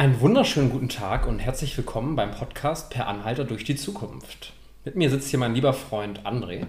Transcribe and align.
Einen 0.00 0.18
wunderschönen 0.22 0.70
guten 0.70 0.88
Tag 0.88 1.28
und 1.28 1.40
herzlich 1.40 1.76
willkommen 1.76 2.16
beim 2.16 2.30
Podcast 2.30 2.88
Per 2.88 3.06
Anhalter 3.06 3.44
durch 3.44 3.64
die 3.64 3.76
Zukunft. 3.76 4.54
Mit 4.86 4.96
mir 4.96 5.10
sitzt 5.10 5.28
hier 5.28 5.38
mein 5.38 5.54
lieber 5.54 5.74
Freund 5.74 6.24
André. 6.24 6.64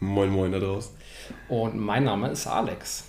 Moin, 0.00 0.30
moin 0.30 0.50
da 0.50 0.60
draußen. 0.60 0.96
Und 1.50 1.76
mein 1.76 2.04
Name 2.04 2.30
ist 2.30 2.46
Alex. 2.46 3.04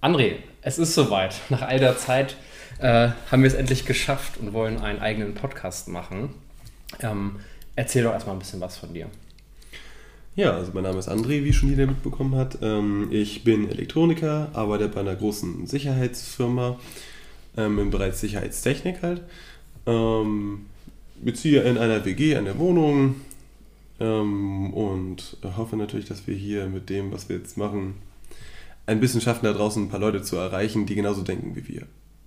André, 0.00 0.36
es 0.62 0.78
ist 0.78 0.94
soweit. 0.94 1.38
Nach 1.50 1.60
all 1.60 1.78
der 1.78 1.98
Zeit 1.98 2.38
äh, 2.78 3.10
haben 3.30 3.42
wir 3.42 3.48
es 3.48 3.52
endlich 3.52 3.84
geschafft 3.84 4.38
und 4.38 4.54
wollen 4.54 4.80
einen 4.80 5.00
eigenen 5.00 5.34
Podcast 5.34 5.88
machen. 5.88 6.30
Ähm, 7.00 7.40
erzähl 7.74 8.02
doch 8.02 8.14
erstmal 8.14 8.36
ein 8.36 8.38
bisschen 8.38 8.62
was 8.62 8.78
von 8.78 8.94
dir. 8.94 9.10
Ja, 10.36 10.52
also 10.52 10.72
mein 10.72 10.84
Name 10.84 11.00
ist 11.00 11.10
André, 11.10 11.44
wie 11.44 11.52
schon 11.52 11.68
jeder 11.68 11.86
mitbekommen 11.86 12.34
hat. 12.34 12.60
Ähm, 12.62 13.08
ich 13.10 13.44
bin 13.44 13.68
Elektroniker, 13.68 14.52
arbeite 14.54 14.88
bei 14.88 15.00
einer 15.00 15.16
großen 15.16 15.66
Sicherheitsfirma 15.66 16.78
ähm, 17.56 17.78
im 17.78 17.90
Bereich 17.90 18.14
Sicherheitstechnik 18.14 19.02
halt. 19.02 19.22
Ähm, 19.86 20.66
beziehe 21.22 21.62
in 21.62 21.78
einer 21.78 22.04
WG 22.04 22.36
eine 22.36 22.58
Wohnung 22.58 23.16
ähm, 24.00 24.72
und 24.74 25.38
hoffe 25.56 25.76
natürlich, 25.76 26.06
dass 26.06 26.26
wir 26.26 26.34
hier 26.34 26.66
mit 26.66 26.90
dem, 26.90 27.12
was 27.12 27.28
wir 27.28 27.36
jetzt 27.36 27.56
machen, 27.56 27.94
ein 28.86 29.00
bisschen 29.00 29.20
schaffen, 29.20 29.44
da 29.44 29.52
draußen 29.52 29.84
ein 29.84 29.88
paar 29.88 30.00
Leute 30.00 30.22
zu 30.22 30.36
erreichen, 30.36 30.86
die 30.86 30.94
genauso 30.94 31.22
denken 31.22 31.56
wie 31.56 31.66
wir. 31.68 31.82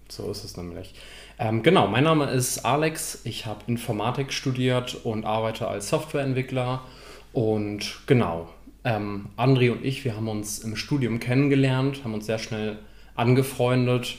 So 0.10 0.30
ist 0.32 0.44
es 0.44 0.58
nämlich. 0.58 0.94
Ähm, 1.38 1.64
genau, 1.64 1.88
mein 1.88 2.04
Name 2.04 2.30
ist 2.32 2.66
Alex. 2.66 3.22
Ich 3.24 3.46
habe 3.46 3.60
Informatik 3.68 4.34
studiert 4.34 4.98
und 5.06 5.26
arbeite 5.26 5.68
als 5.68 5.90
Softwareentwickler. 5.90 6.82
Und 7.32 8.02
genau, 8.08 8.50
ähm, 8.84 9.28
André 9.38 9.72
und 9.72 9.86
ich, 9.86 10.04
wir 10.04 10.16
haben 10.16 10.28
uns 10.28 10.60
im 10.60 10.76
Studium 10.76 11.20
kennengelernt, 11.20 12.04
haben 12.04 12.14
uns 12.14 12.26
sehr 12.26 12.40
schnell 12.40 12.80
angefreundet 13.16 14.18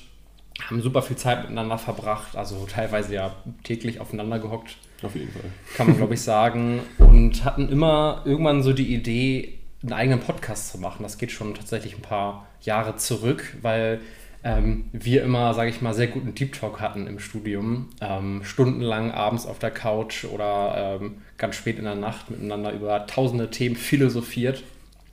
haben 0.68 0.82
super 0.82 1.02
viel 1.02 1.16
Zeit 1.16 1.42
miteinander 1.42 1.78
verbracht, 1.78 2.36
also 2.36 2.66
teilweise 2.66 3.14
ja 3.14 3.34
täglich 3.64 4.00
aufeinander 4.00 4.38
gehockt. 4.38 4.76
Auf 5.02 5.14
jeden 5.14 5.32
Fall. 5.32 5.50
Kann 5.76 5.86
man, 5.88 5.96
glaube 5.96 6.14
ich, 6.14 6.20
sagen. 6.20 6.80
Und 6.98 7.44
hatten 7.44 7.68
immer 7.68 8.22
irgendwann 8.24 8.62
so 8.62 8.72
die 8.72 8.94
Idee, 8.94 9.58
einen 9.82 9.92
eigenen 9.92 10.20
Podcast 10.20 10.70
zu 10.70 10.78
machen. 10.78 11.02
Das 11.02 11.16
geht 11.16 11.30
schon 11.30 11.54
tatsächlich 11.54 11.96
ein 11.96 12.02
paar 12.02 12.46
Jahre 12.60 12.96
zurück, 12.96 13.56
weil 13.62 14.00
ähm, 14.42 14.86
wir 14.92 15.22
immer, 15.22 15.54
sage 15.54 15.70
ich 15.70 15.80
mal, 15.80 15.94
sehr 15.94 16.06
guten 16.06 16.34
Deep 16.34 16.52
Talk 16.52 16.80
hatten 16.80 17.06
im 17.06 17.18
Studium. 17.18 17.88
Ähm, 18.00 18.42
stundenlang 18.44 19.10
abends 19.10 19.46
auf 19.46 19.58
der 19.58 19.70
Couch 19.70 20.24
oder 20.24 20.98
ähm, 21.00 21.22
ganz 21.38 21.56
spät 21.56 21.78
in 21.78 21.84
der 21.84 21.94
Nacht 21.94 22.30
miteinander 22.30 22.72
über 22.72 23.06
tausende 23.06 23.50
Themen 23.50 23.76
philosophiert. 23.76 24.62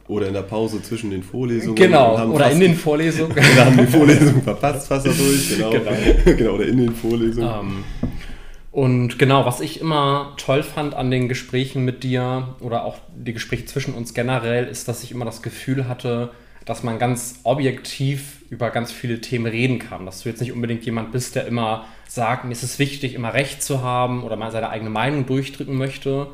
Oder 0.08 0.28
in 0.28 0.34
der 0.34 0.44
Pause 0.44 0.82
zwischen 0.82 1.12
den 1.12 1.22
Vorlesungen. 1.22 1.76
Genau, 1.76 2.32
oder 2.32 2.50
in 2.50 2.60
den 2.60 2.76
Vorlesungen. 2.76 3.36
da 3.56 3.66
haben 3.66 3.78
die 3.78 3.88
Vorlesungen 3.88 4.42
verpasst, 4.42 4.88
fast 4.88 5.06
dadurch, 5.06 5.50
genau. 5.58 5.70
genau. 5.72 5.92
genau, 6.38 6.52
oder 6.54 6.66
in 6.66 6.78
den 6.78 6.96
Vorlesungen. 6.96 7.48
Um, 7.48 7.84
ähm, 8.02 8.12
und 8.72 9.18
genau, 9.20 9.46
was 9.46 9.60
ich 9.60 9.82
immer 9.82 10.34
toll 10.38 10.64
fand 10.64 10.94
an 10.94 11.10
den 11.10 11.28
Gesprächen 11.28 11.84
mit 11.84 12.04
dir 12.04 12.56
oder 12.60 12.86
auch 12.86 13.00
die 13.16 13.34
Gespräche 13.34 13.66
zwischen 13.66 13.96
uns 13.96 14.14
generell, 14.14 14.66
ist, 14.66 14.88
dass 14.88 15.04
ich 15.04 15.12
immer 15.12 15.26
das 15.26 15.42
Gefühl 15.42 15.88
hatte, 15.88 16.30
dass 16.64 16.84
man 16.84 17.00
ganz 17.00 17.40
objektiv 17.44 18.42
über 18.50 18.70
ganz 18.70 18.92
viele 18.92 19.20
Themen 19.20 19.46
reden 19.46 19.80
kann. 19.80 20.06
Dass 20.06 20.22
du 20.22 20.30
jetzt 20.30 20.42
nicht 20.42 20.52
unbedingt 20.52 20.86
jemand 20.86 21.12
bist, 21.12 21.36
der 21.36 21.48
immer 21.48 21.86
sagt, 22.08 22.46
mir 22.46 22.52
ist 22.52 22.64
es 22.64 22.78
wichtig, 22.78 23.14
immer 23.16 23.34
Recht 23.34 23.64
zu 23.64 23.82
haben 23.82 24.24
oder 24.24 24.36
mal 24.36 24.52
seine 24.52 24.70
eigene 24.70 24.90
Meinung 24.90 25.26
durchdrücken 25.26 25.76
möchte, 25.76 26.28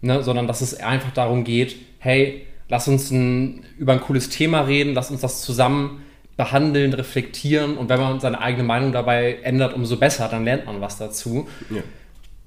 ne? 0.00 0.22
sondern 0.22 0.46
dass 0.46 0.60
es 0.60 0.78
einfach 0.78 1.12
darum 1.12 1.44
geht, 1.44 1.76
hey, 1.98 2.46
lass 2.68 2.88
uns 2.88 3.10
ein, 3.10 3.64
über 3.78 3.92
ein 3.92 4.00
cooles 4.00 4.28
Thema 4.28 4.62
reden, 4.62 4.94
lass 4.94 5.10
uns 5.10 5.20
das 5.20 5.42
zusammen 5.42 6.02
behandeln, 6.36 6.92
reflektieren 6.92 7.78
und 7.78 7.88
wenn 7.88 7.98
man 7.98 8.20
seine 8.20 8.40
eigene 8.40 8.64
Meinung 8.64 8.92
dabei 8.92 9.38
ändert, 9.42 9.74
umso 9.74 9.96
besser, 9.96 10.28
dann 10.28 10.44
lernt 10.44 10.66
man 10.66 10.80
was 10.80 10.98
dazu. 10.98 11.48
Ja. 11.70 11.82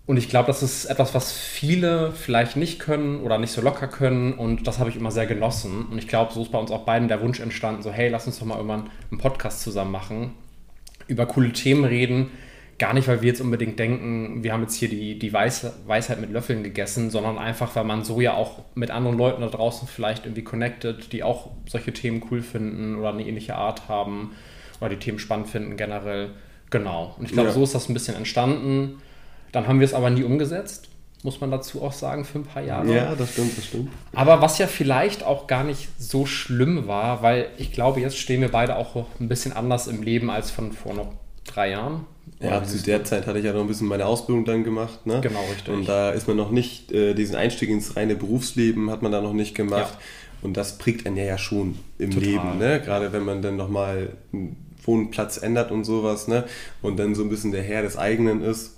Und 0.06 0.18
ich 0.18 0.28
glaube, 0.28 0.48
das 0.48 0.64
ist 0.64 0.86
etwas, 0.86 1.14
was 1.14 1.32
viele 1.32 2.12
vielleicht 2.12 2.56
nicht 2.56 2.80
können 2.80 3.22
oder 3.22 3.38
nicht 3.38 3.52
so 3.52 3.62
locker 3.62 3.88
können 3.88 4.34
und 4.34 4.66
das 4.66 4.80
habe 4.80 4.90
ich 4.90 4.96
immer 4.96 5.12
sehr 5.12 5.28
genossen. 5.28 5.86
Und 5.92 6.00
ich 6.00 6.08
glaube, 6.08 6.34
so 6.34 6.42
ist 6.42 6.52
bei 6.52 6.58
uns 6.58 6.72
auch 6.72 6.84
beiden 6.84 7.08
der 7.08 7.22
Wunsch 7.22 7.40
entstanden, 7.40 7.84
so 7.84 7.92
hey, 7.92 8.10
lass 8.10 8.26
uns 8.26 8.40
doch 8.40 8.46
mal 8.46 8.56
irgendwann 8.56 8.90
einen 9.12 9.20
Podcast 9.20 9.62
zusammen 9.62 9.92
machen, 9.92 10.32
über 11.08 11.26
coole 11.28 11.54
Themen 11.54 11.86
reden, 11.86 12.32
Gar 12.80 12.94
nicht, 12.94 13.08
weil 13.08 13.22
wir 13.22 13.28
jetzt 13.28 13.42
unbedingt 13.42 13.78
denken, 13.78 14.44
wir 14.44 14.54
haben 14.54 14.62
jetzt 14.62 14.76
hier 14.76 14.90
die, 14.90 15.20
die 15.20 15.34
Weis 15.34 15.72
Weisheit 15.86 16.20
mit 16.22 16.32
Löffeln 16.32 16.64
gegessen, 16.64 17.12
sondern 17.12 17.38
einfach, 17.38 17.76
weil 17.76 17.84
man 17.84 18.04
so 18.04 18.22
ja 18.22 18.34
auch 18.34 18.64
mit 18.74 18.90
anderen 18.90 19.18
Leuten 19.18 19.42
da 19.42 19.48
draußen 19.48 19.88
vielleicht 19.88 20.26
irgendwie 20.26 20.44
connected, 20.44 21.12
die 21.12 21.24
auch 21.24 21.52
solche 21.68 21.94
Themen 21.94 22.24
cool 22.32 22.42
finden 22.42 22.96
oder 22.96 23.10
eine 23.10 23.28
ähnliche 23.28 23.56
Art 23.56 23.90
haben 23.90 24.32
oder 24.80 24.90
die 24.90 24.98
Themen 24.98 25.20
spannend 25.20 25.50
finden 25.50 25.78
generell. 25.78 26.32
Genau. 26.70 27.16
Und 27.20 27.26
ich 27.26 27.34
glaube, 27.34 27.50
ja. 27.50 27.54
so 27.54 27.64
ist 27.64 27.76
das 27.76 27.90
ein 27.90 27.94
bisschen 27.94 28.16
entstanden. 28.16 29.02
Dann 29.52 29.68
haben 29.68 29.80
wir 29.80 29.86
es 29.86 29.94
aber 29.94 30.10
nie 30.10 30.24
umgesetzt, 30.24 30.90
muss 31.24 31.42
man 31.42 31.52
dazu 31.52 31.82
auch 31.82 31.92
sagen, 31.92 32.24
für 32.24 32.40
ein 32.40 32.46
paar 32.46 32.64
Jahre. 32.64 32.96
Ja, 32.96 33.16
das 33.16 33.34
stimmt, 33.34 33.58
das 33.58 33.66
stimmt. 33.66 33.90
Aber 34.14 34.42
was 34.42 34.58
ja 34.58 34.68
vielleicht 34.68 35.24
auch 35.24 35.48
gar 35.48 35.64
nicht 35.64 35.90
so 35.98 36.26
schlimm 36.26 36.88
war, 36.88 37.24
weil 37.24 37.50
ich 37.58 37.72
glaube, 37.72 38.00
jetzt 38.00 38.18
stehen 38.18 38.42
wir 38.42 38.50
beide 38.50 38.78
auch 38.78 39.06
ein 39.20 39.28
bisschen 39.28 39.52
anders 39.52 39.88
im 39.88 40.02
Leben 40.02 40.30
als 40.30 40.52
von 40.52 40.72
vor 40.72 40.94
noch 40.94 41.14
drei 41.46 41.72
Jahren. 41.72 42.06
Ja, 42.42 42.64
zu 42.64 42.82
der 42.82 43.04
Zeit 43.04 43.28
hatte 43.28 43.40
ich 43.40 43.46
ja 43.46 43.54
noch 43.54 43.62
ein 43.62 43.68
bisschen 43.68 43.88
meine 43.88 44.06
Ausbildung 44.06 44.46
dann 44.46 44.64
gemacht. 44.64 45.06
Ne? 45.06 45.20
Genau, 45.22 45.44
richtig. 45.52 45.74
Und 45.74 45.90
da 45.90 46.12
ist 46.12 46.28
man 46.28 46.38
noch 46.38 46.52
nicht, 46.52 46.92
äh, 46.92 47.14
diesen 47.14 47.36
Einstieg 47.36 47.70
ins 47.70 47.98
reine 47.98 48.16
Berufsleben 48.16 48.90
hat 48.90 49.02
man 49.02 49.12
da 49.12 49.22
noch 49.22 49.34
nicht 49.34 49.56
gemacht. 49.56 49.94
Ja. 49.94 50.00
Und 50.42 50.56
das 50.56 50.78
prägt 50.78 51.06
einen 51.06 51.18
ja 51.18 51.38
schon 51.38 51.78
im 51.98 52.12
Total. 52.12 52.30
Leben, 52.30 52.58
ne? 52.60 52.82
Gerade 52.84 53.12
wenn 53.12 53.26
man 53.26 53.42
dann 53.42 53.58
nochmal 53.58 54.14
einen 54.32 54.56
Wohnplatz 54.84 55.38
ändert 55.38 55.70
und 55.72 55.84
sowas, 55.84 56.30
ne? 56.30 56.46
Und 56.82 56.98
dann 56.98 57.14
so 57.14 57.24
ein 57.24 57.30
bisschen 57.30 57.52
der 57.52 57.64
Herr 57.64 57.82
des 57.82 57.98
eigenen 57.98 58.42
ist 58.42 58.78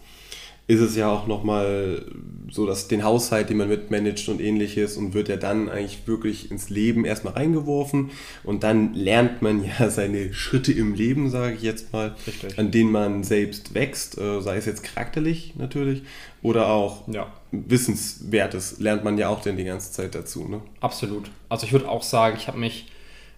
ist 0.71 0.79
es 0.79 0.95
ja 0.95 1.11
auch 1.11 1.27
nochmal 1.27 2.05
so, 2.51 2.65
dass 2.65 2.87
den 2.87 3.03
Haushalt, 3.03 3.49
den 3.49 3.57
man 3.57 3.69
mitmanagt 3.69 4.27
und 4.29 4.41
ähnliches 4.41 4.97
und 4.97 5.13
wird 5.13 5.29
ja 5.29 5.37
dann 5.37 5.69
eigentlich 5.69 6.05
wirklich 6.05 6.51
ins 6.51 6.69
Leben 6.69 7.05
erstmal 7.05 7.33
reingeworfen 7.33 8.11
und 8.43 8.63
dann 8.63 8.93
lernt 8.93 9.41
man 9.41 9.63
ja 9.79 9.89
seine 9.89 10.33
Schritte 10.33 10.71
im 10.73 10.93
Leben, 10.93 11.29
sage 11.29 11.55
ich 11.55 11.61
jetzt 11.61 11.93
mal, 11.93 12.15
Richtig. 12.27 12.59
an 12.59 12.71
denen 12.71 12.91
man 12.91 13.23
selbst 13.23 13.73
wächst, 13.73 14.17
äh, 14.17 14.41
sei 14.41 14.57
es 14.57 14.65
jetzt 14.65 14.83
charakterlich 14.83 15.53
natürlich 15.55 16.03
oder 16.41 16.67
auch 16.67 17.07
ja. 17.07 17.31
Wissenswertes 17.51 18.79
lernt 18.79 19.03
man 19.03 19.17
ja 19.17 19.29
auch 19.29 19.41
dann 19.41 19.57
die 19.57 19.63
ganze 19.63 19.91
Zeit 19.91 20.15
dazu. 20.15 20.47
Ne? 20.47 20.61
Absolut. 20.79 21.29
Also 21.49 21.65
ich 21.65 21.73
würde 21.73 21.89
auch 21.89 22.03
sagen, 22.03 22.35
ich 22.37 22.47
habe 22.47 22.57
mich 22.57 22.87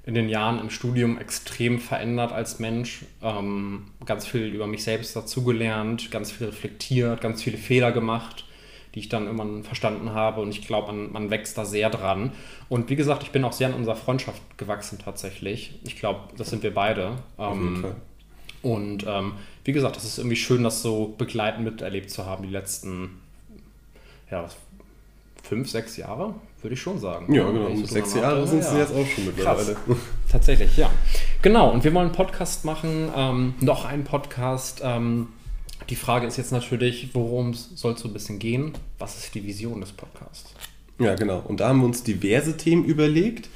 in 0.05 0.15
den 0.15 0.27
Jahren 0.27 0.59
im 0.59 0.69
Studium 0.69 1.17
extrem 1.17 1.79
verändert 1.79 2.31
als 2.31 2.59
Mensch. 2.59 3.05
Ähm, 3.21 3.85
ganz 4.05 4.25
viel 4.25 4.47
über 4.47 4.67
mich 4.67 4.83
selbst 4.83 5.15
dazugelernt, 5.15 6.11
ganz 6.11 6.31
viel 6.31 6.47
reflektiert, 6.47 7.21
ganz 7.21 7.41
viele 7.41 7.57
Fehler 7.57 7.91
gemacht, 7.91 8.45
die 8.95 8.99
ich 8.99 9.09
dann 9.09 9.25
irgendwann 9.25 9.63
verstanden 9.63 10.11
habe. 10.11 10.41
Und 10.41 10.49
ich 10.49 10.65
glaube, 10.65 10.91
man, 10.91 11.11
man 11.11 11.29
wächst 11.29 11.57
da 11.57 11.65
sehr 11.65 11.89
dran. 11.89 12.31
Und 12.69 12.89
wie 12.89 12.95
gesagt, 12.95 13.23
ich 13.23 13.31
bin 13.31 13.43
auch 13.43 13.53
sehr 13.53 13.67
an 13.67 13.73
unserer 13.73 13.95
Freundschaft 13.95 14.41
gewachsen 14.57 14.99
tatsächlich. 15.03 15.79
Ich 15.83 15.97
glaube, 15.97 16.21
das 16.37 16.49
sind 16.49 16.63
wir 16.63 16.73
beide. 16.73 17.17
Auf 17.37 17.55
jeden 17.55 17.75
ähm, 17.75 17.81
Fall. 17.81 17.95
Und 18.61 19.05
ähm, 19.07 19.33
wie 19.65 19.73
gesagt, 19.73 19.97
es 19.97 20.05
ist 20.05 20.19
irgendwie 20.19 20.37
schön, 20.37 20.63
das 20.63 20.81
so 20.81 21.13
begleitend 21.17 21.65
miterlebt 21.65 22.09
zu 22.09 22.25
haben, 22.25 22.43
die 22.43 22.49
letzten 22.49 23.21
ja, 24.31 24.47
fünf, 25.43 25.69
sechs 25.69 25.97
Jahre, 25.97 26.33
würde 26.61 26.73
ich 26.73 26.81
schon 26.81 26.97
sagen. 26.97 27.33
Ja, 27.33 27.49
genau. 27.49 27.75
So 27.75 27.85
sechs 27.85 28.15
Jahre 28.15 28.47
sind 28.47 28.63
sie 28.63 28.73
ja. 28.75 28.81
jetzt 28.81 28.93
auch 28.93 29.05
schon 29.05 29.25
mittlerweile. 29.25 29.73
Krass. 29.73 29.97
Tatsächlich, 30.31 30.77
ja. 30.77 30.89
Genau, 31.41 31.71
und 31.71 31.83
wir 31.83 31.93
wollen 31.93 32.07
einen 32.07 32.15
Podcast 32.15 32.63
machen, 32.63 33.11
ähm, 33.15 33.53
noch 33.59 33.85
einen 33.85 34.05
Podcast. 34.05 34.81
Ähm, 34.83 35.27
die 35.89 35.95
Frage 35.95 36.27
ist 36.27 36.37
jetzt 36.37 36.51
natürlich, 36.51 37.09
worum 37.13 37.53
soll 37.53 37.93
es 37.93 38.01
so 38.01 38.07
ein 38.07 38.13
bisschen 38.13 38.39
gehen? 38.39 38.73
Was 38.99 39.17
ist 39.17 39.35
die 39.35 39.43
Vision 39.45 39.81
des 39.81 39.91
Podcasts? 39.91 40.53
Ja, 40.99 41.15
genau. 41.15 41.43
Und 41.47 41.59
da 41.59 41.69
haben 41.69 41.79
wir 41.79 41.85
uns 41.85 42.03
diverse 42.03 42.57
Themen 42.57 42.85
überlegt. 42.85 43.49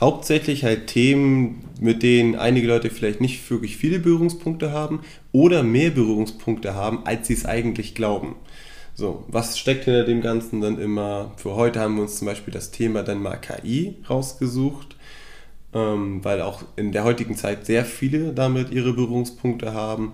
Hauptsächlich 0.00 0.64
halt 0.64 0.88
Themen, 0.88 1.64
mit 1.80 2.02
denen 2.02 2.34
einige 2.34 2.66
Leute 2.66 2.90
vielleicht 2.90 3.20
nicht 3.20 3.48
wirklich 3.50 3.76
viele 3.76 3.98
Berührungspunkte 3.98 4.72
haben 4.72 5.00
oder 5.32 5.62
mehr 5.62 5.90
Berührungspunkte 5.90 6.74
haben, 6.74 7.06
als 7.06 7.28
sie 7.28 7.34
es 7.34 7.46
eigentlich 7.46 7.94
glauben. 7.94 8.34
So, 8.94 9.24
was 9.28 9.58
steckt 9.58 9.84
hinter 9.84 10.04
dem 10.04 10.20
Ganzen 10.20 10.60
dann 10.60 10.78
immer? 10.78 11.32
Für 11.36 11.54
heute 11.54 11.80
haben 11.80 11.96
wir 11.96 12.02
uns 12.02 12.18
zum 12.18 12.26
Beispiel 12.26 12.54
das 12.54 12.70
Thema 12.70 13.02
dann 13.02 13.22
mal 13.22 13.36
KI 13.36 13.96
rausgesucht, 14.08 14.96
ähm, 15.74 16.24
weil 16.24 16.40
auch 16.42 16.62
in 16.76 16.92
der 16.92 17.04
heutigen 17.04 17.36
Zeit 17.36 17.66
sehr 17.66 17.84
viele 17.84 18.32
damit 18.32 18.70
ihre 18.70 18.92
Berührungspunkte 18.92 19.74
haben 19.74 20.12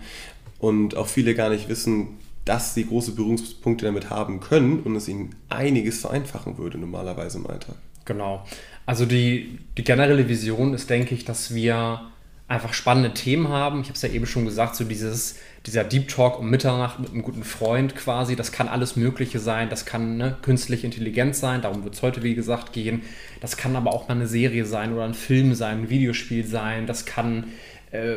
und 0.61 0.97
auch 0.97 1.09
viele 1.09 1.35
gar 1.35 1.51
nicht 1.51 1.69
wissen, 1.69 2.19
dass 2.45 2.75
sie 2.75 2.87
große 2.87 3.13
Berührungspunkte 3.13 3.85
damit 3.85 4.11
haben 4.11 4.41
können 4.41 4.81
und 4.81 4.97
es 4.97 5.09
ihnen 5.09 5.35
einiges 5.49 6.01
vereinfachen 6.01 6.59
würde 6.59 6.79
normalerweise 6.79 7.39
im 7.39 7.47
Alltag. 7.47 7.77
Genau. 8.05 8.45
Also 8.87 9.07
die, 9.07 9.59
die 9.77 9.85
generelle 9.85 10.29
Vision 10.29 10.75
ist, 10.75 10.91
denke 10.91 11.15
ich, 11.15 11.25
dass 11.25 11.55
wir 11.55 12.11
einfach 12.49 12.75
spannende 12.75 13.15
Themen 13.15 13.49
haben. 13.49 13.81
Ich 13.81 13.87
habe 13.87 13.95
es 13.95 14.03
ja 14.03 14.09
eben 14.09 14.27
schon 14.27 14.45
gesagt, 14.45 14.75
so 14.75 14.83
dieses, 14.83 15.37
dieser 15.67 15.85
Deep 15.85 16.09
Talk 16.09 16.41
um 16.41 16.51
Mitternacht 16.51 16.99
mit 16.99 17.11
einem 17.11 17.23
guten 17.23 17.45
Freund 17.45 17.95
quasi, 17.95 18.35
das 18.35 18.51
kann 18.51 18.67
alles 18.67 18.97
Mögliche 18.97 19.39
sein. 19.39 19.69
Das 19.69 19.87
kann 19.87 20.17
ne, 20.17 20.37
künstliche 20.43 20.87
Intelligenz 20.87 21.39
sein, 21.39 21.63
darum 21.63 21.85
wird 21.85 21.95
es 21.95 22.03
heute, 22.03 22.25
wie 22.25 22.35
gesagt, 22.35 22.73
gehen. 22.73 23.03
Das 23.41 23.57
kann 23.57 23.77
aber 23.77 23.93
auch 23.93 24.09
mal 24.09 24.17
eine 24.17 24.27
Serie 24.27 24.67
sein 24.67 24.93
oder 24.93 25.05
ein 25.05 25.15
Film 25.15 25.55
sein, 25.55 25.83
ein 25.83 25.91
Videospiel 25.91 26.45
sein. 26.45 26.89
Das 26.89 27.07
kann 27.07 27.45
äh, 27.93 28.17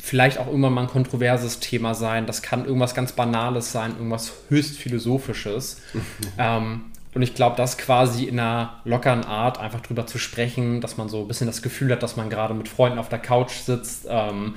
vielleicht 0.00 0.38
auch 0.38 0.46
irgendwann 0.46 0.72
mal 0.72 0.82
ein 0.82 0.88
kontroverses 0.88 1.60
Thema 1.60 1.94
sein. 1.94 2.26
Das 2.26 2.42
kann 2.42 2.64
irgendwas 2.64 2.94
ganz 2.94 3.12
Banales 3.12 3.72
sein, 3.72 3.92
irgendwas 3.92 4.32
höchst 4.48 4.78
Philosophisches. 4.78 5.82
ähm, 6.38 6.82
und 7.12 7.22
ich 7.22 7.34
glaube, 7.34 7.56
das 7.56 7.76
quasi 7.76 8.24
in 8.24 8.38
einer 8.38 8.80
lockeren 8.84 9.24
Art 9.24 9.58
einfach 9.58 9.80
drüber 9.80 10.06
zu 10.06 10.18
sprechen, 10.18 10.80
dass 10.80 10.96
man 10.96 11.08
so 11.08 11.22
ein 11.22 11.28
bisschen 11.28 11.48
das 11.48 11.60
Gefühl 11.60 11.90
hat, 11.90 12.02
dass 12.02 12.16
man 12.16 12.30
gerade 12.30 12.54
mit 12.54 12.68
Freunden 12.68 12.98
auf 12.98 13.08
der 13.08 13.18
Couch 13.18 13.52
sitzt 13.52 14.06
ähm, 14.08 14.54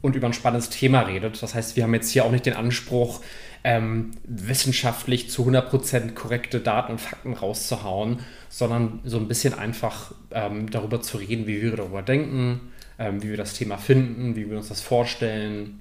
und 0.00 0.16
über 0.16 0.26
ein 0.26 0.32
spannendes 0.32 0.68
Thema 0.68 1.02
redet. 1.02 1.40
Das 1.42 1.54
heißt, 1.54 1.76
wir 1.76 1.84
haben 1.84 1.94
jetzt 1.94 2.10
hier 2.10 2.24
auch 2.24 2.32
nicht 2.32 2.44
den 2.44 2.54
Anspruch, 2.54 3.20
ähm, 3.64 4.10
wissenschaftlich 4.24 5.30
zu 5.30 5.46
100% 5.46 6.14
korrekte 6.14 6.58
Daten 6.58 6.92
und 6.92 7.00
Fakten 7.00 7.34
rauszuhauen, 7.34 8.18
sondern 8.48 8.98
so 9.04 9.18
ein 9.18 9.28
bisschen 9.28 9.54
einfach 9.54 10.12
ähm, 10.32 10.68
darüber 10.70 11.00
zu 11.00 11.18
reden, 11.18 11.46
wie 11.46 11.62
wir 11.62 11.76
darüber 11.76 12.02
denken, 12.02 12.71
ähm, 12.98 13.22
wie 13.22 13.30
wir 13.30 13.36
das 13.36 13.54
Thema 13.54 13.78
finden, 13.78 14.36
wie 14.36 14.48
wir 14.48 14.56
uns 14.56 14.68
das 14.68 14.80
vorstellen 14.80 15.80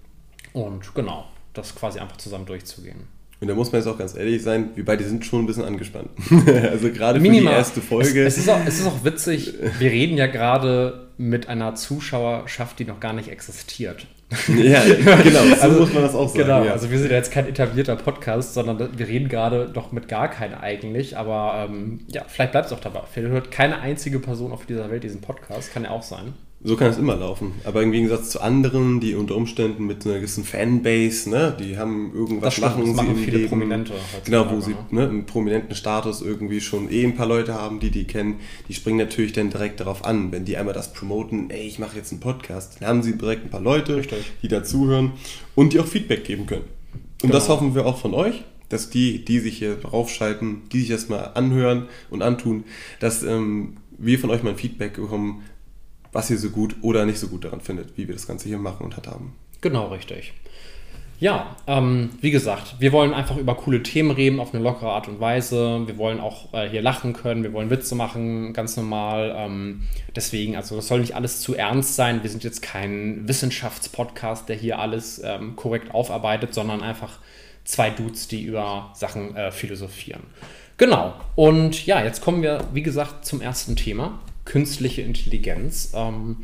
und 0.54 0.94
genau, 0.96 1.26
das 1.54 1.76
quasi 1.76 2.00
einfach 2.00 2.18
zusammen 2.18 2.46
durchzugehen. 2.46 3.08
Und 3.42 3.48
da 3.48 3.56
muss 3.56 3.72
man 3.72 3.82
jetzt 3.82 3.88
auch 3.88 3.98
ganz 3.98 4.16
ehrlich 4.16 4.44
sein, 4.44 4.70
wir 4.76 4.86
beide 4.86 5.04
sind 5.04 5.26
schon 5.26 5.44
ein 5.44 5.48
bisschen 5.48 5.64
angespannt. 5.64 6.10
also 6.70 6.92
gerade 6.92 7.20
für 7.20 7.28
die 7.28 7.44
erste 7.44 7.82
Folge. 7.82 8.24
Es, 8.24 8.38
es, 8.38 8.44
ist 8.44 8.50
auch, 8.50 8.60
es 8.68 8.80
ist 8.80 8.86
auch 8.86 9.04
witzig, 9.04 9.56
wir 9.80 9.92
reden 9.92 10.16
ja 10.16 10.28
gerade 10.28 11.08
mit 11.18 11.50
einer 11.50 11.74
Zuschauerschaft, 11.74 12.78
die 12.78 12.86
noch 12.86 13.00
gar 13.00 13.14
nicht 13.14 13.30
existiert. 13.30 14.06
Ja, 14.48 14.84
genau, 15.24 15.44
so 15.44 15.56
also, 15.62 15.80
muss 15.80 15.94
man 15.94 16.04
das 16.04 16.16
auch 16.16 16.30
sagen. 16.30 16.44
Genau, 16.44 16.64
ja. 16.64 16.72
also 16.72 16.90
wir 16.90 17.00
sind 17.00 17.10
ja 17.10 17.18
jetzt 17.18 17.32
kein 17.32 17.48
etablierter 17.48 17.96
Podcast, 17.96 18.54
sondern 18.54 18.98
wir 18.98 19.08
reden 19.08 19.28
gerade 19.28 19.68
doch 19.68 19.92
mit 19.92 20.08
gar 20.08 20.30
keinen 20.30 20.54
eigentlich, 20.54 21.18
aber 21.18 21.68
ähm, 21.68 22.02
ja, 22.08 22.24
vielleicht 22.28 22.52
bleibt 22.52 22.68
es 22.68 22.74
auch 22.74 22.80
dabei. 22.80 23.02
Vielleicht 23.12 23.34
hört 23.34 23.52
keine 23.52 23.82
einzige 23.82 24.20
Person 24.20 24.52
auf 24.52 24.66
dieser 24.68 24.90
Welt 24.90 25.04
diesen 25.04 25.20
Podcast, 25.22 25.74
kann 25.74 25.84
ja 25.84 25.90
auch 25.90 26.04
sein. 26.04 26.34
So 26.64 26.76
kann 26.76 26.92
es 26.92 27.00
immer 27.00 27.16
laufen. 27.16 27.54
Aber 27.64 27.82
im 27.82 27.92
Gegensatz 27.92 28.30
zu 28.30 28.40
anderen, 28.40 29.00
die 29.00 29.16
unter 29.16 29.36
Umständen 29.36 29.88
mit 29.88 30.06
einer 30.06 30.16
gewissen 30.16 30.44
Fanbase, 30.44 31.28
ne, 31.28 31.58
die 31.60 31.78
haben 31.78 32.12
irgendwas 32.14 32.58
das 32.58 32.62
machen, 32.62 32.96
machen 32.96 33.16
viele 33.16 33.38
Leben, 33.38 33.50
Prominente. 33.50 33.94
Genau, 34.26 34.52
wo 34.52 34.62
sie 34.62 34.76
ne, 34.92 35.10
einen 35.10 35.26
prominenten 35.26 35.76
Status 35.76 36.22
irgendwie 36.22 36.62
schon 36.62 36.92
eh 36.92 37.04
ein 37.04 37.16
paar 37.16 37.26
Leute 37.26 37.56
haben, 37.56 37.80
die 37.80 37.90
die 37.90 38.04
kennen. 38.04 38.40
Die 38.68 38.76
springen 38.76 39.00
natürlich 39.00 39.34
dann 39.34 39.50
direkt 39.50 39.80
darauf 39.80 40.06
an. 40.06 40.32
Wenn 40.32 40.46
die 40.46 40.56
einmal 40.56 40.76
das 40.76 40.94
promoten, 40.94 41.50
ey, 41.50 41.66
ich 41.66 41.80
mache 41.80 41.98
jetzt 41.98 42.12
einen 42.12 42.22
Podcast, 42.22 42.78
dann 42.80 42.90
haben 42.90 43.04
sie 43.04 43.18
direkt 43.18 43.44
ein 43.46 43.50
paar 43.50 43.62
Leute, 43.62 43.96
Richtig. 43.96 44.32
die 44.44 44.48
dazuhören 44.48 45.14
und 45.56 45.74
die 45.74 45.80
auch 45.80 45.88
Feedback 45.88 46.26
geben 46.26 46.46
können. 46.46 46.66
Und 46.94 47.30
genau. 47.30 47.34
das 47.34 47.50
hoffen 47.50 47.74
wir 47.74 47.88
auch 47.88 47.98
von 47.98 48.14
euch, 48.14 48.44
dass 48.70 48.92
die, 48.92 49.26
die 49.26 49.40
sich 49.40 49.58
hier 49.58 49.76
draufschalten, 49.76 50.62
die 50.72 50.82
sich 50.82 50.90
das 50.90 51.10
mal 51.10 51.32
anhören 51.34 51.88
und 52.12 52.22
antun, 52.22 52.66
dass 53.00 53.24
ähm, 53.24 53.78
wir 53.98 54.20
von 54.20 54.30
euch 54.30 54.44
mal 54.44 54.52
ein 54.52 54.58
Feedback 54.58 54.96
bekommen, 54.96 55.44
was 56.12 56.30
ihr 56.30 56.38
so 56.38 56.50
gut 56.50 56.76
oder 56.82 57.06
nicht 57.06 57.20
so 57.20 57.28
gut 57.28 57.46
daran 57.46 57.62
findet, 57.62 57.98
wie 57.98 58.08
wir 58.08 58.16
das 58.16 58.28
Ganze 58.28 58.48
hier 58.48 58.58
machen 58.58 58.86
und 58.86 58.98
haben. 59.08 59.36
Genau, 59.62 59.88
richtig. 59.88 60.34
Ja, 61.22 61.56
ähm, 61.68 62.10
wie 62.20 62.32
gesagt, 62.32 62.78
wir 62.80 62.92
wollen 62.92 63.14
einfach 63.14 63.38
über 63.38 63.54
coole 63.54 63.84
Themen 63.84 64.10
reden 64.10 64.40
auf 64.40 64.56
eine 64.56 64.64
lockere 64.64 64.90
Art 64.90 65.08
und 65.08 65.20
Weise. 65.20 65.84
Wir 65.86 66.00
wollen 66.00 66.20
auch 66.20 66.52
äh, 66.52 66.68
hier 66.68 66.82
lachen 66.82 67.14
können, 67.14 67.44
wir 67.44 67.54
wollen 67.54 67.70
Witze 67.70 67.94
machen, 67.94 68.54
ganz 68.54 68.76
normal. 68.76 69.36
Ähm, 69.38 69.84
deswegen, 70.16 70.56
also 70.56 70.76
das 70.76 70.88
soll 70.88 71.02
nicht 71.02 71.16
alles 71.16 71.40
zu 71.40 71.54
ernst 71.54 71.96
sein. 71.96 72.24
Wir 72.24 72.30
sind 72.32 72.44
jetzt 72.44 72.64
kein 72.64 73.28
Wissenschaftspodcast, 73.28 74.50
der 74.50 74.56
hier 74.56 74.80
alles 74.80 75.22
ähm, 75.24 75.56
korrekt 75.56 75.94
aufarbeitet, 75.94 76.56
sondern 76.56 76.82
einfach 76.82 77.20
zwei 77.66 77.92
Dudes, 77.92 78.28
die 78.28 78.42
über 78.42 78.90
Sachen 78.96 79.36
äh, 79.36 79.52
philosophieren. 79.52 80.24
Genau. 80.78 81.14
Und 81.36 81.86
ja, 81.86 82.04
jetzt 82.04 82.22
kommen 82.22 82.42
wir, 82.42 82.68
wie 82.74 82.82
gesagt, 82.82 83.26
zum 83.26 83.42
ersten 83.42 83.76
Thema 83.76 84.20
künstliche 84.46 85.02
Intelligenz. 85.02 85.92
Ähm, 85.96 86.38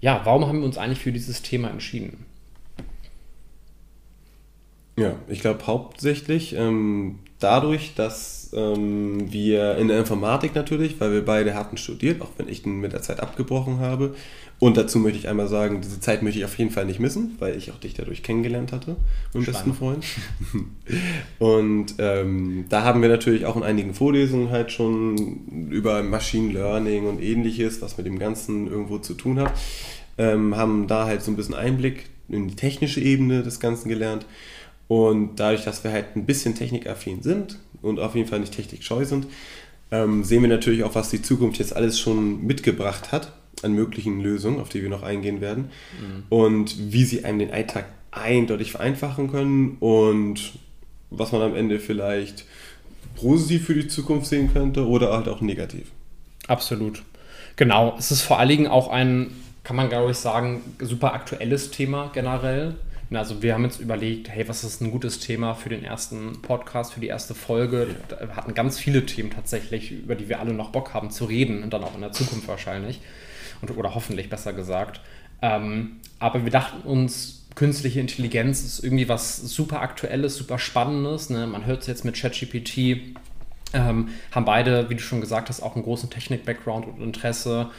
ja, 0.00 0.22
warum 0.24 0.46
haben 0.46 0.60
wir 0.60 0.66
uns 0.66 0.78
eigentlich 0.78 1.00
für 1.00 1.12
dieses 1.12 1.42
Thema 1.42 1.68
entschieden? 1.68 2.24
Ja, 4.98 5.14
ich 5.28 5.40
glaube 5.40 5.66
hauptsächlich 5.66 6.54
ähm, 6.54 7.20
dadurch, 7.38 7.94
dass 7.94 8.39
ähm, 8.54 9.32
wir 9.32 9.76
in 9.76 9.88
der 9.88 9.98
Informatik 9.98 10.54
natürlich, 10.54 11.00
weil 11.00 11.12
wir 11.12 11.24
beide 11.24 11.54
hatten 11.54 11.76
studiert, 11.76 12.20
auch 12.20 12.30
wenn 12.36 12.48
ich 12.48 12.62
den 12.62 12.80
mit 12.80 12.92
der 12.92 13.02
Zeit 13.02 13.20
abgebrochen 13.20 13.80
habe. 13.80 14.14
Und 14.58 14.76
dazu 14.76 14.98
möchte 14.98 15.18
ich 15.18 15.28
einmal 15.28 15.48
sagen, 15.48 15.80
diese 15.80 16.00
Zeit 16.00 16.22
möchte 16.22 16.38
ich 16.38 16.44
auf 16.44 16.58
jeden 16.58 16.70
Fall 16.70 16.84
nicht 16.84 17.00
missen, 17.00 17.36
weil 17.38 17.56
ich 17.56 17.72
auch 17.72 17.78
dich 17.78 17.94
dadurch 17.94 18.22
kennengelernt 18.22 18.72
hatte, 18.72 18.96
mein 19.32 19.46
besten 19.46 19.72
Freund. 19.72 20.04
Und 21.38 21.94
ähm, 21.98 22.66
da 22.68 22.84
haben 22.84 23.00
wir 23.00 23.08
natürlich 23.08 23.46
auch 23.46 23.56
in 23.56 23.62
einigen 23.62 23.94
Vorlesungen 23.94 24.50
halt 24.50 24.70
schon 24.70 25.68
über 25.70 26.02
Machine 26.02 26.52
Learning 26.52 27.06
und 27.06 27.22
ähnliches, 27.22 27.80
was 27.80 27.96
mit 27.96 28.06
dem 28.06 28.18
Ganzen 28.18 28.66
irgendwo 28.66 28.98
zu 28.98 29.14
tun 29.14 29.40
hat, 29.40 29.52
ähm, 30.18 30.54
haben 30.56 30.86
da 30.86 31.06
halt 31.06 31.22
so 31.22 31.30
ein 31.30 31.36
bisschen 31.36 31.54
Einblick 31.54 32.10
in 32.28 32.48
die 32.48 32.56
technische 32.56 33.00
Ebene 33.00 33.42
des 33.42 33.60
Ganzen 33.60 33.88
gelernt 33.88 34.26
und 34.90 35.36
dadurch, 35.36 35.62
dass 35.62 35.84
wir 35.84 35.92
halt 35.92 36.16
ein 36.16 36.26
bisschen 36.26 36.56
technikaffin 36.56 37.22
sind 37.22 37.60
und 37.80 38.00
auf 38.00 38.16
jeden 38.16 38.26
Fall 38.26 38.40
nicht 38.40 38.56
technikscheu 38.56 39.04
sind, 39.04 39.28
ähm, 39.92 40.24
sehen 40.24 40.42
wir 40.42 40.48
natürlich 40.48 40.82
auch, 40.82 40.96
was 40.96 41.10
die 41.10 41.22
Zukunft 41.22 41.60
jetzt 41.60 41.76
alles 41.76 42.00
schon 42.00 42.44
mitgebracht 42.44 43.12
hat 43.12 43.32
an 43.62 43.72
möglichen 43.72 44.20
Lösungen, 44.20 44.58
auf 44.58 44.68
die 44.68 44.82
wir 44.82 44.88
noch 44.88 45.04
eingehen 45.04 45.40
werden. 45.40 45.70
Mhm. 46.00 46.24
Und 46.28 46.92
wie 46.92 47.04
sie 47.04 47.24
einem 47.24 47.38
den 47.38 47.52
Alltag 47.52 47.84
eindeutig 48.10 48.72
vereinfachen 48.72 49.30
können 49.30 49.76
und 49.78 50.54
was 51.10 51.30
man 51.30 51.42
am 51.42 51.54
Ende 51.54 51.78
vielleicht 51.78 52.44
positiv 53.14 53.66
für 53.66 53.74
die 53.74 53.86
Zukunft 53.86 54.26
sehen 54.26 54.52
könnte 54.52 54.88
oder 54.88 55.12
halt 55.12 55.28
auch 55.28 55.40
negativ. 55.40 55.86
Absolut. 56.48 57.04
Genau. 57.54 57.94
Es 57.96 58.10
ist 58.10 58.22
vor 58.22 58.40
allen 58.40 58.48
Dingen 58.48 58.66
auch 58.66 58.88
ein, 58.88 59.30
kann 59.62 59.76
man 59.76 59.88
glaube 59.88 60.10
ich 60.10 60.16
sagen, 60.16 60.62
super 60.80 61.14
aktuelles 61.14 61.70
Thema 61.70 62.10
generell. 62.12 62.74
Also 63.12 63.42
wir 63.42 63.54
haben 63.54 63.64
jetzt 63.64 63.80
überlegt, 63.80 64.28
hey, 64.28 64.46
was 64.48 64.62
ist 64.62 64.80
ein 64.80 64.92
gutes 64.92 65.18
Thema 65.18 65.54
für 65.54 65.68
den 65.68 65.82
ersten 65.82 66.40
Podcast, 66.42 66.92
für 66.94 67.00
die 67.00 67.08
erste 67.08 67.34
Folge? 67.34 67.96
Wir 68.08 68.36
hatten 68.36 68.54
ganz 68.54 68.78
viele 68.78 69.04
Themen 69.04 69.30
tatsächlich, 69.30 69.90
über 69.90 70.14
die 70.14 70.28
wir 70.28 70.38
alle 70.38 70.52
noch 70.52 70.70
Bock 70.70 70.94
haben 70.94 71.10
zu 71.10 71.24
reden 71.24 71.64
und 71.64 71.72
dann 71.72 71.82
auch 71.82 71.96
in 71.96 72.02
der 72.02 72.12
Zukunft 72.12 72.46
wahrscheinlich. 72.46 73.00
Und, 73.60 73.76
oder 73.76 73.94
hoffentlich 73.96 74.30
besser 74.30 74.52
gesagt. 74.52 75.00
Ähm, 75.42 75.96
aber 76.20 76.44
wir 76.44 76.52
dachten 76.52 76.86
uns, 76.86 77.46
künstliche 77.56 77.98
Intelligenz 77.98 78.62
ist 78.62 78.84
irgendwie 78.84 79.08
was 79.08 79.36
super 79.38 79.80
Aktuelles, 79.82 80.36
super 80.36 80.58
Spannendes. 80.60 81.30
Ne? 81.30 81.48
Man 81.48 81.66
hört 81.66 81.80
es 81.80 81.88
jetzt 81.88 82.04
mit 82.04 82.14
ChatGPT. 82.14 83.16
Ähm, 83.72 84.08
haben 84.32 84.44
beide, 84.44 84.88
wie 84.88 84.94
du 84.94 85.00
schon 85.00 85.20
gesagt 85.20 85.48
hast, 85.48 85.62
auch 85.62 85.74
einen 85.74 85.84
großen 85.84 86.10
Technik-Background 86.10 86.86
und 86.86 87.00
Interesse 87.00 87.70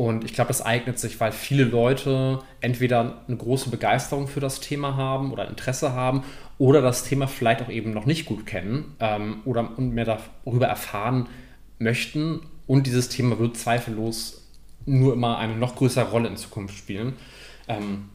und 0.00 0.24
ich 0.24 0.32
glaube, 0.32 0.48
das 0.48 0.62
eignet 0.62 0.98
sich, 0.98 1.20
weil 1.20 1.30
viele 1.30 1.62
Leute 1.62 2.38
entweder 2.62 3.22
eine 3.28 3.36
große 3.36 3.68
Begeisterung 3.68 4.28
für 4.28 4.40
das 4.40 4.60
Thema 4.60 4.96
haben 4.96 5.30
oder 5.30 5.46
Interesse 5.46 5.92
haben 5.92 6.22
oder 6.56 6.80
das 6.80 7.04
Thema 7.04 7.28
vielleicht 7.28 7.60
auch 7.60 7.68
eben 7.68 7.92
noch 7.92 8.06
nicht 8.06 8.24
gut 8.24 8.46
kennen 8.46 8.96
ähm, 8.98 9.42
oder 9.44 9.62
mehr 9.78 10.06
darüber 10.06 10.68
erfahren 10.68 11.28
möchten. 11.78 12.40
Und 12.66 12.86
dieses 12.86 13.10
Thema 13.10 13.38
wird 13.38 13.58
zweifellos 13.58 14.48
nur 14.86 15.12
immer 15.12 15.36
eine 15.36 15.54
noch 15.54 15.76
größere 15.76 16.08
Rolle 16.08 16.28
in 16.30 16.38
Zukunft 16.38 16.78
spielen. 16.78 17.12
Ähm, 17.68 18.08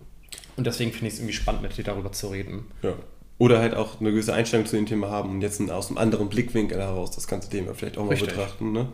und 0.57 0.65
deswegen 0.65 0.91
finde 0.91 1.09
ich 1.09 1.13
es 1.13 1.19
irgendwie 1.19 1.36
spannend, 1.36 1.62
mit 1.62 1.77
dir 1.77 1.83
darüber 1.83 2.12
zu 2.12 2.29
reden. 2.29 2.65
Ja. 2.81 2.95
Oder 3.38 3.59
halt 3.59 3.75
auch 3.75 4.01
eine 4.01 4.09
gewisse 4.09 4.33
Einstellung 4.33 4.65
zu 4.65 4.75
dem 4.75 4.88
Thema 4.88 5.12
haben 5.12 5.29
und 5.29 5.41
jetzt 5.41 5.62
aus 5.69 5.89
einem 5.89 6.00
anderen 6.00 6.29
Blickwinkel 6.29 6.79
heraus 6.79 7.12
das 7.12 7.27
ganze 7.27 7.48
Thema 7.51 7.75
vielleicht 7.75 8.00
auch 8.00 8.05
mal 8.05 8.09
Richtig. 8.09 8.29
betrachten. 8.29 8.71
Ne? 8.71 8.88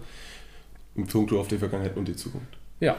Im 0.98 1.08
Punkto 1.08 1.40
auf 1.40 1.48
die 1.48 1.58
Vergangenheit 1.58 1.96
und 1.96 2.06
die 2.10 2.18
Zukunft. 2.18 2.58
Ja. 2.82 2.98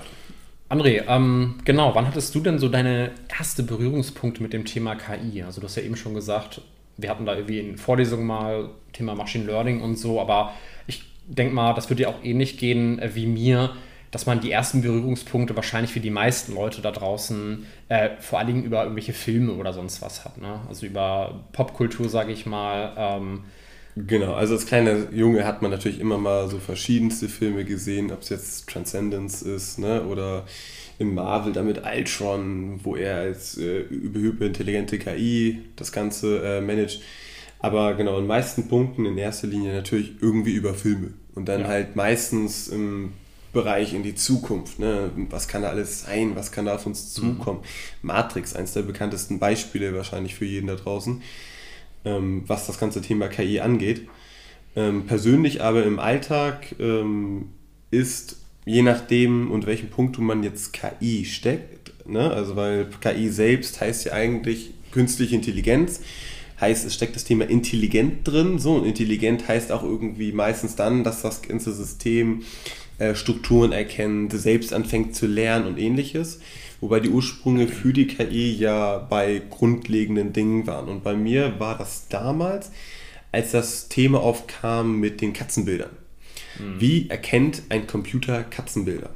André, 0.71 1.05
ähm, 1.07 1.57
genau, 1.67 1.95
wann 1.95 2.07
hattest 2.07 2.35
du 2.35 2.41
denn 2.41 2.59
so 2.59 2.71
deine 2.71 3.11
erste 3.29 3.63
Berührungspunkte 3.63 4.43
mit 4.43 4.55
dem 4.55 4.65
Thema 4.65 4.95
KI? 4.95 5.43
Also 5.43 5.61
du 5.61 5.67
hast 5.67 5.77
ja 5.77 5.83
eben 5.83 5.97
schon 5.97 6.15
gesagt, 6.15 6.63
wir 6.97 7.11
hatten 7.11 7.27
da 7.27 7.35
irgendwie 7.35 7.59
in 7.59 7.77
Vorlesungen 7.77 8.27
mal 8.27 8.71
Thema 8.95 9.15
Machine 9.15 9.45
Learning 9.45 9.83
und 9.83 9.97
so, 9.97 10.19
aber 10.19 10.55
ich 10.87 11.03
denke 11.27 11.55
mal, 11.55 11.75
das 11.75 11.91
würde 11.91 12.05
dir 12.05 12.09
auch 12.09 12.23
ähnlich 12.25 12.57
gehen 12.57 13.01
äh, 13.01 13.15
wie 13.15 13.27
mir, 13.27 13.73
dass 14.13 14.25
man 14.25 14.41
die 14.41 14.51
ersten 14.51 14.83
Berührungspunkte 14.83 15.57
wahrscheinlich 15.57 15.93
für 15.93 16.01
die 16.01 16.11
meisten 16.11 16.55
Leute 16.55 16.81
da 16.81 16.91
draußen 16.91 17.67
äh, 17.89 18.11
vor 18.21 18.39
allen 18.39 18.49
Dingen 18.49 18.65
über 18.65 18.83
irgendwelche 18.83 19.15
Filme 19.15 19.55
oder 19.55 19.73
sonst 19.73 20.01
was 20.01 20.25
hat. 20.25 20.39
Ne? 20.39 20.61
Also 20.69 20.87
über 20.87 21.45
Popkultur, 21.53 22.09
sage 22.09 22.33
ich 22.33 22.47
mal. 22.47 22.95
Ähm, 22.97 23.45
Genau, 23.95 24.33
also 24.33 24.55
als 24.55 24.65
kleiner 24.65 25.13
Junge 25.13 25.45
hat 25.45 25.61
man 25.61 25.71
natürlich 25.71 26.01
immer 26.01 26.17
mal 26.17 26.49
so 26.49 26.59
verschiedenste 26.59 27.29
Filme 27.29 27.65
gesehen, 27.65 28.11
ob 28.11 28.23
es 28.23 28.31
jetzt 28.31 28.69
Transcendence 28.69 29.43
ist, 29.43 29.79
ne, 29.79 30.03
oder 30.05 30.47
im 30.99 31.15
Marvel 31.15 31.53
damit 31.53 31.83
Ultron, 31.85 32.81
wo 32.85 32.97
er 32.97 33.17
als 33.17 33.59
äh, 33.59 33.81
überhyperintelligente 33.81 34.99
KI 34.99 35.63
das 35.77 35.93
Ganze 35.93 36.43
äh, 36.43 36.61
managt. 36.61 37.03
Aber 37.59 37.95
genau, 37.95 38.19
in 38.19 38.27
meisten 38.27 38.69
Punkten 38.69 39.05
in 39.05 39.19
erster 39.19 39.47
Linie 39.47 39.75
natürlich 39.75 40.15
irgendwie 40.21 40.55
über 40.55 40.75
Filme. 40.75 41.13
Und 41.35 41.49
dann 41.49 41.63
ja. 41.63 41.69
halt 41.69 41.97
meistens 41.97 42.69
im 42.69 43.13
Bereich 43.53 43.95
in 43.95 44.03
die 44.03 44.15
Zukunft. 44.15 44.79
Ne? 44.79 45.11
Was 45.31 45.49
kann 45.49 45.63
da 45.63 45.69
alles 45.69 46.03
sein? 46.03 46.35
Was 46.35 46.51
kann 46.51 46.65
da 46.65 46.75
auf 46.75 46.87
uns 46.87 47.17
mhm. 47.17 47.21
zukommen? 47.21 47.61
Mhm. 47.61 48.07
Matrix, 48.09 48.57
eins 48.57 48.73
der 48.73 48.83
bekanntesten 48.83 49.39
Beispiele 49.39 49.95
wahrscheinlich 49.95 50.35
für 50.35 50.45
jeden 50.45 50.67
da 50.67 50.77
draußen 50.77 51.23
ähm, 52.05 52.45
was 52.47 52.67
das 52.67 52.79
ganze 52.79 53.01
Thema 53.01 53.29
KI 53.29 53.61
angeht. 53.61 54.09
Ähm, 54.75 55.07
persönlich 55.07 55.63
aber 55.63 55.85
im 55.85 55.99
Alltag 55.99 56.75
ähm, 56.79 57.51
ist, 57.91 58.39
je 58.65 58.83
nachdem, 58.83 59.51
unter 59.51 59.67
welchem 59.67 59.91
Punkt 59.91 60.19
man 60.19 60.43
jetzt 60.43 60.73
KI 60.73 61.25
steckt, 61.25 61.83
Ne? 62.07 62.31
Also 62.31 62.57
weil 62.57 62.89
KI 63.01 63.29
selbst 63.29 63.81
heißt 63.81 64.07
ja 64.07 64.13
eigentlich 64.13 64.73
künstliche 64.91 65.35
Intelligenz. 65.35 66.01
Heißt, 66.61 66.85
es 66.87 66.95
steckt 66.95 67.17
das 67.17 67.25
Thema 67.25 67.49
intelligent 67.49 68.27
drin. 68.27 68.59
So, 68.59 68.75
und 68.75 68.87
intelligent 68.87 69.49
heißt 69.49 69.73
auch 69.73 69.83
irgendwie 69.83 70.33
meistens 70.33 70.77
dann, 70.77 71.03
dass 71.03 71.23
das 71.23 71.43
ganze 71.43 71.73
System 71.73 72.43
äh, 72.99 73.15
Strukturen 73.15 73.73
erkennt, 73.73 74.33
selbst 74.33 74.73
anfängt 74.73 75.17
zu 75.17 75.27
lernen 75.27 75.67
und 75.67 75.79
ähnliches. 75.79 76.41
Wobei 76.83 76.99
die 76.99 77.11
Ursprünge 77.11 77.69
für 77.69 77.93
die 77.93 78.09
KI 78.09 78.53
ja 78.57 78.99
bei 78.99 79.41
grundlegenden 79.49 80.33
Dingen 80.33 80.67
waren. 80.67 80.89
Und 80.89 81.05
bei 81.05 81.15
mir 81.15 81.61
war 81.61 81.79
das 81.79 82.09
damals, 82.09 82.73
als 83.31 83.53
das 83.53 83.89
Thema 83.89 84.21
aufkam 84.21 84.99
mit 84.99 85.21
den 85.21 85.33
Katzenbildern. 85.33 85.91
Mhm. 86.59 86.81
Wie 86.81 87.09
erkennt 87.09 87.63
ein 87.69 87.87
Computer 87.87 88.43
Katzenbilder? 88.43 89.11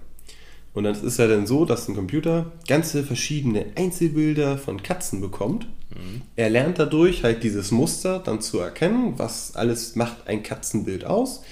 Und 0.75 0.85
dann 0.85 0.95
ist 0.95 1.19
ja 1.19 1.27
dann 1.27 1.49
so, 1.49 1.65
dass 1.65 1.89
ein 1.89 1.97
Computer 1.97 2.53
ganze 2.69 3.03
verschiedene 3.03 3.67
Einzelbilder 3.75 4.59
von 4.59 4.85
Katzen 4.85 5.21
bekommt. 5.21 5.67
Mhm. 5.91 6.23
Er 6.37 6.51
lernt 6.51 6.79
dadurch 6.79 7.25
halt 7.25 7.43
dieses 7.43 7.73
Muster 7.73 8.21
dann 8.21 8.41
zu 8.41 8.61
erkennen, 8.61 9.15
was 9.17 9.57
alles 9.57 9.97
macht 9.97 10.29
ein 10.29 10.45
Katzenbild 10.45 11.05
aus. 11.05 11.43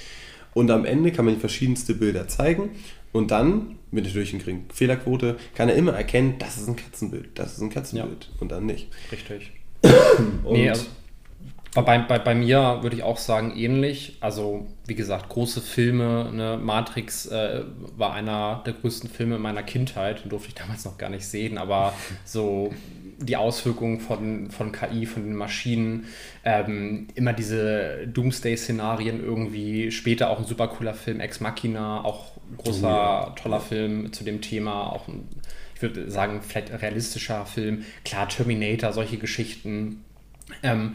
Und 0.52 0.70
am 0.70 0.84
Ende 0.84 1.10
kann 1.10 1.24
man 1.24 1.40
verschiedenste 1.40 1.94
Bilder 1.94 2.28
zeigen. 2.28 2.70
Und 3.14 3.30
dann, 3.30 3.78
mit 3.92 4.04
natürlich 4.04 4.34
einer 4.34 4.42
geringen 4.42 4.64
Fehlerquote, 4.74 5.36
kann 5.54 5.68
er 5.68 5.76
immer 5.76 5.92
erkennen, 5.92 6.34
das 6.40 6.56
ist 6.56 6.66
ein 6.66 6.74
Katzenbild, 6.74 7.38
das 7.38 7.52
ist 7.54 7.60
ein 7.60 7.70
Katzenbild 7.70 8.24
ja. 8.24 8.40
und 8.40 8.50
dann 8.50 8.66
nicht. 8.66 8.88
Richtig. 9.12 9.52
nee, 10.50 10.68
also 10.68 10.86
bei, 11.82 11.98
bei, 11.98 12.18
bei 12.18 12.34
mir 12.34 12.78
würde 12.82 12.96
ich 12.96 13.04
auch 13.04 13.18
sagen, 13.18 13.56
ähnlich. 13.56 14.16
Also, 14.20 14.66
wie 14.86 14.96
gesagt, 14.96 15.28
große 15.28 15.60
Filme. 15.60 16.30
Ne? 16.32 16.58
Matrix 16.60 17.26
äh, 17.26 17.62
war 17.96 18.14
einer 18.14 18.62
der 18.66 18.74
größten 18.74 19.08
Filme 19.08 19.38
meiner 19.38 19.62
Kindheit. 19.62 20.24
Den 20.24 20.30
durfte 20.30 20.48
ich 20.48 20.54
damals 20.54 20.84
noch 20.84 20.98
gar 20.98 21.10
nicht 21.10 21.26
sehen, 21.26 21.56
aber 21.56 21.94
so 22.24 22.72
die 23.18 23.36
Auswirkungen 23.36 24.00
von, 24.00 24.50
von 24.50 24.72
KI, 24.72 25.06
von 25.06 25.24
den 25.24 25.36
Maschinen, 25.36 26.06
ähm, 26.44 27.08
immer 27.14 27.32
diese 27.32 28.06
Doomsday-Szenarien 28.06 29.22
irgendwie. 29.22 29.90
Später 29.90 30.30
auch 30.30 30.38
ein 30.38 30.46
super 30.46 30.68
cooler 30.68 30.94
Film, 30.94 31.20
Ex 31.20 31.40
Machina, 31.40 32.04
auch 32.04 32.33
großer, 32.56 33.34
toller 33.40 33.60
Film 33.60 34.12
zu 34.12 34.24
dem 34.24 34.40
Thema. 34.40 34.92
Auch 34.92 35.08
ein, 35.08 35.28
ich 35.74 35.82
würde 35.82 36.10
sagen, 36.10 36.40
vielleicht 36.42 36.70
realistischer 36.82 37.46
Film. 37.46 37.84
Klar, 38.04 38.28
Terminator, 38.28 38.92
solche 38.92 39.18
Geschichten. 39.18 40.04
Ähm, 40.62 40.94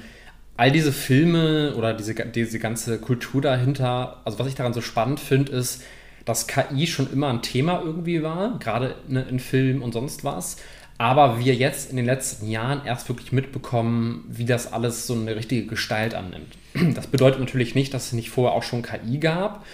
all 0.57 0.71
diese 0.71 0.91
Filme 0.91 1.73
oder 1.75 1.93
diese, 1.93 2.13
diese 2.13 2.59
ganze 2.59 2.99
Kultur 2.99 3.41
dahinter, 3.41 4.21
also 4.25 4.39
was 4.39 4.47
ich 4.47 4.55
daran 4.55 4.73
so 4.73 4.81
spannend 4.81 5.19
finde, 5.19 5.53
ist, 5.53 5.83
dass 6.25 6.47
KI 6.47 6.85
schon 6.85 7.11
immer 7.11 7.29
ein 7.29 7.41
Thema 7.41 7.81
irgendwie 7.81 8.21
war, 8.21 8.59
gerade 8.59 8.95
ne, 9.07 9.25
in 9.29 9.39
Filmen 9.39 9.81
und 9.81 9.93
sonst 9.93 10.23
was. 10.23 10.57
Aber 10.97 11.39
wir 11.39 11.55
jetzt 11.55 11.89
in 11.89 11.95
den 11.95 12.05
letzten 12.05 12.49
Jahren 12.49 12.85
erst 12.85 13.07
wirklich 13.07 13.31
mitbekommen, 13.31 14.25
wie 14.27 14.43
das 14.43 14.73
alles 14.73 15.07
so 15.07 15.13
eine 15.13 15.35
richtige 15.37 15.65
Gestalt 15.65 16.13
annimmt. 16.13 16.57
Das 16.93 17.07
bedeutet 17.07 17.39
natürlich 17.39 17.73
nicht, 17.73 17.93
dass 17.93 18.07
es 18.07 18.13
nicht 18.13 18.29
vorher 18.29 18.53
auch 18.53 18.63
schon 18.63 18.81
KI 18.81 19.17
gab, 19.17 19.65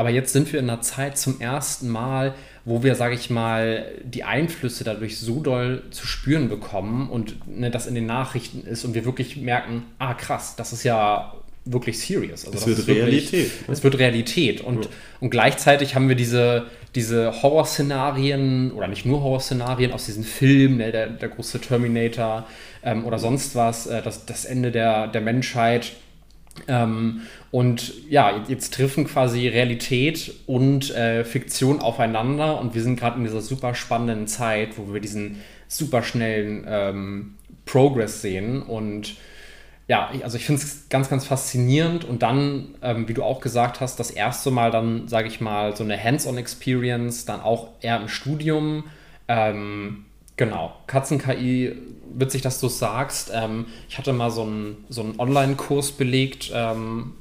aber 0.00 0.08
jetzt 0.08 0.32
sind 0.32 0.50
wir 0.50 0.60
in 0.60 0.70
einer 0.70 0.80
Zeit 0.80 1.18
zum 1.18 1.42
ersten 1.42 1.86
Mal, 1.86 2.32
wo 2.64 2.82
wir, 2.82 2.94
sage 2.94 3.14
ich 3.14 3.28
mal, 3.28 3.84
die 4.02 4.24
Einflüsse 4.24 4.82
dadurch 4.82 5.18
so 5.18 5.40
doll 5.40 5.82
zu 5.90 6.06
spüren 6.06 6.48
bekommen 6.48 7.10
und 7.10 7.46
ne, 7.46 7.70
das 7.70 7.86
in 7.86 7.94
den 7.94 8.06
Nachrichten 8.06 8.66
ist 8.66 8.86
und 8.86 8.94
wir 8.94 9.04
wirklich 9.04 9.36
merken, 9.36 9.82
ah 9.98 10.14
krass, 10.14 10.56
das 10.56 10.72
ist 10.72 10.84
ja 10.84 11.34
wirklich 11.66 11.98
serious. 11.98 12.46
Also 12.46 12.56
es 12.56 12.66
wird 12.78 12.88
Realität. 12.88 13.32
Wirklich, 13.32 13.68
ne? 13.68 13.72
Es 13.74 13.84
wird 13.84 13.98
Realität. 13.98 14.62
Und, 14.62 14.86
ja. 14.86 14.90
und 15.20 15.28
gleichzeitig 15.28 15.94
haben 15.94 16.08
wir 16.08 16.16
diese, 16.16 16.68
diese 16.94 17.42
Horrorszenarien 17.42 18.72
oder 18.72 18.88
nicht 18.88 19.04
nur 19.04 19.22
Horrorszenarien 19.22 19.92
aus 19.92 20.06
diesen 20.06 20.24
Filmen, 20.24 20.78
ne, 20.78 20.92
der, 20.92 21.08
der 21.08 21.28
große 21.28 21.60
Terminator 21.60 22.46
ähm, 22.82 23.04
oder 23.04 23.18
sonst 23.18 23.54
was, 23.54 23.86
äh, 23.86 24.00
das, 24.00 24.24
das 24.24 24.46
Ende 24.46 24.70
der, 24.70 25.08
der 25.08 25.20
Menschheit 25.20 25.92
ähm, 26.68 27.22
und 27.50 28.08
ja, 28.08 28.44
jetzt 28.48 28.74
treffen 28.74 29.06
quasi 29.06 29.48
Realität 29.48 30.32
und 30.46 30.94
äh, 30.94 31.24
Fiktion 31.24 31.80
aufeinander. 31.80 32.60
Und 32.60 32.74
wir 32.74 32.82
sind 32.82 32.98
gerade 32.98 33.18
in 33.18 33.24
dieser 33.24 33.40
super 33.40 33.74
spannenden 33.74 34.26
Zeit, 34.26 34.78
wo 34.78 34.92
wir 34.92 35.00
diesen 35.00 35.40
super 35.68 36.02
schnellen 36.02 36.64
ähm, 36.68 37.34
Progress 37.66 38.22
sehen. 38.22 38.62
Und 38.62 39.16
ja, 39.88 40.10
also 40.22 40.36
ich 40.36 40.44
finde 40.44 40.62
es 40.62 40.88
ganz, 40.88 41.08
ganz 41.08 41.26
faszinierend. 41.26 42.04
Und 42.04 42.22
dann, 42.22 42.76
ähm, 42.82 43.08
wie 43.08 43.14
du 43.14 43.22
auch 43.22 43.40
gesagt 43.40 43.80
hast, 43.80 43.98
das 43.98 44.10
erste 44.10 44.50
Mal 44.50 44.70
dann, 44.70 45.08
sage 45.08 45.28
ich 45.28 45.40
mal, 45.40 45.76
so 45.76 45.82
eine 45.82 46.02
Hands-on-Experience, 46.02 47.24
dann 47.24 47.40
auch 47.40 47.68
eher 47.80 48.00
im 48.00 48.08
Studium. 48.08 48.84
Ähm, 49.26 50.04
Genau, 50.40 50.72
Katzen-KI, 50.86 51.76
witzig, 52.14 52.42
dass 52.42 52.60
du 52.60 52.66
es 52.66 52.78
sagst. 52.78 53.30
Ähm, 53.34 53.66
ich 53.88 53.98
hatte 53.98 54.12
mal 54.12 54.30
so 54.30 54.42
einen, 54.42 54.84
so 54.88 55.02
einen 55.02 55.18
Online-Kurs 55.18 55.92
belegt, 55.92 56.50
ähm, 56.54 57.12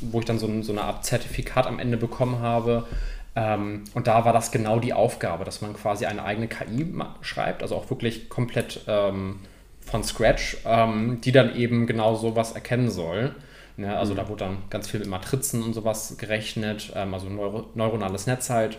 wo 0.00 0.20
ich 0.20 0.26
dann 0.26 0.38
so, 0.38 0.46
ein, 0.46 0.62
so, 0.62 0.72
eine 0.72 0.82
Art 0.82 1.04
Zertifikat 1.04 1.66
am 1.66 1.78
Ende 1.78 1.96
bekommen 1.96 2.40
habe. 2.40 2.86
Ähm, 3.34 3.84
und 3.94 4.06
da 4.06 4.24
war 4.24 4.32
das 4.32 4.50
genau 4.52 4.78
die 4.78 4.92
Aufgabe, 4.92 5.44
dass 5.44 5.62
man 5.62 5.72
quasi 5.74 6.04
eine 6.04 6.22
eigene 6.24 6.48
KI 6.48 6.86
schreibt, 7.22 7.62
also 7.62 7.76
auch 7.76 7.88
wirklich 7.88 8.28
komplett 8.28 8.82
ähm, 8.86 9.40
von 9.80 10.04
Scratch, 10.04 10.58
ähm, 10.64 11.20
die 11.22 11.32
dann 11.32 11.56
eben 11.56 11.86
genau 11.86 12.14
sowas 12.14 12.52
erkennen 12.52 12.90
soll. 12.90 13.34
Ne? 13.76 13.96
Also 13.96 14.12
mhm. 14.12 14.16
da 14.18 14.28
wurde 14.28 14.44
dann 14.44 14.58
ganz 14.70 14.88
viel 14.88 15.00
mit 15.00 15.08
Matrizen 15.08 15.62
und 15.62 15.72
sowas 15.72 16.16
gerechnet, 16.18 16.92
ähm, 16.94 17.14
also 17.14 17.28
Neuro 17.28 17.70
neuronales 17.74 18.26
Netz 18.26 18.50
halt. 18.50 18.78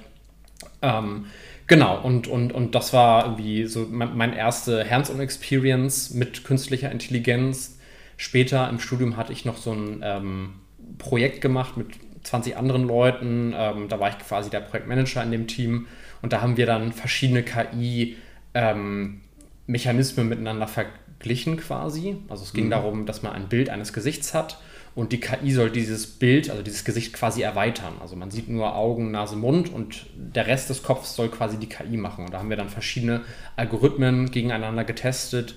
Genau, 1.67 2.01
und, 2.01 2.27
und, 2.27 2.51
und 2.51 2.75
das 2.75 2.93
war 2.93 3.25
irgendwie 3.25 3.65
so 3.65 3.87
mein, 3.89 4.17
mein 4.17 4.33
erste 4.33 4.89
Hands-on-Experience 4.89 6.11
mit 6.11 6.43
künstlicher 6.43 6.91
Intelligenz. 6.91 7.79
Später 8.17 8.69
im 8.69 8.79
Studium 8.79 9.17
hatte 9.17 9.33
ich 9.33 9.45
noch 9.45 9.57
so 9.57 9.71
ein 9.71 10.01
ähm, 10.03 10.53
Projekt 10.97 11.41
gemacht 11.41 11.77
mit 11.77 11.87
20 12.23 12.57
anderen 12.57 12.85
Leuten. 12.85 13.53
Ähm, 13.55 13.87
da 13.87 13.99
war 13.99 14.09
ich 14.09 14.19
quasi 14.19 14.49
der 14.49 14.61
Projektmanager 14.61 15.23
in 15.23 15.31
dem 15.31 15.47
Team 15.47 15.87
und 16.21 16.33
da 16.33 16.41
haben 16.41 16.57
wir 16.57 16.65
dann 16.65 16.91
verschiedene 16.91 17.43
KI-Mechanismen 17.43 20.25
ähm, 20.25 20.29
miteinander 20.29 20.67
verglichen 20.67 21.57
quasi. 21.57 22.17
Also 22.29 22.43
es 22.43 22.53
ging 22.53 22.65
mhm. 22.65 22.71
darum, 22.71 23.05
dass 23.05 23.23
man 23.23 23.33
ein 23.33 23.47
Bild 23.47 23.69
eines 23.69 23.93
Gesichts 23.93 24.33
hat 24.33 24.59
und 24.95 25.11
die 25.11 25.19
KI 25.19 25.51
soll 25.51 25.71
dieses 25.71 26.05
Bild, 26.05 26.51
also 26.51 26.61
dieses 26.61 26.85
Gesicht 26.85 27.13
quasi 27.13 27.41
erweitern. 27.41 27.93
Also 27.99 28.15
man 28.15 28.29
sieht 28.29 28.47
nur 28.47 28.75
Augen, 28.75 29.09
Nase, 29.09 29.35
Mund 29.35 29.73
und 29.73 30.05
der 30.15 30.45
Rest 30.45 30.69
des 30.69 30.83
Kopfs 30.83 31.15
soll 31.15 31.29
quasi 31.29 31.57
die 31.57 31.67
KI 31.67 31.97
machen. 31.97 32.25
Und 32.25 32.33
da 32.33 32.39
haben 32.39 32.49
wir 32.49 32.57
dann 32.57 32.69
verschiedene 32.69 33.21
Algorithmen 33.55 34.29
gegeneinander 34.29 34.83
getestet. 34.83 35.55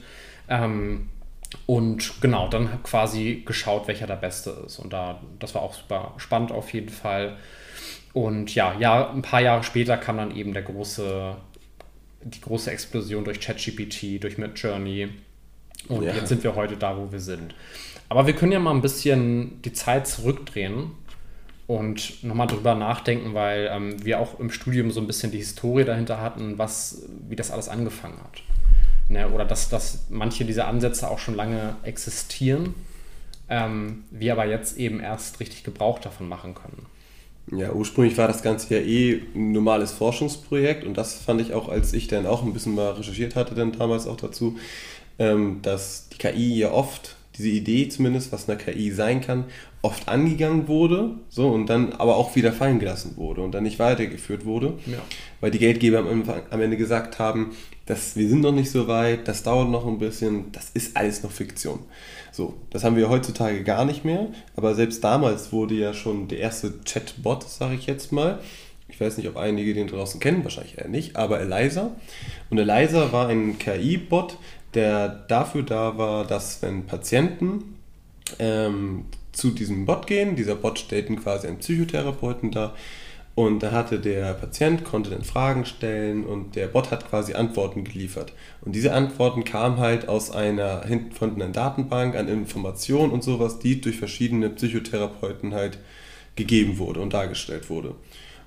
Ähm, 0.49 1.11
und 1.67 2.21
genau, 2.23 2.49
dann 2.49 2.83
quasi 2.83 3.43
geschaut, 3.45 3.89
welcher 3.89 4.07
der 4.07 4.17
beste 4.17 4.51
ist. 4.67 4.79
Und 4.79 4.93
da, 4.95 5.21
das 5.39 5.55
war 5.55 5.63
auch 5.63 5.75
super 5.75 6.15
spannend 6.17 6.51
auf 6.51 6.73
jeden 6.73 6.89
Fall. 6.89 7.37
Und 8.15 8.55
ja, 8.55 8.75
ja, 8.79 9.11
ein 9.11 9.21
paar 9.21 9.43
Jahre 9.43 9.63
später 9.63 9.99
kam 9.99 10.17
dann 10.17 10.35
eben 10.35 10.55
der 10.55 10.63
große, 10.63 11.37
die 12.23 12.41
große 12.41 12.71
Explosion 12.71 13.25
durch 13.25 13.41
ChatGPT, 13.41 14.23
durch 14.23 14.39
Midjourney. 14.39 15.11
Und 15.89 16.05
ja. 16.05 16.15
jetzt 16.15 16.29
sind 16.29 16.43
wir 16.43 16.55
heute 16.55 16.79
da, 16.79 16.97
wo 16.97 17.13
wir 17.13 17.21
sind. 17.21 17.55
Aber 18.09 18.27
wir 18.27 18.35
können 18.35 18.53
ja 18.53 18.59
mal 18.59 18.73
ein 18.73 18.83
bisschen 18.83 19.61
die 19.63 19.73
Zeit 19.73 20.07
zurückdrehen 20.07 20.93
und 21.67 22.23
nochmal 22.23 22.47
drüber 22.47 22.75
nachdenken, 22.75 23.35
weil 23.35 23.69
ähm, 23.73 24.05
wir 24.05 24.21
auch 24.21 24.39
im 24.39 24.51
Studium 24.51 24.91
so 24.91 25.01
ein 25.01 25.07
bisschen 25.07 25.33
die 25.33 25.39
Historie 25.39 25.85
dahinter 25.85 26.21
hatten, 26.21 26.59
was, 26.59 27.03
wie 27.29 27.37
das 27.37 27.51
alles 27.51 27.69
angefangen 27.69 28.19
hat. 28.19 28.43
Ne? 29.09 29.29
Oder 29.29 29.45
dass, 29.45 29.69
dass 29.69 30.07
manche 30.09 30.45
dieser 30.45 30.69
Ansätze 30.69 31.11
auch 31.11 31.19
schon 31.19 31.35
lange 31.35 31.77
existieren, 31.83 32.75
ähm, 33.49 34.05
wir 34.11 34.33
aber 34.33 34.47
jetzt 34.47 34.77
eben 34.77 35.01
erst 35.01 35.41
richtig 35.41 35.65
Gebrauch 35.65 35.99
davon 35.99 36.29
machen 36.29 36.55
können. 36.55 36.87
Ja, 37.53 37.73
ursprünglich 37.73 38.19
war 38.19 38.27
das 38.27 38.43
Ganze 38.43 38.75
ja 38.75 38.81
eh 38.81 39.23
ein 39.35 39.53
normales 39.53 39.93
Forschungsprojekt 39.93 40.85
und 40.85 40.97
das 40.97 41.15
fand 41.15 41.41
ich 41.41 41.55
auch, 41.55 41.69
als 41.69 41.93
ich 41.93 42.09
dann 42.09 42.27
auch 42.27 42.43
ein 42.43 42.53
bisschen 42.53 42.75
mal 42.75 42.93
recherchiert 42.93 43.37
hatte, 43.37 43.55
dann 43.55 43.71
damals 43.73 44.09
auch 44.09 44.17
dazu, 44.17 44.59
ähm, 45.21 45.61
dass 45.63 46.09
die 46.09 46.19
KI 46.19 46.59
ja 46.59 46.73
oft 46.73 47.16
diese 47.37 47.49
Idee 47.49 47.89
zumindest, 47.89 48.33
was 48.33 48.49
eine 48.49 48.59
KI 48.59 48.91
sein 48.91 49.21
kann, 49.21 49.45
oft 49.83 50.09
angegangen 50.09 50.69
wurde, 50.69 51.11
so 51.29 51.49
und 51.49 51.67
dann 51.67 51.93
aber 51.93 52.17
auch 52.17 52.35
wieder 52.35 52.53
fallen 52.53 52.79
gelassen 52.79 53.17
wurde 53.17 53.43
und 53.43 53.53
dann 53.53 53.63
nicht 53.63 53.79
weitergeführt 53.79 54.45
wurde, 54.45 54.75
ja. 54.87 54.99
weil 55.41 55.51
die 55.51 55.59
Geldgeber 55.59 55.99
am, 55.99 56.25
am 56.51 56.61
Ende 56.61 56.77
gesagt 56.77 57.19
haben, 57.19 57.55
dass 57.87 58.17
wir 58.17 58.29
sind 58.29 58.41
noch 58.41 58.53
nicht 58.53 58.71
so 58.71 58.89
weit, 58.89 59.29
das 59.29 59.43
dauert 59.43 59.71
noch 59.71 59.87
ein 59.87 59.99
bisschen, 59.99 60.51
das 60.53 60.71
ist 60.75 60.97
alles 60.97 61.23
noch 61.23 61.31
Fiktion. 61.31 61.81
So, 62.33 62.55
das 62.71 62.85
haben 62.85 62.97
wir 62.97 63.09
heutzutage 63.09 63.63
gar 63.63 63.85
nicht 63.85 64.05
mehr, 64.05 64.29
aber 64.57 64.75
selbst 64.75 65.05
damals 65.05 65.53
wurde 65.53 65.75
ja 65.75 65.95
schon 65.95 66.29
der 66.29 66.41
erste 66.41 66.75
Chatbot, 66.85 67.49
sage 67.49 67.77
ich 67.77 67.87
jetzt 67.87 68.13
mal, 68.13 68.41
ich 68.89 69.01
weiß 69.01 69.17
nicht, 69.17 69.29
ob 69.29 69.37
einige 69.37 69.75
den 69.75 69.89
draußen 69.89 70.21
kennen, 70.21 70.45
wahrscheinlich 70.45 70.79
eher 70.79 70.89
nicht, 70.89 71.17
aber 71.17 71.41
Eliza. 71.41 71.91
Und 72.51 72.59
Eliza 72.59 73.13
war 73.13 73.29
ein 73.29 73.59
KI-Bot, 73.59 74.39
der 74.77 75.09
dafür 75.09 75.63
da 75.63 75.99
war, 75.99 76.25
dass 76.27 76.63
wenn 76.63 76.87
Patienten 76.87 77.77
ähm, 78.39 79.07
zu 79.33 79.51
diesem 79.51 79.87
Bot 79.87 80.07
gehen, 80.07 80.37
dieser 80.37 80.55
Bot 80.55 80.79
stellt 80.79 81.09
quasi 81.23 81.47
einen 81.49 81.59
Psychotherapeuten 81.59 82.51
dar 82.51 82.75
Und 83.35 83.63
da 83.63 83.73
hatte 83.73 83.99
der 83.99 84.33
Patient, 84.35 84.85
konnte 84.85 85.11
dann 85.11 85.25
Fragen 85.25 85.67
stellen 85.67 86.25
und 86.25 86.57
der 86.57 86.69
Bot 86.69 86.91
hat 86.91 87.09
quasi 87.09 87.35
Antworten 87.35 87.85
geliefert. 87.85 88.33
Und 88.63 88.75
diese 88.75 88.93
Antworten 88.93 89.45
kamen 89.45 89.79
halt 89.79 90.09
aus 90.09 90.31
einer 90.31 90.85
von 91.13 91.35
einer 91.35 91.49
Datenbank 91.49 92.17
an 92.17 92.29
Informationen 92.29 93.13
und 93.13 93.23
sowas, 93.23 93.59
die 93.59 93.81
durch 93.81 93.97
verschiedene 93.97 94.49
Psychotherapeuten 94.49 95.53
halt 95.53 95.79
gegeben 96.35 96.79
wurde 96.79 97.01
und 97.01 97.13
dargestellt 97.13 97.69
wurde. 97.69 97.95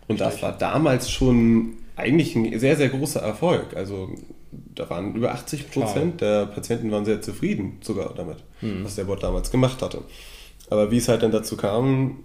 Und 0.07 0.21
das 0.21 0.41
war 0.41 0.57
damals 0.57 1.11
schon 1.11 1.77
eigentlich 1.95 2.35
ein 2.35 2.57
sehr, 2.57 2.75
sehr 2.75 2.89
großer 2.89 3.21
Erfolg. 3.21 3.75
Also 3.75 4.09
da 4.51 4.89
waren 4.89 5.15
über 5.15 5.31
80 5.31 5.71
Prozent 5.71 6.21
der 6.21 6.45
Patienten 6.45 6.91
waren 6.91 7.05
sehr 7.05 7.21
zufrieden 7.21 7.77
sogar 7.81 8.13
damit, 8.15 8.37
hm. 8.61 8.83
was 8.83 8.95
der 8.95 9.03
Bot 9.03 9.23
damals 9.23 9.51
gemacht 9.51 9.81
hatte. 9.81 10.01
Aber 10.69 10.91
wie 10.91 10.97
es 10.97 11.07
halt 11.07 11.23
dann 11.23 11.31
dazu 11.31 11.57
kam, 11.57 12.23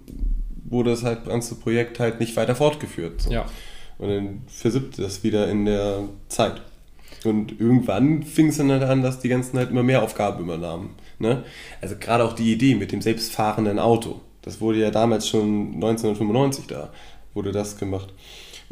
wurde 0.64 0.90
das 0.90 1.02
halt 1.02 1.26
ganze 1.26 1.54
Projekt 1.56 2.00
halt 2.00 2.20
nicht 2.20 2.36
weiter 2.36 2.54
fortgeführt. 2.54 3.22
So. 3.22 3.30
Ja. 3.30 3.46
Und 3.98 4.08
dann 4.08 4.42
versippte 4.46 5.02
das 5.02 5.22
wieder 5.22 5.48
in 5.48 5.66
der 5.66 6.00
Zeit. 6.28 6.62
Und 7.24 7.58
irgendwann 7.58 8.22
fing 8.22 8.48
es 8.48 8.58
dann 8.58 8.70
halt 8.70 8.82
an, 8.82 9.02
dass 9.02 9.20
die 9.20 9.28
ganzen 9.28 9.58
halt 9.58 9.70
immer 9.70 9.82
mehr 9.82 10.02
Aufgaben 10.02 10.42
übernahmen. 10.42 10.90
Ne? 11.18 11.44
Also 11.80 11.96
gerade 11.98 12.24
auch 12.24 12.34
die 12.34 12.52
Idee 12.52 12.74
mit 12.74 12.92
dem 12.92 13.00
selbstfahrenden 13.00 13.78
Auto. 13.78 14.20
Das 14.42 14.60
wurde 14.60 14.78
ja 14.78 14.90
damals 14.90 15.28
schon 15.28 15.74
1995 15.74 16.66
da, 16.66 16.90
wurde 17.32 17.52
das 17.52 17.78
gemacht. 17.78 18.12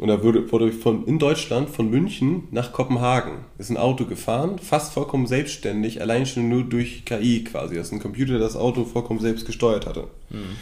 Und 0.03 0.09
da 0.09 0.21
wurde, 0.21 0.51
wurde 0.51 0.73
von, 0.73 1.07
in 1.07 1.17
Deutschland 1.17 1.69
von 1.69 1.89
München 1.89 2.49
nach 2.51 2.73
Kopenhagen 2.73 3.45
ist 3.57 3.69
ein 3.69 3.77
Auto 3.77 4.03
gefahren, 4.03 4.59
fast 4.59 4.91
vollkommen 4.91 5.27
selbstständig, 5.27 6.01
allein 6.01 6.25
schon 6.25 6.49
nur 6.49 6.65
durch 6.65 7.05
KI 7.05 7.45
quasi, 7.45 7.75
dass 7.75 7.93
ein 7.93 7.99
Computer 7.99 8.37
das 8.37 8.57
Auto 8.57 8.83
vollkommen 8.83 9.21
selbst 9.21 9.45
gesteuert 9.45 9.85
hatte. 9.85 10.09
Mhm. 10.29 10.57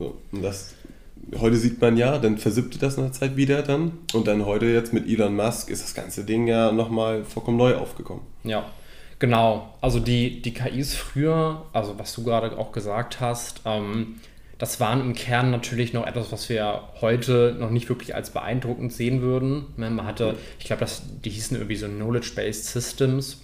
So, 0.00 0.16
und 0.32 0.42
das, 0.42 0.74
heute 1.38 1.58
sieht 1.58 1.80
man 1.80 1.96
ja, 1.96 2.18
dann 2.18 2.38
versippte 2.38 2.76
das 2.80 2.96
nach 2.96 3.12
Zeit 3.12 3.36
wieder 3.36 3.62
dann. 3.62 3.92
Und 4.14 4.26
dann 4.26 4.46
heute 4.46 4.66
jetzt 4.66 4.92
mit 4.92 5.08
Elon 5.08 5.36
Musk 5.36 5.70
ist 5.70 5.84
das 5.84 5.94
ganze 5.94 6.24
Ding 6.24 6.48
ja 6.48 6.72
nochmal 6.72 7.22
vollkommen 7.22 7.58
neu 7.58 7.76
aufgekommen. 7.76 8.24
Ja, 8.42 8.64
genau. 9.20 9.76
Also 9.80 10.00
die, 10.00 10.42
die 10.42 10.54
KIs 10.54 10.96
früher, 10.96 11.66
also 11.72 12.00
was 12.00 12.12
du 12.14 12.24
gerade 12.24 12.58
auch 12.58 12.72
gesagt 12.72 13.20
hast, 13.20 13.60
ähm, 13.64 14.16
das 14.62 14.78
waren 14.78 15.00
im 15.00 15.12
Kern 15.12 15.50
natürlich 15.50 15.92
noch 15.92 16.06
etwas, 16.06 16.30
was 16.30 16.48
wir 16.48 16.82
heute 17.00 17.56
noch 17.58 17.70
nicht 17.70 17.88
wirklich 17.88 18.14
als 18.14 18.30
beeindruckend 18.30 18.92
sehen 18.92 19.20
würden. 19.20 19.64
Ne, 19.76 19.90
man 19.90 20.06
hatte, 20.06 20.36
ich 20.60 20.66
glaube, 20.66 20.86
die 21.24 21.30
hießen 21.30 21.56
irgendwie 21.56 21.74
so 21.74 21.88
Knowledge-Based 21.88 22.66
Systems. 22.66 23.40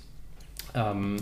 Ähm, 0.76 1.16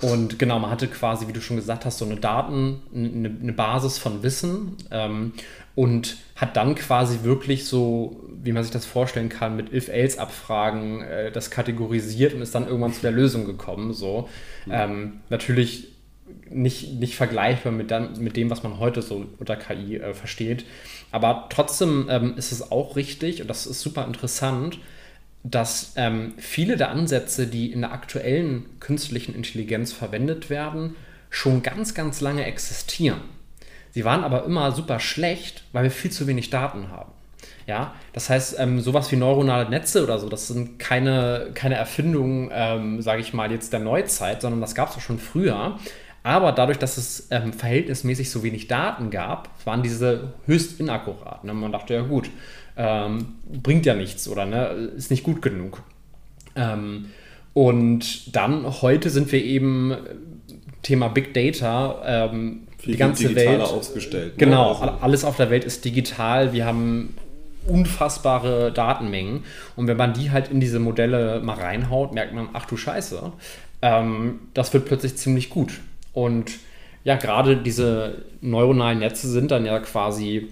und 0.00 0.38
genau, 0.38 0.58
man 0.60 0.70
hatte 0.70 0.88
quasi, 0.88 1.28
wie 1.28 1.34
du 1.34 1.42
schon 1.42 1.56
gesagt 1.56 1.84
hast, 1.84 1.98
so 1.98 2.06
eine 2.06 2.16
Daten, 2.16 2.80
eine, 2.94 3.36
eine 3.42 3.52
Basis 3.52 3.98
von 3.98 4.22
Wissen 4.22 4.78
ähm, 4.90 5.34
und 5.74 6.16
hat 6.36 6.56
dann 6.56 6.74
quasi 6.74 7.18
wirklich 7.22 7.66
so, 7.66 8.24
wie 8.42 8.52
man 8.52 8.62
sich 8.62 8.72
das 8.72 8.86
vorstellen 8.86 9.28
kann, 9.28 9.56
mit 9.56 9.74
If-Else-Abfragen 9.74 11.02
äh, 11.02 11.30
das 11.30 11.50
kategorisiert 11.50 12.32
und 12.32 12.40
ist 12.40 12.54
dann 12.54 12.66
irgendwann 12.66 12.94
zu 12.94 13.02
der 13.02 13.12
Lösung 13.12 13.44
gekommen. 13.44 13.92
So. 13.92 14.26
Ja. 14.64 14.84
Ähm, 14.84 15.20
natürlich 15.28 15.93
nicht, 16.50 16.94
nicht 16.94 17.16
vergleichbar 17.16 17.72
mit, 17.72 17.90
dann, 17.90 18.18
mit 18.22 18.36
dem, 18.36 18.50
was 18.50 18.62
man 18.62 18.78
heute 18.78 19.02
so 19.02 19.26
unter 19.38 19.56
KI 19.56 19.96
äh, 19.96 20.14
versteht. 20.14 20.64
Aber 21.10 21.46
trotzdem 21.50 22.06
ähm, 22.10 22.34
ist 22.36 22.52
es 22.52 22.70
auch 22.70 22.96
richtig, 22.96 23.42
und 23.42 23.48
das 23.48 23.66
ist 23.66 23.80
super 23.80 24.06
interessant, 24.06 24.78
dass 25.42 25.92
ähm, 25.96 26.32
viele 26.38 26.76
der 26.76 26.90
Ansätze, 26.90 27.46
die 27.46 27.70
in 27.70 27.82
der 27.82 27.92
aktuellen 27.92 28.64
künstlichen 28.80 29.34
Intelligenz 29.34 29.92
verwendet 29.92 30.48
werden, 30.48 30.96
schon 31.28 31.62
ganz, 31.62 31.94
ganz 31.94 32.20
lange 32.20 32.44
existieren. 32.44 33.20
Sie 33.90 34.04
waren 34.04 34.24
aber 34.24 34.44
immer 34.44 34.72
super 34.72 34.98
schlecht, 35.00 35.64
weil 35.72 35.84
wir 35.84 35.90
viel 35.90 36.10
zu 36.10 36.26
wenig 36.26 36.50
Daten 36.50 36.88
haben. 36.88 37.12
Ja, 37.66 37.94
das 38.12 38.28
heißt, 38.28 38.56
ähm, 38.58 38.80
sowas 38.80 39.10
wie 39.10 39.16
neuronale 39.16 39.68
Netze 39.70 40.02
oder 40.02 40.18
so, 40.18 40.28
das 40.28 40.48
sind 40.48 40.78
keine, 40.78 41.50
keine 41.54 41.76
Erfindungen, 41.76 42.50
ähm, 42.52 43.00
sage 43.00 43.22
ich 43.22 43.32
mal, 43.32 43.50
jetzt 43.50 43.72
der 43.72 43.80
Neuzeit, 43.80 44.42
sondern 44.42 44.60
das 44.60 44.74
gab 44.74 44.90
es 44.90 44.96
auch 44.96 45.00
schon 45.00 45.18
früher. 45.18 45.78
Aber 46.24 46.52
dadurch, 46.52 46.78
dass 46.78 46.96
es 46.96 47.28
ähm, 47.30 47.52
verhältnismäßig 47.52 48.30
so 48.30 48.42
wenig 48.42 48.66
Daten 48.66 49.10
gab, 49.10 49.50
waren 49.66 49.82
diese 49.82 50.32
höchst 50.46 50.80
inakkurat. 50.80 51.44
Ne? 51.44 51.52
Man 51.52 51.70
dachte, 51.70 51.92
ja 51.92 52.00
gut, 52.00 52.30
ähm, 52.78 53.34
bringt 53.62 53.84
ja 53.84 53.94
nichts 53.94 54.26
oder 54.26 54.46
ne, 54.46 54.90
ist 54.96 55.10
nicht 55.10 55.22
gut 55.22 55.42
genug. 55.42 55.82
Ähm, 56.56 57.10
und 57.52 58.34
dann 58.34 58.80
heute 58.80 59.10
sind 59.10 59.30
wir 59.32 59.44
eben 59.44 59.90
äh, 59.90 59.96
Thema 60.82 61.08
Big 61.08 61.34
Data, 61.34 62.02
ähm, 62.30 62.68
die 62.86 62.96
ganze 62.96 63.34
Welt 63.34 63.60
ausgestellt. 63.60 64.32
Ne? 64.32 64.46
Genau, 64.46 64.72
also. 64.72 64.94
alles 65.02 65.24
auf 65.24 65.36
der 65.36 65.50
Welt 65.50 65.64
ist 65.64 65.84
digital. 65.84 66.54
Wir 66.54 66.64
haben 66.64 67.14
unfassbare 67.66 68.72
Datenmengen 68.72 69.44
und 69.76 69.88
wenn 69.88 69.96
man 69.98 70.14
die 70.14 70.30
halt 70.30 70.50
in 70.50 70.60
diese 70.60 70.78
Modelle 70.78 71.40
mal 71.40 71.56
reinhaut, 71.56 72.14
merkt 72.14 72.32
man, 72.34 72.48
ach 72.54 72.64
du 72.64 72.78
Scheiße, 72.78 73.32
ähm, 73.82 74.40
das 74.54 74.72
wird 74.72 74.86
plötzlich 74.86 75.16
ziemlich 75.16 75.50
gut. 75.50 75.80
Und 76.14 76.58
ja, 77.04 77.16
gerade 77.16 77.58
diese 77.58 78.24
neuronalen 78.40 79.00
Netze 79.00 79.28
sind 79.28 79.50
dann 79.50 79.66
ja 79.66 79.78
quasi 79.80 80.48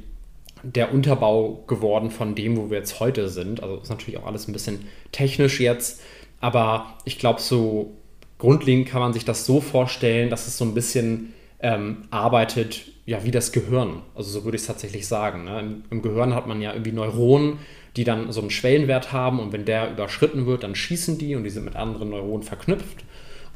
der 0.63 0.93
Unterbau 0.93 1.65
geworden 1.67 2.11
von 2.11 2.35
dem, 2.35 2.57
wo 2.57 2.71
wir 2.71 2.79
jetzt 2.79 3.01
heute 3.01 3.29
sind. 3.29 3.63
Also 3.63 3.79
ist 3.79 3.89
natürlich 3.89 4.21
auch 4.21 4.27
alles 4.27 4.49
ein 4.49 4.53
bisschen 4.53 4.87
technisch 5.11 5.61
jetzt, 5.61 6.03
aber 6.41 6.99
ich 7.05 7.19
glaube, 7.19 7.41
so 7.41 7.93
grundlegend 8.39 8.89
kann 8.89 9.01
man 9.01 9.13
sich 9.13 9.25
das 9.25 9.47
so 9.47 9.61
vorstellen, 9.61 10.31
dass 10.31 10.47
es 10.47 10.59
so 10.59 10.65
ein 10.65 10.75
bisschen 10.75 11.33
ähm, 11.61 12.05
arbeitet, 12.11 12.83
ja, 13.07 13.25
wie 13.25 13.31
das 13.31 13.53
Gehirn. 13.53 14.03
Also 14.15 14.31
so 14.31 14.45
würde 14.45 14.57
ich 14.57 14.63
es 14.63 14.67
tatsächlich 14.67 15.07
sagen. 15.07 15.45
Ne? 15.45 15.61
Im, 15.61 15.85
Im, 15.91 16.03
Gehirn 16.03 16.35
hat 16.35 16.47
man 16.47 16.61
ja 16.61 16.73
irgendwie 16.73 16.93
Neuronen, 16.93 17.59
die 17.97 18.05
dann 18.05 18.33
so 18.33 18.41
einen 18.41 18.51
Schwellenwert 18.51 19.13
haben 19.13 19.39
und 19.39 19.53
wenn 19.53 19.65
der 19.65 19.91
überschritten 19.91 20.47
wird, 20.47 20.65
dann 20.65 20.75
schießen 20.75 21.19
die 21.19 21.35
und 21.35 21.45
die 21.45 21.51
sind 21.51 21.65
mit 21.65 21.77
anderen 21.77 22.11
Neuronen 22.11 22.43
verknüpft. 22.43 23.05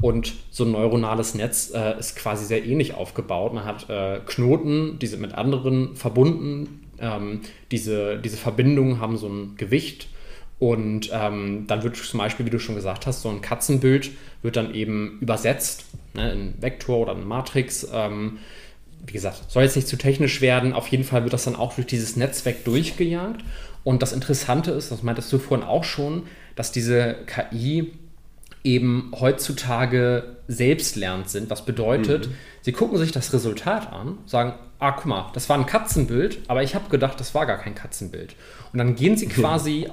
Und 0.01 0.35
so 0.51 0.65
ein 0.65 0.73
neuronales 0.73 1.35
Netz 1.35 1.73
äh, 1.75 1.99
ist 1.99 2.17
quasi 2.17 2.45
sehr 2.45 2.65
ähnlich 2.65 2.95
aufgebaut. 2.95 3.55
Man 3.55 3.65
hat 3.65 3.89
äh, 3.89 4.21
Knoten, 4.27 4.99
die 4.99 5.07
sind 5.07 5.23
mit 5.23 5.33
anderen 5.33 5.97
verbunden, 5.97 6.87
ähm, 6.99 7.41
diese, 7.71 8.19
diese 8.19 8.37
Verbindungen 8.37 9.01
haben 9.01 9.17
so 9.17 9.29
ein 9.29 9.57
Gewicht 9.57 10.09
und 10.59 11.11
ähm, 11.13 11.65
dann 11.67 11.83
wird 11.83 11.97
zum 11.97 12.19
Beispiel, 12.19 12.47
wie 12.47 12.51
du 12.51 12.59
schon 12.59 12.75
gesagt 12.75 13.07
hast, 13.07 13.23
so 13.23 13.29
ein 13.29 13.43
Katzenbild 13.43 14.11
wird 14.43 14.57
dann 14.57 14.75
eben 14.75 15.19
übersetzt 15.21 15.85
ne, 16.15 16.33
in 16.33 16.55
Vektor 16.61 16.99
oder 16.99 17.13
in 17.13 17.27
Matrix. 17.27 17.87
Ähm, 17.93 18.39
wie 19.07 19.13
gesagt, 19.13 19.51
soll 19.51 19.65
jetzt 19.65 19.77
nicht 19.77 19.89
zu 19.89 19.97
technisch 19.97 20.41
werden. 20.41 20.73
Auf 20.73 20.89
jeden 20.89 21.05
Fall 21.05 21.23
wird 21.23 21.35
das 21.35 21.45
dann 21.45 21.57
auch 21.57 21.75
durch 21.75 21.87
dieses 21.87 22.17
Netzwerk 22.17 22.65
durchgejagt. 22.65 23.45
Und 23.85 24.03
das 24.03 24.13
Interessante 24.13 24.71
ist, 24.71 24.91
das 24.91 25.03
meintest 25.03 25.33
du 25.33 25.39
vorhin 25.39 25.67
auch 25.67 25.85
schon, 25.85 26.23
dass 26.57 26.73
diese 26.73 27.17
KI 27.27 27.93
eben 28.67 29.13
heutzutage 29.19 30.37
selbstlernend 30.49 31.31
sind. 31.31 31.49
Was 31.49 31.65
bedeutet, 31.65 32.29
mhm. 32.29 32.35
sie 32.63 32.73
gucken 32.73 32.99
sich 32.99 33.13
das 33.13 33.33
Resultat 33.33 33.93
an, 33.93 34.19
sagen, 34.27 34.55
ah, 34.81 34.91
guck 34.91 35.07
mal, 35.07 35.31
das 35.33 35.49
war 35.49 35.57
ein 35.57 35.67
Katzenbild, 35.67 36.41
aber 36.49 36.63
ich 36.63 36.75
habe 36.75 36.91
gedacht, 36.91 37.19
das 37.21 37.35
war 37.35 37.47
gar 37.47 37.59
kein 37.59 37.75
Katzenbild. 37.75 38.35
Und 38.73 38.79
dann 38.79 38.97
gehen 38.97 39.17
sie 39.17 39.29
quasi 39.29 39.89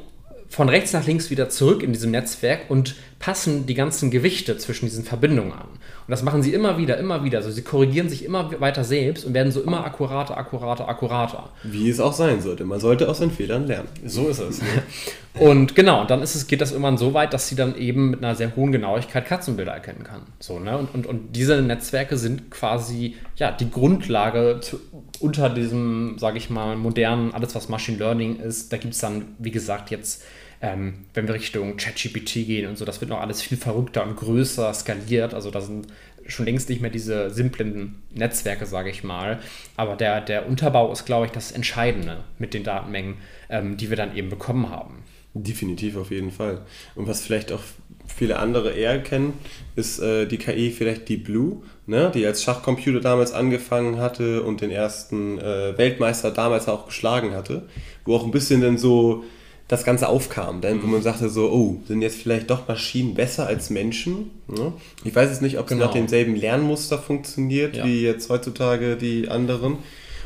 von 0.49 0.69
rechts 0.69 0.93
nach 0.93 1.05
links 1.05 1.29
wieder 1.29 1.49
zurück 1.49 1.81
in 1.83 1.93
diesem 1.93 2.11
Netzwerk 2.11 2.69
und 2.69 2.95
passen 3.19 3.65
die 3.65 3.73
ganzen 3.75 4.11
Gewichte 4.11 4.57
zwischen 4.57 4.85
diesen 4.85 5.03
Verbindungen 5.03 5.53
an. 5.53 5.69
Und 6.05 6.11
das 6.11 6.21
machen 6.21 6.43
sie 6.43 6.53
immer 6.53 6.77
wieder, 6.77 6.97
immer 6.97 7.23
wieder. 7.23 7.37
Also 7.37 7.51
sie 7.51 7.61
korrigieren 7.61 8.09
sich 8.09 8.25
immer 8.25 8.59
weiter 8.59 8.83
selbst 8.83 9.25
und 9.25 9.33
werden 9.33 9.51
so 9.51 9.61
immer 9.61 9.85
akkurater, 9.85 10.37
akkurater, 10.37 10.89
akkurater. 10.89 11.49
Wie 11.63 11.89
es 11.89 11.99
auch 12.01 12.11
sein 12.11 12.41
sollte. 12.41 12.65
Man 12.65 12.81
sollte 12.81 13.07
aus 13.07 13.19
seinen 13.19 13.31
Fehlern 13.31 13.67
lernen. 13.67 13.87
So 14.05 14.27
ist 14.27 14.39
es. 14.39 14.61
Ne? 14.61 14.67
und 15.39 15.75
genau, 15.75 16.03
dann 16.03 16.21
ist 16.21 16.35
es, 16.35 16.47
geht 16.47 16.59
das 16.59 16.71
irgendwann 16.71 16.97
so 16.97 17.13
weit, 17.13 17.33
dass 17.33 17.47
sie 17.47 17.55
dann 17.55 17.77
eben 17.77 18.09
mit 18.09 18.23
einer 18.23 18.35
sehr 18.35 18.53
hohen 18.55 18.73
Genauigkeit 18.73 19.25
Katzenbilder 19.25 19.71
erkennen 19.71 20.03
kann. 20.03 20.23
So, 20.39 20.59
ne? 20.59 20.77
und, 20.77 20.93
und, 20.93 21.05
und 21.05 21.35
diese 21.35 21.61
Netzwerke 21.61 22.17
sind 22.17 22.51
quasi 22.51 23.15
ja, 23.37 23.51
die 23.51 23.71
Grundlage 23.71 24.59
zu, 24.61 24.81
unter 25.19 25.49
diesem, 25.49 26.17
sage 26.17 26.37
ich 26.37 26.49
mal, 26.49 26.75
modernen, 26.75 27.33
alles 27.33 27.55
was 27.55 27.69
Machine 27.69 27.97
Learning 27.97 28.39
ist. 28.39 28.73
Da 28.73 28.77
gibt 28.77 28.93
es 28.93 28.99
dann, 28.99 29.35
wie 29.39 29.51
gesagt, 29.51 29.89
jetzt 29.89 30.23
ähm, 30.63 30.93
wenn 31.13 31.27
wir 31.27 31.33
Richtung 31.35 31.75
ChatGPT 31.75 32.45
gehen 32.47 32.69
und 32.69 32.77
so, 32.77 32.85
das 32.85 33.01
wird 33.01 33.09
noch 33.11 33.19
alles 33.19 33.41
viel 33.41 33.57
verrückter 33.57 34.03
und 34.07 34.15
größer 34.15 34.73
skaliert. 34.73 35.33
Also 35.33 35.51
da 35.51 35.59
sind 35.59 35.87
schon 36.25 36.45
längst 36.45 36.69
nicht 36.69 36.81
mehr 36.81 36.89
diese 36.89 37.29
simplen 37.29 38.01
Netzwerke, 38.15 38.65
sage 38.65 38.89
ich 38.89 39.03
mal. 39.03 39.39
Aber 39.75 39.97
der, 39.97 40.21
der 40.21 40.47
Unterbau 40.47 40.89
ist, 40.93 41.05
glaube 41.05 41.25
ich, 41.25 41.33
das 41.33 41.51
Entscheidende 41.51 42.23
mit 42.39 42.53
den 42.53 42.63
Datenmengen, 42.63 43.15
ähm, 43.49 43.75
die 43.75 43.89
wir 43.89 43.97
dann 43.97 44.15
eben 44.15 44.29
bekommen 44.29 44.69
haben. 44.69 45.03
Definitiv 45.33 45.97
auf 45.97 46.11
jeden 46.11 46.31
Fall. 46.31 46.61
Und 46.95 47.09
was 47.09 47.21
vielleicht 47.21 47.51
auch 47.51 47.61
viele 48.07 48.39
andere 48.39 48.71
eher 48.71 49.01
kennen, 49.01 49.33
ist 49.75 49.99
äh, 49.99 50.27
die 50.27 50.37
KI 50.37 50.71
vielleicht 50.71 51.09
die 51.09 51.17
Blue, 51.17 51.61
ne? 51.87 52.09
die 52.13 52.25
als 52.25 52.41
Schachcomputer 52.41 53.01
damals 53.01 53.33
angefangen 53.33 53.97
hatte 53.97 54.43
und 54.43 54.61
den 54.61 54.71
ersten 54.71 55.39
äh, 55.39 55.77
Weltmeister 55.77 56.31
damals 56.31 56.69
auch 56.69 56.85
geschlagen 56.85 57.33
hatte, 57.33 57.67
wo 58.05 58.15
auch 58.15 58.23
ein 58.23 58.31
bisschen 58.31 58.61
dann 58.61 58.77
so 58.77 59.25
das 59.73 59.83
Ganze 59.83 60.07
aufkam, 60.07 60.61
denn 60.61 60.81
wo 60.83 60.87
man 60.87 60.99
mhm. 60.99 61.03
sagte 61.03 61.29
so, 61.29 61.51
oh, 61.51 61.81
sind 61.87 62.01
jetzt 62.01 62.17
vielleicht 62.17 62.49
doch 62.49 62.67
Maschinen 62.67 63.15
besser 63.15 63.47
als 63.47 63.69
Menschen? 63.69 64.31
Ne? 64.47 64.73
Ich 65.03 65.15
weiß 65.15 65.29
jetzt 65.29 65.41
nicht, 65.41 65.57
ob 65.57 65.65
es 65.65 65.69
genau. 65.69 65.85
nach 65.85 65.93
demselben 65.93 66.35
Lernmuster 66.35 66.99
funktioniert 66.99 67.75
ja. 67.77 67.85
wie 67.85 68.03
jetzt 68.03 68.29
heutzutage 68.29 68.95
die 68.95 69.27
anderen. 69.29 69.77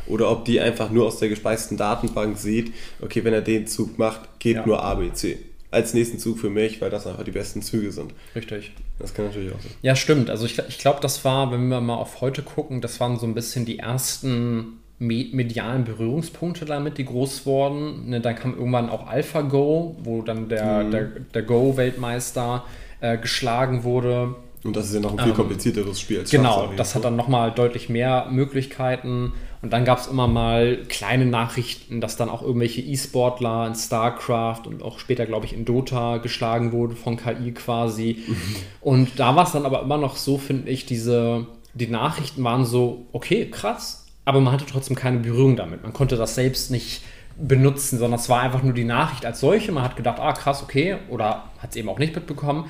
oder 0.08 0.30
ob 0.32 0.46
die 0.46 0.60
einfach 0.60 0.90
nur 0.90 1.06
aus 1.06 1.20
der 1.20 1.30
gespeisten 1.30 1.78
Datenbank 1.78 2.38
sieht, 2.38 2.74
okay, 3.02 3.24
wenn 3.24 3.34
er 3.34 3.42
den 3.42 3.68
Zug 3.68 3.98
macht, 3.98 4.40
geht 4.40 4.58
ja. 4.58 4.66
nur 4.66 4.84
A, 4.84 4.96
B, 4.96 5.12
C. 5.14 5.38
Als 5.70 5.94
nächsten 5.94 6.18
Zug 6.18 6.40
für 6.40 6.50
mich, 6.50 6.80
weil 6.80 6.90
das 6.90 7.06
einfach 7.08 7.26
die 7.26 7.32
besten 7.32 7.62
Züge 7.62 7.92
sind. 7.92 8.14
Richtig. 8.36 8.72
Das 9.00 9.14
kann 9.14 9.26
natürlich 9.26 9.54
auch 9.54 9.60
sein. 9.60 9.72
Ja, 9.82 9.96
stimmt. 9.96 10.30
Also 10.30 10.46
ich, 10.46 10.58
ich 10.60 10.78
glaube, 10.78 11.00
das 11.02 11.26
war, 11.26 11.52
wenn 11.52 11.68
wir 11.68 11.82
mal 11.82 11.96
auf 11.96 12.22
heute 12.22 12.42
gucken, 12.42 12.80
das 12.80 13.00
waren 13.00 13.20
so 13.20 13.26
ein 13.26 13.34
bisschen 13.34 13.66
die 13.66 13.80
ersten 13.80 14.80
medialen 15.00 15.84
Berührungspunkte 15.84 16.66
damit, 16.66 16.98
die 16.98 17.06
groß 17.06 17.46
wurden. 17.46 18.10
Ne, 18.10 18.22
dann 18.22 18.36
kam 18.36 18.56
irgendwann 18.56 18.90
auch 18.90 19.08
AlphaGo, 19.08 19.96
wo 20.04 20.22
dann 20.22 20.50
der, 20.50 20.84
mhm. 20.84 20.92
der, 20.92 21.04
der 21.34 21.42
Go-Weltmeister 21.44 22.64
äh, 23.02 23.18
geschlagen 23.18 23.84
wurde. 23.84 24.36
Und 24.64 24.76
das 24.76 24.88
ist 24.88 24.96
ja 24.96 25.00
noch 25.00 25.12
ein 25.12 25.20
viel 25.20 25.30
ähm, 25.30 25.36
komplizierteres 25.36 26.00
Spiel 26.00 26.20
als 26.20 26.32
Genau, 26.32 26.72
das 26.76 26.96
hat 26.96 27.06
dann 27.06 27.16
nochmal 27.16 27.52
deutlich 27.52 27.90
mehr 27.90 28.28
Möglichkeiten. 28.32 29.34
Und 29.62 29.74
dann 29.74 29.86
gab 29.86 30.00
es 30.00 30.08
immer 30.08 30.28
mal 30.28 30.84
kleine 30.88 31.26
Nachrichten, 31.26 32.02
dass 32.02 32.16
dann 32.16 32.30
auch 32.30 32.42
irgendwelche 32.42 32.82
E-Sportler 32.82 33.68
in 33.68 33.76
StarCraft 33.76 34.64
und 34.66 34.84
auch 34.84 35.00
später, 35.00 35.26
glaube 35.26 35.46
ich, 35.46 35.54
in 35.54 35.66
Dota 35.66 36.18
geschlagen 36.18 36.72
wurden 36.72 36.96
von 36.96 37.18
KI 37.18 37.52
quasi. 37.54 38.24
Mhm. 38.28 38.36
Und 38.82 39.20
da 39.20 39.36
war 39.36 39.46
es 39.46 39.52
dann 39.52 39.66
aber 39.66 39.82
immer 39.82 39.98
noch 39.98 40.16
so, 40.16 40.38
finde 40.38 40.70
ich, 40.70 40.86
diese, 40.86 41.48
die 41.74 41.88
Nachrichten 41.88 42.44
waren 42.44 42.66
so, 42.66 43.08
okay, 43.12 43.50
krass, 43.50 44.07
aber 44.28 44.42
man 44.42 44.52
hatte 44.52 44.66
trotzdem 44.66 44.98
keine 44.98 45.20
Berührung 45.20 45.56
damit. 45.56 45.84
Man 45.84 45.94
konnte 45.94 46.18
das 46.18 46.36
selbst 46.36 46.70
nicht 46.70 47.02
benutzen, 47.38 47.98
sondern 47.98 48.20
es 48.20 48.28
war 48.28 48.42
einfach 48.42 48.62
nur 48.62 48.74
die 48.74 48.84
Nachricht 48.84 49.26
als 49.26 49.40
solche. 49.40 49.72
Man 49.72 49.86
hat 49.86 49.96
gedacht, 49.96 50.20
ah 50.20 50.34
krass, 50.34 50.62
okay, 50.62 50.98
oder 51.08 51.46
hat 51.60 51.70
es 51.70 51.78
eben 51.78 51.88
auch 51.88 51.98
nicht 51.98 52.14
mitbekommen. 52.14 52.70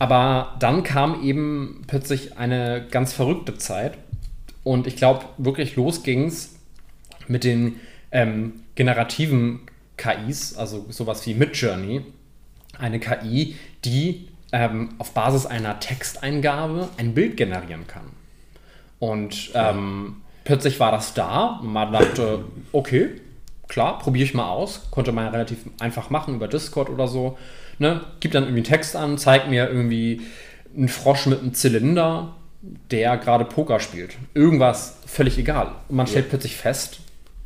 Aber 0.00 0.56
dann 0.58 0.82
kam 0.82 1.22
eben 1.22 1.84
plötzlich 1.86 2.36
eine 2.36 2.84
ganz 2.90 3.12
verrückte 3.12 3.56
Zeit. 3.56 3.96
Und 4.64 4.88
ich 4.88 4.96
glaube, 4.96 5.24
wirklich 5.36 5.76
los 5.76 6.02
ging 6.02 6.26
es 6.26 6.56
mit 7.28 7.44
den 7.44 7.76
ähm, 8.10 8.54
generativen 8.74 9.60
KIs, 9.98 10.56
also 10.56 10.84
sowas 10.88 11.24
wie 11.28 11.34
Midjourney. 11.34 12.06
Eine 12.76 12.98
KI, 12.98 13.54
die 13.84 14.26
ähm, 14.50 14.88
auf 14.98 15.12
Basis 15.12 15.46
einer 15.46 15.78
Texteingabe 15.78 16.88
ein 16.96 17.14
Bild 17.14 17.36
generieren 17.36 17.86
kann. 17.86 18.10
Und 18.98 19.52
ähm, 19.54 20.22
plötzlich 20.48 20.80
war 20.80 20.90
das 20.90 21.12
da 21.12 21.60
und 21.60 21.70
man 21.74 21.92
dachte, 21.92 22.42
okay, 22.72 23.10
klar, 23.68 23.98
probiere 23.98 24.24
ich 24.24 24.32
mal 24.32 24.48
aus. 24.48 24.88
Konnte 24.90 25.12
man 25.12 25.26
ja 25.26 25.30
relativ 25.30 25.58
einfach 25.78 26.08
machen 26.08 26.36
über 26.36 26.48
Discord 26.48 26.88
oder 26.88 27.06
so. 27.06 27.36
Ne? 27.78 28.00
Gib 28.20 28.32
dann 28.32 28.44
irgendwie 28.44 28.60
einen 28.60 28.64
Text 28.64 28.96
an, 28.96 29.18
zeigt 29.18 29.50
mir 29.50 29.68
irgendwie 29.68 30.22
einen 30.74 30.88
Frosch 30.88 31.26
mit 31.26 31.40
einem 31.40 31.52
Zylinder, 31.52 32.34
der 32.90 33.18
gerade 33.18 33.44
Poker 33.44 33.78
spielt. 33.78 34.16
Irgendwas, 34.32 34.96
völlig 35.04 35.36
egal. 35.36 35.72
Und 35.90 35.96
man 35.96 36.06
stellt 36.06 36.24
ja. 36.24 36.30
plötzlich 36.30 36.56
fest, 36.56 37.00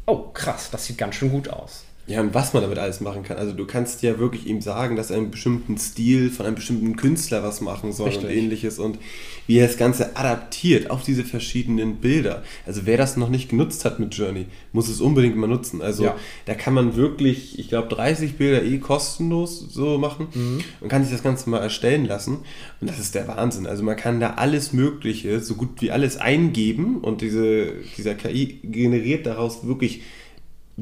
oh 0.06 0.28
krass, 0.32 0.70
das 0.70 0.86
sieht 0.86 0.96
ganz 0.96 1.16
schön 1.16 1.32
gut 1.32 1.48
aus. 1.48 1.84
Ja, 2.06 2.20
und 2.20 2.34
was 2.34 2.52
man 2.52 2.62
damit 2.62 2.78
alles 2.78 3.00
machen 3.00 3.22
kann. 3.22 3.36
Also 3.36 3.52
du 3.52 3.64
kannst 3.64 4.02
ja 4.02 4.18
wirklich 4.18 4.46
ihm 4.46 4.60
sagen, 4.60 4.96
dass 4.96 5.10
er 5.10 5.18
einen 5.18 5.30
bestimmten 5.30 5.78
Stil 5.78 6.30
von 6.30 6.46
einem 6.46 6.56
bestimmten 6.56 6.96
Künstler 6.96 7.44
was 7.44 7.60
machen 7.60 7.92
soll 7.92 8.08
Richtig. 8.08 8.24
und 8.24 8.30
ähnliches 8.30 8.80
und 8.80 8.98
wie 9.46 9.58
er 9.58 9.68
das 9.68 9.76
Ganze 9.76 10.16
adaptiert 10.16 10.90
auf 10.90 11.04
diese 11.04 11.22
verschiedenen 11.22 11.96
Bilder. 11.96 12.42
Also 12.66 12.82
wer 12.86 12.96
das 12.96 13.16
noch 13.16 13.28
nicht 13.28 13.50
genutzt 13.50 13.84
hat 13.84 14.00
mit 14.00 14.14
Journey, 14.14 14.46
muss 14.72 14.88
es 14.88 15.00
unbedingt 15.00 15.36
mal 15.36 15.46
nutzen. 15.46 15.80
Also 15.80 16.04
ja. 16.04 16.16
da 16.46 16.54
kann 16.54 16.74
man 16.74 16.96
wirklich, 16.96 17.60
ich 17.60 17.68
glaube, 17.68 17.88
30 17.94 18.34
Bilder 18.34 18.64
eh 18.64 18.78
kostenlos 18.78 19.60
so 19.60 19.96
machen 19.96 20.26
mhm. 20.34 20.60
und 20.80 20.88
kann 20.88 21.04
sich 21.04 21.12
das 21.12 21.22
Ganze 21.22 21.50
mal 21.50 21.58
erstellen 21.58 22.04
lassen. 22.04 22.38
Und 22.80 22.90
das 22.90 22.98
ist 22.98 23.14
der 23.14 23.28
Wahnsinn. 23.28 23.66
Also 23.68 23.84
man 23.84 23.96
kann 23.96 24.18
da 24.18 24.34
alles 24.34 24.72
Mögliche, 24.72 25.38
so 25.38 25.54
gut 25.54 25.80
wie 25.80 25.92
alles 25.92 26.16
eingeben 26.16 26.98
und 26.98 27.20
diese, 27.20 27.74
dieser 27.96 28.16
KI 28.16 28.58
generiert 28.64 29.24
daraus 29.24 29.64
wirklich 29.64 30.02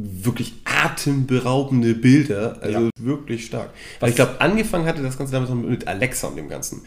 wirklich 0.03 0.55
atemberaubende 0.65 1.95
Bilder. 1.95 2.59
Also 2.61 2.81
ja. 2.81 2.91
wirklich 2.99 3.47
stark. 3.47 3.71
Weil 3.99 4.11
ich 4.11 4.17
glaube, 4.17 4.41
angefangen 4.41 4.87
hatte 4.87 5.03
das 5.03 5.19
Ganze 5.19 5.33
damals 5.33 5.51
mit 5.53 5.87
Alexa 5.87 6.29
und 6.29 6.37
dem 6.37 6.49
Ganzen 6.49 6.83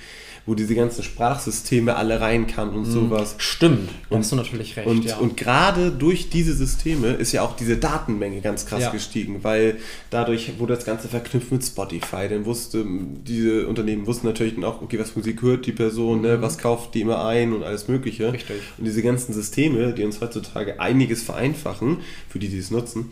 wo 0.45 0.55
diese 0.55 0.75
ganzen 0.75 1.03
Sprachsysteme 1.03 1.95
alle 1.95 2.19
rein 2.19 2.47
kann 2.47 2.69
und 2.69 2.87
mhm. 2.87 2.91
sowas. 2.91 3.35
Stimmt, 3.37 3.89
da 4.09 4.17
hast 4.17 4.31
du 4.31 4.35
natürlich 4.35 4.75
recht. 4.75 4.87
Und, 4.87 5.05
ja. 5.05 5.17
und 5.17 5.37
gerade 5.37 5.89
durch 5.91 6.29
diese 6.29 6.53
Systeme 6.53 7.13
ist 7.13 7.31
ja 7.31 7.43
auch 7.43 7.55
diese 7.55 7.77
Datenmenge 7.77 8.41
ganz 8.41 8.65
krass 8.65 8.81
ja. 8.81 8.89
gestiegen, 8.89 9.43
weil 9.43 9.77
dadurch 10.09 10.59
wurde 10.59 10.75
das 10.75 10.83
Ganze 10.83 11.07
verknüpft 11.07 11.51
mit 11.51 11.63
Spotify. 11.63 12.27
Dann 12.27 12.45
wusste, 12.45 12.85
diese 13.25 13.67
Unternehmen 13.67 14.05
wussten 14.05 14.27
natürlich 14.27 14.55
dann 14.55 14.65
auch, 14.65 14.81
okay, 14.81 14.99
was 14.99 15.15
Musik 15.15 15.41
hört 15.41 15.65
die 15.65 15.71
Person, 15.71 16.21
ne, 16.21 16.35
mhm. 16.35 16.35
ne, 16.35 16.41
was 16.41 16.57
kauft 16.57 16.93
die 16.93 17.01
immer 17.01 17.25
ein 17.25 17.53
und 17.53 17.63
alles 17.63 17.87
Mögliche. 17.87 18.33
Richtig. 18.33 18.57
Und 18.77 18.85
diese 18.85 19.01
ganzen 19.01 19.33
Systeme, 19.33 19.93
die 19.93 20.03
uns 20.03 20.19
heutzutage 20.19 20.79
einiges 20.81 21.23
vereinfachen, 21.23 21.99
für 22.27 22.39
die, 22.39 22.49
die 22.49 22.57
es 22.57 22.69
nutzen, 22.69 23.11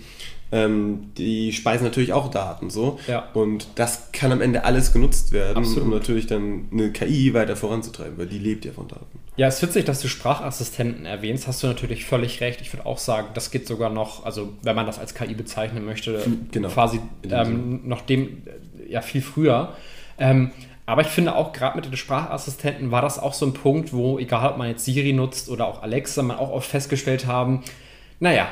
ähm, 0.52 1.12
die 1.18 1.54
speisen 1.54 1.84
natürlich 1.86 2.14
auch 2.14 2.30
Daten 2.30 2.70
so. 2.70 3.00
Ja. 3.08 3.30
Und 3.34 3.68
das 3.76 4.12
kann 4.12 4.32
am 4.32 4.42
Ende 4.42 4.66
alles 4.66 4.92
genutzt 4.92 5.32
werden, 5.32 5.58
Absolut. 5.58 5.84
um 5.84 5.90
natürlich 5.92 6.28
dann 6.28 6.68
eine 6.72 6.92
KI 6.92 7.34
weiter 7.34 7.56
voranzutreiben, 7.56 8.18
weil 8.18 8.28
die 8.28 8.40
lebt 8.40 8.66
ja 8.66 8.74
von 8.74 8.88
Daten. 8.88 9.20
Ja, 9.38 9.48
es 9.48 9.56
ist 9.56 9.62
witzig, 9.64 9.86
dass 9.86 10.02
du 10.02 10.10
Sprachassistenten 10.10 11.06
erwähnst, 11.06 11.48
hast 11.48 11.64
du 11.64 11.68
natürlich 11.68 12.06
völlig 12.06 12.42
recht. 12.42 12.60
Ich 12.62 12.72
würde 12.74 12.86
auch 12.86 12.98
sagen, 12.98 13.30
das 13.34 13.50
geht 13.50 13.66
sogar 13.66 13.90
noch, 13.90 14.26
also 14.26 14.54
wenn 14.62 14.76
man 14.76 14.86
das 14.86 15.00
als 15.00 15.16
KI 15.16 15.34
bezeichnen 15.34 15.86
möchte, 15.86 16.24
genau. 16.52 16.68
quasi 16.68 17.00
ähm, 17.30 17.82
noch 17.86 18.02
dem, 18.02 18.44
ja, 18.90 19.02
viel 19.02 19.22
früher. 19.22 19.74
Ähm, 20.20 20.52
aber 20.86 21.04
ich 21.04 21.08
finde 21.08 21.36
auch 21.36 21.54
gerade 21.54 21.78
mit 21.78 21.86
den 21.86 21.96
Sprachassistenten 21.96 22.92
war 22.92 23.02
das 23.02 23.18
auch 23.18 23.34
so 23.34 23.46
ein 23.46 23.54
Punkt, 23.54 23.94
wo, 23.94 24.20
egal 24.20 24.52
ob 24.52 24.58
man 24.58 24.68
jetzt 24.68 24.84
Siri 24.84 25.14
nutzt 25.14 25.48
oder 25.48 25.66
auch 25.66 25.82
Alexa, 25.82 26.22
man 26.22 26.38
auch 26.38 26.52
oft 26.52 26.70
festgestellt 26.70 27.28
haben, 27.28 27.64
naja, 28.20 28.50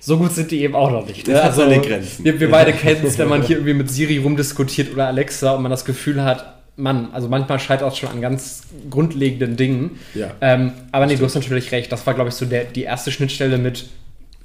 so 0.00 0.16
gut 0.16 0.32
sind 0.32 0.50
die 0.50 0.62
eben 0.62 0.74
auch 0.74 0.90
noch 0.90 1.06
nicht. 1.06 1.28
Ne? 1.28 1.40
Also, 1.40 1.62
Grenzen. 1.68 2.24
Wir, 2.24 2.40
wir 2.40 2.50
beide 2.50 2.72
kennen 2.74 3.04
es, 3.04 3.18
wenn 3.18 3.28
man 3.28 3.42
hier 3.42 3.56
irgendwie 3.56 3.74
mit 3.74 3.90
Siri 3.90 4.18
rumdiskutiert 4.18 4.92
oder 4.92 5.06
Alexa 5.06 5.52
und 5.52 5.62
man 5.62 5.70
das 5.70 5.84
Gefühl 5.84 6.24
hat, 6.24 6.60
Mann, 6.76 7.10
also 7.12 7.28
manchmal 7.28 7.60
scheitert 7.60 7.92
es 7.92 7.98
schon 7.98 8.08
an 8.08 8.20
ganz 8.22 8.62
grundlegenden 8.88 9.56
Dingen. 9.56 9.98
Ja. 10.14 10.32
Ähm, 10.40 10.72
aber 10.92 11.06
nee, 11.06 11.16
du 11.16 11.24
hast 11.24 11.34
natürlich 11.34 11.72
recht. 11.72 11.92
Das 11.92 12.06
war, 12.06 12.14
glaube 12.14 12.30
ich, 12.30 12.34
so 12.34 12.46
der, 12.46 12.64
die 12.64 12.82
erste 12.82 13.12
Schnittstelle 13.12 13.58
mit 13.58 13.90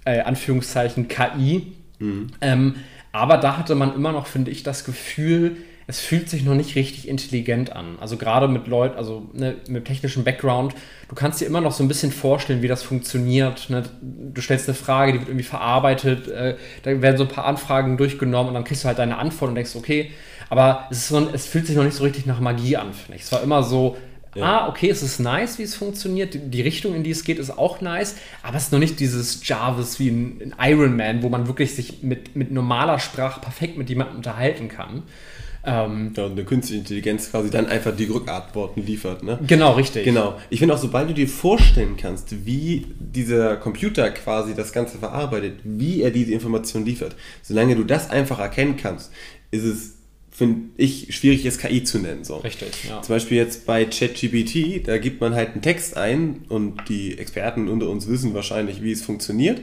äh, 0.03 0.19
Anführungszeichen 0.19 1.07
KI. 1.07 1.73
Mhm. 1.99 2.27
Ähm, 2.41 2.75
aber 3.13 3.37
da 3.37 3.57
hatte 3.57 3.75
man 3.75 3.95
immer 3.95 4.11
noch, 4.11 4.27
finde 4.27 4.51
ich, 4.51 4.63
das 4.63 4.83
Gefühl, 4.83 5.57
es 5.87 5.99
fühlt 5.99 6.29
sich 6.29 6.43
noch 6.43 6.55
nicht 6.55 6.75
richtig 6.75 7.07
intelligent 7.07 7.71
an. 7.71 7.97
Also 8.01 8.17
gerade 8.17 8.47
mit 8.47 8.67
Leuten, 8.67 8.97
also 8.97 9.29
ne, 9.33 9.55
mit 9.67 9.85
technischem 9.85 10.23
Background, 10.23 10.73
du 11.09 11.15
kannst 11.15 11.41
dir 11.41 11.45
immer 11.45 11.61
noch 11.61 11.71
so 11.71 11.83
ein 11.83 11.87
bisschen 11.87 12.11
vorstellen, 12.11 12.61
wie 12.63 12.67
das 12.67 12.81
funktioniert. 12.81 13.69
Ne? 13.69 13.83
Du 14.01 14.41
stellst 14.41 14.67
eine 14.67 14.75
Frage, 14.75 15.13
die 15.13 15.19
wird 15.19 15.29
irgendwie 15.29 15.45
verarbeitet, 15.45 16.27
äh, 16.27 16.55
da 16.83 17.01
werden 17.01 17.17
so 17.17 17.23
ein 17.23 17.29
paar 17.29 17.45
Anfragen 17.45 17.97
durchgenommen 17.97 18.49
und 18.49 18.53
dann 18.55 18.63
kriegst 18.63 18.83
du 18.83 18.87
halt 18.87 18.97
deine 18.97 19.17
Antwort 19.17 19.49
und 19.49 19.55
denkst, 19.55 19.75
okay, 19.75 20.11
aber 20.49 20.87
es, 20.89 21.07
so, 21.07 21.29
es 21.31 21.45
fühlt 21.45 21.67
sich 21.67 21.75
noch 21.75 21.83
nicht 21.83 21.95
so 21.95 22.03
richtig 22.03 22.25
nach 22.25 22.39
Magie 22.39 22.77
an, 22.77 22.93
finde 22.93 23.17
ich. 23.17 23.23
Es 23.23 23.31
war 23.31 23.43
immer 23.43 23.61
so, 23.61 23.97
ja. 24.35 24.43
ah, 24.43 24.69
okay, 24.69 24.89
es 24.89 25.01
ist 25.01 25.19
nice, 25.19 25.59
wie 25.59 25.63
es 25.63 25.75
funktioniert. 25.75 26.33
Die, 26.33 26.39
die, 26.39 26.61
Richtung, 26.61 26.93
in 26.93 27.03
die 27.03 27.11
es 27.11 27.23
geht, 27.23 27.39
ist 27.39 27.57
auch 27.57 27.81
nice. 27.81 28.15
Aber 28.43 28.57
es 28.57 28.65
ist 28.65 28.71
noch 28.71 28.79
nicht 28.79 28.99
dieses 28.99 29.47
Jarvis 29.47 29.99
wie 29.99 30.09
ein, 30.09 30.53
ein 30.59 30.71
Iron 30.71 30.95
Man, 30.95 31.23
wo 31.23 31.29
man 31.29 31.47
wirklich 31.47 31.73
sich 31.75 32.03
mit, 32.03 32.35
mit 32.35 32.51
normaler 32.51 32.99
Sprache 32.99 33.39
perfekt 33.39 33.77
mit 33.77 33.89
jemandem 33.89 34.17
unterhalten 34.17 34.67
kann. 34.67 35.03
Ähm, 35.65 36.13
ja, 36.15 36.25
und 36.25 36.33
eine 36.33 36.43
künstliche 36.43 36.79
Intelligenz 36.79 37.31
quasi 37.31 37.49
dann 37.49 37.67
einfach 37.67 37.95
die 37.95 38.05
Rückantworten 38.05 38.85
liefert. 38.85 39.23
Ne? 39.23 39.39
Genau, 39.47 39.73
richtig. 39.73 40.05
Genau. 40.05 40.35
Ich 40.49 40.59
finde 40.59 40.75
auch, 40.75 40.79
sobald 40.79 41.09
du 41.09 41.13
dir 41.13 41.27
vorstellen 41.27 41.97
kannst, 41.97 42.45
wie 42.45 42.85
dieser 42.99 43.57
Computer 43.57 44.09
quasi 44.11 44.53
das 44.53 44.71
Ganze 44.73 44.97
verarbeitet, 44.97 45.59
wie 45.63 46.01
er 46.01 46.11
diese 46.11 46.33
Information 46.33 46.85
liefert, 46.85 47.15
solange 47.41 47.75
du 47.75 47.83
das 47.83 48.09
einfach 48.09 48.39
erkennen 48.39 48.77
kannst, 48.77 49.11
ist 49.51 49.63
es 49.63 49.95
finde 50.35 50.69
ich, 50.75 51.15
schwierig 51.15 51.45
es 51.45 51.57
KI 51.57 51.85
zu 51.85 51.97
nennen. 51.97 52.25
So. 52.25 52.37
Richtig, 52.37 52.89
ja. 52.89 53.01
Zum 53.01 53.15
Beispiel 53.15 53.37
jetzt 53.37 53.65
bei 53.65 53.85
ChatGPT, 53.85 54.85
da 54.85 54.97
gibt 54.97 55.21
man 55.21 55.33
halt 55.33 55.53
einen 55.53 55.61
Text 55.61 55.95
ein 55.95 56.41
und 56.49 56.89
die 56.89 57.17
Experten 57.17 57.69
unter 57.69 57.89
uns 57.89 58.09
wissen 58.09 58.33
wahrscheinlich, 58.33 58.83
wie 58.83 58.91
es 58.91 59.01
funktioniert, 59.01 59.61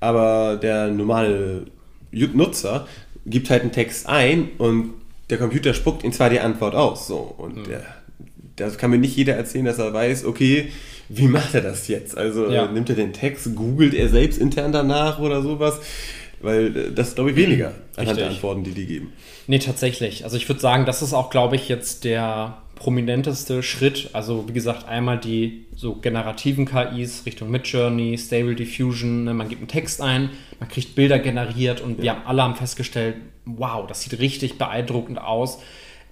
aber 0.00 0.56
der 0.56 0.88
normale 0.88 1.66
Nutzer 2.12 2.88
gibt 3.26 3.50
halt 3.50 3.62
einen 3.62 3.72
Text 3.72 4.08
ein 4.08 4.48
und 4.56 4.94
der 5.30 5.38
Computer 5.38 5.74
spuckt 5.74 6.04
ihm 6.04 6.12
zwar 6.12 6.30
die 6.30 6.40
Antwort 6.40 6.74
aus. 6.74 7.06
So. 7.06 7.16
Und 7.16 7.56
mhm. 7.56 7.64
der, 7.64 7.82
das 8.56 8.78
kann 8.78 8.90
mir 8.90 8.98
nicht 8.98 9.16
jeder 9.16 9.34
erzählen, 9.34 9.64
dass 9.64 9.78
er 9.78 9.92
weiß, 9.92 10.24
okay, 10.24 10.70
wie 11.08 11.28
macht 11.28 11.54
er 11.54 11.60
das 11.60 11.88
jetzt? 11.88 12.16
Also 12.16 12.50
ja. 12.50 12.70
nimmt 12.70 12.88
er 12.90 12.96
den 12.96 13.12
Text, 13.12 13.54
googelt 13.54 13.94
er 13.94 14.08
selbst 14.08 14.38
intern 14.38 14.72
danach 14.72 15.18
oder 15.18 15.42
sowas? 15.42 15.80
Weil 16.40 16.76
äh, 16.76 16.92
das 16.92 17.14
glaube 17.14 17.30
ich 17.30 17.36
weniger 17.36 17.72
anhand 17.96 18.18
der 18.18 18.28
Antworten, 18.28 18.64
die 18.64 18.72
die 18.72 18.86
geben. 18.86 19.12
Nee, 19.46 19.58
tatsächlich. 19.58 20.24
Also 20.24 20.36
ich 20.36 20.48
würde 20.48 20.60
sagen, 20.60 20.84
das 20.84 21.02
ist 21.02 21.12
auch, 21.12 21.30
glaube 21.30 21.56
ich, 21.56 21.68
jetzt 21.68 22.04
der 22.04 22.58
prominenteste 22.76 23.62
Schritt. 23.64 24.10
Also 24.12 24.48
wie 24.48 24.52
gesagt, 24.52 24.86
einmal 24.86 25.18
die 25.18 25.66
so 25.74 25.96
generativen 25.96 26.66
KIs 26.66 27.26
Richtung 27.26 27.50
Midjourney, 27.50 28.16
Stable 28.16 28.54
Diffusion. 28.54 29.24
Ne? 29.24 29.34
Man 29.34 29.48
gibt 29.48 29.62
einen 29.62 29.68
Text 29.68 30.00
ein, 30.00 30.30
man 30.60 30.68
kriegt 30.68 30.94
Bilder 30.94 31.18
generiert 31.18 31.80
und 31.80 31.98
ja. 31.98 32.02
wir 32.02 32.10
haben 32.12 32.22
alle 32.26 32.42
haben 32.42 32.54
festgestellt, 32.54 33.16
wow, 33.44 33.86
das 33.86 34.02
sieht 34.02 34.18
richtig 34.20 34.58
beeindruckend 34.58 35.20
aus. 35.20 35.58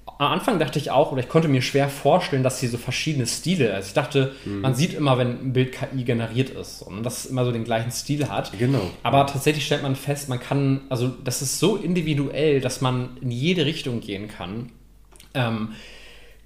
am 0.07 0.33
Anfang 0.33 0.59
dachte 0.59 0.79
ich 0.79 0.91
auch, 0.91 1.13
oder 1.13 1.21
ich 1.21 1.29
konnte 1.29 1.49
mir 1.49 1.61
schwer 1.61 1.89
vorstellen, 1.89 2.43
dass 2.43 2.61
sie 2.61 2.69
so 2.69 2.79
verschiedene 2.79 3.27
Stile, 3.27 3.75
also 3.75 3.89
ich 3.89 3.95
dachte, 3.95 4.33
mhm. 4.45 4.61
man 4.63 4.75
sieht 4.75 4.95
immer, 4.95 5.19
wenn 5.19 5.29
ein 5.29 5.53
Bild 5.53 5.73
KI 5.73 6.05
generiert 6.05 6.51
ist 6.51 6.83
und 6.83 7.03
dass 7.03 7.25
es 7.25 7.31
immer 7.31 7.45
so 7.45 7.53
den 7.53 7.65
gleichen 7.65 7.91
Stil 7.91 8.29
hat. 8.29 8.53
Genau. 8.59 8.91
Aber 9.03 9.27
tatsächlich 9.27 9.67
stellt 9.67 9.83
man 9.83 9.97
fest, 9.97 10.29
man 10.29 10.41
kann, 10.41 10.83
also 10.89 11.09
das 11.09 11.43
ist 11.43 11.59
so 11.59 11.77
individuell, 11.77 12.61
dass 12.61 12.81
man 12.81 13.19
in 13.21 13.31
jede 13.31 13.67
Richtung 13.67 14.01
gehen 14.01 14.29
kann. 14.29 14.71
Ähm, 15.35 15.71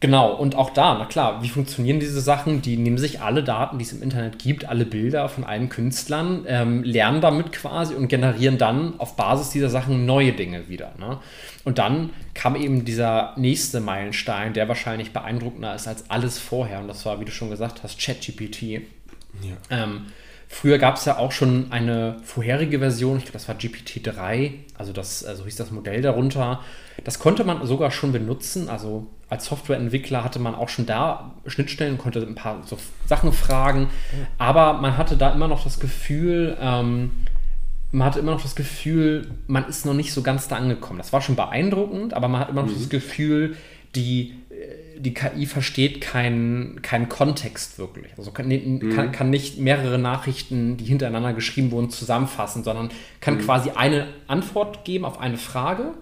Genau, 0.01 0.33
und 0.33 0.55
auch 0.55 0.71
da, 0.71 0.95
na 0.97 1.07
klar, 1.07 1.43
wie 1.43 1.49
funktionieren 1.49 1.99
diese 1.99 2.21
Sachen? 2.21 2.63
Die 2.63 2.77
nehmen 2.77 2.99
sich 2.99 3.21
alle 3.21 3.43
Daten, 3.43 3.79
die 3.79 3.85
es 3.85 3.93
im 3.93 4.01
Internet 4.01 4.39
gibt, 4.39 4.65
alle 4.65 4.85
Bilder 4.85 5.29
von 5.29 5.43
allen 5.43 5.69
Künstlern, 5.69 6.45
ähm, 6.47 6.85
lernen 6.85 7.21
damit 7.21 7.51
quasi 7.51 7.95
und 7.95 8.07
generieren 8.07 8.59
dann 8.59 8.95
auf 8.99 9.17
Basis 9.17 9.51
dieser 9.51 9.71
Sachen 9.71 10.07
neue 10.07 10.33
Dinge 10.33 10.69
wieder. 10.69 10.93
Ne? 11.01 11.19
Und 11.65 11.79
dann 11.79 12.11
kam 12.35 12.55
eben 12.55 12.85
dieser 12.85 13.35
nächste 13.37 13.81
Meilenstein, 13.81 14.53
der 14.53 14.69
wahrscheinlich 14.69 15.13
beeindruckender 15.13 15.75
ist 15.75 15.89
als 15.89 16.09
alles 16.11 16.39
vorher. 16.39 16.79
Und 16.79 16.87
das 16.87 17.05
war, 17.05 17.19
wie 17.19 17.25
du 17.25 17.33
schon 17.33 17.51
gesagt 17.51 17.83
hast, 17.83 18.01
ChatGPT. 18.01 18.63
Ja. 19.43 19.57
Ähm, 19.71 20.07
Früher 20.51 20.79
gab 20.79 20.97
es 20.97 21.05
ja 21.05 21.19
auch 21.19 21.31
schon 21.31 21.71
eine 21.71 22.17
vorherige 22.25 22.79
Version, 22.79 23.19
ich 23.19 23.25
glaube, 23.25 23.35
das 23.35 23.49
war 23.49 23.55
GPT-3, 23.55 24.53
also 24.79 24.93
das, 24.93 25.23
also 25.23 25.45
hieß 25.45 25.57
das 25.57 25.71
Modell 25.71 26.01
darunter. 26.01 26.61
Das 27.05 27.19
konnte 27.19 27.45
man 27.45 27.65
sogar 27.67 27.91
schon 27.91 28.13
benutzen, 28.13 28.71
also 28.71 29.07
als 29.29 29.45
Softwareentwickler 29.45 30.25
hatte 30.25 30.39
man 30.39 30.55
auch 30.55 30.71
schon 30.71 30.87
da 30.87 31.35
Schnittstellen, 31.47 31.99
konnte 31.99 32.21
ein 32.21 32.35
paar 32.35 32.63
so 32.65 32.79
Sachen 33.07 33.33
fragen, 33.33 33.89
aber 34.39 34.73
man 34.73 34.97
hatte 34.97 35.19
da 35.19 35.33
immer 35.33 35.49
noch 35.49 35.65
das 35.65 35.81
Gefühl, 35.81 36.57
ähm, 36.61 37.11
man 37.93 38.07
hatte 38.07 38.19
immer 38.19 38.33
noch 38.33 38.43
das 38.43 38.57
Gefühl, 38.57 39.31
man 39.47 39.69
ist 39.69 39.85
noch 39.85 39.95
nicht 39.95 40.13
so 40.13 40.23
ganz 40.23 40.49
da 40.49 40.57
angekommen. 40.57 40.99
Das 40.99 41.13
war 41.13 41.21
schon 41.21 41.37
beeindruckend, 41.37 42.15
aber 42.15 42.29
man 42.29 42.41
hat 42.41 42.49
immer 42.49 42.63
noch 42.63 42.71
mhm. 42.71 42.79
das 42.79 42.89
Gefühl, 42.89 43.57
die 43.95 44.35
die 44.99 45.15
KI 45.15 45.47
versteht 45.47 46.01
keinen 46.01 46.83
kein 46.83 47.09
Kontext 47.09 47.79
wirklich. 47.79 48.13
Also 48.17 48.31
kann, 48.31 48.49
mhm. 48.49 48.95
kann, 48.95 49.13
kann, 49.13 49.31
nicht 49.31 49.59
mehrere 49.59 49.99
Nachrichten, 49.99 50.77
die 50.77 50.85
hintereinander 50.85 51.33
geschrieben 51.33 51.71
wurden, 51.71 51.91
zusammenfassen, 51.91 52.65
sondern 52.65 52.91
kann 53.21 53.37
mhm. 53.37 53.41
quasi 53.41 53.71
eine 53.71 54.09
Antwort 54.27 54.85
geben 54.85 55.05
auf 55.05 55.21
eine 55.21 55.39
Frage, 55.39 55.95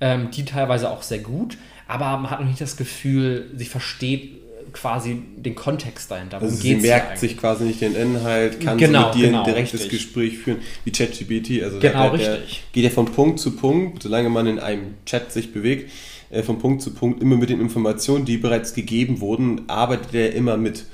ähm, 0.00 0.30
die 0.30 0.44
teilweise 0.44 0.90
auch 0.90 1.02
sehr 1.02 1.20
gut, 1.20 1.56
aber 1.86 2.16
man 2.18 2.30
hat 2.30 2.40
noch 2.40 2.48
nicht 2.48 2.60
das 2.60 2.76
Gefühl, 2.76 3.50
sie 3.56 3.66
versteht 3.66 4.42
quasi 4.72 5.22
den 5.36 5.54
Kontext 5.54 6.10
dahinter. 6.10 6.40
Also 6.40 6.56
sie 6.56 6.76
merkt 6.76 7.18
sich 7.18 7.36
quasi 7.36 7.64
nicht 7.64 7.80
den 7.80 7.94
Inhalt, 7.94 8.60
kann 8.60 8.78
genau, 8.78 9.08
mit 9.08 9.16
dir 9.16 9.26
genau, 9.26 9.40
ein 9.40 9.44
direktes 9.44 9.80
richtig. 9.80 10.00
Gespräch 10.00 10.38
führen, 10.38 10.58
wie 10.84 10.92
ChatGPT. 10.92 11.62
Also 11.62 11.78
genau, 11.78 12.16
der, 12.16 12.36
der, 12.36 12.42
geht 12.72 12.84
ja 12.84 12.90
von 12.90 13.06
Punkt 13.06 13.38
zu 13.38 13.56
Punkt, 13.56 14.02
solange 14.02 14.30
man 14.30 14.46
in 14.46 14.58
einem 14.58 14.94
Chat 15.04 15.32
sich 15.32 15.52
bewegt, 15.52 15.90
äh, 16.32 16.42
von 16.42 16.58
Punkt 16.58 16.82
zu 16.82 16.92
Punkt 16.92 17.22
immer 17.22 17.36
mit 17.36 17.50
den 17.50 17.60
Informationen, 17.60 18.24
die 18.24 18.38
bereits 18.38 18.74
gegeben 18.74 19.20
wurden, 19.20 19.62
arbeitet 19.68 20.14
er 20.14 20.34
immer 20.34 20.56
mit. 20.56 20.86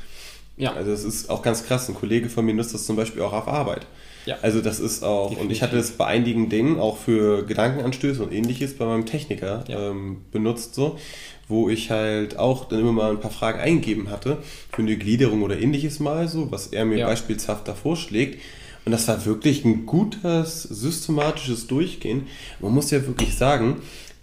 Ja. 0.56 0.72
Also 0.72 0.90
das 0.90 1.04
ist 1.04 1.30
auch 1.30 1.42
ganz 1.42 1.64
krass. 1.64 1.88
Ein 1.88 1.94
Kollege 1.94 2.28
von 2.28 2.44
mir 2.44 2.54
nutzt 2.54 2.74
das 2.74 2.84
zum 2.84 2.96
Beispiel 2.96 3.22
auch 3.22 3.32
auf 3.32 3.48
Arbeit. 3.48 3.86
Ja. 4.26 4.36
Also 4.42 4.60
das 4.60 4.80
ist 4.80 5.04
auch, 5.04 5.30
Definitiv. 5.30 5.44
und 5.44 5.52
ich 5.52 5.62
hatte 5.62 5.76
das 5.76 5.92
bei 5.92 6.06
einigen 6.06 6.48
Dingen 6.48 6.78
auch 6.78 6.98
für 6.98 7.46
Gedankenanstöße 7.46 8.22
und 8.22 8.32
ähnliches 8.32 8.76
bei 8.76 8.84
meinem 8.84 9.06
Techniker 9.06 9.64
ja. 9.68 9.90
ähm, 9.90 10.18
benutzt 10.32 10.74
so, 10.74 10.98
wo 11.46 11.70
ich 11.70 11.90
halt 11.90 12.36
auch 12.36 12.66
dann 12.66 12.80
immer 12.80 12.92
mal 12.92 13.12
ein 13.12 13.20
paar 13.20 13.30
Fragen 13.30 13.60
eingegeben 13.60 14.10
hatte 14.10 14.38
für 14.72 14.82
eine 14.82 14.96
Gliederung 14.96 15.42
oder 15.42 15.58
ähnliches 15.58 16.00
mal 16.00 16.28
so, 16.28 16.50
was 16.50 16.66
er 16.66 16.84
mir 16.84 16.98
ja. 16.98 17.06
beispielshaft 17.06 17.68
da 17.68 17.74
vorschlägt. 17.74 18.40
Und 18.84 18.92
das 18.92 19.06
war 19.06 19.24
wirklich 19.24 19.64
ein 19.64 19.86
gutes, 19.86 20.62
systematisches 20.62 21.66
Durchgehen. 21.66 22.26
Man 22.60 22.72
muss 22.72 22.90
ja 22.90 23.06
wirklich 23.06 23.36
sagen, 23.36 23.76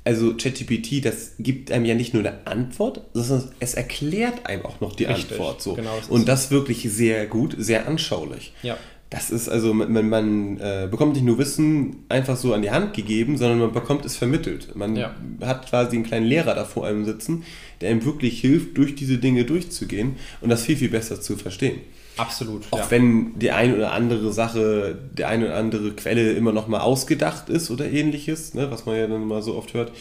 also 0.06 0.36
ChatGPT, 0.36 1.04
das 1.04 1.34
gibt 1.40 1.72
einem 1.72 1.86
ja 1.86 1.96
nicht 1.96 2.14
nur 2.14 2.24
eine 2.24 2.46
Antwort, 2.46 3.02
sondern 3.14 3.50
es 3.60 3.74
erklärt 3.74 4.46
einem 4.46 4.64
auch 4.64 4.80
noch 4.80 4.96
die 4.96 5.06
Richtig, 5.06 5.32
Antwort. 5.32 5.62
So. 5.64 5.74
Genau, 5.74 6.00
und 6.10 6.28
das 6.28 6.52
wirklich 6.52 6.84
sehr 6.84 7.26
gut, 7.26 7.56
sehr 7.58 7.88
anschaulich. 7.88 8.54
Ja. 8.62 8.78
Das 9.10 9.32
ist 9.32 9.50
also, 9.50 9.74
man, 9.74 10.10
man 10.10 10.60
äh, 10.60 10.88
bekommt 10.90 11.14
nicht 11.14 11.26
nur 11.26 11.38
Wissen 11.38 12.06
einfach 12.10 12.38
so 12.38 12.54
an 12.54 12.62
die 12.62 12.72
Hand 12.72 12.94
gegeben, 12.94 13.38
sondern 13.38 13.60
man 13.60 13.72
bekommt 13.72 14.06
es 14.06 14.16
vermittelt. 14.16 14.76
Man 14.76 14.96
ja. 14.96 15.16
hat 15.42 15.68
quasi 15.70 15.96
einen 15.96 16.06
kleinen 16.06 16.26
Lehrer 16.26 16.54
da 16.54 16.66
vor 16.66 16.86
einem 16.86 17.06
sitzen, 17.06 17.44
der 17.82 17.90
einem 17.90 18.06
wirklich 18.06 18.42
hilft, 18.42 18.78
durch 18.78 18.96
diese 18.96 19.18
Dinge 19.18 19.44
durchzugehen 19.46 20.18
und 20.42 20.50
das 20.50 20.64
viel, 20.64 20.78
viel 20.78 20.90
besser 20.90 21.20
zu 21.20 21.36
verstehen. 21.36 21.80
Absolut. 22.18 22.64
Auch 22.72 22.80
ja. 22.80 22.92
wenn 22.92 23.38
die 23.40 23.52
eine 23.52 23.76
oder 23.76 23.92
andere 23.92 24.32
Sache, 24.32 24.98
die 25.18 25.26
eine 25.26 25.46
oder 25.46 25.56
andere 25.56 25.92
Quelle 25.92 26.34
immer 26.34 26.52
noch 26.52 26.68
mal 26.68 26.82
ausgedacht 26.82 27.50
ist 27.50 27.70
oder 27.72 27.90
ähnliches, 27.90 28.54
ne, 28.54 28.72
was 28.72 28.86
man 28.86 28.96
ja 28.96 29.08
dann 29.08 29.24
immer 29.24 29.42
so 29.42 29.56
oft 29.56 29.74
hört, 29.74 29.92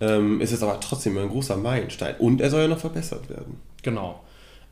ähm, 0.00 0.40
ist 0.40 0.52
es 0.52 0.62
aber 0.62 0.78
trotzdem 0.80 1.16
ein 1.18 1.28
großer 1.28 1.56
Meilenstein. 1.56 2.16
Und 2.18 2.40
er 2.40 2.50
soll 2.50 2.62
ja 2.62 2.68
noch 2.68 2.78
verbessert 2.78 3.28
werden. 3.30 3.60
Genau. 3.82 4.20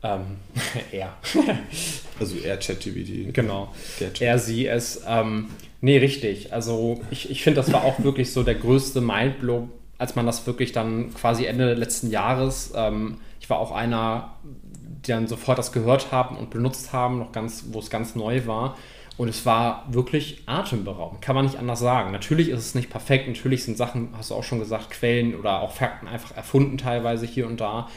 Ähm, 0.03 0.37
er. 0.91 1.13
also 2.19 2.35
er 2.37 2.57
ChatGPT. 2.57 3.33
Genau. 3.33 3.73
Er, 4.19 4.39
sie, 4.39 4.67
es. 4.67 5.01
Ähm, 5.07 5.47
nee, 5.81 5.97
richtig. 5.97 6.53
Also 6.53 7.01
ich, 7.09 7.31
ich 7.31 7.43
finde, 7.43 7.61
das 7.61 7.71
war 7.71 7.83
auch 7.83 8.03
wirklich 8.03 8.31
so 8.31 8.43
der 8.43 8.55
größte 8.55 9.01
Mindblow, 9.01 9.69
als 9.97 10.15
man 10.15 10.25
das 10.25 10.45
wirklich 10.45 10.71
dann 10.71 11.13
quasi 11.13 11.45
Ende 11.45 11.73
letzten 11.73 12.11
Jahres, 12.11 12.73
ähm, 12.75 13.17
ich 13.39 13.49
war 13.49 13.59
auch 13.59 13.71
einer 13.71 14.33
die 15.07 15.11
dann 15.11 15.27
sofort 15.27 15.57
das 15.57 15.71
gehört 15.71 16.11
haben 16.11 16.37
und 16.37 16.49
benutzt 16.49 16.93
haben, 16.93 17.19
noch 17.19 17.31
ganz, 17.31 17.65
wo 17.71 17.79
es 17.79 17.89
ganz 17.89 18.15
neu 18.15 18.45
war. 18.45 18.77
Und 19.17 19.29
es 19.29 19.45
war 19.45 19.85
wirklich 19.89 20.43
atemberaubend, 20.45 21.21
kann 21.21 21.35
man 21.35 21.45
nicht 21.45 21.57
anders 21.57 21.79
sagen. 21.79 22.11
Natürlich 22.11 22.49
ist 22.49 22.59
es 22.59 22.75
nicht 22.75 22.89
perfekt, 22.89 23.27
natürlich 23.27 23.63
sind 23.63 23.77
Sachen, 23.77 24.09
hast 24.17 24.31
du 24.31 24.35
auch 24.35 24.43
schon 24.43 24.59
gesagt, 24.59 24.91
Quellen 24.91 25.35
oder 25.35 25.61
auch 25.61 25.71
Fakten 25.71 26.07
einfach 26.07 26.35
erfunden 26.35 26.77
teilweise 26.77 27.25
hier 27.25 27.47
und 27.47 27.61
da. 27.61 27.89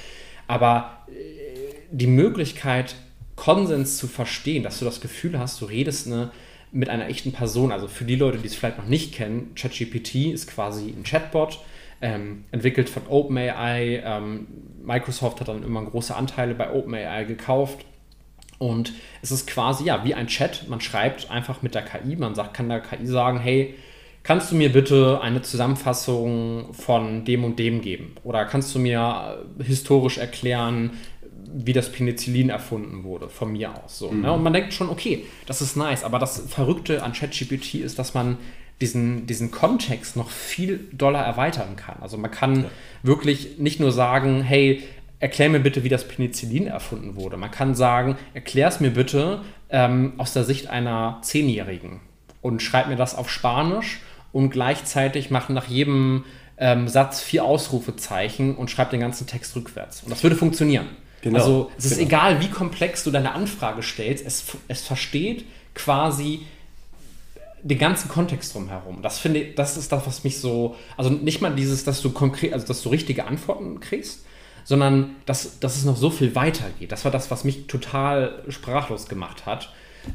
Aber 0.47 1.03
äh, 1.09 1.75
die 1.91 2.07
Möglichkeit, 2.07 2.95
Konsens 3.35 3.99
zu 3.99 4.07
verstehen, 4.07 4.63
dass 4.63 4.79
du 4.79 4.85
das 4.85 5.01
Gefühl 5.01 5.39
hast, 5.39 5.61
du 5.61 5.65
redest 5.65 6.07
eine, 6.07 6.31
mit 6.71 6.89
einer 6.89 7.09
echten 7.09 7.33
Person. 7.33 7.73
Also 7.73 7.89
für 7.89 8.05
die 8.05 8.17
Leute, 8.17 8.39
die 8.39 8.47
es 8.47 8.55
vielleicht 8.55 8.79
noch 8.79 8.87
nicht 8.87 9.15
kennen, 9.15 9.55
ChatGPT 9.55 10.33
ist 10.33 10.49
quasi 10.49 10.89
ein 10.89 11.05
Chatbot, 11.05 11.61
ähm, 12.01 12.45
entwickelt 12.51 12.89
von 12.89 13.03
OpenAI. 13.09 14.03
Ähm, 14.05 14.47
Microsoft 14.83 15.41
hat 15.41 15.49
dann 15.49 15.63
immer 15.63 15.85
große 15.85 16.15
Anteile 16.15 16.55
bei 16.55 16.73
OpenAI 16.73 17.25
gekauft. 17.25 17.85
Und 18.59 18.93
es 19.23 19.31
ist 19.31 19.47
quasi 19.47 19.85
ja 19.85 20.05
wie 20.05 20.15
ein 20.15 20.27
Chat. 20.27 20.69
Man 20.69 20.81
schreibt 20.81 21.31
einfach 21.31 21.63
mit 21.63 21.75
der 21.75 21.83
KI. 21.83 22.17
Man 22.17 22.35
sagt, 22.35 22.55
kann 22.55 22.69
der 22.69 22.81
KI 22.81 23.07
sagen, 23.07 23.39
hey, 23.39 23.75
kannst 24.23 24.51
du 24.51 24.57
mir 24.57 24.73
bitte 24.73 25.21
eine 25.23 25.43
Zusammenfassung 25.43 26.75
von 26.75 27.25
dem 27.25 27.45
und 27.45 27.59
dem 27.59 27.81
geben? 27.81 28.17
Oder 28.25 28.45
kannst 28.45 28.75
du 28.75 28.79
mir 28.79 29.39
äh, 29.59 29.65
historisch 29.65 30.19
erklären, 30.19 30.91
wie 31.53 31.73
das 31.73 31.91
Penicillin 31.91 32.51
erfunden 32.51 33.05
wurde, 33.05 33.29
von 33.29 33.53
mir 33.53 33.73
aus. 33.83 33.99
So, 33.99 34.09
ne? 34.09 34.15
mhm. 34.15 34.23
ne? 34.23 34.33
Und 34.33 34.43
man 34.43 34.53
denkt 34.53 34.75
schon, 34.75 34.91
okay, 34.91 35.25
das 35.47 35.63
ist 35.63 35.77
nice, 35.77 36.05
aber 36.05 36.19
das 36.19 36.41
Verrückte 36.49 37.03
an 37.03 37.13
ChatGPT 37.13 37.77
ist, 37.77 37.99
dass 37.99 38.15
man 38.15 38.39
diesen, 38.81 39.27
diesen 39.27 39.51
Kontext 39.51 40.17
noch 40.17 40.31
viel 40.31 40.89
doller 40.93 41.21
erweitern 41.21 41.77
kann. 41.77 41.97
Also 42.01 42.17
man 42.17 42.31
kann 42.31 42.65
ja. 42.65 42.71
wirklich 43.03 43.59
nicht 43.59 43.81
nur 43.81 43.93
sagen, 43.93 44.43
hey, 44.43 44.83
erklär 45.21 45.49
mir 45.49 45.61
bitte, 45.61 45.83
wie 45.85 45.89
das 45.89 46.07
Penicillin 46.07 46.67
erfunden 46.69 47.17
wurde. 47.17 47.37
Man 47.37 47.51
kann 47.51 47.75
sagen, 47.75 48.17
erklär 48.35 48.69
es 48.69 48.81
mir 48.81 48.91
bitte 48.91 49.43
ähm, 49.71 50.13
aus 50.19 50.33
der 50.33 50.45
Sicht 50.45 50.69
einer 50.69 51.19
Zehnjährigen 51.23 52.01
und 52.41 52.63
schreib 52.63 52.89
mir 52.89 52.97
das 52.97 53.17
auf 53.17 53.31
Spanisch 53.31 54.01
und 54.33 54.51
gleichzeitig 54.51 55.31
mach 55.31 55.49
nach 55.49 55.67
jedem 55.67 56.25
ähm, 56.57 56.89
Satz 56.89 57.21
vier 57.21 57.45
Ausrufezeichen 57.45 58.55
und 58.55 58.71
schreib 58.71 58.91
den 58.91 59.01
ganzen 59.01 59.27
Text 59.27 59.57
rückwärts. 59.57 60.03
Und 60.03 60.11
das 60.11 60.23
würde 60.23 60.37
funktionieren. 60.37 60.87
Genau. 61.23 61.39
Also 61.39 61.71
es 61.77 61.87
ist 61.87 61.99
genau. 61.99 62.09
egal, 62.09 62.41
wie 62.41 62.49
komplex 62.49 63.03
du 63.03 63.11
deine 63.11 63.33
Anfrage 63.33 63.83
stellst, 63.83 64.25
es, 64.25 64.45
es 64.69 64.83
versteht 64.83 65.45
quasi 65.75 66.43
den 67.69 67.79
ganzen 67.79 68.09
Kontext 68.09 68.55
drumherum. 68.55 69.03
Das 69.03 69.19
finde 69.19 69.41
ich, 69.41 69.55
das 69.55 69.77
ist 69.77 69.93
das, 69.93 70.07
was 70.07 70.25
mich 70.25 70.39
so, 70.39 70.77
also 70.97 71.11
nicht 71.11 71.41
mal 71.41 71.55
dieses, 71.55 71.85
dass 71.85 72.01
du 72.01 72.11
konkret, 72.11 72.53
also 72.53 72.67
dass 72.67 72.83
du 72.83 72.89
richtige 72.89 73.27
Antworten 73.27 73.81
kriegst, 73.81 74.25
sondern 74.65 75.17
dass, 75.27 75.61
dass 75.61 75.77
es 75.77 75.85
noch 75.85 75.97
so 75.97 76.11
viel 76.11 76.35
weitergeht. 76.35 76.93
Das 76.93 77.05
war 77.05 77.13
das, 77.13 77.31
was 77.31 77.45
mich 77.45 77.67
total 77.67 78.43
sprachlos 78.49 79.09
gemacht 79.09 79.47
hat. 79.47 79.73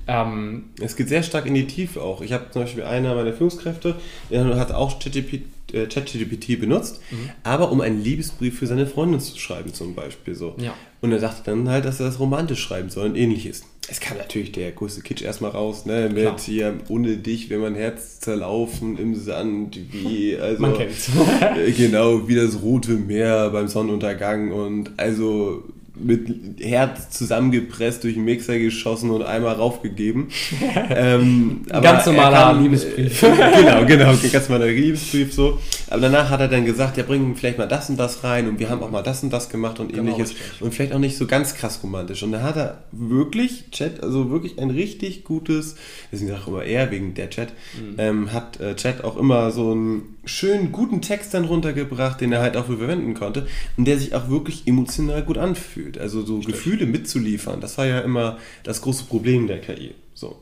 Ähm, 0.08 0.70
es 0.82 0.96
geht 0.96 1.10
sehr 1.10 1.24
stark 1.24 1.46
in 1.46 1.54
die 1.54 1.68
Tiefe 1.68 2.02
auch. 2.02 2.22
Ich 2.22 2.34
habe 2.34 2.50
zum 2.50 2.64
Beispiel 2.64 2.84
einer 2.84 3.14
meiner 3.16 3.34
Führungskräfte, 3.34 3.96
der 4.30 4.56
hat 4.58 4.72
auch 4.72 5.00
ChatGPT 5.00 6.50
äh, 6.50 6.56
benutzt, 6.56 7.02
mhm. 7.12 7.30
aber 7.44 7.72
um 7.72 7.82
einen 7.82 8.04
Liebesbrief 8.04 8.58
für 8.58 8.68
seine 8.68 8.88
Freundin 8.88 9.20
zu 9.20 9.38
schreiben 9.38 9.74
zum 9.74 9.94
Beispiel 9.94 10.34
so. 10.36 10.56
Ja. 10.58 10.74
Und 11.02 11.12
er 11.12 11.20
sagte 11.20 11.52
dann 11.52 11.70
halt, 11.70 11.86
dass 11.86 12.00
er 12.00 12.08
das 12.08 12.20
romantisch 12.20 12.62
schreiben 12.62 12.90
soll 12.90 13.10
und 13.10 13.16
ähnliches 13.16 13.64
es 13.90 14.00
kam 14.00 14.18
natürlich 14.18 14.54
der 14.54 14.72
größte 14.72 15.02
Kitsch 15.02 15.22
erstmal 15.22 15.52
raus, 15.52 15.86
ne? 15.86 16.10
Mit 16.14 16.24
Klar. 16.24 16.40
hier 16.40 16.74
ohne 16.88 17.18
dich, 17.18 17.50
wenn 17.50 17.60
mein 17.60 17.76
Herz 17.76 18.20
zerlaufen 18.20 18.98
im 18.98 19.16
Sand, 19.16 19.78
wie, 19.92 20.38
also. 20.40 20.62
Man 20.62 20.74
kennt's. 20.74 21.10
Äh, 21.58 21.72
genau, 21.72 22.28
wie 22.28 22.36
das 22.36 22.62
rote 22.62 22.94
Meer 22.94 23.50
beim 23.50 23.68
Sonnenuntergang 23.68 24.52
und 24.52 24.92
also 24.98 25.64
mit 26.04 26.60
Herz 26.60 27.10
zusammengepresst 27.10 28.04
durch 28.04 28.16
den 28.16 28.26
Mixer 28.26 28.60
geschossen 28.60 29.10
und 29.10 29.24
einmal 29.24 29.56
raufgegeben. 29.56 30.30
ähm, 30.90 31.62
ganz 31.70 32.06
normaler 32.06 32.38
kann, 32.38 32.64
Liebesbrief. 32.64 33.22
genau, 33.56 33.86
genau, 33.86 34.14
ganz 34.32 34.50
normaler 34.50 34.72
Liebesbrief 34.72 35.34
so. 35.34 35.60
Aber 35.90 36.02
danach 36.02 36.30
hat 36.30 36.40
er 36.40 36.48
dann 36.48 36.66
gesagt, 36.66 36.98
ja, 36.98 37.04
bringen 37.04 37.36
vielleicht 37.36 37.58
mal 37.58 37.68
das 37.68 37.90
und 37.90 37.98
das 37.98 38.24
rein 38.24 38.48
und 38.48 38.60
wir 38.60 38.70
haben 38.70 38.82
auch 38.82 38.92
mal 38.92 39.04
das 39.04 39.24
und 39.24 39.32
das 39.32 39.50
gemacht 39.50 39.80
und 39.80 39.90
genau, 39.90 40.04
ähnliches. 40.04 40.32
Richtig. 40.32 40.62
Und 40.62 40.74
vielleicht 40.74 40.94
auch 40.94 41.00
nicht 41.00 41.18
so 41.18 41.28
ganz 41.28 41.56
krass 41.56 41.80
romantisch. 41.84 42.24
Und 42.24 42.32
da 42.32 42.42
hat 42.42 42.58
er 42.58 42.84
wirklich, 42.92 43.70
Chat, 43.72 44.02
also 44.04 44.30
wirklich 44.30 44.60
ein 44.60 44.70
richtig 44.70 45.24
gutes, 45.24 45.76
deswegen 46.12 46.30
sage 46.30 46.42
ich 46.42 46.48
immer 46.48 46.64
er 46.64 46.92
wegen 46.92 47.14
der 47.14 47.30
Chat, 47.30 47.50
mhm. 47.50 47.96
ähm, 47.98 48.34
hat 48.34 48.60
äh, 48.60 48.76
Chat 48.76 49.04
auch 49.04 49.18
immer 49.18 49.52
so 49.52 49.72
einen 49.72 50.13
schönen, 50.26 50.72
guten 50.72 51.02
Text 51.02 51.34
dann 51.34 51.46
runtergebracht, 51.46 52.22
den 52.22 52.32
er 52.32 52.42
halt 52.42 52.56
auch 52.56 52.66
verwenden 52.66 53.14
konnte 53.14 53.48
und 53.78 53.86
der 53.86 53.98
sich 53.98 54.16
auch 54.16 54.30
wirklich 54.30 54.68
emotional 54.68 55.22
gut 55.24 55.38
anfühlt. 55.38 55.98
Also 55.98 56.26
so 56.26 56.42
Stimmt. 56.42 56.56
Gefühle 56.56 56.86
mitzuliefern, 56.86 57.62
das 57.62 57.78
war 57.78 57.86
ja 57.86 58.00
immer 58.00 58.38
das 58.64 58.82
große 58.82 59.06
Problem 59.06 59.48
der 59.48 59.60
KI. 59.60 59.96
So. 60.14 60.40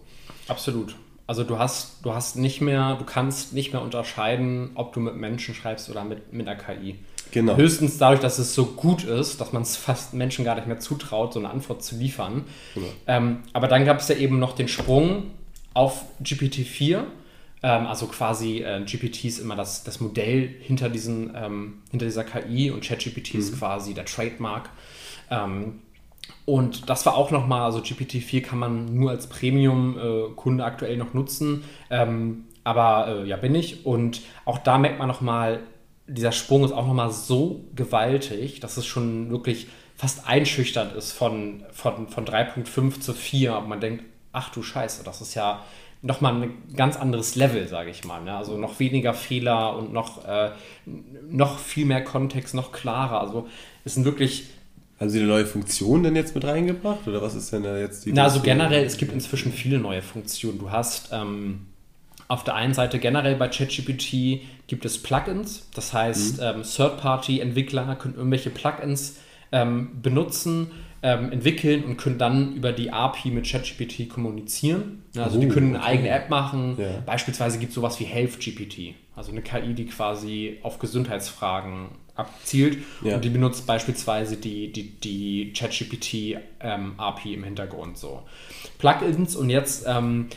Absolut. 0.48 0.96
Also 1.28 1.44
du 1.44 1.58
hast, 1.58 2.04
du 2.04 2.14
hast 2.14 2.36
nicht 2.36 2.62
mehr, 2.62 2.96
du 3.00 3.06
kannst 3.06 3.54
nicht 3.54 3.72
mehr 3.72 3.82
unterscheiden, 3.82 4.72
ob 4.76 4.94
du 4.94 5.00
mit 5.00 5.16
Menschen 5.16 5.56
schreibst 5.56 5.90
oder 5.90 6.04
mit, 6.04 6.34
mit 6.34 6.48
einer 6.48 6.58
KI. 6.58 6.96
Genau. 7.32 7.56
Höchstens 7.56 7.98
dadurch, 7.98 8.20
dass 8.20 8.38
es 8.38 8.54
so 8.54 8.66
gut 8.66 9.06
ist, 9.06 9.40
dass 9.40 9.54
man 9.54 9.62
es 9.62 9.78
fast 9.78 10.14
Menschen 10.14 10.44
gar 10.44 10.56
nicht 10.56 10.68
mehr 10.68 10.80
zutraut, 10.80 11.34
so 11.34 11.40
eine 11.40 11.50
Antwort 11.50 11.84
zu 11.84 11.96
liefern. 11.96 12.44
Genau. 12.76 12.88
Ähm, 13.08 13.38
aber 13.54 13.68
dann 13.68 13.86
gab 13.86 14.00
es 14.00 14.10
ja 14.10 14.16
eben 14.16 14.40
noch 14.40 14.54
den 14.54 14.68
Sprung 14.68 15.32
auf 15.74 16.04
GPT-4. 16.22 17.04
Ähm, 17.64 17.86
also 17.88 18.08
quasi 18.08 18.60
äh, 18.60 18.84
GPT 18.84 19.26
ist 19.26 19.40
immer 19.40 19.56
das, 19.56 19.84
das 19.84 20.00
Modell 20.00 20.48
hinter, 20.60 20.90
diesen, 20.90 21.34
ähm, 21.36 21.82
hinter 21.92 22.06
dieser 22.06 22.24
KI 22.24 22.72
und 22.72 22.84
ChatGPT 22.84 23.36
mhm. 23.36 23.40
ist 23.40 23.58
quasi 23.58 23.94
der 23.94 24.06
Trademark. 24.06 24.70
Ähm, 25.30 25.80
und 26.46 26.90
das 26.90 27.06
war 27.06 27.16
auch 27.16 27.32
nochmal, 27.32 27.62
also 27.62 27.80
GPT-4 27.80 28.42
kann 28.42 28.60
man 28.60 28.94
nur 28.94 29.12
als 29.12 29.28
Premium-Kunde 29.28 30.64
äh, 30.64 30.66
aktuell 30.66 30.98
noch 30.98 31.14
nutzen. 31.14 31.64
Ähm, 31.90 32.46
aber 32.64 33.08
äh, 33.08 33.28
ja, 33.28 33.38
bin 33.38 33.56
ich. 33.56 33.86
Und 33.86 34.22
auch 34.46 34.58
da 34.60 34.78
merkt 34.78 35.00
man 35.00 35.08
nochmal, 35.08 35.62
dieser 36.08 36.32
Sprung 36.32 36.64
ist 36.64 36.72
auch 36.72 36.88
nochmal 36.88 37.12
so 37.12 37.66
gewaltig, 37.76 38.60
dass 38.60 38.78
es 38.78 38.86
schon 38.86 39.30
wirklich 39.30 39.68
fast 39.96 40.28
einschüchternd 40.28 40.94
ist 40.94 41.12
von, 41.12 41.64
von, 41.72 42.08
von 42.08 42.26
3.5 42.26 43.00
zu 43.00 43.14
4. 43.14 43.58
Und 43.58 43.70
man 43.70 43.80
denkt, 43.80 44.04
ach 44.32 44.50
du 44.50 44.64
Scheiße, 44.64 45.04
das 45.04 45.22
ist 45.22 45.36
ja 45.36 45.64
nochmal 46.02 46.34
ein 46.42 46.54
ganz 46.76 46.98
anderes 46.98 47.36
Level, 47.36 47.68
sage 47.68 47.92
ich 47.92 48.04
mal. 48.04 48.24
Ne? 48.24 48.36
Also 48.36 48.58
noch 48.58 48.80
weniger 48.80 49.14
Fehler 49.14 49.78
und 49.78 49.94
noch, 49.94 50.26
äh, 50.26 50.52
noch 51.30 51.60
viel 51.60 51.86
mehr 51.86 52.04
Kontext, 52.04 52.56
noch 52.56 52.72
klarer. 52.72 53.22
Also 53.22 53.48
es 53.86 53.96
sind 53.96 54.06
wirklich 54.06 54.46
haben 55.00 55.10
Sie 55.10 55.18
eine 55.18 55.28
neue 55.28 55.48
Funktion 55.48 56.04
denn 56.04 56.16
jetzt 56.16 56.36
mit 56.36 56.46
reingebracht 56.46 57.08
oder 57.08 57.24
was 57.24 57.34
ist 57.34 57.52
denn 57.52 57.64
da 57.64 57.76
jetzt 57.76 58.06
die? 58.06 58.14
Na, 58.14 58.26
also 58.26 58.40
generell, 58.42 58.86
es 58.86 58.98
gibt 58.98 59.12
inzwischen 59.12 59.52
viele 59.52 59.80
neue 59.80 60.04
Funktionen. 60.04 60.60
Du 60.60 60.70
hast 60.70 61.10
ähm, 61.12 61.66
auf 62.28 62.44
der 62.44 62.54
einen 62.54 62.76
Seite 62.76 63.00
generell 63.00 63.36
bei 63.36 63.48
ChatGPT 63.48 64.42
gibt 64.68 64.86
es 64.86 65.02
Plugins, 65.02 65.68
das 65.74 65.92
heißt, 65.92 66.38
mhm. 66.38 66.44
ähm, 66.44 66.62
Third-Party-Entwickler 66.62 67.96
können 67.96 68.14
irgendwelche 68.16 68.52
Plugins 68.52 69.18
ähm, 69.52 70.02
benutzen, 70.04 70.72
ähm, 71.04 71.32
entwickeln 71.32 71.84
und 71.84 71.98
können 71.98 72.18
dann 72.18 72.56
über 72.56 72.72
die 72.72 72.92
API 72.92 73.32
mit 73.32 73.50
ChatGPT 73.50 74.08
kommunizieren. 74.10 75.04
Also 75.16 75.38
oh, 75.38 75.42
die 75.42 75.48
können 75.48 75.76
eine 75.76 75.80
okay. 75.80 75.94
eigene 75.94 76.10
App 76.10 76.30
machen. 76.30 76.78
Ja. 76.80 77.02
Beispielsweise 77.06 77.58
gibt 77.58 77.70
es 77.70 77.76
sowas 77.76 78.00
wie 78.00 78.06
HealthGPT, 78.06 78.96
also 79.16 79.32
eine 79.32 79.42
KI, 79.42 79.74
die 79.74 79.86
quasi 79.86 80.60
auf 80.62 80.80
Gesundheitsfragen 80.80 81.90
abzielt. 82.16 82.78
Ja. 83.04 83.16
Und 83.16 83.26
die 83.26 83.30
benutzt 83.30 83.66
beispielsweise 83.66 84.38
die, 84.38 84.72
die, 84.72 85.00
die 85.00 85.54
ChatGPT 85.54 86.38
ähm, 86.60 86.94
API 86.98 87.34
im 87.34 87.44
Hintergrund 87.44 87.98
so. 87.98 88.22
Plugins 88.78 89.36
und 89.36 89.50
jetzt 89.50 89.86
ähm, 89.88 90.28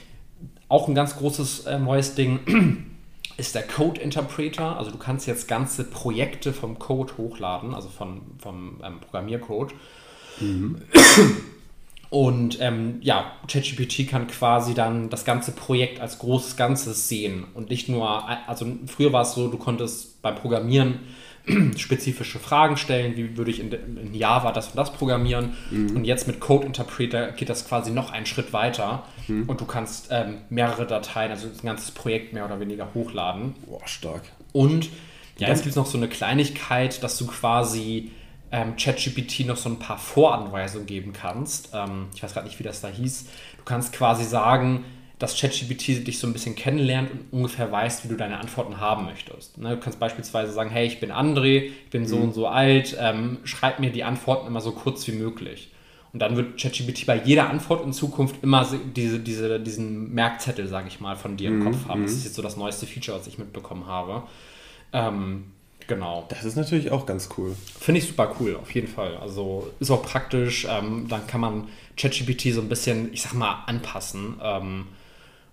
auch 0.68 0.88
ein 0.88 0.94
ganz 0.94 1.16
großes 1.16 1.66
äh, 1.66 1.78
neues 1.78 2.14
Ding 2.14 2.40
ist 3.36 3.54
der 3.54 3.64
Code 3.64 4.00
Interpreter. 4.00 4.78
Also 4.78 4.90
du 4.90 4.98
kannst 4.98 5.26
jetzt 5.26 5.46
ganze 5.46 5.84
Projekte 5.84 6.52
vom 6.52 6.78
Code 6.78 7.18
hochladen, 7.18 7.74
also 7.74 7.88
von, 7.88 8.22
vom 8.38 8.80
ähm, 8.82 9.00
Programmiercode. 9.00 9.74
Mhm. 10.40 10.76
Und 12.10 12.60
ähm, 12.60 12.98
ja, 13.00 13.32
ChatGPT 13.48 14.08
kann 14.08 14.28
quasi 14.28 14.72
dann 14.72 15.10
das 15.10 15.24
ganze 15.24 15.50
Projekt 15.50 16.00
als 16.00 16.20
großes 16.20 16.56
Ganzes 16.56 17.08
sehen 17.08 17.44
und 17.54 17.70
nicht 17.70 17.88
nur, 17.88 18.28
also 18.48 18.66
früher 18.86 19.12
war 19.12 19.22
es 19.22 19.34
so, 19.34 19.48
du 19.48 19.58
konntest 19.58 20.22
beim 20.22 20.36
Programmieren 20.36 21.00
spezifische 21.76 22.38
Fragen 22.38 22.76
stellen, 22.76 23.16
wie 23.16 23.36
würde 23.36 23.50
ich 23.50 23.60
in, 23.60 23.72
in 23.72 24.14
Java 24.14 24.52
das 24.52 24.68
und 24.68 24.76
das 24.76 24.92
programmieren. 24.92 25.54
Mhm. 25.70 25.96
Und 25.96 26.04
jetzt 26.04 26.26
mit 26.26 26.40
Code 26.40 26.66
Interpreter 26.66 27.32
geht 27.32 27.48
das 27.48 27.66
quasi 27.66 27.90
noch 27.90 28.12
einen 28.12 28.26
Schritt 28.26 28.52
weiter 28.52 29.04
mhm. 29.26 29.48
und 29.48 29.60
du 29.60 29.64
kannst 29.64 30.08
ähm, 30.10 30.38
mehrere 30.48 30.86
Dateien, 30.86 31.32
also 31.32 31.48
ein 31.48 31.66
ganzes 31.66 31.90
Projekt 31.90 32.32
mehr 32.32 32.44
oder 32.46 32.60
weniger 32.60 32.94
hochladen. 32.94 33.54
Boah, 33.66 33.86
stark. 33.86 34.22
Und 34.52 34.88
ja, 35.38 35.48
jetzt 35.48 35.64
gibt 35.64 35.70
es 35.70 35.76
noch 35.76 35.86
so 35.86 35.98
eine 35.98 36.08
Kleinigkeit, 36.08 37.02
dass 37.02 37.18
du 37.18 37.26
quasi 37.26 38.12
ähm, 38.54 38.76
ChatGPT 38.76 39.46
noch 39.46 39.56
so 39.56 39.68
ein 39.68 39.80
paar 39.80 39.98
Voranweisungen 39.98 40.86
geben 40.86 41.12
kannst. 41.12 41.70
Ähm, 41.74 42.06
ich 42.14 42.22
weiß 42.22 42.32
gerade 42.34 42.46
nicht, 42.46 42.60
wie 42.60 42.62
das 42.62 42.80
da 42.80 42.88
hieß. 42.88 43.26
Du 43.58 43.64
kannst 43.64 43.92
quasi 43.92 44.22
sagen, 44.24 44.84
dass 45.18 45.40
ChatGPT 45.40 46.06
dich 46.06 46.20
so 46.20 46.28
ein 46.28 46.32
bisschen 46.32 46.54
kennenlernt 46.54 47.10
und 47.10 47.20
ungefähr 47.32 47.72
weiß, 47.72 48.04
wie 48.04 48.08
du 48.08 48.16
deine 48.16 48.38
Antworten 48.38 48.78
haben 48.78 49.06
möchtest. 49.06 49.58
Ne, 49.58 49.70
du 49.70 49.78
kannst 49.78 49.98
beispielsweise 49.98 50.52
sagen, 50.52 50.70
hey, 50.70 50.86
ich 50.86 51.00
bin 51.00 51.10
André, 51.10 51.64
ich 51.64 51.90
bin 51.90 52.06
so 52.06 52.16
mhm. 52.16 52.22
und 52.22 52.34
so 52.34 52.46
alt, 52.46 52.96
ähm, 53.00 53.38
schreib 53.42 53.80
mir 53.80 53.90
die 53.90 54.04
Antworten 54.04 54.46
immer 54.46 54.60
so 54.60 54.70
kurz 54.70 55.04
wie 55.08 55.12
möglich. 55.12 55.72
Und 56.12 56.20
dann 56.20 56.36
wird 56.36 56.60
ChatGPT 56.60 57.06
bei 57.06 57.20
jeder 57.24 57.50
Antwort 57.50 57.84
in 57.84 57.92
Zukunft 57.92 58.36
immer 58.44 58.64
diese, 58.94 59.18
diese, 59.18 59.58
diesen 59.58 60.14
Merkzettel, 60.14 60.68
sage 60.68 60.86
ich 60.86 61.00
mal, 61.00 61.16
von 61.16 61.36
dir 61.36 61.48
im 61.48 61.58
mhm. 61.58 61.64
Kopf 61.64 61.88
haben. 61.88 62.02
Das 62.02 62.12
mhm. 62.12 62.18
ist 62.18 62.24
jetzt 62.24 62.36
so 62.36 62.42
das 62.42 62.56
neueste 62.56 62.86
Feature, 62.86 63.18
was 63.18 63.26
ich 63.26 63.36
mitbekommen 63.36 63.88
habe. 63.88 64.22
Ähm, 64.92 65.53
genau. 65.86 66.26
Das 66.28 66.44
ist 66.44 66.56
natürlich 66.56 66.90
auch 66.90 67.06
ganz 67.06 67.28
cool. 67.36 67.54
Finde 67.78 68.00
ich 68.00 68.06
super 68.06 68.34
cool, 68.40 68.56
auf 68.56 68.74
jeden 68.74 68.88
Fall. 68.88 69.16
Also 69.16 69.70
ist 69.80 69.90
auch 69.90 70.02
praktisch. 70.02 70.66
Ähm, 70.70 71.06
dann 71.08 71.26
kann 71.26 71.40
man 71.40 71.68
ChatGPT 71.96 72.52
so 72.52 72.60
ein 72.60 72.68
bisschen, 72.68 73.12
ich 73.12 73.22
sag 73.22 73.34
mal, 73.34 73.64
anpassen. 73.66 74.40
Ähm, 74.42 74.86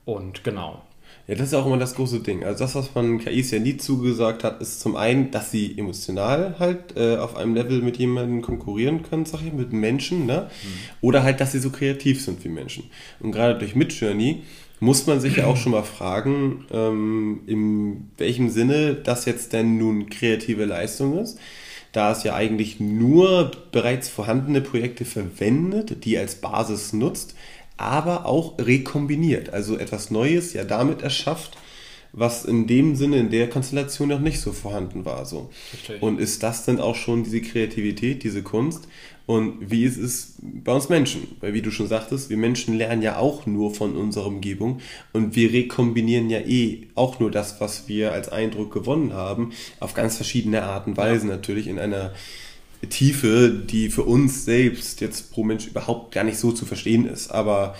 und 0.06 0.44
genau. 0.44 0.82
Ja, 1.28 1.36
das 1.36 1.48
ist 1.48 1.54
auch 1.54 1.66
immer 1.66 1.78
das 1.78 1.96
große 1.96 2.22
Ding. 2.22 2.44
Also 2.44 2.64
das, 2.64 2.76
was 2.76 2.96
man 2.96 3.20
KIs 3.20 3.52
ja 3.52 3.60
nie 3.60 3.78
zugesagt 3.78 4.44
hat, 4.44 4.60
ist 4.62 4.82
zum 4.82 4.96
einen, 4.96 5.32
dass 5.32 5.52
sie 5.52 5.78
emotional 5.78 6.56
halt 6.60 6.98
äh, 6.98 7.18
auf 7.18 7.36
einem 7.36 7.54
Level 7.54 7.82
mit 7.82 7.98
jemandem 7.98 8.42
konkurrieren 8.42 9.04
können, 9.04 9.26
sag 9.26 9.42
ich, 9.42 9.54
mit 9.54 9.72
Menschen, 9.72 10.26
ne? 10.26 10.50
Mhm. 10.64 10.68
Oder 11.02 11.24
halt, 11.24 11.40
dass 11.40 11.52
sie 11.52 11.60
so 11.60 11.70
kreativ 11.70 12.24
sind 12.24 12.44
wie 12.44 12.50
Menschen. 12.50 12.90
Und 13.20 13.32
gerade 13.32 13.58
durch 13.58 13.76
Midjourney 13.76 14.44
muss 14.82 15.08
man 15.08 15.22
sich 15.22 15.38
ja 15.38 15.46
auch 15.46 15.56
schon 15.56 15.72
mal 15.72 15.84
fragen, 15.84 16.66
ähm, 16.74 17.40
in 17.48 18.12
welchem 18.18 18.50
Sinne 18.50 18.96
das 18.96 19.24
jetzt 19.24 19.54
denn 19.54 19.78
nun 19.78 20.10
kreative 20.10 20.66
Leistung 20.66 21.18
ist 21.18 21.40
da 21.92 22.12
es 22.12 22.24
ja 22.24 22.36
eigentlich 22.36 22.80
nur 22.80 23.52
bereits 23.72 24.08
vorhandene 24.10 24.62
Projekte 24.62 25.06
verwendet, 25.06 26.06
die 26.06 26.18
als 26.18 26.36
Basis 26.36 26.94
nutzt, 26.94 27.36
aber 27.78 28.26
auch 28.26 28.58
rekombiniert, 28.60 29.52
also 29.52 29.78
etwas 29.78 30.12
Neues 30.12 30.54
ja 30.54 30.64
damit 30.64 31.02
erschafft, 31.02 31.58
was 32.14 32.46
in 32.46 32.68
dem 32.68 32.96
Sinne, 32.96 33.18
in 33.18 33.30
der 33.30 33.50
Konstellation 33.50 34.10
noch 34.10 34.20
nicht 34.20 34.42
so 34.42 34.52
vorhanden 34.52 35.06
war. 35.06 35.26
So. 35.26 35.50
Und 36.02 36.20
ist 36.20 36.44
das 36.44 36.66
denn 36.66 36.80
auch 36.80 36.96
schon 36.96 37.24
diese 37.24 37.42
Kreativität, 37.42 38.24
diese 38.24 38.44
Kunst? 38.44 38.88
Und 39.26 39.72
wie 39.72 39.84
ist 39.84 39.98
es 39.98 40.34
bei 40.42 40.74
uns 40.74 40.90
Menschen? 40.90 41.36
Weil, 41.40 41.54
wie 41.54 41.62
du 41.62 41.72
schon 41.72 41.88
sagtest, 41.88 42.30
wir 42.30 42.38
Menschen 42.38 42.78
lernen 42.78 43.02
ja 43.02 43.18
auch 43.18 43.46
nur 43.46 43.74
von 43.74 43.96
unserer 43.96 44.28
Umgebung 44.28 44.82
und 45.14 45.36
wir 45.36 45.54
rekombinieren 45.54 46.30
ja 46.30 46.40
eh 46.40 46.88
auch 46.96 47.20
nur 47.20 47.32
das, 47.32 47.62
was 47.62 47.88
wir 47.88 48.12
als 48.12 48.30
Eindruck 48.30 48.74
gewonnen 48.74 49.14
haben, 49.14 49.52
auf 49.80 49.94
ganz 49.94 50.16
verschiedene 50.16 50.64
Arten 50.64 50.92
und 50.92 50.98
Weisen 50.98 51.30
natürlich 51.30 51.68
in 51.68 51.80
einer 51.80 52.12
Tiefe, 52.90 53.50
die 53.50 53.90
für 53.90 54.04
uns 54.04 54.44
selbst 54.46 55.02
jetzt 55.02 55.32
pro 55.32 55.44
Mensch 55.44 55.68
überhaupt 55.68 56.14
gar 56.14 56.24
nicht 56.24 56.38
so 56.38 56.52
zu 56.52 56.66
verstehen 56.66 57.06
ist. 57.06 57.30
Aber 57.32 57.76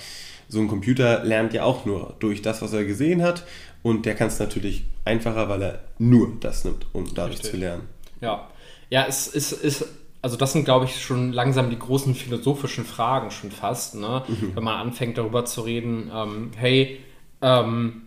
so 0.48 0.60
ein 0.60 0.68
Computer 0.68 1.24
lernt 1.24 1.54
ja 1.54 1.64
auch 1.64 1.86
nur 1.86 2.16
durch 2.20 2.42
das, 2.42 2.62
was 2.62 2.74
er 2.74 2.86
gesehen 2.86 3.24
hat. 3.24 3.46
Und 3.84 4.06
der 4.06 4.16
kann 4.16 4.28
es 4.28 4.38
natürlich 4.38 4.84
einfacher, 5.06 5.50
weil 5.50 5.64
er 5.64 5.84
nur 5.98 6.34
das 6.40 6.66
nimmt, 6.66 6.86
um 6.94 7.12
dadurch 7.16 7.38
Richtig. 7.38 7.52
zu 7.52 7.58
lernen. 7.58 7.84
Ja, 8.22 8.48
ja, 8.92 9.06
es 9.08 9.28
ist, 9.28 9.54
ist 9.54 9.86
also 10.22 10.38
das 10.38 10.54
sind, 10.54 10.66
glaube 10.66 10.86
ich, 10.86 11.02
schon 11.02 11.34
langsam 11.34 11.70
die 11.70 11.80
großen 11.80 12.14
philosophischen 12.14 12.86
Fragen 12.86 13.32
schon 13.32 13.52
fast, 13.52 13.96
ne? 13.96 14.24
Mhm. 14.28 14.56
wenn 14.56 14.64
man 14.64 14.76
anfängt 14.76 15.18
darüber 15.18 15.46
zu 15.46 15.62
reden, 15.62 16.12
ähm, 16.14 16.52
hey, 16.56 17.00
ähm, 17.42 18.04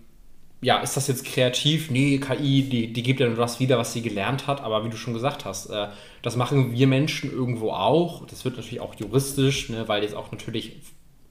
ja, 0.61 0.79
ist 0.79 0.97
das 0.97 1.09
jetzt 1.09 1.27
kreativ? 1.27 1.91
Nee, 1.91 2.19
KI, 2.19 2.63
die, 2.63 2.93
die 2.93 3.03
gibt 3.03 3.21
ja 3.21 3.27
nur 3.27 3.37
das 3.37 3.61
wieder, 3.61 3.77
was 3.77 3.93
sie 3.93 4.01
gelernt 4.01 4.47
hat, 4.47 4.63
aber 4.63 4.85
wie 4.85 4.89
du 4.89 4.97
schon 4.97 5.13
gesagt 5.13 5.45
hast, 5.45 5.67
äh, 5.67 5.89
das 6.23 6.37
machen 6.37 6.73
wir 6.73 6.87
Menschen 6.87 7.31
irgendwo 7.31 7.71
auch. 7.71 8.27
Das 8.27 8.45
wird 8.45 8.57
natürlich 8.57 8.81
auch 8.81 8.95
juristisch, 8.95 9.69
ne, 9.69 9.89
weil 9.89 10.03
jetzt 10.03 10.15
auch 10.15 10.33
natürlich, 10.33 10.77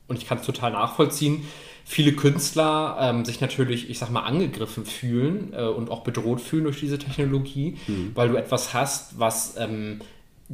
und 0.07 0.17
ich 0.17 0.27
kann 0.27 0.37
es 0.37 0.45
total 0.45 0.71
nachvollziehen, 0.71 1.45
viele 1.83 2.13
Künstler 2.13 2.97
ähm, 2.99 3.25
sich 3.25 3.41
natürlich, 3.41 3.89
ich 3.89 3.97
sag 3.97 4.11
mal, 4.11 4.21
angegriffen 4.21 4.85
fühlen 4.85 5.51
äh, 5.53 5.63
und 5.63 5.89
auch 5.89 6.01
bedroht 6.01 6.39
fühlen 6.39 6.65
durch 6.65 6.79
diese 6.79 6.99
Technologie, 6.99 7.77
mhm. 7.87 8.11
weil 8.13 8.29
du 8.29 8.35
etwas 8.35 8.73
hast, 8.73 9.19
was 9.19 9.55
ähm, 9.57 9.99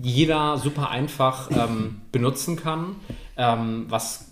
jeder 0.02 0.58
super 0.58 0.90
einfach 0.90 1.50
ähm, 1.52 2.02
benutzen 2.12 2.56
kann, 2.56 2.96
ähm, 3.38 3.86
was 3.90 4.32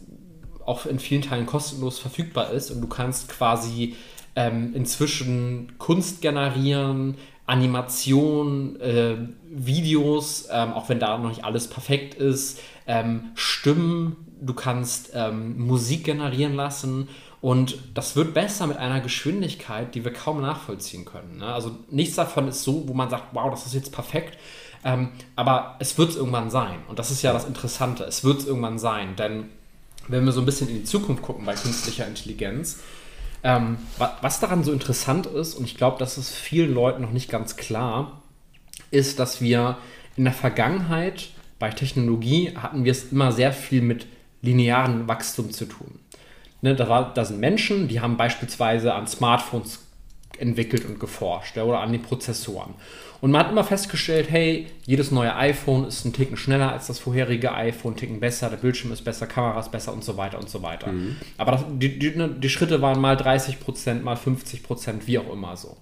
auch 0.65 0.85
in 0.85 0.99
vielen 0.99 1.21
Teilen 1.21 1.45
kostenlos 1.45 1.99
verfügbar 1.99 2.51
ist 2.51 2.71
und 2.71 2.81
du 2.81 2.87
kannst 2.87 3.29
quasi 3.29 3.95
ähm, 4.35 4.73
inzwischen 4.75 5.73
Kunst 5.77 6.21
generieren, 6.21 7.15
Animation, 7.45 8.79
äh, 8.81 9.15
Videos, 9.49 10.47
ähm, 10.51 10.73
auch 10.73 10.89
wenn 10.89 10.99
da 10.99 11.17
noch 11.17 11.29
nicht 11.29 11.45
alles 11.45 11.69
perfekt 11.69 12.15
ist, 12.15 12.59
ähm, 12.85 13.31
Stimmen, 13.35 14.17
du 14.41 14.53
kannst 14.53 15.11
ähm, 15.13 15.57
Musik 15.65 16.03
generieren 16.03 16.53
lassen 16.53 17.07
und 17.39 17.77
das 17.93 18.15
wird 18.15 18.33
besser 18.33 18.67
mit 18.67 18.77
einer 18.77 18.99
Geschwindigkeit, 18.99 19.95
die 19.95 20.03
wir 20.03 20.11
kaum 20.11 20.41
nachvollziehen 20.41 21.05
können. 21.05 21.37
Ne? 21.37 21.45
Also 21.45 21.71
nichts 21.89 22.15
davon 22.15 22.47
ist 22.47 22.63
so, 22.63 22.87
wo 22.87 22.93
man 22.93 23.09
sagt, 23.09 23.33
wow, 23.33 23.49
das 23.49 23.65
ist 23.65 23.73
jetzt 23.73 23.93
perfekt, 23.93 24.37
ähm, 24.83 25.09
aber 25.35 25.75
es 25.79 25.97
wird 25.97 26.09
es 26.09 26.15
irgendwann 26.15 26.49
sein. 26.49 26.79
Und 26.87 26.99
das 26.99 27.11
ist 27.11 27.21
ja 27.21 27.33
das 27.33 27.45
Interessante, 27.45 28.03
es 28.03 28.23
wird 28.23 28.39
es 28.39 28.47
irgendwann 28.47 28.79
sein, 28.79 29.15
denn 29.15 29.45
wenn 30.07 30.25
wir 30.25 30.31
so 30.31 30.41
ein 30.41 30.45
bisschen 30.45 30.69
in 30.69 30.75
die 30.75 30.83
Zukunft 30.83 31.21
gucken 31.21 31.45
bei 31.45 31.53
künstlicher 31.53 32.07
Intelligenz, 32.07 32.79
ähm, 33.43 33.77
was 33.97 34.39
daran 34.39 34.63
so 34.63 34.71
interessant 34.71 35.25
ist, 35.25 35.55
und 35.55 35.65
ich 35.65 35.77
glaube, 35.77 35.97
das 35.99 36.17
ist 36.17 36.31
vielen 36.31 36.73
Leuten 36.73 37.01
noch 37.01 37.11
nicht 37.11 37.29
ganz 37.29 37.55
klar, 37.55 38.21
ist, 38.91 39.19
dass 39.19 39.41
wir 39.41 39.77
in 40.15 40.23
der 40.23 40.33
Vergangenheit 40.33 41.29
bei 41.59 41.69
Technologie 41.69 42.55
hatten 42.55 42.83
wir 42.83 42.91
es 42.91 43.11
immer 43.11 43.31
sehr 43.31 43.51
viel 43.51 43.81
mit 43.81 44.07
linearen 44.41 45.07
Wachstum 45.07 45.51
zu 45.51 45.65
tun. 45.65 45.99
Ne, 46.61 46.75
da, 46.75 46.89
war, 46.89 47.13
da 47.13 47.25
sind 47.25 47.39
Menschen, 47.39 47.87
die 47.87 48.01
haben 48.01 48.17
beispielsweise 48.17 48.93
an 48.93 49.07
Smartphones 49.07 49.85
entwickelt 50.39 50.85
und 50.85 50.99
geforscht 50.99 51.55
ja, 51.55 51.63
oder 51.63 51.79
an 51.79 51.91
den 51.91 52.01
Prozessoren. 52.01 52.73
Und 53.19 53.31
man 53.31 53.45
hat 53.45 53.51
immer 53.51 53.63
festgestellt, 53.63 54.27
hey, 54.29 54.67
jedes 54.85 55.11
neue 55.11 55.35
iPhone 55.35 55.85
ist 55.85 56.05
ein 56.05 56.13
Ticken 56.13 56.37
schneller 56.37 56.71
als 56.71 56.87
das 56.87 56.99
vorherige 56.99 57.53
iPhone, 57.53 57.93
ein 57.93 57.97
Ticken 57.97 58.19
besser, 58.19 58.49
der 58.49 58.57
Bildschirm 58.57 58.91
ist 58.91 59.03
besser, 59.03 59.25
Kamera 59.25 59.59
ist 59.59 59.71
besser 59.71 59.93
und 59.93 60.03
so 60.03 60.17
weiter 60.17 60.37
und 60.37 60.49
so 60.49 60.61
weiter. 60.61 60.91
Mhm. 60.91 61.15
Aber 61.37 61.53
das, 61.53 61.65
die, 61.67 61.97
die, 61.97 62.15
ne, 62.15 62.29
die, 62.29 62.49
Schritte 62.49 62.81
waren 62.81 63.01
mal 63.01 63.17
30 63.17 63.59
Prozent, 63.59 64.03
mal 64.03 64.15
50 64.15 64.63
Prozent, 64.63 65.07
wie 65.07 65.17
auch 65.17 65.31
immer 65.31 65.57
so. 65.57 65.77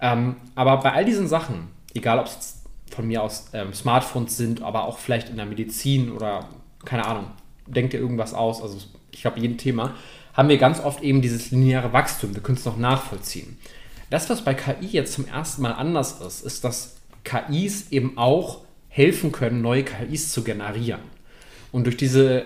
Ähm, 0.00 0.36
aber 0.54 0.78
bei 0.78 0.92
all 0.92 1.04
diesen 1.04 1.28
Sachen, 1.28 1.68
egal 1.94 2.18
ob 2.18 2.26
es 2.26 2.62
von 2.90 3.06
mir 3.06 3.22
aus 3.22 3.50
ähm, 3.52 3.72
Smartphones 3.72 4.36
sind, 4.36 4.62
aber 4.62 4.84
auch 4.84 4.98
vielleicht 4.98 5.28
in 5.28 5.36
der 5.36 5.46
Medizin 5.46 6.10
oder 6.10 6.48
keine 6.84 7.06
Ahnung, 7.06 7.26
denkt 7.66 7.94
ihr 7.94 8.00
irgendwas 8.00 8.34
aus, 8.34 8.62
also 8.62 8.78
ich 9.12 9.22
glaube, 9.22 9.38
jeden 9.38 9.58
Thema, 9.58 9.94
haben 10.32 10.48
wir 10.48 10.58
ganz 10.58 10.80
oft 10.80 11.02
eben 11.02 11.20
dieses 11.20 11.50
lineare 11.50 11.92
Wachstum. 11.92 12.34
Wir 12.34 12.42
können 12.42 12.58
es 12.58 12.64
noch 12.64 12.76
nachvollziehen. 12.76 13.58
Das, 14.10 14.28
was 14.28 14.44
bei 14.44 14.54
KI 14.54 14.86
jetzt 14.86 15.12
zum 15.12 15.26
ersten 15.26 15.62
Mal 15.62 15.72
anders 15.72 16.20
ist, 16.20 16.44
ist, 16.44 16.64
dass 16.64 16.96
KIs 17.24 17.90
eben 17.90 18.18
auch 18.18 18.62
helfen 18.88 19.30
können, 19.30 19.62
neue 19.62 19.84
KIs 19.84 20.32
zu 20.32 20.42
generieren. 20.42 21.00
Und 21.70 21.84
durch 21.84 21.96
diese 21.96 22.44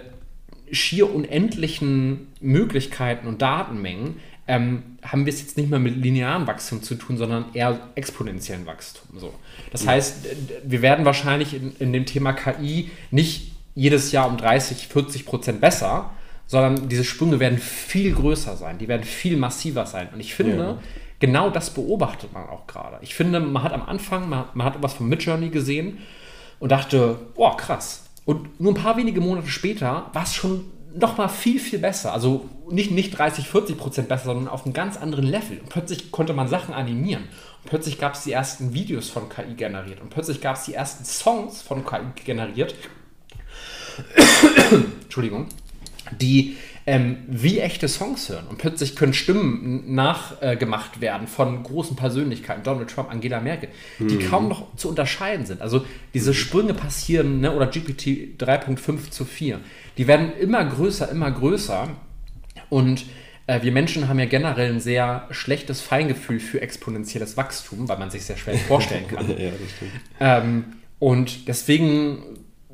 schier 0.71 1.13
unendlichen 1.13 2.29
Möglichkeiten 2.41 3.27
und 3.27 3.41
Datenmengen 3.41 4.17
ähm, 4.47 4.83
haben 5.03 5.25
wir 5.25 5.33
es 5.33 5.41
jetzt 5.41 5.57
nicht 5.57 5.71
mehr 5.71 5.79
mit 5.79 5.97
linearem 5.97 6.47
Wachstum 6.47 6.83
zu 6.83 6.97
tun, 6.97 7.17
sondern 7.17 7.47
eher 7.55 7.89
exponentiellen 7.95 8.67
Wachstum. 8.67 9.19
So. 9.19 9.33
Das 9.73 9.85
ja. 9.85 9.93
heißt, 9.93 10.27
wir 10.65 10.83
werden 10.83 11.07
wahrscheinlich 11.07 11.55
in, 11.55 11.75
in 11.79 11.95
dem 11.95 12.05
Thema 12.05 12.35
KI 12.35 12.91
nicht 13.11 13.53
jedes 13.75 14.13
Jahr 14.13 14.29
um 14.29 14.37
30, 14.37 14.89
40 14.89 15.25
Prozent 15.25 15.61
besser, 15.63 16.11
sondern 16.47 16.91
diese 16.91 17.05
Sprünge 17.05 17.41
werden 17.41 17.59
viel 17.59 18.13
größer 18.13 18.57
sein, 18.59 18.77
die 18.77 18.87
werden 18.87 19.05
viel 19.05 19.39
massiver 19.39 19.87
sein. 19.87 20.09
Und 20.13 20.21
ich 20.21 20.35
finde, 20.35 20.57
ja 20.59 20.79
genau 21.21 21.51
das 21.51 21.71
beobachtet 21.71 22.33
man 22.33 22.49
auch 22.49 22.67
gerade. 22.67 22.99
Ich 23.03 23.15
finde, 23.15 23.41
man 23.41 23.63
hat 23.63 23.73
am 23.73 23.83
Anfang, 23.83 24.29
man, 24.29 24.45
man 24.55 24.67
hat 24.67 24.83
was 24.83 24.95
von 24.95 25.09
Midjourney 25.09 25.51
gesehen 25.51 25.99
und 26.61 26.73
dachte, 26.73 27.19
boah, 27.35 27.57
krass. 27.57 28.05
Und 28.25 28.61
nur 28.61 28.73
ein 28.73 28.83
paar 28.83 28.97
wenige 28.97 29.21
Monate 29.21 29.49
später 29.49 30.11
war 30.13 30.23
es 30.23 30.35
schon 30.35 30.65
noch 30.95 31.19
mal 31.19 31.29
viel, 31.29 31.59
viel 31.59 31.79
besser. 31.79 32.13
Also 32.13 32.49
nicht, 32.71 32.91
nicht 32.91 33.19
30, 33.19 33.49
40 33.49 33.77
Prozent 33.77 34.09
besser, 34.09 34.27
sondern 34.27 34.49
auf 34.49 34.65
einem 34.65 34.73
ganz 34.73 34.97
anderen 34.97 35.25
Level. 35.25 35.59
Und 35.59 35.69
plötzlich 35.69 36.11
konnte 36.11 36.33
man 36.33 36.49
Sachen 36.49 36.73
animieren. 36.75 37.25
Und 37.63 37.69
plötzlich 37.69 37.99
gab 37.99 38.15
es 38.15 38.23
die 38.23 38.33
ersten 38.33 38.73
Videos 38.73 39.11
von 39.11 39.29
KI 39.29 39.55
generiert. 39.55 40.01
Und 40.01 40.11
plötzlich 40.11 40.41
gab 40.41 40.57
es 40.57 40.65
die 40.65 40.75
ersten 40.75 41.05
Songs 41.05 41.63
von 41.63 41.85
KI 41.85 41.99
generiert. 42.25 42.75
Entschuldigung. 45.03 45.49
Die 46.21 46.57
ähm, 46.87 47.19
wie 47.29 47.61
echte 47.61 47.89
Songs 47.89 48.29
hören. 48.29 48.47
Und 48.49 48.59
plötzlich 48.59 48.95
können 48.95 49.15
Stimmen 49.15 49.95
nachgemacht 49.95 50.99
äh, 50.99 51.01
werden 51.01 51.27
von 51.27 51.63
großen 51.63 51.97
Persönlichkeiten, 51.97 52.63
Donald 52.63 52.91
Trump, 52.91 53.11
Angela 53.11 53.41
Merkel, 53.41 53.71
die 53.99 54.17
mhm. 54.17 54.29
kaum 54.29 54.49
noch 54.49 54.77
zu 54.77 54.89
unterscheiden 54.89 55.47
sind. 55.47 55.63
Also 55.63 55.85
diese 56.13 56.31
mhm. 56.31 56.35
Sprünge 56.35 56.75
passieren, 56.75 57.41
ne, 57.41 57.55
oder 57.55 57.67
GPT 57.67 58.37
3.5 58.39 59.11
zu 59.11 59.25
4, 59.25 59.61
die 59.97 60.07
werden 60.07 60.33
immer 60.39 60.65
größer, 60.65 61.11
immer 61.11 61.31
größer. 61.31 61.89
Und 62.69 63.07
äh, 63.47 63.63
wir 63.63 63.73
Menschen 63.73 64.09
haben 64.09 64.19
ja 64.19 64.27
generell 64.27 64.73
ein 64.73 64.81
sehr 64.81 65.27
schlechtes 65.31 65.81
Feingefühl 65.81 66.41
für 66.41 66.61
exponentielles 66.61 67.37
Wachstum, 67.39 67.89
weil 67.89 67.99
man 67.99 68.11
sich 68.11 68.25
sehr 68.25 68.37
schwer 68.37 68.59
vorstellen 68.59 69.07
kann. 69.09 69.29
ja, 69.29 69.51
das 69.51 69.71
stimmt. 69.77 69.93
Ähm, 70.21 70.65
und 70.99 71.49
deswegen 71.49 72.23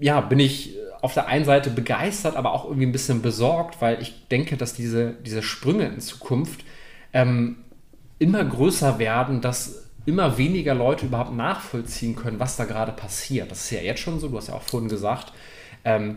ja, 0.00 0.20
bin 0.20 0.40
ich 0.40 0.74
auf 1.03 1.14
der 1.14 1.26
einen 1.26 1.44
Seite 1.44 1.70
begeistert, 1.70 2.36
aber 2.36 2.53
auch 2.53 2.64
irgendwie 2.64 2.86
ein 2.86 2.92
bisschen 2.92 3.22
besorgt, 3.22 3.80
weil 3.80 4.01
ich 4.03 4.28
denke, 4.28 4.57
dass 4.57 4.74
diese, 4.74 5.14
diese 5.24 5.42
Sprünge 5.42 5.86
in 5.86 6.01
Zukunft 6.01 6.64
ähm, 7.12 7.57
immer 8.18 8.44
größer 8.44 8.98
werden, 8.98 9.40
dass 9.40 9.88
immer 10.07 10.38
weniger 10.38 10.74
Leute 10.74 11.07
überhaupt 11.07 11.34
nachvollziehen 11.34 12.16
können, 12.16 12.40
was 12.40 12.57
da 12.57 12.64
gerade 12.64 12.92
passiert. 12.92 13.51
Das 13.51 13.64
ist 13.64 13.70
ja 13.70 13.80
jetzt 13.80 14.01
schon 14.01 14.20
so, 14.20 14.28
du 14.28 14.36
hast 14.36 14.48
ja 14.48 14.55
auch 14.55 14.62
vorhin 14.62 14.88
gesagt, 14.88 15.32
ähm, 15.84 16.16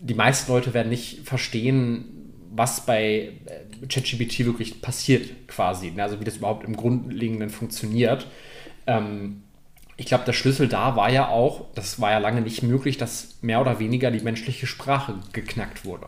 die 0.00 0.14
meisten 0.14 0.50
Leute 0.50 0.74
werden 0.74 0.88
nicht 0.88 1.26
verstehen, 1.26 2.04
was 2.50 2.86
bei 2.86 3.32
äh, 3.46 3.86
ChatGPT 3.88 4.40
wirklich 4.44 4.80
passiert 4.80 5.48
quasi, 5.48 5.90
ne? 5.90 6.02
also 6.02 6.20
wie 6.20 6.24
das 6.24 6.36
überhaupt 6.36 6.64
im 6.64 6.76
Grundlegenden 6.76 7.50
funktioniert. 7.50 8.26
Ähm, 8.86 9.42
ich 9.96 10.06
glaube, 10.06 10.24
der 10.24 10.32
Schlüssel 10.32 10.68
da 10.68 10.96
war 10.96 11.10
ja 11.10 11.28
auch, 11.28 11.66
das 11.74 12.00
war 12.00 12.10
ja 12.10 12.18
lange 12.18 12.40
nicht 12.40 12.62
möglich, 12.62 12.98
dass 12.98 13.36
mehr 13.42 13.60
oder 13.60 13.78
weniger 13.78 14.10
die 14.10 14.20
menschliche 14.20 14.66
Sprache 14.66 15.14
geknackt 15.32 15.84
wurde. 15.84 16.06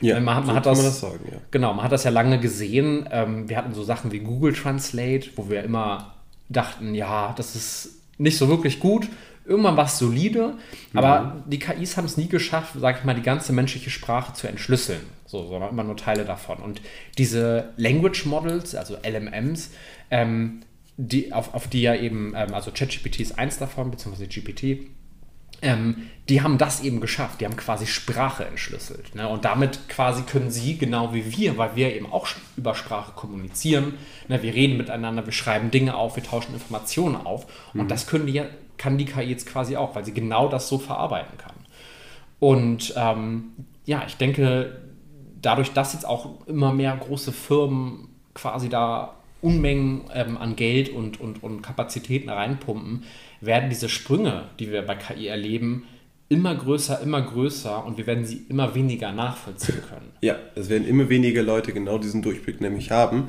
Ja, 0.00 0.20
man, 0.20 0.36
man 0.36 0.46
so 0.46 0.54
hat 0.54 0.66
das, 0.66 0.82
das 0.82 1.00
sagen, 1.00 1.24
ja. 1.30 1.38
Genau, 1.50 1.74
man 1.74 1.84
hat 1.84 1.92
das 1.92 2.04
ja 2.04 2.10
lange 2.10 2.38
gesehen. 2.38 3.08
Ähm, 3.10 3.48
wir 3.48 3.56
hatten 3.56 3.74
so 3.74 3.82
Sachen 3.82 4.12
wie 4.12 4.20
Google 4.20 4.52
Translate, 4.52 5.30
wo 5.36 5.50
wir 5.50 5.64
immer 5.64 6.14
dachten, 6.48 6.94
ja, 6.94 7.34
das 7.36 7.56
ist 7.56 8.02
nicht 8.16 8.38
so 8.38 8.48
wirklich 8.48 8.78
gut. 8.78 9.08
Irgendwann 9.44 9.76
war 9.76 9.86
es 9.86 9.98
solide, 9.98 10.54
mhm. 10.92 10.98
aber 10.98 11.42
die 11.46 11.58
KIs 11.58 11.96
haben 11.96 12.04
es 12.04 12.16
nie 12.16 12.28
geschafft, 12.28 12.74
sage 12.78 12.98
ich 12.98 13.04
mal, 13.04 13.14
die 13.14 13.22
ganze 13.22 13.52
menschliche 13.52 13.90
Sprache 13.90 14.34
zu 14.34 14.46
entschlüsseln, 14.46 15.00
so, 15.26 15.46
sondern 15.48 15.70
immer 15.70 15.84
nur 15.84 15.96
Teile 15.96 16.24
davon. 16.24 16.58
Und 16.58 16.82
diese 17.16 17.72
Language 17.76 18.26
Models, 18.26 18.74
also 18.74 18.96
LMMs, 19.02 19.70
ähm, 20.10 20.60
die, 20.98 21.32
auf, 21.32 21.54
auf 21.54 21.68
die 21.68 21.80
ja 21.80 21.94
eben, 21.94 22.34
ähm, 22.36 22.52
also 22.52 22.72
ChatGPT 22.72 23.20
ist 23.20 23.38
eins 23.38 23.56
davon, 23.56 23.90
beziehungsweise 23.90 24.26
GPT, 24.26 24.88
ähm, 25.62 26.08
die 26.28 26.42
haben 26.42 26.58
das 26.58 26.82
eben 26.82 27.00
geschafft. 27.00 27.40
Die 27.40 27.44
haben 27.44 27.56
quasi 27.56 27.86
Sprache 27.86 28.44
entschlüsselt. 28.44 29.14
Ne? 29.14 29.28
Und 29.28 29.44
damit 29.44 29.88
quasi 29.88 30.22
können 30.22 30.50
sie, 30.50 30.76
genau 30.76 31.14
wie 31.14 31.36
wir, 31.36 31.56
weil 31.56 31.76
wir 31.76 31.94
eben 31.94 32.12
auch 32.12 32.28
über 32.56 32.74
Sprache 32.74 33.12
kommunizieren, 33.12 33.94
ne? 34.28 34.42
wir 34.42 34.52
reden 34.52 34.76
miteinander, 34.76 35.24
wir 35.24 35.32
schreiben 35.32 35.70
Dinge 35.70 35.94
auf, 35.94 36.16
wir 36.16 36.22
tauschen 36.22 36.52
Informationen 36.54 37.16
auf. 37.16 37.46
Mhm. 37.72 37.80
Und 37.80 37.90
das 37.90 38.06
können 38.08 38.26
die, 38.26 38.42
kann 38.76 38.98
die 38.98 39.04
KI 39.04 39.22
jetzt 39.22 39.46
quasi 39.46 39.76
auch, 39.76 39.94
weil 39.94 40.04
sie 40.04 40.12
genau 40.12 40.48
das 40.48 40.68
so 40.68 40.78
verarbeiten 40.78 41.38
kann. 41.38 41.54
Und 42.40 42.92
ähm, 42.96 43.52
ja, 43.84 44.02
ich 44.06 44.16
denke, 44.16 44.80
dadurch, 45.40 45.72
dass 45.72 45.92
jetzt 45.92 46.06
auch 46.06 46.46
immer 46.46 46.72
mehr 46.72 46.96
große 46.96 47.32
Firmen 47.32 48.08
quasi 48.34 48.68
da 48.68 49.17
Unmengen 49.40 50.02
ähm, 50.14 50.36
an 50.36 50.56
Geld 50.56 50.88
und, 50.88 51.20
und, 51.20 51.42
und 51.42 51.62
Kapazitäten 51.62 52.28
reinpumpen, 52.28 53.04
werden 53.40 53.70
diese 53.70 53.88
Sprünge, 53.88 54.44
die 54.58 54.72
wir 54.72 54.82
bei 54.82 54.96
KI 54.96 55.28
erleben, 55.28 55.86
immer 56.28 56.54
größer, 56.54 57.00
immer 57.00 57.22
größer 57.22 57.84
und 57.86 57.96
wir 57.96 58.06
werden 58.06 58.26
sie 58.26 58.44
immer 58.48 58.74
weniger 58.74 59.12
nachvollziehen 59.12 59.82
können. 59.88 60.12
Ja, 60.20 60.36
es 60.54 60.68
werden 60.68 60.86
immer 60.86 61.08
weniger 61.08 61.42
Leute 61.42 61.72
genau 61.72 61.98
diesen 61.98 62.20
Durchblick 62.20 62.60
nämlich 62.60 62.90
haben. 62.90 63.28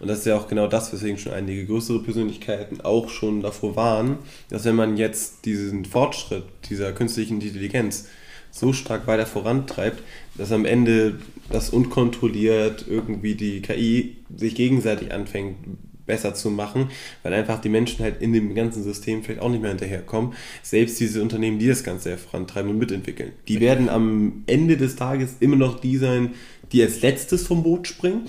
Und 0.00 0.08
das 0.08 0.20
ist 0.20 0.26
ja 0.26 0.36
auch 0.36 0.48
genau 0.48 0.66
das, 0.66 0.92
weswegen 0.92 1.18
schon 1.18 1.32
einige 1.32 1.66
größere 1.66 2.02
Persönlichkeiten 2.02 2.80
auch 2.80 3.08
schon 3.08 3.40
davor 3.42 3.76
waren, 3.76 4.18
dass 4.48 4.64
wenn 4.64 4.74
man 4.74 4.96
jetzt 4.96 5.44
diesen 5.44 5.84
Fortschritt 5.84 6.44
dieser 6.68 6.92
künstlichen 6.92 7.40
Intelligenz 7.40 8.08
so 8.50 8.72
stark 8.72 9.06
weiter 9.06 9.26
vorantreibt, 9.26 10.02
dass 10.36 10.50
am 10.50 10.64
Ende 10.64 11.20
das 11.50 11.70
unkontrolliert 11.70 12.86
irgendwie 12.88 13.34
die 13.34 13.60
KI 13.60 14.16
sich 14.34 14.54
gegenseitig 14.54 15.12
anfängt 15.12 15.56
besser 16.06 16.34
zu 16.34 16.50
machen, 16.50 16.88
weil 17.22 17.32
einfach 17.32 17.60
die 17.60 17.68
Menschen 17.68 18.02
halt 18.02 18.20
in 18.20 18.32
dem 18.32 18.54
ganzen 18.54 18.82
System 18.82 19.22
vielleicht 19.22 19.40
auch 19.40 19.48
nicht 19.48 19.60
mehr 19.60 19.70
hinterherkommen. 19.70 20.32
Selbst 20.62 20.98
diese 20.98 21.22
Unternehmen, 21.22 21.60
die 21.60 21.68
das 21.68 21.84
Ganze 21.84 22.18
vorantreiben 22.18 22.70
und 22.70 22.78
mitentwickeln, 22.78 23.32
die 23.46 23.60
werden 23.60 23.88
am 23.88 24.42
Ende 24.46 24.76
des 24.76 24.96
Tages 24.96 25.36
immer 25.38 25.56
noch 25.56 25.78
die 25.78 25.98
sein, 25.98 26.34
die 26.72 26.82
als 26.82 27.00
letztes 27.02 27.46
vom 27.46 27.62
Boot 27.62 27.86
springen, 27.86 28.22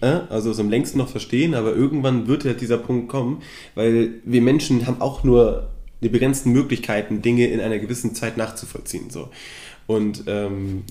äh, 0.00 0.20
also 0.28 0.50
es 0.52 0.60
am 0.60 0.70
längsten 0.70 0.98
noch 0.98 1.08
verstehen, 1.08 1.54
aber 1.54 1.74
irgendwann 1.74 2.28
wird 2.28 2.44
halt 2.44 2.60
dieser 2.60 2.78
Punkt 2.78 3.08
kommen, 3.08 3.42
weil 3.74 4.20
wir 4.24 4.40
Menschen 4.40 4.86
haben 4.86 5.00
auch 5.00 5.24
nur 5.24 5.70
die 6.02 6.08
begrenzten 6.08 6.52
Möglichkeiten, 6.52 7.22
Dinge 7.22 7.46
in 7.48 7.60
einer 7.60 7.78
gewissen 7.78 8.14
Zeit 8.14 8.36
nachzuvollziehen. 8.36 9.10
So. 9.10 9.30
Und 9.86 10.24
ähm, 10.26 10.84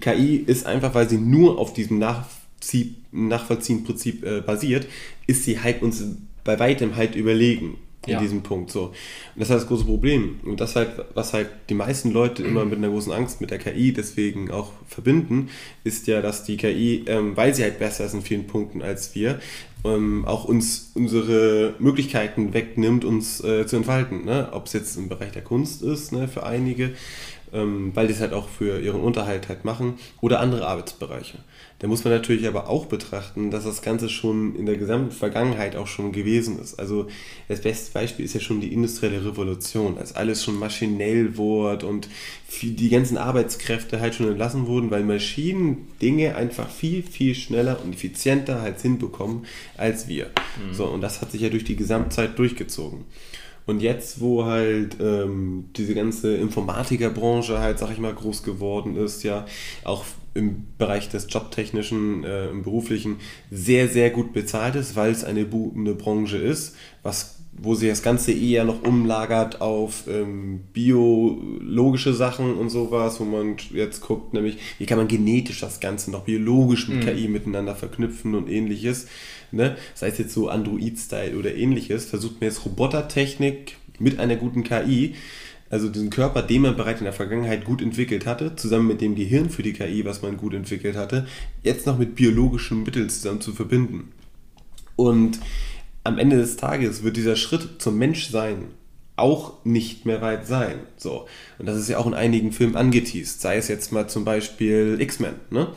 KI 0.00 0.36
ist 0.36 0.66
einfach, 0.66 0.94
weil 0.94 1.08
sie 1.08 1.18
nur 1.18 1.58
auf 1.58 1.72
diesem 1.72 1.98
Nachzieh 1.98 2.96
Nachvollziehen-Prinzip 3.12 4.24
äh, 4.24 4.40
basiert, 4.40 4.86
ist 5.26 5.44
sie 5.44 5.60
halt 5.60 5.82
uns 5.82 6.04
bei 6.44 6.58
weitem 6.58 6.96
halt 6.96 7.14
überlegen 7.14 7.76
in 8.06 8.14
ja. 8.14 8.20
diesem 8.20 8.42
Punkt. 8.42 8.70
So. 8.70 8.86
Und 8.86 8.94
das 9.36 9.44
ist 9.44 9.50
halt 9.50 9.60
das 9.62 9.68
große 9.68 9.84
Problem. 9.84 10.40
Und 10.44 10.60
das 10.60 10.74
halt, 10.74 10.90
was 11.14 11.32
halt 11.32 11.48
die 11.68 11.74
meisten 11.74 12.10
Leute 12.10 12.42
immer 12.42 12.64
mit 12.64 12.78
einer 12.78 12.88
großen 12.88 13.12
Angst 13.12 13.40
mit 13.40 13.50
der 13.50 13.58
KI 13.58 13.92
deswegen 13.92 14.50
auch 14.50 14.72
verbinden, 14.88 15.50
ist 15.84 16.06
ja, 16.08 16.20
dass 16.20 16.42
die 16.42 16.56
KI, 16.56 17.04
ähm, 17.06 17.36
weil 17.36 17.54
sie 17.54 17.62
halt 17.62 17.78
besser 17.78 18.04
ist 18.04 18.14
in 18.14 18.22
vielen 18.22 18.46
Punkten 18.48 18.82
als 18.82 19.14
wir, 19.14 19.40
ähm, 19.84 20.24
auch 20.26 20.44
uns 20.44 20.90
unsere 20.94 21.74
Möglichkeiten 21.78 22.54
wegnimmt, 22.54 23.04
uns 23.04 23.42
äh, 23.42 23.66
zu 23.66 23.76
entfalten. 23.76 24.24
Ne? 24.24 24.48
Ob 24.52 24.66
es 24.66 24.72
jetzt 24.72 24.96
im 24.96 25.08
Bereich 25.08 25.32
der 25.32 25.42
Kunst 25.42 25.82
ist, 25.82 26.12
ne, 26.12 26.28
für 26.28 26.44
einige, 26.44 26.92
weil 27.52 28.06
die 28.06 28.14
es 28.14 28.20
halt 28.20 28.32
auch 28.32 28.48
für 28.48 28.80
ihren 28.80 29.02
Unterhalt 29.02 29.48
halt 29.48 29.64
machen, 29.64 29.94
oder 30.20 30.40
andere 30.40 30.66
Arbeitsbereiche. 30.66 31.38
Da 31.82 31.88
muss 31.88 32.04
man 32.04 32.14
natürlich 32.14 32.46
aber 32.46 32.68
auch 32.68 32.86
betrachten, 32.86 33.50
dass 33.50 33.64
das 33.64 33.82
Ganze 33.82 34.08
schon 34.08 34.54
in 34.54 34.66
der 34.66 34.76
gesamten 34.76 35.10
Vergangenheit 35.10 35.74
auch 35.74 35.88
schon 35.88 36.12
gewesen 36.12 36.60
ist. 36.60 36.78
Also 36.78 37.08
das 37.48 37.60
beste 37.60 37.92
Beispiel 37.92 38.24
ist 38.24 38.34
ja 38.34 38.40
schon 38.40 38.60
die 38.60 38.72
industrielle 38.72 39.24
Revolution, 39.24 39.98
als 39.98 40.14
alles 40.14 40.44
schon 40.44 40.58
maschinell 40.58 41.36
wurde 41.36 41.86
und 41.86 42.08
die 42.62 42.88
ganzen 42.88 43.16
Arbeitskräfte 43.16 44.00
halt 44.00 44.14
schon 44.14 44.28
entlassen 44.28 44.66
wurden, 44.66 44.90
weil 44.92 45.02
Maschinen 45.02 45.88
Dinge 46.00 46.36
einfach 46.36 46.70
viel, 46.70 47.02
viel 47.02 47.34
schneller 47.34 47.80
und 47.82 47.94
effizienter 47.94 48.62
halt 48.62 48.80
hinbekommen 48.80 49.46
als 49.76 50.06
wir. 50.06 50.26
Mhm. 50.26 50.74
So, 50.74 50.86
und 50.86 51.00
das 51.00 51.20
hat 51.20 51.32
sich 51.32 51.40
ja 51.40 51.48
durch 51.48 51.64
die 51.64 51.76
Gesamtzeit 51.76 52.38
durchgezogen. 52.38 53.04
Und 53.66 53.80
jetzt, 53.80 54.20
wo 54.20 54.44
halt 54.44 54.96
ähm, 55.00 55.70
diese 55.76 55.94
ganze 55.94 56.36
Informatikerbranche 56.36 57.58
halt, 57.58 57.78
sag 57.78 57.90
ich 57.92 57.98
mal, 57.98 58.14
groß 58.14 58.42
geworden 58.42 58.96
ist, 58.96 59.22
ja, 59.22 59.46
auch 59.84 60.04
im 60.34 60.66
Bereich 60.78 61.08
des 61.08 61.26
Jobtechnischen, 61.28 62.24
äh, 62.24 62.48
im 62.48 62.62
Beruflichen 62.62 63.16
sehr, 63.50 63.88
sehr 63.88 64.10
gut 64.10 64.32
bezahlt 64.32 64.76
ist, 64.76 64.96
weil 64.96 65.12
es 65.12 65.24
eine 65.24 65.44
boomende 65.44 65.94
Branche 65.94 66.38
ist, 66.38 66.74
was, 67.02 67.40
wo 67.52 67.74
sich 67.74 67.90
das 67.90 68.02
Ganze 68.02 68.32
eher 68.32 68.64
noch 68.64 68.82
umlagert 68.82 69.60
auf 69.60 70.04
ähm, 70.08 70.60
biologische 70.72 72.14
Sachen 72.14 72.54
und 72.54 72.70
sowas, 72.70 73.20
wo 73.20 73.24
man 73.24 73.56
jetzt 73.72 74.00
guckt, 74.00 74.32
nämlich 74.32 74.56
wie 74.78 74.86
kann 74.86 74.98
man 74.98 75.08
genetisch 75.08 75.60
das 75.60 75.80
Ganze 75.80 76.10
noch 76.10 76.22
biologisch 76.22 76.88
mit 76.88 77.04
mhm. 77.04 77.08
KI 77.08 77.28
miteinander 77.28 77.74
verknüpfen 77.74 78.34
und 78.34 78.48
ähnliches. 78.48 79.06
Ne? 79.52 79.76
Sei 79.94 80.08
es 80.08 80.18
jetzt 80.18 80.34
so 80.34 80.48
Android-Style 80.48 81.36
oder 81.38 81.54
ähnliches, 81.54 82.06
versucht 82.06 82.40
man 82.40 82.50
jetzt 82.50 82.64
Robotertechnik 82.64 83.76
mit 83.98 84.18
einer 84.18 84.36
guten 84.36 84.64
KI 84.64 85.14
also 85.72 85.88
diesen 85.88 86.10
Körper, 86.10 86.42
den 86.42 86.60
man 86.60 86.76
bereits 86.76 87.00
in 87.00 87.04
der 87.04 87.14
Vergangenheit 87.14 87.64
gut 87.64 87.80
entwickelt 87.80 88.26
hatte, 88.26 88.56
zusammen 88.56 88.88
mit 88.88 89.00
dem 89.00 89.14
Gehirn 89.14 89.48
für 89.48 89.62
die 89.62 89.72
KI, 89.72 90.04
was 90.04 90.20
man 90.20 90.36
gut 90.36 90.52
entwickelt 90.52 90.96
hatte, 90.96 91.26
jetzt 91.62 91.86
noch 91.86 91.96
mit 91.96 92.14
biologischen 92.14 92.82
Mitteln 92.82 93.08
zusammen 93.08 93.40
zu 93.40 93.54
verbinden. 93.54 94.12
Und 94.96 95.40
am 96.04 96.18
Ende 96.18 96.36
des 96.36 96.58
Tages 96.58 97.04
wird 97.04 97.16
dieser 97.16 97.36
Schritt 97.36 97.80
zum 97.80 97.96
Menschsein 97.96 98.66
auch 99.16 99.64
nicht 99.64 100.04
mehr 100.04 100.20
weit 100.20 100.46
sein. 100.46 100.80
So. 100.98 101.26
Und 101.58 101.64
das 101.64 101.78
ist 101.78 101.88
ja 101.88 101.96
auch 101.96 102.06
in 102.06 102.12
einigen 102.12 102.52
Filmen 102.52 102.76
angeteased. 102.76 103.40
Sei 103.40 103.56
es 103.56 103.68
jetzt 103.68 103.92
mal 103.92 104.08
zum 104.08 104.26
Beispiel 104.26 104.98
X-Men. 105.00 105.36
Ne? 105.48 105.68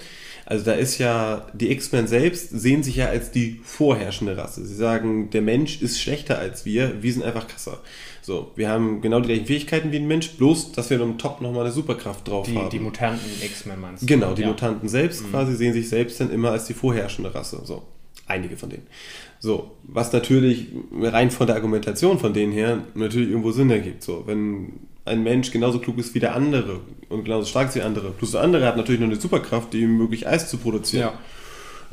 Also 0.45 0.63
da 0.63 0.73
ist 0.73 0.99
ja, 0.99 1.47
die 1.53 1.71
X-Men 1.71 2.07
selbst 2.07 2.49
sehen 2.51 2.83
sich 2.83 2.97
ja 2.97 3.07
als 3.07 3.31
die 3.31 3.59
vorherrschende 3.63 4.37
Rasse. 4.37 4.65
Sie 4.65 4.75
sagen, 4.75 5.31
der 5.31 5.41
Mensch 5.41 5.81
ist 5.81 5.99
schlechter 5.99 6.37
als 6.37 6.65
wir, 6.65 7.01
wir 7.01 7.11
sind 7.11 7.23
einfach 7.23 7.47
krasser. 7.47 7.79
So, 8.21 8.51
wir 8.55 8.69
haben 8.69 9.01
genau 9.01 9.19
die 9.19 9.27
gleichen 9.27 9.45
Fähigkeiten 9.47 9.91
wie 9.91 9.97
ein 9.97 10.07
Mensch, 10.07 10.31
bloß, 10.31 10.71
dass 10.71 10.89
wir 10.89 10.99
im 11.01 11.17
Top 11.17 11.41
nochmal 11.41 11.65
eine 11.65 11.71
Superkraft 11.71 12.27
drauf 12.27 12.47
die, 12.47 12.55
haben. 12.55 12.69
Die 12.69 12.79
Mutanten 12.79 13.29
X-Men 13.43 13.81
meinst 13.81 14.03
du? 14.03 14.07
Genau, 14.07 14.33
die 14.33 14.43
ja. 14.43 14.47
Mutanten 14.47 14.87
selbst 14.87 15.23
mhm. 15.23 15.31
quasi 15.31 15.55
sehen 15.55 15.73
sich 15.73 15.89
selbst 15.89 16.19
dann 16.19 16.31
immer 16.31 16.51
als 16.51 16.65
die 16.65 16.73
vorherrschende 16.73 17.33
Rasse. 17.33 17.61
So, 17.63 17.83
einige 18.27 18.55
von 18.55 18.69
denen. 18.69 18.85
So, 19.45 19.71
was 19.83 20.11
natürlich 20.11 20.67
rein 20.99 21.29
von 21.29 21.45
der 21.47 21.55
Argumentation 21.55 22.17
von 22.17 22.33
denen 22.33 22.51
her 22.51 22.79
natürlich 22.95 23.29
irgendwo 23.29 23.51
Sinn 23.51 23.69
ergibt. 23.69 24.03
So, 24.03 24.23
wenn 24.25 24.73
ein 25.05 25.23
Mensch 25.23 25.51
genauso 25.51 25.79
klug 25.79 25.99
ist 25.99 26.15
wie 26.15 26.19
der 26.19 26.35
andere 26.35 26.79
und 27.09 27.25
genauso 27.25 27.45
stark 27.45 27.67
ist 27.69 27.75
wie 27.75 27.79
der 27.79 27.87
andere, 27.87 28.09
plus 28.09 28.31
der 28.31 28.41
andere 28.41 28.65
hat 28.65 28.75
natürlich 28.75 28.99
noch 28.99 29.07
eine 29.07 29.17
Superkraft, 29.19 29.71
die 29.73 29.81
ihm 29.81 29.97
möglich 29.97 30.27
Eis 30.27 30.49
zu 30.49 30.57
produzieren. 30.57 31.09
Ja 31.09 31.13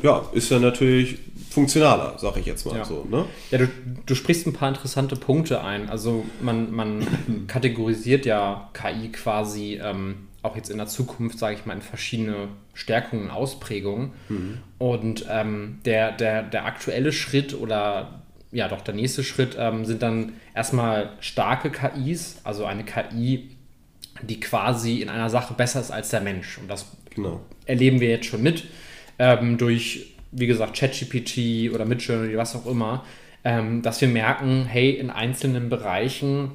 ja, 0.02 0.24
ist 0.32 0.50
ja 0.50 0.58
natürlich 0.58 1.18
funktionaler, 1.50 2.14
sag 2.18 2.36
ich 2.36 2.46
jetzt 2.46 2.64
mal 2.64 2.76
ja. 2.76 2.84
so. 2.84 3.06
Ne? 3.10 3.24
Ja, 3.50 3.58
du, 3.58 3.68
du 4.06 4.14
sprichst 4.14 4.46
ein 4.46 4.52
paar 4.52 4.68
interessante 4.68 5.16
Punkte 5.16 5.62
ein. 5.62 5.88
Also 5.88 6.24
man, 6.40 6.72
man 6.72 7.06
kategorisiert 7.46 8.26
ja 8.26 8.70
KI 8.72 9.10
quasi 9.12 9.80
ähm, 9.82 10.28
auch 10.42 10.56
jetzt 10.56 10.70
in 10.70 10.78
der 10.78 10.88
Zukunft, 10.88 11.38
sage 11.38 11.54
ich 11.54 11.66
mal, 11.66 11.74
in 11.74 11.82
verschiedene 11.82 12.48
Stärkungen, 12.74 13.30
Ausprägungen. 13.30 14.12
Mhm. 14.28 14.58
Und 14.78 15.26
ähm, 15.30 15.78
der, 15.84 16.12
der, 16.12 16.42
der 16.42 16.66
aktuelle 16.66 17.12
Schritt 17.12 17.54
oder 17.54 18.22
ja 18.50 18.68
doch 18.68 18.82
der 18.82 18.94
nächste 18.94 19.24
Schritt 19.24 19.56
ähm, 19.58 19.84
sind 19.84 20.02
dann 20.02 20.34
erstmal 20.54 21.10
starke 21.20 21.70
KIs, 21.70 22.40
also 22.44 22.66
eine 22.66 22.84
KI, 22.84 23.50
die 24.22 24.40
quasi 24.40 25.00
in 25.00 25.08
einer 25.08 25.30
Sache 25.30 25.54
besser 25.54 25.80
ist 25.80 25.90
als 25.90 26.10
der 26.10 26.20
Mensch. 26.20 26.58
Und 26.58 26.68
das 26.68 26.86
genau. 27.14 27.40
erleben 27.64 28.00
wir 28.00 28.10
jetzt 28.10 28.26
schon 28.26 28.42
mit 28.42 28.64
ähm, 29.18 29.58
durch, 29.58 30.14
wie 30.32 30.46
gesagt, 30.46 30.76
ChatGPT 30.76 31.72
oder 31.72 31.84
Midjourney, 31.84 32.36
was 32.36 32.54
auch 32.54 32.66
immer, 32.66 33.04
ähm, 33.44 33.82
dass 33.82 34.00
wir 34.00 34.08
merken, 34.08 34.66
hey, 34.66 34.90
in 34.90 35.10
einzelnen 35.10 35.68
Bereichen 35.68 36.52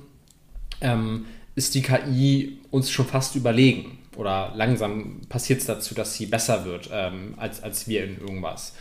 ähm, 0.82 1.26
ist 1.58 1.74
die 1.74 1.82
KI 1.82 2.60
uns 2.70 2.92
schon 2.92 3.08
fast 3.08 3.36
überlegen. 3.36 3.98
Oder 4.16 4.54
langsam 4.56 5.22
passiert 5.28 5.60
es 5.60 5.66
dazu, 5.66 5.96
dass 5.96 6.14
sie 6.14 6.28
besser 6.28 6.66
wird 6.66 6.90
ähm, 6.94 7.34
als, 7.38 7.62
als 7.64 7.88
wir 7.88 8.04
in 8.04 8.20
irgendwas. 8.20 8.76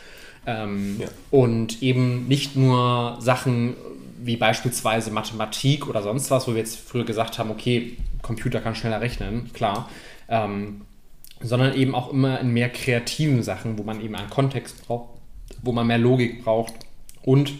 Ähm, 0.47 1.01
ja. 1.01 1.09
Und 1.31 1.83
eben 1.83 2.29
nicht 2.29 2.55
nur 2.55 3.17
Sachen 3.21 3.75
wie 4.19 4.37
beispielsweise 4.37 5.11
Mathematik 5.11 5.89
oder 5.89 6.03
sonst 6.03 6.31
was, 6.31 6.47
wo 6.47 6.53
wir 6.53 6.59
jetzt 6.59 6.79
früher 6.79 7.05
gesagt 7.05 7.39
haben, 7.39 7.51
okay, 7.51 7.97
Computer 8.23 8.61
kann 8.61 8.75
schneller 8.75 9.01
rechnen, 9.01 9.51
klar. 9.55 9.89
Ähm, 10.29 10.83
sondern 11.41 11.75
eben 11.75 11.95
auch 11.95 12.13
immer 12.13 12.41
in 12.41 12.51
mehr 12.51 12.69
kreativen 12.69 13.43
Sachen, 13.43 13.79
wo 13.79 13.85
man 13.85 14.03
eben 14.03 14.15
einen 14.15 14.31
Kontext 14.31 14.87
braucht, 14.87 15.19
wo 15.63 15.73
man 15.73 15.87
mehr 15.87 15.99
Logik 15.99 16.45
braucht 16.45 16.75
und 17.23 17.53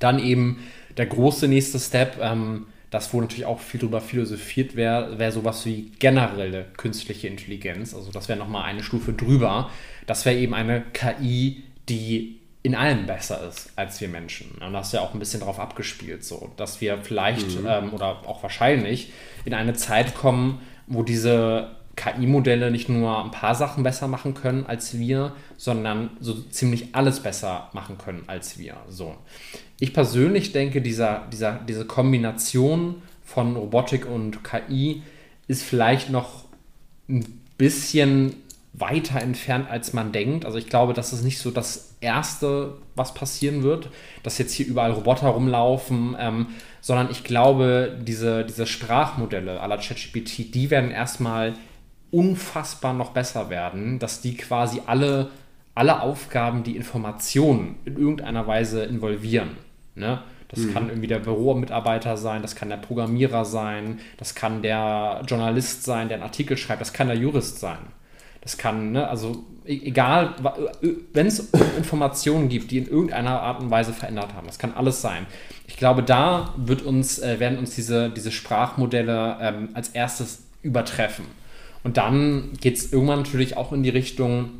dann 0.00 0.18
eben 0.18 0.58
der 0.96 1.06
große 1.06 1.48
nächste 1.48 1.78
Step, 1.78 2.18
ähm, 2.20 2.66
das 2.94 3.12
wo 3.12 3.20
natürlich 3.20 3.44
auch 3.44 3.58
viel 3.58 3.80
drüber 3.80 4.00
philosophiert 4.00 4.76
wäre, 4.76 5.18
wäre 5.18 5.32
sowas 5.32 5.66
wie 5.66 5.90
generelle 5.98 6.66
künstliche 6.76 7.26
Intelligenz. 7.26 7.92
Also 7.92 8.12
das 8.12 8.28
wäre 8.28 8.38
nochmal 8.38 8.64
eine 8.64 8.84
Stufe 8.84 9.12
drüber. 9.12 9.68
Das 10.06 10.24
wäre 10.24 10.36
eben 10.36 10.54
eine 10.54 10.82
KI, 10.92 11.64
die 11.88 12.38
in 12.62 12.76
allem 12.76 13.06
besser 13.06 13.48
ist 13.48 13.72
als 13.74 14.00
wir 14.00 14.08
Menschen. 14.08 14.52
Und 14.64 14.72
das 14.72 14.86
ist 14.86 14.92
ja 14.92 15.00
auch 15.00 15.12
ein 15.12 15.18
bisschen 15.18 15.40
darauf 15.40 15.58
abgespielt, 15.58 16.24
so 16.24 16.52
dass 16.56 16.80
wir 16.80 16.98
vielleicht 16.98 17.60
mhm. 17.60 17.66
ähm, 17.66 17.92
oder 17.92 18.28
auch 18.28 18.44
wahrscheinlich 18.44 19.12
in 19.44 19.54
eine 19.54 19.74
Zeit 19.74 20.14
kommen, 20.14 20.60
wo 20.86 21.02
diese 21.02 21.74
KI-Modelle 21.96 22.70
nicht 22.70 22.88
nur 22.88 23.24
ein 23.24 23.30
paar 23.30 23.54
Sachen 23.54 23.82
besser 23.82 24.08
machen 24.08 24.34
können 24.34 24.66
als 24.66 24.98
wir, 24.98 25.32
sondern 25.56 26.10
so 26.20 26.34
ziemlich 26.34 26.94
alles 26.94 27.20
besser 27.20 27.70
machen 27.72 27.98
können 27.98 28.24
als 28.26 28.58
wir. 28.58 28.76
So. 28.88 29.14
Ich 29.78 29.92
persönlich 29.92 30.52
denke, 30.52 30.82
dieser, 30.82 31.22
dieser, 31.32 31.60
diese 31.68 31.84
Kombination 31.84 33.02
von 33.24 33.56
Robotik 33.56 34.06
und 34.06 34.44
KI 34.44 35.02
ist 35.48 35.62
vielleicht 35.62 36.10
noch 36.10 36.44
ein 37.08 37.42
bisschen 37.58 38.36
weiter 38.72 39.20
entfernt, 39.20 39.70
als 39.70 39.92
man 39.92 40.10
denkt. 40.10 40.44
Also 40.44 40.58
ich 40.58 40.68
glaube, 40.68 40.94
das 40.94 41.12
ist 41.12 41.22
nicht 41.22 41.38
so 41.38 41.50
das 41.50 41.94
Erste, 42.00 42.74
was 42.96 43.14
passieren 43.14 43.62
wird, 43.62 43.88
dass 44.22 44.38
jetzt 44.38 44.52
hier 44.52 44.66
überall 44.66 44.90
Roboter 44.90 45.28
rumlaufen, 45.28 46.16
ähm, 46.18 46.48
sondern 46.80 47.10
ich 47.10 47.24
glaube, 47.24 47.96
diese, 48.02 48.44
diese 48.44 48.66
Sprachmodelle 48.66 49.60
aller 49.60 49.78
ChatGPT, 49.78 50.54
die 50.54 50.70
werden 50.70 50.90
erstmal 50.90 51.54
unfassbar 52.14 52.94
noch 52.94 53.10
besser 53.10 53.50
werden, 53.50 53.98
dass 53.98 54.20
die 54.20 54.36
quasi 54.36 54.80
alle, 54.86 55.30
alle 55.74 56.00
Aufgaben, 56.00 56.62
die 56.62 56.76
Informationen 56.76 57.74
in 57.84 57.96
irgendeiner 57.96 58.46
Weise 58.46 58.84
involvieren. 58.84 59.56
Ne? 59.96 60.22
Das 60.48 60.60
mhm. 60.60 60.72
kann 60.72 60.88
irgendwie 60.88 61.08
der 61.08 61.18
Büromitarbeiter 61.18 62.16
sein, 62.16 62.40
das 62.40 62.54
kann 62.54 62.68
der 62.68 62.76
Programmierer 62.76 63.44
sein, 63.44 63.98
das 64.16 64.36
kann 64.36 64.62
der 64.62 65.22
Journalist 65.26 65.82
sein, 65.82 66.08
der 66.08 66.18
einen 66.18 66.22
Artikel 66.22 66.56
schreibt, 66.56 66.80
das 66.80 66.92
kann 66.92 67.08
der 67.08 67.16
Jurist 67.16 67.58
sein. 67.58 67.78
Das 68.40 68.58
kann, 68.58 68.92
ne, 68.92 69.08
also 69.08 69.44
e-, 69.66 69.80
egal, 69.86 70.34
wenn 71.12 71.26
es 71.26 71.50
Informationen 71.76 72.48
gibt, 72.48 72.70
die 72.70 72.78
in 72.78 72.86
irgendeiner 72.86 73.40
Art 73.40 73.60
und 73.60 73.70
Weise 73.70 73.92
verändert 73.92 74.34
haben, 74.34 74.46
das 74.46 74.58
kann 74.58 74.72
alles 74.74 75.00
sein. 75.00 75.26
Ich 75.66 75.78
glaube, 75.78 76.04
da 76.04 76.54
wird 76.56 76.82
uns, 76.82 77.18
äh, 77.18 77.40
werden 77.40 77.58
uns 77.58 77.74
diese, 77.74 78.10
diese 78.10 78.30
Sprachmodelle 78.30 79.38
ähm, 79.40 79.70
als 79.74 79.88
erstes 79.88 80.44
übertreffen. 80.62 81.24
Und 81.84 81.98
dann 81.98 82.50
geht 82.60 82.76
es 82.76 82.92
irgendwann 82.92 83.20
natürlich 83.20 83.56
auch 83.56 83.72
in 83.72 83.82
die 83.82 83.90
Richtung, 83.90 84.50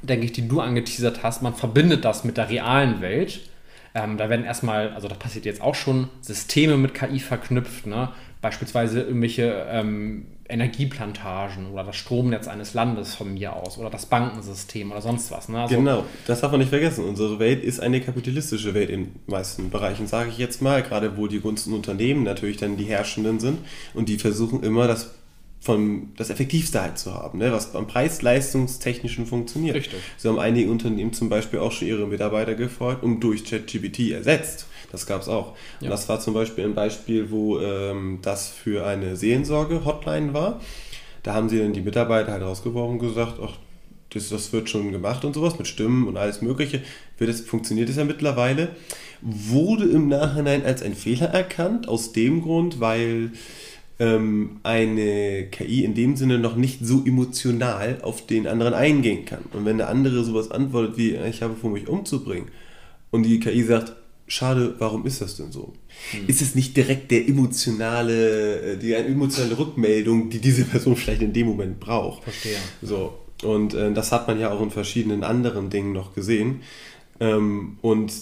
denke 0.00 0.24
ich, 0.24 0.32
die 0.32 0.48
du 0.48 0.60
angeteasert 0.60 1.22
hast. 1.22 1.42
Man 1.42 1.54
verbindet 1.54 2.04
das 2.04 2.24
mit 2.24 2.36
der 2.36 2.48
realen 2.48 3.00
Welt. 3.02 3.40
Ähm, 3.94 4.16
da 4.16 4.30
werden 4.30 4.44
erstmal, 4.46 4.90
also 4.90 5.08
das 5.08 5.18
passiert 5.18 5.44
jetzt 5.44 5.60
auch 5.60 5.74
schon, 5.74 6.08
Systeme 6.22 6.78
mit 6.78 6.94
KI 6.94 7.18
verknüpft, 7.18 7.86
ne? 7.86 8.08
beispielsweise 8.40 9.02
irgendwelche 9.02 9.66
ähm, 9.68 10.26
Energieplantagen 10.48 11.70
oder 11.70 11.84
das 11.84 11.96
Stromnetz 11.96 12.48
eines 12.48 12.74
Landes 12.74 13.14
von 13.14 13.34
mir 13.34 13.54
aus 13.54 13.78
oder 13.78 13.90
das 13.90 14.06
Bankensystem 14.06 14.90
oder 14.92 15.02
sonst 15.02 15.30
was. 15.30 15.48
Ne? 15.48 15.60
Also, 15.60 15.76
genau, 15.76 16.04
das 16.26 16.40
darf 16.40 16.50
man 16.50 16.60
nicht 16.60 16.70
vergessen. 16.70 17.04
Unsere 17.04 17.38
Welt 17.38 17.62
ist 17.62 17.80
eine 17.80 18.00
kapitalistische 18.00 18.72
Welt 18.74 18.90
in 18.90 19.12
meisten 19.26 19.70
Bereichen, 19.70 20.06
sage 20.06 20.30
ich 20.30 20.38
jetzt 20.38 20.62
mal, 20.62 20.82
gerade 20.82 21.16
wo 21.16 21.26
die 21.26 21.40
Gunsten 21.40 21.72
Unternehmen 21.72 22.22
natürlich 22.22 22.56
dann 22.56 22.76
die 22.76 22.84
Herrschenden 22.84 23.40
sind 23.40 23.58
und 23.94 24.08
die 24.08 24.18
versuchen 24.18 24.62
immer 24.62 24.86
das 24.86 25.14
von 25.62 26.08
das 26.16 26.28
Effektivste 26.28 26.82
halt 26.82 26.98
zu 26.98 27.14
haben, 27.14 27.38
ne? 27.38 27.52
was 27.52 27.72
beim 27.72 27.86
Preis-Leistungstechnischen 27.86 29.26
funktioniert. 29.26 29.76
Richtig. 29.76 30.00
So 30.16 30.30
haben 30.30 30.40
einige 30.40 30.68
Unternehmen 30.68 31.12
zum 31.12 31.28
Beispiel 31.28 31.60
auch 31.60 31.70
schon 31.70 31.86
ihre 31.86 32.04
Mitarbeiter 32.08 32.56
gefeuert 32.56 33.04
und 33.04 33.20
durch 33.20 33.44
ChatGPT 33.44 34.10
ersetzt. 34.10 34.66
Das 34.90 35.06
gab 35.06 35.22
es 35.22 35.28
auch. 35.28 35.54
Ja. 35.78 35.84
Und 35.86 35.90
das 35.90 36.08
war 36.08 36.18
zum 36.18 36.34
Beispiel 36.34 36.64
ein 36.64 36.74
Beispiel, 36.74 37.30
wo 37.30 37.60
ähm, 37.60 38.18
das 38.22 38.48
für 38.48 38.84
eine 38.84 39.14
Sehensorge-Hotline 39.14 40.34
war. 40.34 40.60
Da 41.22 41.34
haben 41.34 41.48
sie 41.48 41.60
dann 41.60 41.72
die 41.72 41.80
Mitarbeiter 41.80 42.32
halt 42.32 42.42
rausgeworfen 42.42 42.98
und 42.98 43.06
gesagt, 43.06 43.38
ach, 43.40 43.56
das, 44.10 44.30
das 44.30 44.52
wird 44.52 44.68
schon 44.68 44.90
gemacht 44.90 45.24
und 45.24 45.32
sowas 45.32 45.58
mit 45.58 45.68
Stimmen 45.68 46.08
und 46.08 46.16
alles 46.16 46.42
Mögliche. 46.42 46.82
Wird 47.18 47.30
das, 47.30 47.40
funktioniert 47.40 47.88
es 47.88 47.96
ja 47.96 48.04
mittlerweile. 48.04 48.70
Wurde 49.20 49.84
im 49.84 50.08
Nachhinein 50.08 50.64
als 50.64 50.82
ein 50.82 50.94
Fehler 50.94 51.28
erkannt, 51.28 51.86
aus 51.86 52.12
dem 52.12 52.42
Grund, 52.42 52.80
weil 52.80 53.30
ähm, 53.98 54.60
eine 54.62 55.46
KI 55.50 55.84
in 55.84 55.94
dem 55.94 56.16
Sinne 56.16 56.38
noch 56.38 56.56
nicht 56.56 56.80
so 56.82 57.04
emotional 57.04 58.00
auf 58.02 58.26
den 58.26 58.46
anderen 58.46 58.74
eingehen 58.74 59.24
kann. 59.24 59.44
Und 59.52 59.64
wenn 59.64 59.78
der 59.78 59.88
andere 59.88 60.24
sowas 60.24 60.50
antwortet 60.50 60.96
wie, 60.96 61.14
ich 61.14 61.42
habe 61.42 61.54
vor, 61.54 61.70
mich 61.70 61.88
umzubringen, 61.88 62.48
und 63.10 63.24
die 63.24 63.40
KI 63.40 63.62
sagt, 63.62 63.92
schade, 64.26 64.74
warum 64.78 65.06
ist 65.06 65.20
das 65.20 65.36
denn 65.36 65.52
so? 65.52 65.74
Hm. 66.12 66.26
Ist 66.26 66.40
es 66.40 66.54
nicht 66.54 66.76
direkt 66.76 67.10
der 67.10 67.28
emotionale, 67.28 68.72
äh, 68.72 68.76
die 68.78 68.94
emotionale 68.94 69.58
Rückmeldung, 69.58 70.30
die 70.30 70.38
diese 70.38 70.64
Person 70.64 70.96
vielleicht 70.96 71.22
in 71.22 71.32
dem 71.32 71.46
Moment 71.46 71.78
braucht? 71.78 72.24
Verstehe. 72.24 72.56
So. 72.80 73.18
Und 73.44 73.74
äh, 73.74 73.92
das 73.92 74.12
hat 74.12 74.26
man 74.26 74.40
ja 74.40 74.50
auch 74.50 74.62
in 74.62 74.70
verschiedenen 74.70 75.24
anderen 75.24 75.68
Dingen 75.68 75.92
noch 75.92 76.14
gesehen. 76.14 76.62
Ähm, 77.20 77.76
und 77.82 78.12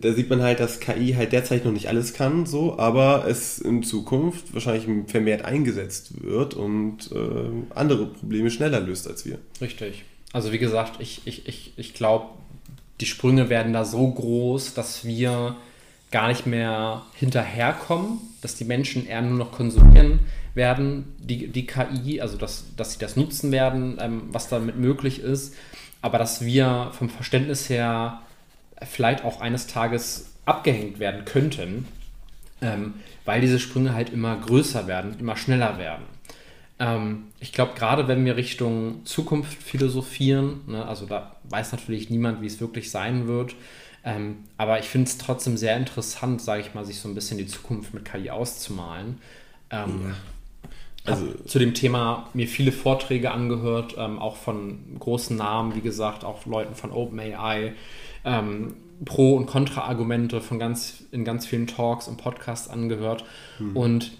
da 0.00 0.12
sieht 0.12 0.30
man 0.30 0.42
halt, 0.42 0.60
dass 0.60 0.80
KI 0.80 1.14
halt 1.14 1.32
derzeit 1.32 1.64
noch 1.64 1.72
nicht 1.72 1.88
alles 1.88 2.14
kann, 2.14 2.46
so, 2.46 2.78
aber 2.78 3.26
es 3.26 3.58
in 3.58 3.82
Zukunft 3.82 4.52
wahrscheinlich 4.54 4.86
vermehrt 5.06 5.44
eingesetzt 5.44 6.22
wird 6.22 6.54
und 6.54 7.10
äh, 7.12 7.74
andere 7.74 8.06
Probleme 8.06 8.50
schneller 8.50 8.80
löst 8.80 9.08
als 9.08 9.24
wir. 9.24 9.38
Richtig. 9.60 10.04
Also 10.32 10.52
wie 10.52 10.58
gesagt, 10.58 11.00
ich, 11.00 11.22
ich, 11.24 11.46
ich, 11.46 11.72
ich 11.76 11.94
glaube, 11.94 12.26
die 13.00 13.06
Sprünge 13.06 13.48
werden 13.48 13.72
da 13.72 13.84
so 13.84 14.10
groß, 14.10 14.74
dass 14.74 15.04
wir 15.04 15.56
gar 16.10 16.28
nicht 16.28 16.46
mehr 16.46 17.02
hinterherkommen, 17.14 18.18
dass 18.40 18.54
die 18.54 18.64
Menschen 18.64 19.06
eher 19.06 19.22
nur 19.22 19.38
noch 19.38 19.52
konsumieren 19.52 20.20
werden, 20.54 21.14
die, 21.18 21.48
die 21.48 21.66
KI, 21.66 22.20
also 22.20 22.36
dass, 22.36 22.64
dass 22.76 22.92
sie 22.92 22.98
das 22.98 23.16
nutzen 23.16 23.50
werden, 23.52 23.98
ähm, 24.00 24.22
was 24.28 24.48
damit 24.48 24.76
möglich 24.76 25.20
ist, 25.20 25.54
aber 26.02 26.18
dass 26.18 26.44
wir 26.44 26.90
vom 26.92 27.08
Verständnis 27.08 27.68
her 27.68 28.20
vielleicht 28.86 29.24
auch 29.24 29.40
eines 29.40 29.66
Tages 29.66 30.32
abgehängt 30.44 30.98
werden 30.98 31.24
könnten, 31.24 31.86
ähm, 32.60 32.94
weil 33.24 33.40
diese 33.40 33.58
Sprünge 33.58 33.94
halt 33.94 34.10
immer 34.10 34.36
größer 34.36 34.86
werden, 34.86 35.16
immer 35.18 35.36
schneller 35.36 35.78
werden. 35.78 36.04
Ähm, 36.78 37.24
ich 37.40 37.52
glaube, 37.52 37.74
gerade 37.74 38.08
wenn 38.08 38.24
wir 38.24 38.36
Richtung 38.36 39.04
Zukunft 39.04 39.62
philosophieren, 39.62 40.60
ne, 40.66 40.84
also 40.86 41.06
da 41.06 41.36
weiß 41.44 41.72
natürlich 41.72 42.10
niemand, 42.10 42.40
wie 42.42 42.46
es 42.46 42.60
wirklich 42.60 42.90
sein 42.90 43.26
wird, 43.26 43.54
ähm, 44.04 44.38
aber 44.56 44.80
ich 44.80 44.86
finde 44.86 45.08
es 45.08 45.18
trotzdem 45.18 45.56
sehr 45.56 45.76
interessant, 45.76 46.42
sage 46.42 46.62
ich 46.62 46.74
mal, 46.74 46.84
sich 46.84 46.98
so 46.98 47.08
ein 47.08 47.14
bisschen 47.14 47.38
die 47.38 47.46
Zukunft 47.46 47.94
mit 47.94 48.04
KI 48.04 48.30
auszumalen. 48.30 49.20
Ähm, 49.70 50.00
ja. 50.08 50.14
Also, 51.04 51.26
zu 51.46 51.58
dem 51.58 51.74
Thema 51.74 52.28
mir 52.32 52.46
viele 52.46 52.70
Vorträge 52.70 53.32
angehört, 53.32 53.96
ähm, 53.98 54.20
auch 54.20 54.36
von 54.36 54.78
großen 55.00 55.36
Namen, 55.36 55.74
wie 55.74 55.80
gesagt, 55.80 56.24
auch 56.24 56.46
Leuten 56.46 56.76
von 56.76 56.92
OpenAI, 56.92 57.74
ähm, 58.24 58.74
Pro- 59.04 59.36
und 59.36 59.46
Kontra-Argumente 59.46 60.40
von 60.40 60.58
ganz, 60.58 61.04
in 61.10 61.24
ganz 61.24 61.46
vielen 61.46 61.66
Talks 61.66 62.08
und 62.08 62.18
Podcasts 62.18 62.68
angehört. 62.68 63.24
Hm. 63.58 63.76
Und 63.76 64.12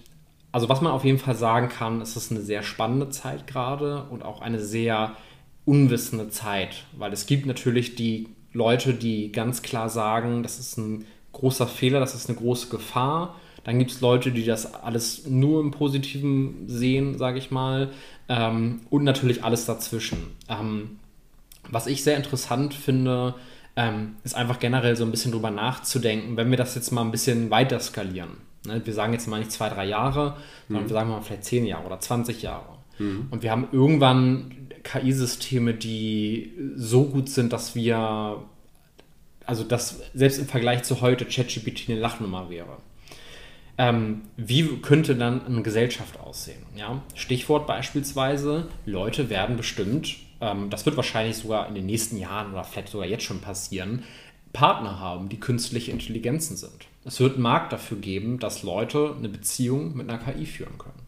also 0.51 0.69
was 0.69 0.81
man 0.81 0.93
auf 0.93 1.05
jeden 1.05 1.19
Fall 1.19 1.35
sagen 1.35 1.69
kann, 1.69 2.01
ist 2.01 2.17
es 2.17 2.31
eine 2.31 2.41
sehr 2.41 2.63
spannende 2.63 3.09
Zeit 3.09 3.47
gerade 3.47 4.05
und 4.11 4.25
auch 4.25 4.43
eine 4.43 4.61
sehr 4.61 5.17
unwissende 5.65 6.29
Zeit, 6.29 6.85
weil 6.97 7.13
es 7.13 7.27
gibt 7.27 7.47
natürlich 7.47 7.95
die 7.95 8.29
Leute, 8.53 8.95
die 8.95 9.33
ganz 9.33 9.63
klar 9.63 9.89
sagen, 9.89 10.43
das 10.43 10.59
ist 10.59 10.77
ein 10.77 11.07
großer 11.33 11.67
Fehler, 11.67 12.01
das 12.01 12.15
ist 12.15 12.29
eine 12.29 12.39
große 12.39 12.69
Gefahr. 12.69 13.37
Dann 13.65 13.79
gibt 13.79 13.93
es 13.93 14.01
Leute, 14.01 14.33
die 14.33 14.45
das 14.45 14.75
alles 14.75 15.27
nur 15.27 15.61
im 15.61 15.71
Positiven 15.71 16.65
sehen, 16.67 17.17
sage 17.17 17.39
ich 17.39 17.51
mal. 17.51 17.91
Ähm, 18.29 18.81
und 18.91 19.05
natürlich 19.05 19.45
alles 19.45 19.65
dazwischen. 19.65 20.19
Ähm, 20.49 20.99
was 21.71 21.87
ich 21.87 22.03
sehr 22.03 22.17
interessant 22.17 22.75
finde, 22.75 23.35
ähm, 23.77 24.17
ist 24.25 24.35
einfach 24.35 24.59
generell 24.59 24.97
so 24.97 25.05
ein 25.05 25.11
bisschen 25.11 25.33
drüber 25.33 25.51
nachzudenken, 25.51 26.37
wenn 26.37 26.51
wir 26.51 26.59
das 26.59 26.75
jetzt 26.75 26.91
mal 26.91 27.03
ein 27.03 27.11
bisschen 27.11 27.51
weiter 27.51 27.81
skalieren. 27.81 28.37
Ne? 28.67 28.83
Wir 28.85 28.93
sagen 28.93 29.13
jetzt 29.13 29.27
mal 29.29 29.39
nicht 29.39 29.53
zwei, 29.53 29.69
drei 29.69 29.87
Jahre, 29.87 30.37
sondern 30.69 30.85
mhm. 30.85 30.89
wir 30.91 30.95
sagen 30.95 31.11
mal 31.11 31.23
vielleicht 31.23 31.45
zehn 31.45 31.67
Jahre 31.67 31.87
oder 31.87 32.01
20 32.01 32.43
Jahre. 32.43 32.79
Mhm. 32.99 33.29
Und 33.31 33.43
wir 33.43 33.51
haben 33.51 33.69
irgendwann 33.73 34.69
KI-Systeme, 34.83 35.75
die 35.75 36.53
so 36.77 37.05
gut 37.05 37.29
sind, 37.29 37.53
dass 37.53 37.75
wir, 37.75 38.43
also 39.47 39.65
dass 39.65 40.01
selbst 40.15 40.39
im 40.39 40.47
Vergleich 40.47 40.83
zu 40.83 41.01
heute 41.01 41.25
ChatGPT 41.25 41.89
eine 41.89 41.99
Lachnummer 41.99 42.51
wäre. 42.51 42.79
Ähm, 43.79 44.23
wie 44.37 44.69
könnte 44.83 45.17
dann 45.17 45.47
eine 45.47 45.63
Gesellschaft 45.63 46.21
aussehen? 46.21 46.63
Ja? 46.77 47.03
Stichwort 47.15 47.67
beispielsweise, 47.67 48.69
Leute 48.85 49.31
werden 49.31 49.57
bestimmt 49.57 50.17
ähm, 50.43 50.69
das 50.69 50.85
wird 50.85 50.97
wahrscheinlich 50.97 51.37
sogar 51.37 51.69
in 51.69 51.75
den 51.75 51.87
nächsten 51.87 52.19
Jahren 52.19 52.53
oder 52.53 52.65
vielleicht 52.65 52.89
sogar 52.89 53.07
jetzt 53.07 53.25
schon 53.25 53.41
passieren, 53.41 54.03
Partner 54.53 54.99
haben, 54.99 55.29
die 55.29 55.41
künstliche 55.41 55.93
Intelligenzen 55.93 56.57
sind. 56.57 56.89
Es 57.05 57.21
wird 57.21 57.35
einen 57.35 57.43
Markt 57.43 57.73
dafür 57.73 57.97
geben, 57.97 58.39
dass 58.39 58.63
Leute 58.63 59.15
eine 59.17 59.29
Beziehung 59.29 59.97
mit 59.97 60.11
einer 60.11 60.19
KI 60.19 60.45
führen 60.45 60.77
können. 60.77 61.03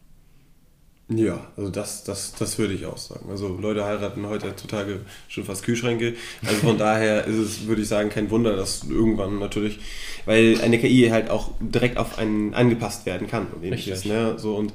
Ja, 1.07 1.39
also 1.55 1.69
das, 1.69 2.03
das, 2.03 2.33
das 2.33 2.57
würde 2.57 2.73
ich 2.73 2.87
auch 2.87 2.97
sagen. 2.97 3.29
Also 3.29 3.47
Leute 3.49 3.85
heiraten 3.85 4.27
heutzutage 4.27 5.01
schon 5.27 5.43
fast 5.43 5.63
Kühlschränke. 5.63 6.15
Also 6.43 6.55
von 6.61 6.77
daher 6.79 7.25
ist 7.25 7.35
es, 7.35 7.67
würde 7.67 7.83
ich 7.83 7.87
sagen, 7.87 8.09
kein 8.09 8.31
Wunder, 8.31 8.55
dass 8.55 8.83
irgendwann 8.85 9.37
natürlich, 9.37 9.79
weil 10.25 10.59
eine 10.61 10.79
KI 10.79 11.09
halt 11.11 11.29
auch 11.29 11.51
direkt 11.59 11.97
auf 11.97 12.17
einen 12.17 12.55
angepasst 12.55 13.05
werden 13.05 13.27
kann 13.27 13.47
und 13.47 13.63
ähnliches. 13.63 14.05
Ne? 14.05 14.39
So, 14.39 14.55
und 14.55 14.73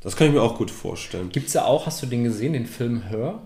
das 0.00 0.14
kann 0.14 0.28
ich 0.28 0.32
mir 0.32 0.42
auch 0.42 0.56
gut 0.56 0.70
vorstellen. 0.70 1.30
Gibt 1.30 1.48
es 1.48 1.54
ja 1.54 1.64
auch, 1.64 1.86
hast 1.86 2.02
du 2.02 2.06
den 2.06 2.22
gesehen, 2.22 2.52
den 2.52 2.66
Film 2.66 3.08
Hör? 3.08 3.42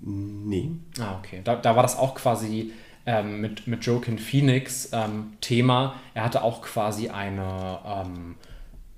Nee. 0.00 0.70
Ah, 1.00 1.16
okay. 1.18 1.40
Da, 1.44 1.56
da 1.56 1.76
war 1.76 1.82
das 1.82 1.98
auch 1.98 2.14
quasi 2.14 2.72
ähm, 3.06 3.40
mit, 3.40 3.66
mit 3.66 3.84
Joaquin 3.84 4.18
Phoenix 4.18 4.90
ähm, 4.92 5.32
Thema. 5.40 5.94
Er 6.14 6.24
hatte 6.24 6.42
auch 6.42 6.62
quasi 6.62 7.08
eine, 7.08 7.78
ähm, 7.86 8.34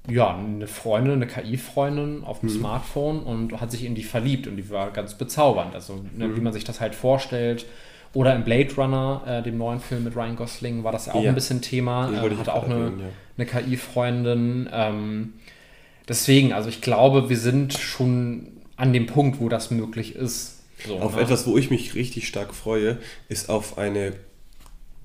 ja, 0.09 0.37
eine 0.37 0.67
Freundin, 0.67 1.15
eine 1.15 1.27
KI-Freundin 1.27 2.25
auf 2.25 2.41
dem 2.41 2.49
mhm. 2.49 2.59
Smartphone 2.59 3.23
und 3.23 3.61
hat 3.61 3.71
sich 3.71 3.85
in 3.85 3.95
die 3.95 4.03
verliebt 4.03 4.47
und 4.47 4.57
die 4.57 4.69
war 4.69 4.91
ganz 4.91 5.15
bezaubernd. 5.15 5.75
Also, 5.75 6.05
ne, 6.17 6.29
mhm. 6.29 6.37
wie 6.37 6.41
man 6.41 6.53
sich 6.53 6.65
das 6.65 6.81
halt 6.81 6.95
vorstellt. 6.95 7.67
Oder 8.13 8.35
im 8.35 8.43
Blade 8.43 8.75
Runner, 8.77 9.23
äh, 9.25 9.43
dem 9.43 9.57
neuen 9.57 9.79
Film 9.79 10.03
mit 10.03 10.17
Ryan 10.17 10.35
Gosling, 10.35 10.83
war 10.83 10.91
das 10.91 11.07
ja 11.07 11.15
auch 11.15 11.23
ja. 11.23 11.29
ein 11.29 11.37
bisschen 11.37 11.63
Thema. 11.63 12.11
Er 12.11 12.37
hatte 12.37 12.53
auch 12.53 12.65
eine, 12.65 12.87
ja. 12.87 12.91
eine 13.39 13.47
KI-Freundin. 13.47 14.69
Ähm, 14.73 15.35
deswegen, 16.09 16.53
also 16.53 16.69
ich 16.69 16.81
glaube, 16.81 17.29
wir 17.29 17.39
sind 17.39 17.75
schon 17.75 18.49
an 18.77 18.93
dem 18.93 19.07
Punkt, 19.07 19.41
wo 19.41 19.49
das 19.49 19.71
möglich 19.71 20.17
ist. 20.17 20.60
So, 20.87 20.99
auf 20.99 21.17
ne? 21.17 21.23
etwas, 21.23 21.47
wo 21.47 21.57
ich 21.57 21.71
mich 21.71 21.95
richtig 21.95 22.27
stark 22.27 22.55
freue, 22.55 22.99
ist 23.29 23.49
auf 23.49 23.79
eine, 23.79 24.15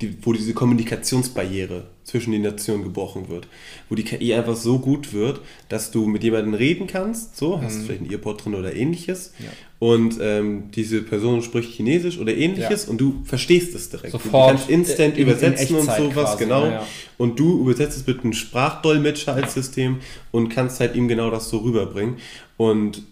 die, 0.02 0.18
wo 0.22 0.34
diese 0.34 0.54
Kommunikationsbarriere 0.54 1.88
zwischen 2.04 2.32
den 2.32 2.44
Nationen 2.44 2.84
gebrochen 2.84 3.30
wird. 3.30 3.48
Wo 3.90 3.96
die 3.96 4.04
KI 4.04 4.34
einfach 4.34 4.56
so 4.56 4.80
gut 4.80 5.12
wird, 5.12 5.42
dass 5.70 5.92
du 5.92 6.06
mit 6.06 6.24
jemandem 6.24 6.54
reden 6.54 6.88
kannst, 6.88 7.38
so, 7.38 7.62
hast 7.62 7.80
mhm. 7.80 7.84
vielleicht 7.84 8.02
ein 8.02 8.12
Earpod 8.12 8.46
drin 8.46 8.56
oder 8.56 8.76
ähnliches, 8.76 9.34
ja. 9.40 9.50
und 9.80 10.18
ähm, 10.22 10.72
diese 10.76 11.02
Person 11.02 11.42
spricht 11.42 11.72
Chinesisch 11.72 12.20
oder 12.20 12.34
ähnliches 12.36 12.86
ja. 12.86 12.92
und 12.92 13.00
du 13.00 13.24
verstehst 13.26 13.74
es 13.74 13.90
direkt. 13.90 14.12
Sofort 14.12 14.52
du 14.52 14.56
kannst 14.56 14.70
instant 14.70 15.18
in, 15.18 15.24
übersetzen 15.24 15.70
in 15.70 15.76
und 15.82 15.86
sowas, 15.86 16.14
quasi, 16.14 16.44
genau. 16.44 16.68
Ja, 16.68 16.88
und 17.18 17.40
du 17.40 17.60
übersetzt 17.60 17.98
es 17.98 18.06
mit 18.06 18.24
einem 18.24 18.34
Sprachdolmetscher 18.34 19.34
als 19.34 19.54
System 19.56 19.98
und 20.32 20.50
kannst 20.50 20.80
halt 20.80 20.96
ihm 20.96 21.08
genau 21.08 21.32
das 21.32 21.50
so 21.50 21.58
rüberbringen. 21.58 22.18
Und 22.58 23.04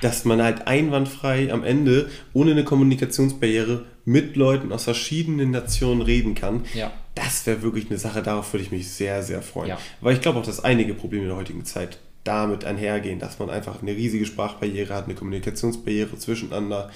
dass 0.00 0.24
man 0.24 0.42
halt 0.42 0.66
einwandfrei 0.66 1.52
am 1.52 1.64
Ende 1.64 2.10
ohne 2.32 2.50
eine 2.52 2.64
Kommunikationsbarriere 2.64 3.84
mit 4.04 4.36
Leuten 4.36 4.72
aus 4.72 4.84
verschiedenen 4.84 5.50
Nationen 5.50 6.02
reden 6.02 6.34
kann. 6.34 6.64
Ja. 6.74 6.92
Das 7.14 7.46
wäre 7.46 7.62
wirklich 7.62 7.88
eine 7.88 7.98
Sache, 7.98 8.22
darauf 8.22 8.52
würde 8.52 8.64
ich 8.64 8.70
mich 8.70 8.90
sehr, 8.90 9.22
sehr 9.22 9.42
freuen. 9.42 9.70
Ja. 9.70 9.78
Weil 10.00 10.14
ich 10.14 10.20
glaube 10.20 10.38
auch, 10.38 10.46
dass 10.46 10.62
einige 10.62 10.94
Probleme 10.94 11.24
in 11.24 11.28
der 11.28 11.36
heutigen 11.36 11.64
Zeit 11.64 11.98
damit 12.24 12.64
einhergehen, 12.64 13.18
dass 13.18 13.38
man 13.38 13.50
einfach 13.50 13.82
eine 13.82 13.92
riesige 13.92 14.26
Sprachbarriere 14.26 14.94
hat, 14.94 15.04
eine 15.04 15.14
Kommunikationsbarriere 15.14 16.18
zwischeneinander. 16.18 16.90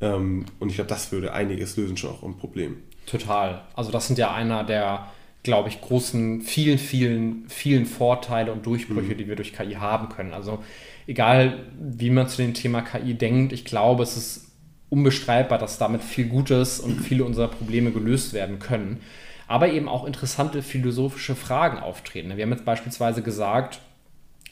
Ähm, 0.00 0.46
und 0.58 0.68
ich 0.68 0.74
glaube, 0.76 0.88
das 0.88 1.12
würde 1.12 1.32
einiges 1.32 1.76
lösen, 1.76 1.96
schon 1.96 2.10
auch 2.10 2.22
ein 2.22 2.36
Problem. 2.36 2.76
Total. 3.06 3.62
Also 3.74 3.90
das 3.90 4.06
sind 4.06 4.18
ja 4.18 4.32
einer 4.32 4.64
der, 4.64 5.10
glaube 5.42 5.68
ich, 5.68 5.80
großen, 5.80 6.42
vielen, 6.42 6.78
vielen, 6.78 7.48
vielen 7.48 7.86
Vorteile 7.86 8.52
und 8.52 8.66
Durchbrüche, 8.66 9.14
mhm. 9.14 9.18
die 9.18 9.28
wir 9.28 9.36
durch 9.36 9.52
KI 9.52 9.74
haben 9.74 10.10
können. 10.10 10.32
Also 10.32 10.62
egal, 11.06 11.58
wie 11.78 12.10
man 12.10 12.28
zu 12.28 12.42
dem 12.42 12.54
Thema 12.54 12.82
KI 12.82 13.14
denkt, 13.14 13.52
ich 13.52 13.64
glaube, 13.64 14.02
es 14.02 14.16
ist 14.16 14.50
unbestreitbar, 14.88 15.58
dass 15.58 15.78
damit 15.78 16.02
viel 16.02 16.26
Gutes 16.26 16.80
und 16.80 17.00
viele 17.00 17.24
unserer 17.24 17.48
Probleme 17.48 17.92
gelöst 17.92 18.32
werden 18.32 18.58
können. 18.58 19.00
Aber 19.46 19.70
eben 19.70 19.88
auch 19.88 20.04
interessante 20.04 20.62
philosophische 20.62 21.34
Fragen 21.34 21.78
auftreten. 21.78 22.36
Wir 22.36 22.44
haben 22.44 22.52
jetzt 22.52 22.64
beispielsweise 22.64 23.22
gesagt, 23.22 23.80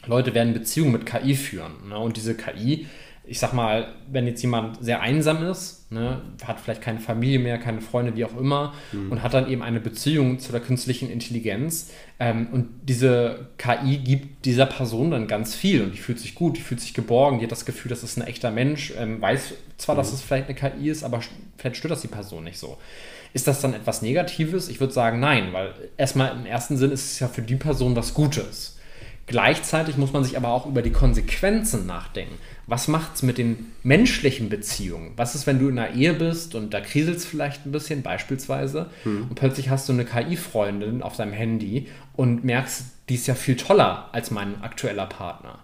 Leute 0.05 0.33
werden 0.33 0.53
Beziehungen 0.53 0.91
mit 0.91 1.05
KI 1.05 1.35
führen. 1.35 1.89
Ne? 1.89 1.97
Und 1.97 2.17
diese 2.17 2.35
KI 2.35 2.87
ich 3.29 3.39
sag 3.39 3.53
mal, 3.53 3.93
wenn 4.11 4.25
jetzt 4.25 4.41
jemand 4.41 4.83
sehr 4.83 5.01
einsam 5.01 5.45
ist, 5.45 5.91
ne, 5.91 6.21
hat 6.43 6.59
vielleicht 6.59 6.81
keine 6.81 6.99
Familie 6.99 7.37
mehr, 7.37 7.59
keine 7.59 7.79
Freunde, 7.79 8.15
wie 8.15 8.25
auch 8.25 8.35
immer, 8.35 8.73
mhm. 8.91 9.11
und 9.11 9.23
hat 9.23 9.35
dann 9.35 9.47
eben 9.49 9.61
eine 9.61 9.79
Beziehung 9.79 10.39
zu 10.39 10.51
der 10.51 10.61
künstlichen 10.61 11.11
Intelligenz. 11.11 11.91
Ähm, 12.19 12.47
und 12.51 12.69
diese 12.83 13.49
KI 13.57 13.99
gibt 13.99 14.45
dieser 14.45 14.65
Person 14.65 15.11
dann 15.11 15.27
ganz 15.27 15.53
viel 15.53 15.83
und 15.83 15.93
die 15.93 15.99
fühlt 15.99 16.19
sich 16.19 16.33
gut, 16.33 16.57
die 16.57 16.61
fühlt 16.61 16.81
sich 16.81 16.95
geborgen, 16.95 17.37
die 17.37 17.45
hat 17.45 17.51
das 17.51 17.65
Gefühl, 17.65 17.89
das 17.89 18.03
ist 18.03 18.17
ein 18.17 18.25
echter 18.25 18.49
Mensch, 18.49 18.93
ähm, 18.97 19.21
weiß 19.21 19.53
zwar, 19.77 19.93
mhm. 19.93 19.99
dass 19.99 20.11
es 20.11 20.21
vielleicht 20.21 20.47
eine 20.47 20.55
KI 20.55 20.89
ist, 20.89 21.03
aber 21.03 21.21
vielleicht 21.57 21.77
stört 21.77 21.91
das 21.91 22.01
die 22.01 22.07
Person 22.07 22.43
nicht 22.43 22.57
so. 22.57 22.77
Ist 23.33 23.47
das 23.47 23.61
dann 23.61 23.75
etwas 23.75 24.01
Negatives? 24.01 24.69
Ich 24.69 24.79
würde 24.79 24.91
sagen, 24.91 25.19
nein, 25.19 25.53
weil 25.53 25.73
erstmal 25.97 26.35
im 26.35 26.47
ersten 26.47 26.77
Sinn 26.77 26.91
ist 26.91 27.11
es 27.11 27.19
ja 27.19 27.27
für 27.27 27.43
die 27.43 27.57
Person 27.57 27.95
was 27.95 28.15
Gutes. 28.15 28.78
Gleichzeitig 29.29 29.95
muss 29.95 30.11
man 30.11 30.23
sich 30.23 30.35
aber 30.37 30.47
auch 30.47 30.65
über 30.65 30.81
die 30.81 30.91
Konsequenzen 30.91 31.85
nachdenken. 31.85 32.33
Was 32.65 32.87
macht 32.87 33.13
es 33.13 33.21
mit 33.21 33.37
den 33.37 33.67
menschlichen 33.83 34.49
Beziehungen? 34.49 35.11
Was 35.17 35.35
ist, 35.35 35.45
wenn 35.45 35.59
du 35.59 35.69
in 35.69 35.77
einer 35.77 35.93
Ehe 35.93 36.15
bist 36.15 36.55
und 36.55 36.73
da 36.73 36.81
kriselt 36.81 37.17
es 37.17 37.27
vielleicht 37.27 37.63
ein 37.63 37.71
bisschen, 37.71 38.01
beispielsweise, 38.01 38.89
hm. 39.03 39.27
und 39.29 39.35
plötzlich 39.35 39.69
hast 39.69 39.87
du 39.87 39.93
eine 39.93 40.03
KI-Freundin 40.03 41.03
auf 41.03 41.15
deinem 41.15 41.33
Handy 41.33 41.89
und 42.15 42.43
merkst, 42.43 42.85
die 43.07 43.15
ist 43.15 43.27
ja 43.27 43.35
viel 43.35 43.55
toller 43.55 44.09
als 44.13 44.31
mein 44.31 44.63
aktueller 44.63 45.05
Partner. 45.05 45.59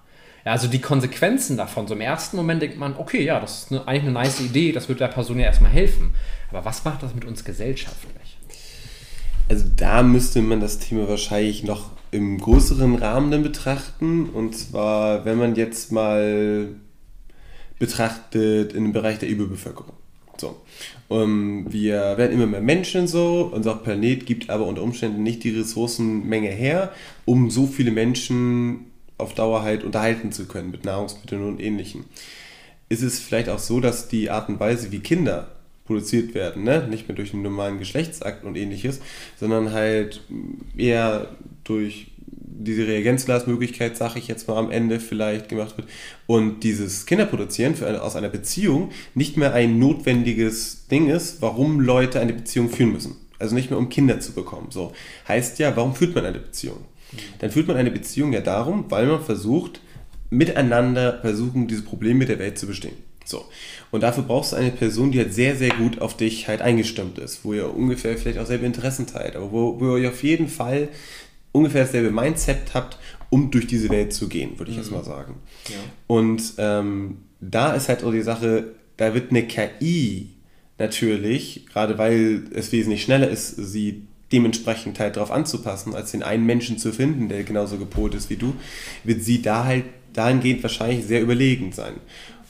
Ja, 0.46 0.52
also 0.52 0.68
die 0.68 0.80
Konsequenzen 0.80 1.58
davon, 1.58 1.88
so 1.88 1.96
im 1.96 2.02
ersten 2.02 2.38
Moment 2.38 2.62
denkt 2.62 2.78
man, 2.78 2.96
okay, 2.96 3.24
ja, 3.24 3.40
das 3.40 3.64
ist 3.64 3.72
eine, 3.72 3.88
eigentlich 3.88 4.04
eine 4.04 4.12
nice 4.12 4.42
Idee, 4.42 4.74
das 4.74 4.88
wird 4.88 5.00
der 5.00 5.08
Person 5.08 5.40
ja 5.40 5.46
erstmal 5.46 5.72
helfen. 5.72 6.14
Aber 6.52 6.66
was 6.66 6.86
macht 6.86 7.02
das 7.02 7.16
mit 7.16 7.26
uns 7.26 7.44
gesellschaftlich? 7.44 8.38
Also 9.50 9.66
da 9.76 10.04
müsste 10.04 10.44
man 10.44 10.60
das 10.60 10.78
Thema 10.78 11.10
wahrscheinlich 11.10 11.64
noch 11.64 11.95
im 12.12 12.40
größeren 12.40 12.96
Rahmen 12.96 13.32
dann 13.32 13.44
betrachten. 13.44 14.30
Und 14.30 14.56
zwar, 14.56 15.26
wenn 15.26 15.38
man 15.38 15.56
jetzt 15.56 15.92
mal 15.92 16.70
betrachtet 17.80 18.74
in 18.74 18.84
dem 18.84 18.94
Bereich 18.94 19.20
der 19.20 19.30
Überbevölkerung. 19.30 19.94
So. 20.38 20.62
Um, 21.08 21.22
ähm, 21.22 21.66
wir 21.70 22.18
werden 22.18 22.34
immer 22.34 22.48
mehr 22.48 22.62
Menschen 22.62 23.08
so, 23.08 23.50
unser 23.54 23.76
Planet 23.76 24.26
gibt 24.26 24.50
aber 24.50 24.66
unter 24.66 24.82
Umständen 24.82 25.24
nicht 25.24 25.44
die 25.44 25.52
Ressourcenmenge 25.52 26.50
her, 26.50 26.92
um 27.26 27.50
so 27.50 27.68
viele 27.68 27.92
Menschen 27.92 28.92
auf 29.18 29.34
Dauer 29.34 29.62
halt 29.62 29.84
unterhalten 29.84 30.32
zu 30.32 30.46
können 30.46 30.72
mit 30.72 30.84
Nahrungsmitteln 30.84 31.44
und 31.44 31.62
ähnlichem. 31.62 32.06
Ist 32.90 33.02
es 33.02 33.20
vielleicht 33.20 33.50
auch 33.50 33.60
so, 33.60 33.80
dass 33.80 34.08
die 34.08 34.30
Art 34.30 34.50
und 34.50 34.60
Weise, 34.60 34.92
wie 34.92 35.00
Kinder 35.00 35.55
produziert 35.86 36.34
werden, 36.34 36.64
ne? 36.64 36.88
nicht 36.90 37.08
mehr 37.08 37.16
durch 37.16 37.34
einen 37.34 37.44
normalen 37.44 37.80
Geschlechtsakt 37.80 38.44
und 38.44 38.56
ähnliches, 38.56 39.00
sondern 39.40 39.72
halt 39.72 40.22
eher 40.76 41.36
durch 41.64 42.08
diese 42.58 42.88
Reagenzglasmöglichkeit, 42.88 43.98
sage 43.98 44.20
ich 44.20 44.28
jetzt 44.28 44.48
mal 44.48 44.58
am 44.58 44.72
Ende 44.72 45.00
vielleicht 45.00 45.50
gemacht 45.50 45.78
wird 45.78 45.88
und 46.26 46.64
dieses 46.64 47.06
Kinderproduzieren 47.06 47.76
für 47.76 47.88
eine, 47.88 48.02
aus 48.02 48.16
einer 48.16 48.30
Beziehung 48.30 48.92
nicht 49.14 49.38
mehr 49.38 49.54
ein 49.54 49.78
notwendiges 49.78 50.88
Ding 50.88 51.10
ist, 51.10 51.42
warum 51.42 51.80
Leute 51.80 52.20
eine 52.20 52.34
Beziehung 52.34 52.70
führen 52.70 52.94
müssen. 52.94 53.18
Also 53.38 53.54
nicht 53.54 53.70
mehr 53.70 53.78
um 53.78 53.90
Kinder 53.90 54.20
zu 54.22 54.32
bekommen. 54.32 54.68
So 54.72 54.94
heißt 55.28 55.60
ja, 55.60 55.76
warum 55.76 55.94
führt 55.94 56.16
man 56.16 56.26
eine 56.26 56.40
Beziehung? 56.40 56.78
Dann 57.40 57.52
führt 57.52 57.68
man 57.68 57.78
eine 57.78 57.92
Beziehung 57.92 58.34
ja 58.34 58.42
darum, 58.42 58.86
weil 58.90 59.06
man 59.06 59.22
versucht, 59.22 59.82
miteinander 60.30 61.20
versuchen, 61.22 61.68
diese 61.68 61.84
Probleme 61.84 62.26
der 62.26 62.40
Welt 62.40 62.58
zu 62.58 62.68
bestehen. 62.68 62.96
So. 63.26 63.46
Und 63.92 64.02
dafür 64.02 64.24
brauchst 64.24 64.54
du 64.54 64.56
eine 64.56 64.72
Person, 64.72 65.12
die 65.12 65.20
halt 65.20 65.34
sehr, 65.34 65.56
sehr 65.56 65.72
gut 65.72 66.00
auf 66.00 66.16
dich 66.16 66.48
halt 66.48 66.62
eingestimmt 66.62 67.18
ist, 67.18 67.44
wo 67.44 67.54
ihr 67.54 67.76
ungefähr 67.76 68.18
vielleicht 68.18 68.40
auch 68.40 68.46
selbe 68.46 68.66
Interessen 68.66 69.08
teilt, 69.08 69.36
aber 69.36 69.52
wo, 69.52 69.80
wo 69.80 69.98
ihr 69.98 70.10
auf 70.10 70.24
jeden 70.24 70.48
Fall 70.48 70.90
ungefähr 71.52 71.86
dasselbe 71.86 72.12
Mindset 72.12 72.74
habt, 72.74 72.98
um 73.30 73.52
durch 73.52 73.68
diese 73.68 73.90
Welt 73.90 74.14
zu 74.14 74.30
gehen, 74.30 74.60
würde 74.60 74.72
ich 74.72 74.78
mhm. 74.78 74.84
jetzt 74.84 74.92
mal 74.92 75.04
sagen. 75.04 75.36
Ja. 75.68 75.76
Und 76.08 76.54
ähm, 76.58 77.18
da 77.42 77.74
ist 77.74 77.90
halt 77.90 78.04
auch 78.04 78.12
die 78.12 78.22
Sache, 78.22 78.76
da 78.98 79.14
wird 79.14 79.32
eine 79.32 79.48
KI 79.48 80.30
natürlich, 80.78 81.66
gerade 81.72 81.98
weil 81.98 82.44
es 82.54 82.72
wesentlich 82.72 83.04
schneller 83.04 83.30
ist, 83.30 83.56
sie 83.56 84.04
dementsprechend 84.32 85.00
halt 85.00 85.16
darauf 85.16 85.32
anzupassen, 85.32 85.96
als 85.96 86.12
den 86.12 86.24
einen 86.24 86.46
Menschen 86.46 86.78
zu 86.78 86.92
finden, 86.92 87.30
der 87.30 87.44
genauso 87.44 87.78
gepolt 87.78 88.16
ist 88.16 88.30
wie 88.30 88.36
du, 88.36 88.56
wird 89.04 89.24
sie 89.24 89.42
da 89.42 89.66
halt 89.66 89.86
dahingehend 90.14 90.64
wahrscheinlich 90.64 91.06
sehr 91.06 91.22
überlegen 91.22 91.72
sein. 91.72 91.96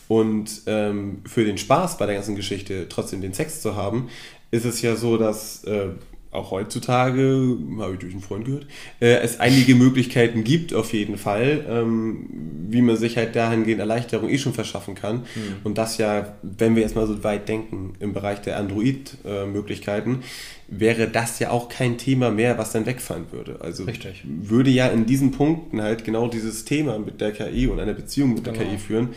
Und 0.08 0.62
ähm, 0.68 1.22
für 1.26 1.44
den 1.44 1.58
Spaß 1.58 1.98
bei 1.98 2.06
der 2.06 2.16
ganzen 2.16 2.36
Geschichte, 2.36 2.88
trotzdem 2.90 3.22
den 3.22 3.34
Sex 3.34 3.62
zu 3.62 3.76
haben, 3.76 4.10
ist 4.52 4.66
es 4.66 4.82
ja 4.82 4.96
so, 4.96 5.18
dass 5.18 5.64
äh, 5.64 5.88
auch 6.36 6.52
heutzutage, 6.52 7.58
habe 7.80 7.94
ich 7.94 8.00
durch 8.00 8.14
einen 8.14 8.22
Freund 8.22 8.46
gehört, 8.46 8.68
äh, 9.00 9.16
es 9.20 9.40
einige 9.40 9.74
Möglichkeiten 9.74 10.44
gibt 10.44 10.74
auf 10.74 10.94
jeden 10.94 11.18
Fall, 11.18 11.66
ähm, 11.68 12.28
wie 12.68 12.82
man 12.82 12.98
sich 12.98 13.18
halt 13.18 13.36
dahingehend 13.36 13.80
Erleichterung 13.80 14.30
eh 14.30 14.38
schon 14.38 14.54
verschaffen 14.54 14.96
kann. 14.96 15.18
Mhm. 15.18 15.56
Und 15.64 15.78
das 15.78 15.98
ja, 15.98 16.36
wenn 16.44 16.76
wir 16.76 16.84
jetzt 16.84 16.96
mal 16.96 17.08
so 17.08 17.24
weit 17.24 17.48
denken 17.48 17.94
im 18.00 18.14
Bereich 18.14 18.42
der 18.42 18.58
Android-Möglichkeiten, 18.58 20.20
wäre 20.68 21.08
das 21.08 21.40
ja 21.40 21.52
auch 21.52 21.70
kein 21.70 21.98
Thema 21.98 22.32
mehr, 22.32 22.58
was 22.58 22.72
dann 22.72 22.86
wegfallen 22.86 23.26
würde. 23.32 23.62
Also 23.62 23.84
Richtig. 23.84 24.24
würde 24.26 24.70
ja 24.70 24.88
in 24.88 25.06
diesen 25.06 25.32
Punkten 25.32 25.82
halt 25.82 26.04
genau 26.04 26.28
dieses 26.28 26.66
Thema 26.66 27.00
mit 27.00 27.22
der 27.22 27.32
KI 27.32 27.68
und 27.68 27.80
einer 27.80 27.94
Beziehung 27.94 28.34
mit 28.34 28.44
genau. 28.44 28.58
der 28.58 28.68
KI 28.68 28.78
führen, 28.78 29.10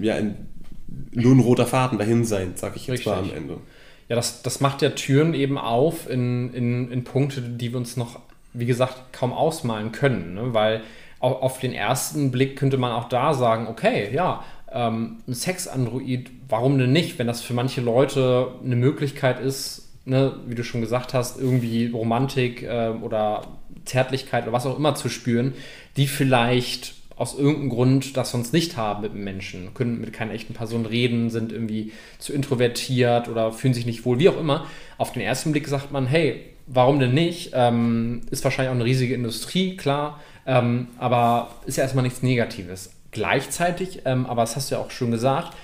ja, 0.00 0.16
nur 1.12 1.34
ein 1.34 1.40
roter 1.40 1.66
Faden 1.66 1.98
dahin 1.98 2.24
sein, 2.24 2.52
sag 2.56 2.76
ich 2.76 2.86
jetzt 2.86 3.00
Richtig. 3.00 3.06
mal 3.06 3.18
am 3.18 3.32
Ende. 3.34 3.56
Ja, 4.08 4.16
das, 4.16 4.42
das 4.42 4.60
macht 4.60 4.82
ja 4.82 4.90
Türen 4.90 5.34
eben 5.34 5.58
auf 5.58 6.08
in, 6.08 6.52
in, 6.52 6.90
in 6.90 7.04
Punkte, 7.04 7.40
die 7.40 7.72
wir 7.72 7.78
uns 7.78 7.96
noch, 7.96 8.20
wie 8.52 8.66
gesagt, 8.66 9.12
kaum 9.12 9.32
ausmalen 9.32 9.92
können. 9.92 10.34
Ne? 10.34 10.54
Weil 10.54 10.82
auf, 11.20 11.42
auf 11.42 11.60
den 11.60 11.72
ersten 11.72 12.30
Blick 12.30 12.56
könnte 12.56 12.76
man 12.76 12.92
auch 12.92 13.08
da 13.08 13.32
sagen, 13.32 13.66
okay, 13.66 14.10
ja, 14.12 14.44
ähm, 14.70 15.18
ein 15.26 15.34
Sex-Android, 15.34 16.30
warum 16.48 16.78
denn 16.78 16.92
nicht, 16.92 17.18
wenn 17.18 17.26
das 17.26 17.40
für 17.40 17.54
manche 17.54 17.80
Leute 17.80 18.48
eine 18.62 18.76
Möglichkeit 18.76 19.40
ist, 19.40 19.88
ne, 20.04 20.34
wie 20.46 20.54
du 20.54 20.64
schon 20.64 20.80
gesagt 20.80 21.14
hast, 21.14 21.40
irgendwie 21.40 21.86
Romantik 21.86 22.62
äh, 22.62 22.92
oder 23.00 23.42
Zärtlichkeit 23.84 24.44
oder 24.44 24.52
was 24.52 24.66
auch 24.66 24.76
immer 24.76 24.94
zu 24.94 25.08
spüren, 25.08 25.54
die 25.96 26.06
vielleicht 26.06 26.94
aus 27.16 27.38
irgendeinem 27.38 27.70
Grund 27.70 28.16
das 28.16 28.30
sonst 28.30 28.52
nicht 28.52 28.76
haben 28.76 29.02
mit 29.02 29.14
Menschen, 29.14 29.72
können 29.74 30.00
mit 30.00 30.12
keiner 30.12 30.32
echten 30.32 30.54
Person 30.54 30.86
reden, 30.86 31.30
sind 31.30 31.52
irgendwie 31.52 31.92
zu 32.18 32.32
introvertiert 32.32 33.28
oder 33.28 33.52
fühlen 33.52 33.74
sich 33.74 33.86
nicht 33.86 34.04
wohl, 34.04 34.18
wie 34.18 34.28
auch 34.28 34.38
immer. 34.38 34.66
Auf 34.98 35.12
den 35.12 35.22
ersten 35.22 35.52
Blick 35.52 35.68
sagt 35.68 35.92
man, 35.92 36.06
hey, 36.06 36.44
warum 36.66 36.98
denn 36.98 37.14
nicht? 37.14 37.52
Ähm, 37.54 38.22
ist 38.30 38.42
wahrscheinlich 38.44 38.70
auch 38.70 38.74
eine 38.74 38.84
riesige 38.84 39.14
Industrie, 39.14 39.76
klar, 39.76 40.20
ähm, 40.46 40.88
aber 40.98 41.54
ist 41.66 41.76
ja 41.76 41.84
erstmal 41.84 42.04
nichts 42.04 42.22
Negatives. 42.22 42.90
Gleichzeitig, 43.10 44.02
ähm, 44.06 44.26
aber 44.26 44.42
das 44.42 44.56
hast 44.56 44.70
du 44.70 44.74
ja 44.74 44.80
auch 44.80 44.90
schon 44.90 45.12
gesagt, 45.12 45.56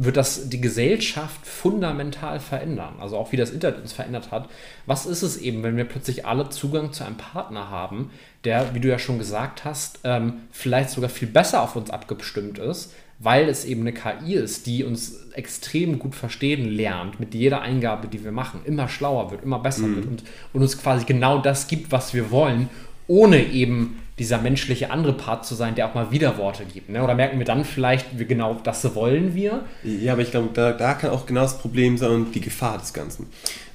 wird 0.00 0.16
das 0.16 0.48
die 0.48 0.60
Gesellschaft 0.60 1.44
fundamental 1.44 2.38
verändern. 2.38 2.94
Also 3.00 3.16
auch 3.16 3.32
wie 3.32 3.36
das 3.36 3.50
Internet 3.50 3.80
uns 3.80 3.92
verändert 3.92 4.30
hat. 4.30 4.48
Was 4.86 5.06
ist 5.06 5.22
es 5.22 5.36
eben, 5.38 5.64
wenn 5.64 5.76
wir 5.76 5.86
plötzlich 5.86 6.24
alle 6.24 6.48
Zugang 6.50 6.92
zu 6.92 7.04
einem 7.04 7.16
Partner 7.16 7.68
haben, 7.68 8.12
der, 8.44 8.74
wie 8.74 8.80
du 8.80 8.88
ja 8.88 9.00
schon 9.00 9.18
gesagt 9.18 9.64
hast, 9.64 9.98
ähm, 10.04 10.34
vielleicht 10.52 10.90
sogar 10.90 11.10
viel 11.10 11.26
besser 11.26 11.62
auf 11.62 11.74
uns 11.74 11.90
abgestimmt 11.90 12.58
ist, 12.58 12.94
weil 13.18 13.48
es 13.48 13.64
eben 13.64 13.80
eine 13.80 13.92
KI 13.92 14.34
ist, 14.34 14.68
die 14.68 14.84
uns 14.84 15.30
extrem 15.32 15.98
gut 15.98 16.14
verstehen 16.14 16.70
lernt 16.70 17.18
mit 17.18 17.34
jeder 17.34 17.62
Eingabe, 17.62 18.06
die 18.06 18.22
wir 18.22 18.30
machen, 18.30 18.60
immer 18.64 18.88
schlauer 18.88 19.32
wird, 19.32 19.42
immer 19.42 19.58
besser 19.58 19.88
mhm. 19.88 19.96
wird 19.96 20.06
und, 20.06 20.22
und 20.52 20.62
uns 20.62 20.80
quasi 20.80 21.04
genau 21.06 21.38
das 21.40 21.66
gibt, 21.66 21.90
was 21.90 22.14
wir 22.14 22.30
wollen, 22.30 22.70
ohne 23.08 23.44
eben 23.44 24.00
dieser 24.18 24.38
menschliche 24.38 24.90
andere 24.90 25.12
Part 25.12 25.46
zu 25.46 25.54
sein, 25.54 25.74
der 25.74 25.88
auch 25.88 25.94
mal 25.94 26.10
Widerworte 26.10 26.64
gibt. 26.64 26.88
Ne? 26.88 27.02
Oder 27.02 27.14
merken 27.14 27.38
wir 27.38 27.46
dann 27.46 27.64
vielleicht, 27.64 28.18
wie 28.18 28.24
genau 28.24 28.60
das 28.62 28.94
wollen 28.94 29.34
wir? 29.34 29.64
Ja, 29.84 30.12
aber 30.12 30.22
ich 30.22 30.30
glaube, 30.30 30.50
da, 30.52 30.72
da 30.72 30.94
kann 30.94 31.10
auch 31.10 31.26
genau 31.26 31.42
das 31.42 31.58
Problem 31.58 31.96
sein 31.98 32.10
und 32.10 32.34
die 32.34 32.40
Gefahr 32.40 32.78
des 32.78 32.92
Ganzen. 32.92 33.26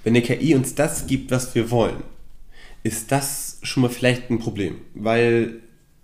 Wenn 0.03 0.15
eine 0.15 0.21
KI 0.21 0.55
uns 0.55 0.75
das 0.75 1.07
gibt, 1.07 1.31
was 1.31 1.55
wir 1.55 1.71
wollen, 1.71 2.03
ist 2.83 3.11
das 3.11 3.59
schon 3.63 3.83
mal 3.83 3.89
vielleicht 3.89 4.29
ein 4.29 4.39
Problem. 4.39 4.75
Weil 4.93 5.55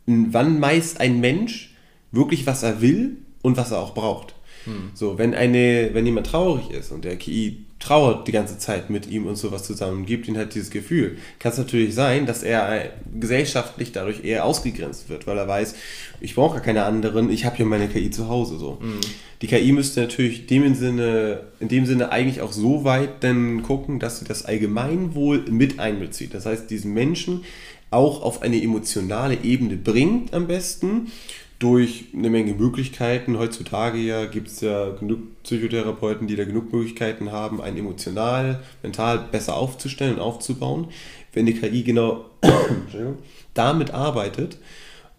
wann 0.06 0.60
meist 0.60 1.02
ein 1.02 1.20
Mensch 1.20 1.76
wirklich, 2.12 2.48
was 2.48 2.64
er 2.64 2.82
will 2.82 3.18
und 3.42 3.58
was 3.58 3.72
er 3.72 3.80
auch 3.80 3.94
braucht? 3.94 4.34
Hm. 4.64 4.92
So, 4.94 5.18
wenn, 5.18 5.34
eine, 5.34 5.90
wenn 5.94 6.06
jemand 6.06 6.28
traurig 6.28 6.72
ist 6.72 6.92
und 6.92 7.04
der 7.04 7.18
KI 7.18 7.66
trauert 7.80 8.28
die 8.28 8.34
ganze 8.34 8.58
Zeit 8.58 8.90
mit 8.90 9.08
ihm 9.08 9.26
und 9.26 9.38
sowas 9.38 9.64
zusammen 9.64 10.00
und 10.00 10.06
gibt 10.06 10.28
ihm 10.28 10.36
halt 10.38 10.54
dieses 10.54 10.70
Gefühl. 10.70 11.18
Kann 11.40 11.54
es 11.54 11.58
natürlich 11.58 11.96
sein, 11.96 12.26
dass 12.26 12.44
er 12.44 12.92
gesellschaftlich 13.18 13.94
dadurch 13.94 14.26
eher 14.26 14.44
ausgegrenzt 14.44 15.10
wird, 15.10 15.28
weil 15.28 15.38
er 15.38 15.48
weiß, 15.48 15.76
ich 16.20 16.36
brauche 16.36 16.56
gar 16.56 16.64
keine 16.64 16.84
anderen, 16.84 17.30
ich 17.30 17.46
habe 17.46 17.56
hier 17.56 17.66
meine 17.66 17.88
KI 17.88 18.12
zu 18.12 18.28
Hause. 18.28 18.58
So. 18.58 18.78
Mhm. 18.82 19.00
Die 19.42 19.48
KI 19.48 19.72
müsste 19.72 20.02
natürlich 20.02 20.48
dem 20.48 20.76
Sinne, 20.76 21.44
in 21.62 21.70
dem 21.70 21.86
Sinne 21.86 22.12
eigentlich 22.12 22.42
auch 22.42 22.52
so 22.52 22.84
weit 22.84 23.24
dann 23.24 23.64
gucken, 23.64 24.00
dass 24.00 24.20
sie 24.20 24.26
das 24.26 24.44
Allgemeinwohl 24.44 25.46
mit 25.50 25.80
einbezieht. 25.80 26.34
Das 26.34 26.46
heißt, 26.46 26.70
diesen 26.70 26.94
Menschen 26.94 27.46
auch 27.92 28.22
auf 28.22 28.42
eine 28.42 28.62
emotionale 28.62 29.38
Ebene 29.44 29.78
bringt 29.78 30.34
am 30.34 30.48
besten 30.48 31.12
durch 31.60 32.06
eine 32.16 32.30
Menge 32.30 32.54
Möglichkeiten. 32.54 33.38
Heutzutage 33.38 33.98
ja 33.98 34.26
gibt 34.26 34.48
es 34.48 34.62
ja 34.62 34.92
genug 34.92 35.44
Psychotherapeuten, 35.44 36.26
die 36.28 36.38
da 36.38 36.46
genug 36.46 36.72
Möglichkeiten 36.72 37.32
haben, 37.32 37.62
einen 37.62 37.78
emotional, 37.78 38.64
mental 38.82 39.20
besser 39.32 39.56
aufzustellen 39.56 40.16
und 40.16 40.22
aufzubauen. 40.22 40.88
Wenn 41.34 41.46
die 41.46 41.54
KI 41.54 41.84
genau 41.84 42.26
damit 43.54 43.94
arbeitet 43.94 44.58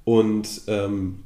und 0.05 0.63
ähm, 0.67 1.21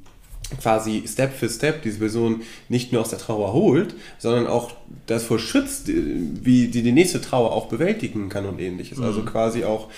quasi 0.60 1.04
Step 1.06 1.32
für 1.32 1.48
Step 1.48 1.82
diese 1.82 1.98
Person 1.98 2.42
nicht 2.68 2.92
nur 2.92 3.00
aus 3.00 3.10
der 3.10 3.18
Trauer 3.18 3.52
holt, 3.52 3.94
sondern 4.18 4.48
auch 4.48 4.72
davor 5.06 5.38
schützt, 5.38 5.88
wie 5.88 6.68
die 6.68 6.82
die 6.82 6.92
nächste 6.92 7.20
Trauer 7.20 7.52
auch 7.52 7.66
bewältigen 7.66 8.28
kann 8.28 8.46
und 8.46 8.60
ähnliches. 8.60 8.98
Also 8.98 9.20
mhm. 9.20 9.26
Also 9.26 9.30
quasi 9.30 9.64
auch 9.64 9.88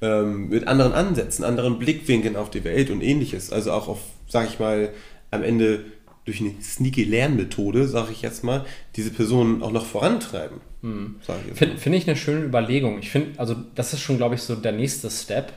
ähm, 0.00 0.48
mit 0.48 0.66
anderen 0.68 0.92
Ansätzen, 0.92 1.44
anderen 1.44 1.78
Blickwinkeln 1.78 2.36
auf 2.36 2.50
die 2.50 2.64
Welt 2.64 2.90
und 2.90 3.02
ähnliches. 3.02 3.52
Also 3.52 3.72
auch 3.72 3.88
auf, 3.88 4.00
sag 4.28 4.48
ich 4.48 4.58
mal, 4.58 4.90
am 5.30 5.42
Ende 5.42 5.84
durch 6.24 6.40
eine 6.40 6.54
sneaky 6.62 7.04
Lernmethode, 7.04 7.86
sage 7.86 8.12
ich 8.12 8.22
jetzt 8.22 8.44
mal, 8.44 8.64
diese 8.96 9.10
Personen 9.10 9.62
auch 9.62 9.72
noch 9.72 9.84
vorantreiben. 9.84 10.60
Hm. 10.82 11.16
Finde 11.54 11.76
find 11.76 11.96
ich 11.96 12.06
eine 12.06 12.16
schöne 12.16 12.44
Überlegung. 12.44 12.98
Ich 12.98 13.10
finde, 13.10 13.38
also 13.38 13.56
das 13.74 13.92
ist 13.92 14.00
schon, 14.00 14.16
glaube 14.16 14.34
ich, 14.34 14.42
so 14.42 14.54
der 14.54 14.72
nächste 14.72 15.10
Step. 15.10 15.52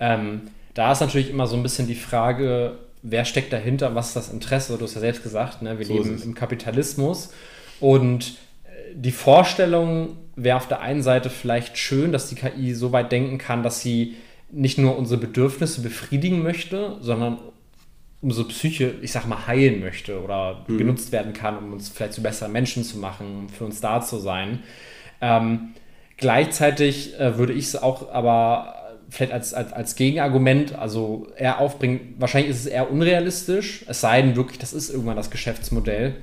Ähm, 0.00 0.42
da 0.74 0.92
ist 0.92 1.00
natürlich 1.00 1.30
immer 1.30 1.46
so 1.46 1.56
ein 1.56 1.62
bisschen 1.62 1.86
die 1.86 1.94
Frage, 1.94 2.78
wer 3.02 3.24
steckt 3.24 3.52
dahinter, 3.52 3.94
was 3.94 4.08
ist 4.08 4.16
das 4.16 4.32
Interesse? 4.32 4.76
Du 4.78 4.84
hast 4.84 4.94
ja 4.94 5.00
selbst 5.00 5.22
gesagt, 5.22 5.62
ne? 5.62 5.78
wir 5.78 5.86
so 5.86 5.94
leben 5.94 6.20
im 6.22 6.34
Kapitalismus 6.34 7.30
und 7.78 8.36
die 8.94 9.12
Vorstellung 9.12 10.16
wäre 10.36 10.56
auf 10.56 10.68
der 10.68 10.80
einen 10.80 11.02
Seite 11.02 11.30
vielleicht 11.30 11.78
schön, 11.78 12.12
dass 12.12 12.28
die 12.28 12.34
KI 12.34 12.74
so 12.74 12.92
weit 12.92 13.12
denken 13.12 13.38
kann, 13.38 13.62
dass 13.62 13.80
sie 13.80 14.16
nicht 14.50 14.78
nur 14.78 14.96
unsere 14.96 15.20
Bedürfnisse 15.20 15.82
befriedigen 15.82 16.42
möchte, 16.42 16.96
sondern 17.00 17.38
unsere 18.22 18.48
Psyche, 18.48 18.94
ich 19.00 19.12
sag 19.12 19.26
mal, 19.26 19.46
heilen 19.46 19.80
möchte 19.80 20.22
oder 20.22 20.64
mhm. 20.66 20.78
genutzt 20.78 21.12
werden 21.12 21.32
kann, 21.32 21.56
um 21.58 21.72
uns 21.72 21.88
vielleicht 21.88 22.14
zu 22.14 22.22
besseren 22.22 22.52
Menschen 22.52 22.84
zu 22.84 22.98
machen, 22.98 23.48
für 23.48 23.64
uns 23.64 23.80
da 23.80 24.00
zu 24.00 24.18
sein. 24.18 24.60
Ähm, 25.20 25.70
gleichzeitig 26.16 27.18
äh, 27.18 27.38
würde 27.38 27.52
ich 27.52 27.66
es 27.66 27.76
auch 27.76 28.10
aber 28.12 28.76
vielleicht 29.08 29.32
als, 29.32 29.54
als, 29.54 29.72
als 29.72 29.96
Gegenargument, 29.96 30.74
also 30.74 31.26
eher 31.36 31.58
aufbringen, 31.58 32.14
wahrscheinlich 32.18 32.50
ist 32.50 32.60
es 32.60 32.66
eher 32.66 32.90
unrealistisch, 32.90 33.84
es 33.88 34.00
sei 34.00 34.22
denn 34.22 34.36
wirklich, 34.36 34.58
das 34.58 34.72
ist 34.72 34.90
irgendwann 34.90 35.16
das 35.16 35.30
Geschäftsmodell. 35.30 36.16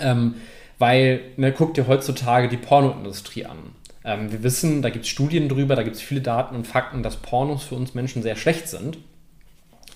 Ähm, 0.00 0.36
weil, 0.78 1.20
ne, 1.36 1.52
guck 1.52 1.74
dir 1.74 1.86
heutzutage 1.86 2.48
die 2.48 2.56
Pornoindustrie 2.56 3.46
an. 3.46 3.58
Ähm, 4.04 4.30
wir 4.30 4.42
wissen, 4.42 4.82
da 4.82 4.90
gibt 4.90 5.04
es 5.04 5.10
Studien 5.10 5.48
drüber, 5.48 5.76
da 5.76 5.82
gibt 5.82 5.96
es 5.96 6.02
viele 6.02 6.20
Daten 6.20 6.54
und 6.54 6.66
Fakten, 6.66 7.02
dass 7.02 7.16
Pornos 7.16 7.64
für 7.64 7.74
uns 7.74 7.94
Menschen 7.94 8.22
sehr 8.22 8.36
schlecht 8.36 8.68
sind. 8.68 8.98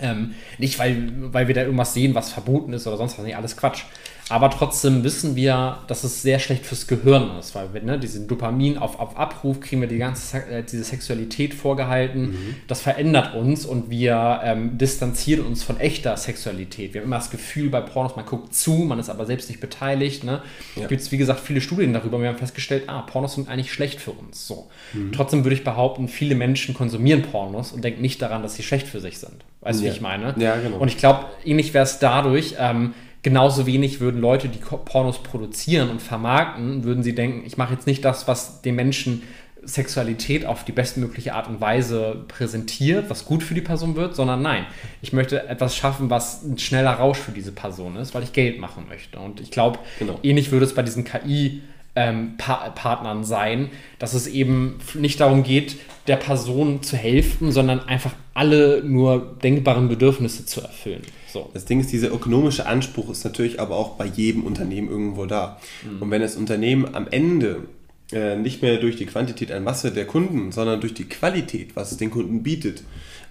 Ähm, 0.00 0.34
nicht, 0.58 0.78
weil, 0.78 1.12
weil 1.32 1.46
wir 1.46 1.54
da 1.54 1.62
irgendwas 1.62 1.94
sehen, 1.94 2.14
was 2.14 2.32
verboten 2.32 2.72
ist 2.72 2.86
oder 2.86 2.96
sonst 2.96 3.18
was, 3.18 3.24
nicht 3.24 3.36
alles 3.36 3.56
Quatsch. 3.56 3.84
Aber 4.30 4.48
trotzdem 4.48 5.02
wissen 5.02 5.34
wir, 5.34 5.78
dass 5.88 6.04
es 6.04 6.22
sehr 6.22 6.38
schlecht 6.38 6.64
fürs 6.64 6.86
Gehirn 6.86 7.36
ist, 7.38 7.54
weil 7.54 7.74
wir 7.74 7.82
ne, 7.82 7.98
diesen 7.98 8.28
Dopamin 8.28 8.78
auf, 8.78 9.00
auf 9.00 9.18
Abruf 9.18 9.60
kriegen 9.60 9.80
wir 9.80 9.88
die 9.88 9.98
ganze 9.98 10.38
äh, 10.46 10.62
diese 10.62 10.84
Sexualität 10.84 11.52
vorgehalten. 11.52 12.30
Mhm. 12.30 12.54
Das 12.68 12.80
verändert 12.80 13.34
uns 13.34 13.66
und 13.66 13.90
wir 13.90 14.40
ähm, 14.44 14.78
distanzieren 14.78 15.44
uns 15.44 15.64
von 15.64 15.80
echter 15.80 16.16
Sexualität. 16.16 16.94
Wir 16.94 17.00
haben 17.00 17.08
immer 17.08 17.16
das 17.16 17.30
Gefühl 17.30 17.70
bei 17.70 17.80
Pornos, 17.80 18.14
man 18.14 18.24
guckt 18.24 18.54
zu, 18.54 18.72
man 18.72 19.00
ist 19.00 19.10
aber 19.10 19.26
selbst 19.26 19.48
nicht 19.48 19.60
beteiligt. 19.60 20.22
Ne? 20.22 20.42
Ja. 20.76 20.86
Gibt 20.86 21.02
es, 21.02 21.10
wie 21.10 21.18
gesagt, 21.18 21.40
viele 21.40 21.60
Studien 21.60 21.92
darüber 21.92 22.16
und 22.16 22.22
wir 22.22 22.28
haben 22.28 22.38
festgestellt, 22.38 22.84
ah, 22.86 23.02
Pornos 23.02 23.34
sind 23.34 23.48
eigentlich 23.48 23.72
schlecht 23.72 24.00
für 24.00 24.12
uns. 24.12 24.46
So. 24.46 24.70
Mhm. 24.92 25.10
Trotzdem 25.12 25.44
würde 25.44 25.54
ich 25.54 25.64
behaupten, 25.64 26.06
viele 26.06 26.36
Menschen 26.36 26.74
konsumieren 26.74 27.22
Pornos 27.22 27.72
und 27.72 27.82
denken 27.82 28.00
nicht 28.00 28.22
daran, 28.22 28.42
dass 28.42 28.54
sie 28.54 28.62
schlecht 28.62 28.86
für 28.86 29.00
sich 29.00 29.18
sind. 29.18 29.44
Weißt 29.60 29.80
du, 29.80 29.84
ja. 29.84 29.90
wie 29.90 29.94
ich 29.96 30.00
meine? 30.00 30.34
Ja, 30.38 30.56
genau. 30.56 30.78
Und 30.78 30.88
ich 30.88 30.96
glaube, 30.96 31.26
ähnlich 31.44 31.74
wäre 31.74 31.84
es 31.84 31.98
dadurch, 31.98 32.54
ähm, 32.58 32.94
genauso 33.22 33.66
wenig 33.66 34.00
würden 34.00 34.20
Leute, 34.20 34.48
die 34.48 34.58
Pornos 34.58 35.22
produzieren 35.22 35.90
und 35.90 36.00
vermarkten, 36.00 36.84
würden 36.84 37.02
sie 37.02 37.14
denken, 37.14 37.44
ich 37.46 37.56
mache 37.56 37.74
jetzt 37.74 37.86
nicht 37.86 38.04
das, 38.04 38.26
was 38.28 38.62
den 38.62 38.74
Menschen 38.74 39.22
Sexualität 39.62 40.46
auf 40.46 40.64
die 40.64 40.72
bestmögliche 40.72 41.34
Art 41.34 41.48
und 41.48 41.60
Weise 41.60 42.24
präsentiert, 42.28 43.10
was 43.10 43.26
gut 43.26 43.42
für 43.42 43.54
die 43.54 43.60
Person 43.60 43.94
wird, 43.94 44.16
sondern 44.16 44.40
nein, 44.40 44.64
ich 45.02 45.12
möchte 45.12 45.46
etwas 45.48 45.76
schaffen, 45.76 46.08
was 46.08 46.42
ein 46.42 46.58
schneller 46.58 46.92
Rausch 46.92 47.18
für 47.18 47.32
diese 47.32 47.52
Person 47.52 47.96
ist, 47.96 48.14
weil 48.14 48.22
ich 48.22 48.32
Geld 48.32 48.58
machen 48.58 48.86
möchte. 48.88 49.18
Und 49.18 49.40
ich 49.40 49.50
glaube, 49.50 49.78
genau. 49.98 50.18
ähnlich 50.22 50.50
würde 50.50 50.64
es 50.64 50.74
bei 50.74 50.82
diesen 50.82 51.04
KI 51.04 51.60
ähm, 51.94 52.36
pa 52.38 52.70
Partnern 52.70 53.24
sein, 53.24 53.70
dass 53.98 54.14
es 54.14 54.26
eben 54.26 54.78
nicht 54.94 55.20
darum 55.20 55.42
geht, 55.42 55.76
der 56.06 56.16
Person 56.16 56.82
zu 56.82 56.96
helfen, 56.96 57.52
sondern 57.52 57.80
einfach 57.80 58.12
alle 58.32 58.82
nur 58.82 59.36
denkbaren 59.42 59.88
Bedürfnisse 59.88 60.46
zu 60.46 60.62
erfüllen. 60.62 61.02
So. 61.32 61.50
Das 61.54 61.64
Ding 61.64 61.80
ist, 61.80 61.92
dieser 61.92 62.12
ökonomische 62.12 62.66
Anspruch 62.66 63.10
ist 63.10 63.24
natürlich 63.24 63.60
aber 63.60 63.76
auch 63.76 63.96
bei 63.96 64.06
jedem 64.06 64.44
Unternehmen 64.44 64.88
irgendwo 64.88 65.26
da. 65.26 65.58
Mhm. 65.84 66.02
Und 66.02 66.10
wenn 66.10 66.20
das 66.20 66.36
Unternehmen 66.36 66.94
am 66.94 67.06
Ende 67.08 67.64
äh, 68.12 68.36
nicht 68.36 68.62
mehr 68.62 68.78
durch 68.78 68.96
die 68.96 69.06
Quantität 69.06 69.52
an 69.52 69.64
Masse 69.64 69.92
der 69.92 70.06
Kunden, 70.06 70.52
sondern 70.52 70.80
durch 70.80 70.94
die 70.94 71.08
Qualität, 71.08 71.76
was 71.76 71.92
es 71.92 71.98
den 71.98 72.10
Kunden 72.10 72.42
bietet, 72.42 72.82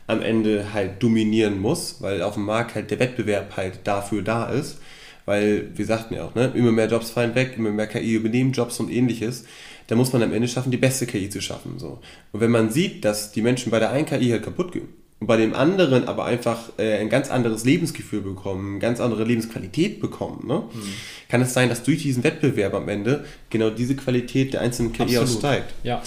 am 0.08 0.22
Ende 0.22 0.74
halt 0.74 1.04
dominieren 1.04 1.60
muss, 1.60 2.02
weil 2.02 2.22
auf 2.22 2.34
dem 2.34 2.46
Markt 2.46 2.76
halt 2.76 2.90
der 2.90 3.00
Wettbewerb 3.00 3.58
halt 3.58 3.82
dafür 3.84 4.22
da 4.22 4.50
ist, 4.50 4.80
weil 5.26 5.70
wir 5.76 5.86
sagten 5.86 6.16
ja 6.16 6.24
auch, 6.24 6.34
ne, 6.34 6.52
immer 6.56 6.72
mehr 6.72 6.88
Jobs 6.88 7.12
fallen 7.12 7.36
weg, 7.36 7.54
immer 7.58 7.70
mehr 7.70 7.88
KI 7.88 8.16
übernehmen 8.16 8.52
Jobs 8.54 8.80
und 8.80 8.90
ähnliches, 8.90 9.46
da 9.88 9.96
muss 9.96 10.14
man 10.14 10.24
am 10.24 10.34
Ende 10.34 10.48
schaffen, 10.48 10.72
die 10.72 10.78
beste 10.78 11.06
KI 11.06 11.30
zu 11.30 11.42
schaffen. 11.42 11.78
So. 11.78 12.00
Und 12.32 12.40
wenn 12.40 12.52
man 12.52 12.72
sieht, 12.72 13.06
dass 13.06 13.32
die 13.32 13.42
Menschen 13.42 13.72
bei 13.72 13.80
der 13.80 13.92
einen 13.92 14.06
KI 14.06 14.30
halt 14.30 14.44
kaputt 14.44 14.72
gehen 14.72 14.88
und 15.20 15.28
bei 15.28 15.38
dem 15.38 15.54
anderen 15.54 16.08
aber 16.08 16.26
einfach 16.26 16.70
äh, 16.78 16.98
ein 16.98 17.10
ganz 17.10 17.30
anderes 17.30 17.66
Lebensgefühl 17.66 18.22
bekommen, 18.22 18.72
eine 18.72 18.80
ganz 18.80 19.02
andere 19.02 19.26
Lebensqualität 19.26 20.00
bekommen, 20.00 20.48
ne? 20.48 20.64
Mhm. 20.74 20.94
kann 21.28 21.42
es 21.42 21.54
sein, 21.54 21.70
dass 21.70 21.84
durch 21.84 22.04
diesen 22.04 22.24
Wettbewerb 22.24 22.74
am 22.74 22.88
Ende 22.88 23.26
genau 23.50 23.70
diese 23.70 23.96
Qualität 23.96 24.54
der 24.54 24.62
einzelnen 24.62 24.94
KI 24.94 25.18
aussteigt. 25.18 25.74
Ja. 25.84 26.02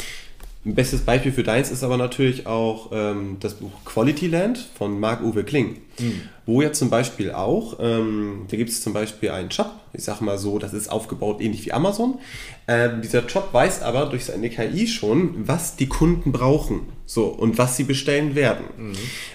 Ein 0.65 0.77
bestes 0.77 1.01
Beispiel 1.01 1.33
für 1.33 1.43
deins 1.43 1.73
ist 1.73 1.83
aber 1.83 1.97
natürlich 1.97 2.47
auch 2.47 2.91
ähm, 2.93 3.39
das 3.41 3.55
Buch 3.55 3.73
Quality 3.85 4.29
Land 4.29 4.59
von 4.79 5.01
Marc-Uwe 5.01 5.43
Kling, 5.43 5.79
mhm. 5.99 6.21
wo 6.47 6.63
ja 6.63 6.73
zum 6.73 6.89
Beispiel 6.89 7.33
auch, 7.33 7.79
ähm, 7.81 8.45
da 8.49 8.57
gibt 8.57 8.71
es 8.71 8.81
zum 8.81 8.93
Beispiel 8.93 9.31
einen 9.31 9.51
Shop, 9.51 9.73
ich 9.93 10.05
sage 10.05 10.23
mal 10.23 10.39
so, 10.39 10.61
das 10.61 10.73
ist 10.73 10.89
aufgebaut 10.89 11.41
ähnlich 11.41 11.67
wie 11.67 11.73
Amazon. 11.73 12.21
Ähm, 12.69 13.03
dieser 13.03 13.29
Shop 13.29 13.49
weiß 13.53 13.83
aber 13.83 14.07
durch 14.07 14.27
seine 14.27 14.51
KI 14.51 14.87
schon, 14.87 15.49
was 15.49 15.75
die 15.75 15.89
Kunden 15.89 16.31
brauchen 16.31 16.83
so, 17.07 17.25
und 17.25 17.59
was 17.59 17.77
sie 17.77 17.85
bestellen 17.85 18.37
werden. 18.37 18.67
Mhm. 18.77 18.93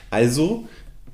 Also 0.10 0.66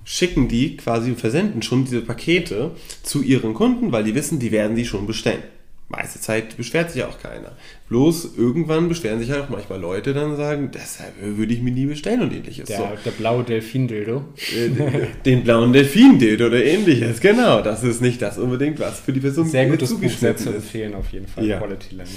schicken 0.03 0.47
die 0.47 0.77
quasi 0.77 1.09
und 1.09 1.19
versenden 1.19 1.63
schon 1.63 1.85
diese 1.85 2.01
Pakete 2.01 2.71
zu 3.01 3.23
ihren 3.23 3.55
Kunden, 3.55 3.91
weil 3.91 4.03
die 4.03 4.13
wissen, 4.13 4.37
die 4.37 4.51
werden 4.51 4.75
sie 4.75 4.85
schon 4.85 5.07
bestellen 5.07 5.41
meiste 5.89 6.19
Zeit 6.19 6.57
beschwert 6.57 6.91
sich 6.91 7.03
auch 7.03 7.19
keiner. 7.19 7.51
Bloß 7.89 8.35
irgendwann 8.37 8.89
beschweren 8.89 9.19
sich 9.19 9.29
halt 9.31 9.43
auch 9.43 9.49
manchmal 9.49 9.79
Leute 9.79 10.13
dann 10.13 10.35
sagen, 10.35 10.71
deshalb 10.73 11.13
würde 11.19 11.53
ich 11.53 11.61
mir 11.61 11.71
nie 11.71 11.85
bestellen 11.85 12.21
und 12.21 12.33
ähnliches. 12.33 12.67
Der, 12.67 12.77
so. 12.77 12.87
der 13.05 13.11
blaue 13.11 13.43
Delfin-Dildo. 13.43 14.23
Äh, 14.55 15.07
den 15.25 15.43
blauen 15.43 15.73
Delfin-Dildo 15.73 16.47
oder 16.47 16.63
ähnliches, 16.63 17.19
genau. 17.19 17.61
Das 17.61 17.83
ist 17.83 18.01
nicht 18.01 18.21
das 18.21 18.37
unbedingt, 18.37 18.79
was 18.79 18.99
für 18.99 19.13
die 19.13 19.19
Person 19.19 19.47
Sehr 19.47 19.67
gutes 19.67 19.93
Buch 19.93 20.09
sehr 20.09 20.35
zu 20.35 20.49
empfehlen 20.49 20.95
auf 20.95 21.11
jeden 21.11 21.27
Fall, 21.27 21.45
ja. 21.45 21.59
Quality 21.59 21.95
Land. 21.95 22.09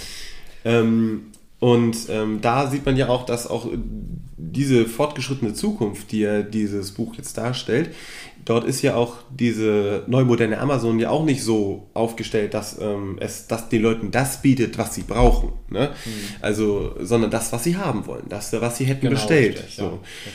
Ähm, 0.65 1.27
und 1.59 1.97
ähm, 2.11 2.41
da 2.43 2.71
sieht 2.71 2.85
man 2.85 2.97
ja 2.97 3.09
auch, 3.09 3.25
dass 3.25 3.47
auch 3.47 3.71
diese 4.37 4.87
fortgeschrittene 4.87 5.55
Zukunft, 5.55 6.13
die 6.13 6.21
ja 6.21 6.43
dieses 6.43 6.93
Buch 6.93 7.15
jetzt 7.17 7.39
darstellt, 7.39 7.91
dort 8.47 8.65
ist 8.65 8.81
ja 8.81 8.95
auch 8.95 9.17
diese 9.29 10.05
neumoderne 10.07 10.59
Amazon 10.59 10.99
ja 10.99 11.11
auch 11.11 11.25
nicht 11.25 11.43
so 11.43 11.89
aufgestellt, 11.93 12.55
dass 12.55 12.81
ähm, 12.81 13.17
es 13.21 13.49
dass 13.49 13.69
den 13.69 13.83
Leuten 13.83 14.11
das 14.11 14.41
bietet, 14.41 14.79
was 14.79 14.95
sie 14.95 15.03
brauchen. 15.03 15.53
Ne? 15.69 15.91
Mhm. 16.05 16.11
Also, 16.41 16.95
sondern 17.01 17.31
das, 17.31 17.53
was 17.53 17.65
sie 17.65 17.77
haben 17.77 18.07
wollen, 18.07 18.25
das, 18.29 18.53
was 18.53 18.79
sie 18.79 18.85
hätten 18.85 19.03
genau, 19.03 19.15
bestellt. 19.15 19.59
Richtig, 19.59 19.77
so. 19.77 19.83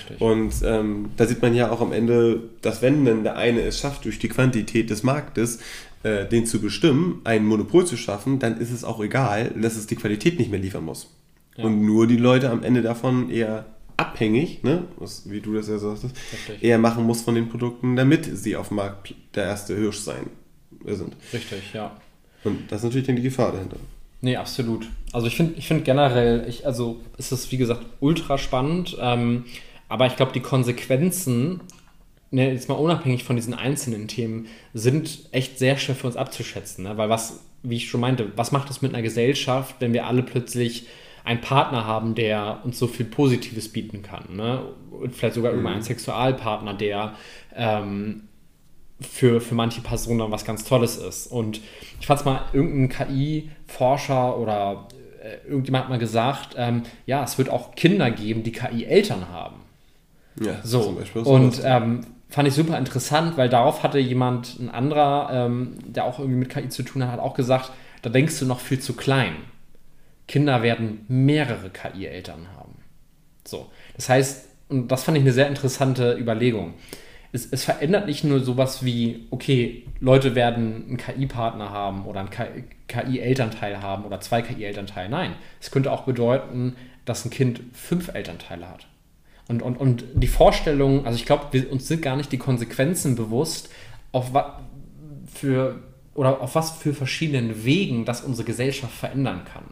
ja, 0.09 0.15
Und 0.19 0.53
ähm, 0.63 1.09
da 1.17 1.25
sieht 1.25 1.41
man 1.41 1.55
ja 1.55 1.71
auch 1.71 1.81
am 1.81 1.93
Ende, 1.93 2.41
dass 2.61 2.81
wenn 2.81 3.05
dann 3.05 3.23
der 3.23 3.37
eine 3.37 3.61
es 3.61 3.79
schafft, 3.79 4.05
durch 4.05 4.19
die 4.19 4.29
Quantität 4.29 4.89
des 4.89 5.03
Marktes, 5.03 5.59
äh, 6.03 6.25
den 6.25 6.45
zu 6.45 6.59
bestimmen, 6.59 7.21
ein 7.23 7.45
Monopol 7.45 7.85
zu 7.85 7.95
schaffen, 7.95 8.39
dann 8.39 8.59
ist 8.59 8.71
es 8.71 8.83
auch 8.83 9.01
egal, 9.01 9.51
dass 9.55 9.77
es 9.77 9.87
die 9.87 9.95
Qualität 9.95 10.37
nicht 10.37 10.51
mehr 10.51 10.59
liefern 10.59 10.83
muss. 10.83 11.09
Ja. 11.55 11.63
Und 11.63 11.85
nur 11.85 12.07
die 12.07 12.17
Leute 12.17 12.49
am 12.49 12.61
Ende 12.63 12.81
davon 12.81 13.29
eher 13.29 13.65
abhängig, 14.01 14.63
ne, 14.63 14.85
was, 14.97 15.29
wie 15.29 15.39
du 15.41 15.53
das 15.53 15.67
ja 15.67 15.77
sagtest, 15.77 16.15
Richtig. 16.33 16.63
eher 16.63 16.79
machen 16.79 17.05
muss 17.05 17.21
von 17.21 17.35
den 17.35 17.47
Produkten, 17.49 17.95
damit 17.95 18.25
sie 18.25 18.55
auf 18.55 18.69
dem 18.69 18.77
Markt 18.77 19.13
der 19.35 19.45
erste 19.45 19.75
Hirsch 19.75 19.99
sein 19.99 20.27
sind. 20.85 21.15
Richtig, 21.31 21.73
ja. 21.73 21.95
Und 22.43 22.71
das 22.71 22.79
ist 22.79 22.85
natürlich 22.85 23.05
dann 23.05 23.15
die 23.15 23.21
Gefahr 23.21 23.51
dahinter. 23.51 23.77
Nee, 24.21 24.35
absolut. 24.35 24.87
Also 25.13 25.27
ich 25.27 25.35
finde 25.35 25.53
ich 25.57 25.67
find 25.67 25.85
generell, 25.85 26.45
ich, 26.47 26.65
also 26.65 27.01
ist 27.17 27.31
es 27.31 27.51
wie 27.51 27.57
gesagt 27.57 27.85
ultra 27.99 28.37
spannend, 28.37 28.97
ähm, 28.99 29.45
aber 29.87 30.07
ich 30.07 30.15
glaube, 30.15 30.31
die 30.31 30.39
Konsequenzen, 30.39 31.61
ne, 32.31 32.51
jetzt 32.51 32.69
mal 32.69 32.75
unabhängig 32.75 33.23
von 33.23 33.35
diesen 33.35 33.53
einzelnen 33.53 34.07
Themen, 34.07 34.47
sind 34.73 35.27
echt 35.31 35.59
sehr 35.59 35.77
schwer 35.77 35.95
für 35.95 36.07
uns 36.07 36.15
abzuschätzen. 36.15 36.85
Ne? 36.85 36.97
Weil 36.97 37.09
was, 37.09 37.41
wie 37.61 37.75
ich 37.75 37.89
schon 37.89 38.01
meinte, 38.01 38.31
was 38.35 38.51
macht 38.51 38.69
es 38.69 38.81
mit 38.81 38.93
einer 38.93 39.03
Gesellschaft, 39.03 39.75
wenn 39.79 39.93
wir 39.93 40.07
alle 40.07 40.23
plötzlich 40.23 40.87
einen 41.23 41.41
Partner 41.41 41.85
haben, 41.85 42.15
der 42.15 42.61
uns 42.63 42.79
so 42.79 42.87
viel 42.87 43.05
Positives 43.05 43.71
bieten 43.71 44.01
kann. 44.01 44.35
Ne? 44.35 44.61
Und 44.91 45.15
vielleicht 45.15 45.35
sogar 45.35 45.53
mhm. 45.53 45.65
einen 45.67 45.81
Sexualpartner, 45.81 46.73
der 46.73 47.13
ähm, 47.55 48.23
für, 49.01 49.41
für 49.41 49.55
manche 49.55 49.81
Personen 49.81 50.19
dann 50.19 50.31
was 50.31 50.45
ganz 50.45 50.63
Tolles 50.63 50.97
ist. 50.97 51.27
Und 51.27 51.59
ich 51.99 52.07
fand 52.07 52.19
es 52.19 52.25
mal, 52.25 52.41
irgendein 52.53 52.89
KI-Forscher 52.89 54.37
oder 54.37 54.87
äh, 55.21 55.47
irgendjemand 55.47 55.85
hat 55.85 55.89
mal 55.89 55.99
gesagt, 55.99 56.55
ähm, 56.57 56.83
ja, 57.05 57.23
es 57.23 57.37
wird 57.37 57.49
auch 57.49 57.75
Kinder 57.75 58.11
geben, 58.11 58.43
die 58.43 58.51
KI-Eltern 58.51 59.29
haben. 59.29 59.57
Ja, 60.39 60.59
so. 60.63 60.81
Zum 60.81 60.95
Beispiel 60.95 61.21
und 61.23 61.61
ähm, 61.63 62.01
fand 62.29 62.47
ich 62.47 62.53
super 62.53 62.77
interessant, 62.77 63.37
weil 63.37 63.49
darauf 63.49 63.83
hatte 63.83 63.99
jemand, 63.99 64.59
ein 64.59 64.69
anderer, 64.69 65.29
ähm, 65.31 65.75
der 65.85 66.05
auch 66.05 66.19
irgendwie 66.19 66.39
mit 66.39 66.49
KI 66.49 66.69
zu 66.69 66.83
tun 66.83 67.05
hat, 67.05 67.19
auch 67.19 67.33
gesagt, 67.33 67.71
da 68.01 68.09
denkst 68.09 68.39
du 68.39 68.45
noch 68.45 68.59
viel 68.59 68.79
zu 68.79 68.93
klein. 68.93 69.35
Kinder 70.31 70.63
werden 70.63 71.05
mehrere 71.07 71.69
KI-Eltern 71.69 72.47
haben. 72.55 72.75
So. 73.45 73.69
Das 73.95 74.09
heißt, 74.09 74.47
und 74.69 74.89
das 74.89 75.03
fand 75.03 75.17
ich 75.17 75.23
eine 75.23 75.33
sehr 75.33 75.47
interessante 75.47 76.17
Überlegung 76.17 76.75
es, 77.31 77.47
es 77.51 77.63
verändert 77.63 78.07
nicht 78.07 78.23
nur 78.23 78.41
sowas 78.41 78.83
wie, 78.83 79.27
okay, 79.31 79.85
Leute 79.99 80.35
werden 80.35 80.85
einen 80.87 80.97
KI-Partner 80.97 81.69
haben 81.69 82.05
oder 82.05 82.21
einen 82.21 82.29
KI-Elternteil 82.87 83.81
haben 83.81 84.05
oder 84.05 84.19
zwei 84.19 84.41
KI-Elternteile. 84.41 85.09
Nein, 85.09 85.35
es 85.59 85.71
könnte 85.71 85.91
auch 85.91 86.03
bedeuten, 86.03 86.75
dass 87.05 87.25
ein 87.25 87.29
Kind 87.29 87.61
fünf 87.73 88.13
Elternteile 88.13 88.69
hat. 88.69 88.87
Und, 89.47 89.61
und, 89.61 89.77
und 89.77 90.05
die 90.13 90.27
Vorstellung, 90.27 91.05
also 91.05 91.17
ich 91.17 91.25
glaube, 91.25 91.65
uns 91.67 91.87
sind 91.87 92.01
gar 92.01 92.15
nicht 92.15 92.31
die 92.31 92.37
Konsequenzen 92.37 93.15
bewusst, 93.15 93.69
auf 94.11 94.33
was 94.33 94.45
für 95.33 95.81
oder 96.13 96.41
auf 96.41 96.55
was 96.55 96.71
für 96.71 96.93
verschiedenen 96.93 97.63
Wegen 97.63 98.03
das 98.03 98.21
unsere 98.21 98.45
Gesellschaft 98.45 98.93
verändern 98.93 99.45
kann. 99.45 99.63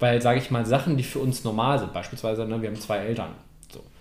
Weil, 0.00 0.20
sage 0.20 0.40
ich 0.40 0.50
mal, 0.50 0.66
Sachen, 0.66 0.96
die 0.96 1.04
für 1.04 1.20
uns 1.20 1.44
normal 1.44 1.78
sind, 1.78 1.92
beispielsweise, 1.92 2.46
ne, 2.46 2.60
wir 2.60 2.68
haben 2.68 2.80
zwei 2.80 2.98
Eltern, 2.98 3.30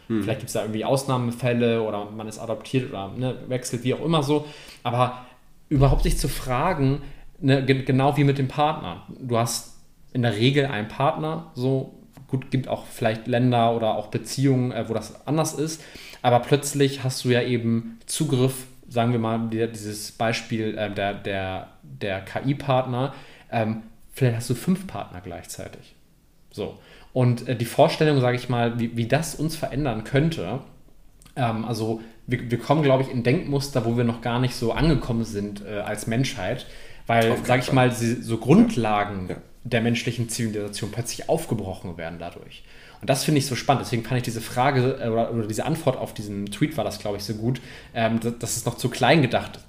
hm. 0.09 0.23
Vielleicht 0.23 0.39
gibt 0.39 0.49
es 0.49 0.53
da 0.53 0.61
irgendwie 0.61 0.83
Ausnahmefälle 0.83 1.81
oder 1.81 2.09
man 2.09 2.27
ist 2.27 2.39
adoptiert 2.39 2.89
oder 2.89 3.11
ne, 3.15 3.35
wechselt, 3.47 3.83
wie 3.83 3.93
auch 3.93 4.03
immer 4.03 4.23
so. 4.23 4.45
Aber 4.83 5.25
überhaupt 5.69 6.03
sich 6.03 6.17
zu 6.17 6.27
fragen, 6.27 7.03
ne, 7.39 7.63
genau 7.63 8.17
wie 8.17 8.23
mit 8.23 8.37
dem 8.37 8.47
Partner. 8.47 9.03
Du 9.19 9.37
hast 9.37 9.77
in 10.11 10.23
der 10.23 10.35
Regel 10.35 10.65
einen 10.65 10.87
Partner, 10.87 11.51
so 11.53 11.93
gut, 12.27 12.49
gibt 12.49 12.67
auch 12.67 12.85
vielleicht 12.87 13.27
Länder 13.27 13.75
oder 13.75 13.95
auch 13.95 14.07
Beziehungen, 14.07 14.71
äh, 14.71 14.89
wo 14.89 14.93
das 14.93 15.27
anders 15.27 15.53
ist. 15.53 15.83
Aber 16.23 16.39
plötzlich 16.39 17.03
hast 17.03 17.23
du 17.23 17.29
ja 17.29 17.43
eben 17.43 17.99
Zugriff, 18.07 18.65
sagen 18.89 19.11
wir 19.11 19.19
mal, 19.19 19.47
dieses 19.49 20.11
Beispiel 20.11 20.75
äh, 20.75 20.91
der, 20.91 21.13
der, 21.13 21.67
der 21.83 22.21
KI-Partner. 22.21 23.13
Ähm, 23.51 23.83
vielleicht 24.19 24.37
hast 24.37 24.49
du 24.49 24.55
fünf 24.55 24.85
Partner 24.85 25.21
gleichzeitig. 25.21 25.95
So. 26.51 26.77
Und 27.13 27.47
äh, 27.47 27.55
die 27.55 27.65
Vorstellung, 27.65 28.19
sage 28.19 28.35
ich 28.35 28.49
mal, 28.49 28.77
wie, 28.79 28.95
wie 28.97 29.07
das 29.07 29.33
uns 29.33 29.55
verändern 29.55 30.03
könnte, 30.03 30.59
ähm, 31.37 31.63
also 31.63 32.01
wir, 32.27 32.51
wir 32.51 32.59
kommen, 32.59 32.83
glaube 32.83 33.03
ich, 33.03 33.09
in 33.09 33.23
Denkmuster, 33.23 33.85
wo 33.85 33.95
wir 33.97 34.03
noch 34.03 34.21
gar 34.21 34.39
nicht 34.39 34.55
so 34.55 34.73
angekommen 34.73 35.23
sind 35.23 35.65
äh, 35.65 35.79
als 35.79 36.05
Menschheit, 36.05 36.67
weil, 37.07 37.37
sage 37.43 37.63
ich 37.63 37.71
mal, 37.71 37.91
so 37.91 38.37
Grundlagen 38.37 39.29
ja. 39.29 39.35
Ja. 39.35 39.41
der 39.63 39.81
menschlichen 39.81 40.27
Zivilisation 40.27 40.91
plötzlich 40.91 41.29
aufgebrochen 41.29 41.97
werden 41.97 42.19
dadurch. 42.19 42.63
Und 42.99 43.09
das 43.09 43.23
finde 43.23 43.39
ich 43.39 43.45
so 43.45 43.55
spannend. 43.55 43.85
Deswegen 43.85 44.03
fand 44.03 44.17
ich 44.17 44.23
diese 44.23 44.41
Frage 44.41 44.99
äh, 45.01 45.07
oder, 45.07 45.33
oder, 45.33 45.47
diese 45.47 45.65
Antwort 45.65 45.97
auf 45.97 46.13
diesen 46.13 46.47
Tweet 46.47 46.75
war 46.75 46.83
das, 46.83 46.99
glaube 46.99 47.17
ich, 47.17 47.23
so 47.23 47.35
gut, 47.35 47.61
ähm, 47.95 48.19
dass, 48.19 48.37
dass 48.37 48.57
es 48.57 48.65
noch 48.65 48.75
zu 48.75 48.89
klein 48.89 49.21
gedacht 49.21 49.59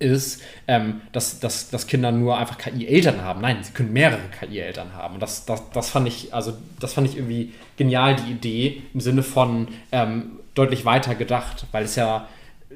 ist 0.00 0.42
ähm, 0.66 1.02
dass, 1.12 1.40
dass, 1.40 1.70
dass 1.70 1.86
Kinder 1.86 2.10
nur 2.10 2.36
einfach 2.38 2.58
KI-Eltern 2.58 3.22
haben. 3.22 3.40
Nein, 3.40 3.58
sie 3.62 3.72
können 3.72 3.92
mehrere 3.92 4.22
KI-Eltern 4.40 4.94
haben. 4.94 5.14
Und 5.14 5.20
das, 5.20 5.44
das, 5.44 5.70
das 5.70 5.90
fand 5.90 6.08
ich, 6.08 6.34
also 6.34 6.54
das 6.80 6.94
fand 6.94 7.08
ich 7.08 7.16
irgendwie 7.16 7.52
genial, 7.76 8.16
die 8.16 8.32
Idee, 8.32 8.82
im 8.94 9.00
Sinne 9.00 9.22
von 9.22 9.68
ähm, 9.92 10.38
deutlich 10.54 10.84
weiter 10.84 11.14
gedacht, 11.14 11.66
weil 11.72 11.84
es 11.84 11.96
ja 11.96 12.26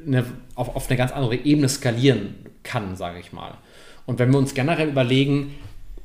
eine, 0.06 0.24
auf, 0.54 0.76
auf 0.76 0.88
eine 0.88 0.96
ganz 0.96 1.12
andere 1.12 1.36
Ebene 1.36 1.68
skalieren 1.68 2.34
kann, 2.62 2.94
sage 2.96 3.18
ich 3.20 3.32
mal. 3.32 3.54
Und 4.06 4.18
wenn 4.18 4.30
wir 4.30 4.38
uns 4.38 4.54
generell 4.54 4.88
überlegen, 4.88 5.54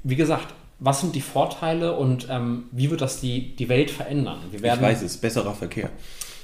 wie 0.03 0.15
gesagt, 0.15 0.53
was 0.79 1.01
sind 1.01 1.13
die 1.15 1.21
Vorteile 1.21 1.97
und 1.97 2.27
ähm, 2.29 2.65
wie 2.71 2.89
wird 2.89 3.01
das 3.01 3.19
die, 3.19 3.55
die 3.55 3.67
Welt 3.67 3.91
verändern? 3.91 4.39
Wir 4.51 4.61
werden, 4.61 4.79
ich 4.79 4.85
weiß 4.85 5.01
es, 5.01 5.17
besserer 5.17 5.53
Verkehr. 5.53 5.89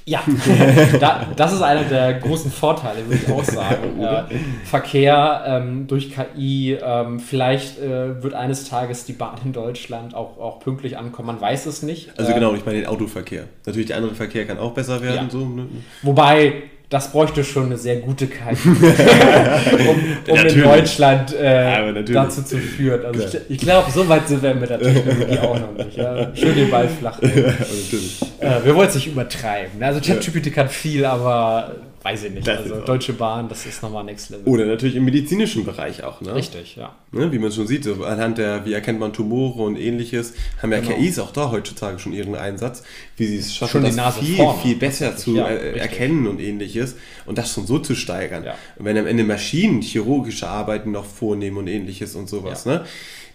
Ja, 0.08 0.22
da, 1.00 1.26
das 1.34 1.52
ist 1.52 1.62
einer 1.62 1.82
der 1.82 2.14
großen 2.14 2.52
Vorteile, 2.52 3.04
würde 3.08 3.20
ich 3.24 3.32
auch 3.32 3.44
sagen. 3.44 3.76
Äh, 4.06 4.24
Verkehr 4.64 5.42
ähm, 5.46 5.86
durch 5.86 6.12
KI, 6.14 6.78
ähm, 6.80 7.18
vielleicht 7.18 7.78
äh, 7.80 8.22
wird 8.22 8.34
eines 8.34 8.68
Tages 8.68 9.04
die 9.04 9.14
Bahn 9.14 9.36
in 9.44 9.52
Deutschland 9.52 10.14
auch, 10.14 10.38
auch 10.38 10.60
pünktlich 10.60 10.96
ankommen, 10.96 11.26
man 11.26 11.40
weiß 11.40 11.66
es 11.66 11.82
nicht. 11.82 12.16
Also 12.18 12.32
genau, 12.34 12.54
ich 12.54 12.64
meine 12.64 12.78
den 12.80 12.86
Autoverkehr. 12.86 13.44
Natürlich, 13.64 13.88
der 13.88 13.96
andere 13.96 14.14
Verkehr 14.14 14.46
kann 14.46 14.58
auch 14.58 14.72
besser 14.72 15.02
werden. 15.02 15.26
Ja. 15.26 15.30
So, 15.30 15.44
ne? 15.46 15.66
Wobei, 16.02 16.64
das 16.88 17.10
bräuchte 17.10 17.42
schon 17.42 17.66
eine 17.66 17.76
sehr 17.76 17.96
gute 17.96 18.28
KI, 18.28 18.54
um, 18.64 20.32
um 20.32 20.38
in 20.46 20.62
Deutschland 20.62 21.34
äh, 21.34 22.04
dazu 22.04 22.42
zu 22.42 22.58
führen. 22.58 23.04
Also 23.04 23.24
ich, 23.24 23.50
ich 23.50 23.58
glaube, 23.58 23.90
so 23.90 24.08
weit 24.08 24.28
sind 24.28 24.42
wir 24.42 24.54
mit 24.54 24.70
der 24.70 24.80
Technologie 24.82 25.38
auch 25.38 25.58
noch 25.58 25.72
nicht. 25.72 25.96
Ja. 25.96 26.34
Schön 26.36 26.54
den 26.54 26.70
Ball 26.70 26.88
flach. 26.88 27.20
Ja, 27.20 27.28
äh, 27.28 28.64
wir 28.64 28.74
wollen 28.74 28.88
es 28.88 28.94
nicht 28.94 29.08
übertreiben. 29.08 29.82
Also 29.82 30.00
ChatGPT 30.00 30.54
kann 30.54 30.68
viel, 30.68 31.04
aber 31.04 31.74
weiß 32.06 32.24
ich 32.24 32.32
nicht. 32.32 32.46
Das 32.46 32.58
also 32.60 32.80
Deutsche 32.82 33.12
Bahn, 33.12 33.48
das 33.48 33.66
ist 33.66 33.82
nochmal 33.82 34.04
Next 34.04 34.30
Level. 34.30 34.46
Oder 34.46 34.66
natürlich 34.66 34.94
im 34.94 35.04
medizinischen 35.04 35.64
Bereich 35.64 36.04
auch, 36.04 36.20
ne? 36.20 36.34
Richtig, 36.34 36.76
ja. 36.76 36.94
Ne, 37.10 37.32
wie 37.32 37.38
man 37.38 37.50
schon 37.50 37.66
sieht, 37.66 37.82
so 37.82 38.04
anhand 38.04 38.38
der, 38.38 38.64
wie 38.64 38.72
erkennt 38.72 39.00
man 39.00 39.12
Tumore 39.12 39.62
und 39.62 39.76
ähnliches, 39.76 40.34
haben 40.62 40.70
ja 40.70 40.80
genau. 40.80 40.94
KIs 40.94 41.18
auch 41.18 41.32
da 41.32 41.50
heutzutage 41.50 41.98
schon 41.98 42.12
ihren 42.12 42.36
Einsatz, 42.36 42.84
wie 43.16 43.26
sie 43.26 43.38
es 43.38 43.54
schaffen, 43.54 43.84
schon 43.84 43.96
das 43.96 44.18
viel, 44.18 44.36
vorne. 44.36 44.60
viel 44.62 44.76
besser 44.76 45.16
zu 45.16 45.36
ja, 45.36 45.48
äh, 45.48 45.78
erkennen 45.78 46.28
und 46.28 46.40
ähnliches 46.40 46.94
und 47.24 47.38
das 47.38 47.52
schon 47.52 47.66
so 47.66 47.80
zu 47.80 47.96
steigern. 47.96 48.44
Ja. 48.44 48.54
Und 48.76 48.84
wenn 48.84 48.96
am 48.96 49.06
Ende 49.06 49.24
Maschinen 49.24 49.82
chirurgische 49.82 50.46
Arbeiten 50.46 50.92
noch 50.92 51.04
vornehmen 51.04 51.56
und 51.56 51.66
ähnliches 51.66 52.14
und 52.14 52.28
sowas, 52.28 52.66
ja. 52.66 52.78
ne? 52.78 52.84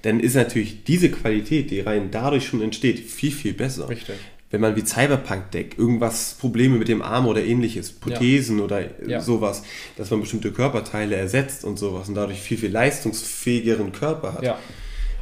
dann 0.04 0.20
ist 0.20 0.36
natürlich 0.36 0.86
diese 0.86 1.12
Qualität, 1.12 1.72
die 1.72 1.82
rein 1.82 2.10
dadurch 2.10 2.48
schon 2.48 2.62
entsteht, 2.62 3.00
viel, 3.00 3.32
viel 3.32 3.54
besser. 3.54 3.90
Richtig 3.90 4.16
wenn 4.52 4.62
man 4.62 4.76
wie 4.76 4.86
Cyberpunk 4.86 5.52
deckt, 5.52 5.80
irgendwas 5.80 6.36
Probleme 6.40 6.78
mit 6.78 6.90
dem 6.90 7.02
Arm 7.02 7.26
oder 7.26 7.44
ähnliches, 7.44 7.94
Prothesen 7.94 8.60
ja. 8.60 8.64
oder 8.66 9.08
ja. 9.08 9.22
sowas, 9.22 9.64
dass 9.96 10.12
man 10.12 10.20
bestimmte 10.20 10.52
Körperteile 10.52 11.16
ersetzt 11.16 11.64
und 11.64 11.80
sowas 11.80 12.10
und 12.10 12.16
dadurch 12.16 12.40
viel, 12.40 12.58
viel 12.58 12.72
leistungsfähigeren 12.72 13.94
Körper 13.94 14.34
hat. 14.34 14.44
Ja. 14.44 14.60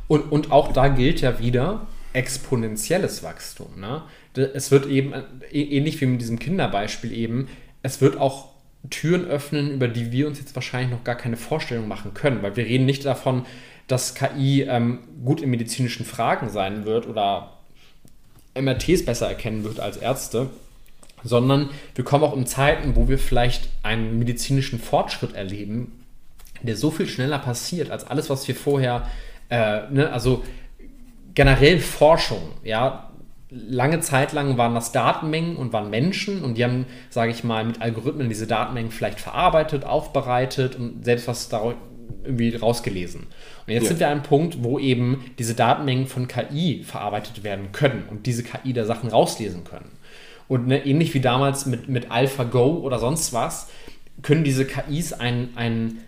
Und, 0.07 0.31
und 0.31 0.51
auch 0.51 0.73
da 0.73 0.87
gilt 0.87 1.21
ja 1.21 1.39
wieder 1.39 1.87
exponentielles 2.13 3.21
Wachstum. 3.21 3.79
Ne? 3.79 4.01
Es 4.33 4.71
wird 4.71 4.87
eben, 4.87 5.13
äh, 5.13 5.23
ähnlich 5.51 6.01
wie 6.01 6.07
mit 6.07 6.21
diesem 6.21 6.39
Kinderbeispiel 6.39 7.13
eben, 7.13 7.47
es 7.83 8.01
wird 8.01 8.17
auch 8.17 8.49
Türen 8.89 9.25
öffnen, 9.25 9.71
über 9.71 9.87
die 9.87 10.11
wir 10.11 10.27
uns 10.27 10.39
jetzt 10.39 10.55
wahrscheinlich 10.55 10.91
noch 10.91 11.03
gar 11.03 11.15
keine 11.15 11.37
Vorstellung 11.37 11.87
machen 11.87 12.13
können, 12.15 12.41
weil 12.41 12.55
wir 12.55 12.65
reden 12.65 12.85
nicht 12.85 13.05
davon, 13.05 13.45
dass 13.87 14.15
KI 14.15 14.63
ähm, 14.63 14.99
gut 15.23 15.41
in 15.41 15.49
medizinischen 15.49 16.05
Fragen 16.05 16.49
sein 16.49 16.85
wird 16.85 17.07
oder 17.07 17.58
MRTs 18.55 19.05
besser 19.05 19.27
erkennen 19.27 19.63
wird 19.63 19.79
als 19.79 19.97
Ärzte, 19.97 20.49
sondern 21.23 21.69
wir 21.95 22.03
kommen 22.03 22.23
auch 22.23 22.35
in 22.35 22.45
Zeiten, 22.45 22.95
wo 22.95 23.07
wir 23.07 23.19
vielleicht 23.19 23.69
einen 23.83 24.19
medizinischen 24.19 24.79
Fortschritt 24.79 25.33
erleben, 25.33 26.03
der 26.61 26.75
so 26.75 26.91
viel 26.91 27.07
schneller 27.07 27.39
passiert 27.39 27.91
als 27.91 28.05
alles, 28.05 28.29
was 28.29 28.47
wir 28.47 28.55
vorher, 28.55 29.07
äh, 29.49 29.89
ne, 29.89 30.11
also 30.11 30.43
generell 31.33 31.79
Forschung, 31.79 32.41
ja, 32.63 33.09
lange 33.49 33.99
Zeit 33.99 34.33
lang 34.33 34.57
waren 34.57 34.75
das 34.75 34.91
Datenmengen 34.91 35.55
und 35.55 35.73
waren 35.73 35.89
Menschen 35.89 36.43
und 36.43 36.55
die 36.55 36.63
haben, 36.63 36.85
sage 37.09 37.31
ich 37.31 37.43
mal, 37.43 37.65
mit 37.65 37.81
Algorithmen 37.81 38.29
diese 38.29 38.45
Datenmengen 38.45 38.91
vielleicht 38.91 39.19
verarbeitet, 39.19 39.85
aufbereitet 39.85 40.75
und 40.75 41.03
selbst 41.03 41.27
was 41.27 41.49
irgendwie 42.23 42.55
rausgelesen. 42.55 43.21
Und 43.67 43.73
jetzt 43.73 43.83
ja. 43.83 43.89
sind 43.89 43.99
wir 43.99 44.07
an 44.07 44.13
einem 44.13 44.23
Punkt, 44.23 44.63
wo 44.63 44.79
eben 44.79 45.25
diese 45.37 45.53
Datenmengen 45.53 46.07
von 46.07 46.27
KI 46.27 46.83
verarbeitet 46.83 47.43
werden 47.43 47.71
können 47.71 48.03
und 48.09 48.25
diese 48.25 48.43
KI 48.43 48.73
da 48.73 48.85
Sachen 48.85 49.09
rauslesen 49.09 49.63
können. 49.63 49.91
Und 50.47 50.67
ne, 50.67 50.85
ähnlich 50.85 51.13
wie 51.13 51.19
damals 51.19 51.65
mit, 51.65 51.89
mit 51.89 52.11
AlphaGo 52.11 52.77
oder 52.77 52.99
sonst 52.99 53.33
was, 53.33 53.69
können 54.21 54.43
diese 54.43 54.65
KIs 54.65 55.13
ein, 55.13 55.49
ein, 55.55 55.99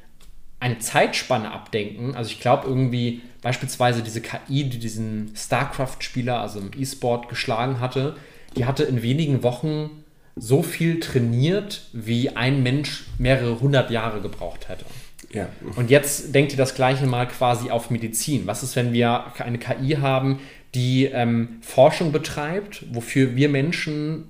eine 0.59 0.79
Zeitspanne 0.79 1.51
abdenken. 1.51 2.15
Also 2.15 2.31
ich 2.31 2.39
glaube 2.39 2.67
irgendwie 2.67 3.21
beispielsweise 3.41 4.01
diese 4.01 4.21
KI, 4.21 4.65
die 4.65 4.79
diesen 4.79 5.33
StarCraft-Spieler, 5.35 6.39
also 6.39 6.59
im 6.59 6.71
E-Sport, 6.77 7.29
geschlagen 7.29 7.79
hatte, 7.79 8.15
die 8.55 8.65
hatte 8.65 8.83
in 8.83 9.01
wenigen 9.01 9.43
Wochen 9.43 10.03
so 10.35 10.63
viel 10.63 10.99
trainiert, 10.99 11.83
wie 11.93 12.29
ein 12.29 12.63
Mensch 12.63 13.05
mehrere 13.17 13.59
hundert 13.59 13.91
Jahre 13.91 14.21
gebraucht 14.21 14.69
hätte. 14.69 14.85
Ja. 15.33 15.49
Und 15.75 15.89
jetzt 15.89 16.35
denkt 16.35 16.51
ihr 16.51 16.57
das 16.57 16.75
gleiche 16.75 17.05
mal 17.05 17.27
quasi 17.27 17.69
auf 17.69 17.89
Medizin. 17.89 18.47
Was 18.47 18.63
ist, 18.63 18.75
wenn 18.75 18.93
wir 18.93 19.25
eine 19.39 19.57
KI 19.57 19.97
haben, 20.01 20.39
die 20.75 21.05
ähm, 21.05 21.59
Forschung 21.61 22.11
betreibt, 22.11 22.83
wofür 22.91 23.35
wir 23.35 23.49
Menschen 23.49 24.25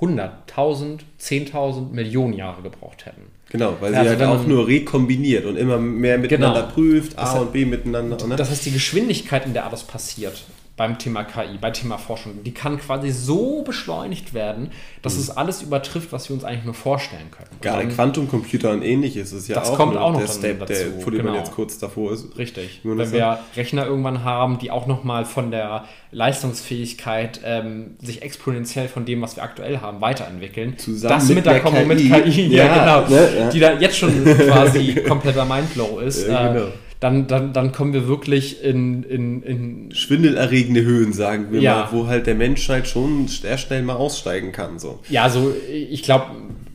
100.000, 0.00 1.00
10.000, 1.20 1.90
Millionen 1.90 2.32
Jahre 2.32 2.62
gebraucht 2.62 3.06
hätten? 3.06 3.22
Genau, 3.50 3.76
weil 3.80 3.94
also 3.94 4.10
sie 4.10 4.16
halt 4.16 4.28
auch 4.28 4.46
nur 4.46 4.66
rekombiniert 4.66 5.44
und 5.44 5.56
immer 5.56 5.78
mehr 5.78 6.18
miteinander 6.18 6.62
genau. 6.62 6.74
prüft, 6.74 7.16
A 7.16 7.32
das 7.32 7.40
und 7.40 7.52
B 7.52 7.64
miteinander. 7.64 8.26
Ne? 8.26 8.36
Das 8.36 8.50
heißt, 8.50 8.66
die 8.66 8.72
Geschwindigkeit, 8.72 9.46
in 9.46 9.54
der 9.54 9.66
alles 9.66 9.84
passiert, 9.84 10.42
beim 10.76 10.98
Thema 10.98 11.24
KI, 11.24 11.56
beim 11.58 11.72
Thema 11.72 11.96
Forschung. 11.96 12.42
Die 12.44 12.52
kann 12.52 12.78
quasi 12.78 13.10
so 13.10 13.62
beschleunigt 13.62 14.34
werden, 14.34 14.70
dass 15.00 15.14
mhm. 15.14 15.20
es 15.20 15.30
alles 15.30 15.62
übertrifft, 15.62 16.12
was 16.12 16.28
wir 16.28 16.34
uns 16.34 16.44
eigentlich 16.44 16.64
nur 16.64 16.74
vorstellen 16.74 17.30
können. 17.30 17.48
Gerade 17.62 17.88
Quantumcomputer 17.88 18.72
und 18.72 18.82
ähnliches 18.82 19.32
ist 19.32 19.48
ja 19.48 19.54
das 19.54 19.70
auch, 19.70 19.76
kommt 19.76 19.96
auch 19.96 20.12
noch 20.12 20.20
der 20.20 20.28
Step, 20.28 20.60
dazu. 20.60 20.72
der, 20.74 21.00
vor 21.00 21.12
dem 21.12 21.20
genau. 21.20 21.32
man 21.32 21.40
jetzt 21.40 21.52
kurz 21.52 21.78
davor 21.78 22.12
ist. 22.12 22.36
Richtig. 22.36 22.80
Wenn 22.84 23.10
wir 23.10 23.38
Rechner 23.56 23.86
irgendwann 23.86 24.22
haben, 24.22 24.58
die 24.58 24.70
auch 24.70 24.86
nochmal 24.86 25.24
von 25.24 25.50
der 25.50 25.84
Leistungsfähigkeit 26.10 27.40
ähm, 27.42 27.96
sich 28.02 28.20
exponentiell 28.20 28.88
von 28.88 29.06
dem, 29.06 29.22
was 29.22 29.36
wir 29.36 29.44
aktuell 29.44 29.80
haben, 29.80 30.02
weiterentwickeln. 30.02 30.76
Zusammen 30.76 31.14
das 31.14 31.28
mit, 31.28 31.36
mit 31.36 31.46
der, 31.46 31.60
KI. 31.60 31.84
mit 31.86 31.98
KI, 31.98 32.46
ja, 32.48 32.64
ja 32.66 33.02
genau, 33.04 33.08
ne, 33.08 33.38
ja. 33.38 33.48
die 33.48 33.60
da 33.60 33.72
jetzt 33.72 33.96
schon 33.96 34.24
quasi 34.24 34.94
kompletter 35.08 35.46
Mindblow 35.46 36.00
ist. 36.00 36.28
Ja, 36.28 36.52
genau. 36.52 36.66
äh, 36.66 36.72
dann, 37.00 37.26
dann, 37.26 37.52
dann 37.52 37.72
kommen 37.72 37.92
wir 37.92 38.08
wirklich 38.08 38.62
in, 38.62 39.02
in, 39.02 39.42
in 39.42 39.94
schwindelerregende 39.94 40.82
Höhen, 40.82 41.12
sagen 41.12 41.48
wir 41.50 41.60
ja. 41.60 41.74
mal, 41.74 41.88
wo 41.92 42.06
halt 42.06 42.26
der 42.26 42.34
Mensch 42.34 42.68
halt 42.68 42.86
schon 42.86 43.28
sehr 43.28 43.58
schnell 43.58 43.82
mal 43.82 43.96
aussteigen 43.96 44.52
kann. 44.52 44.78
So. 44.78 45.00
Ja, 45.10 45.22
also 45.22 45.54
ich 45.68 46.02
glaube, 46.02 46.26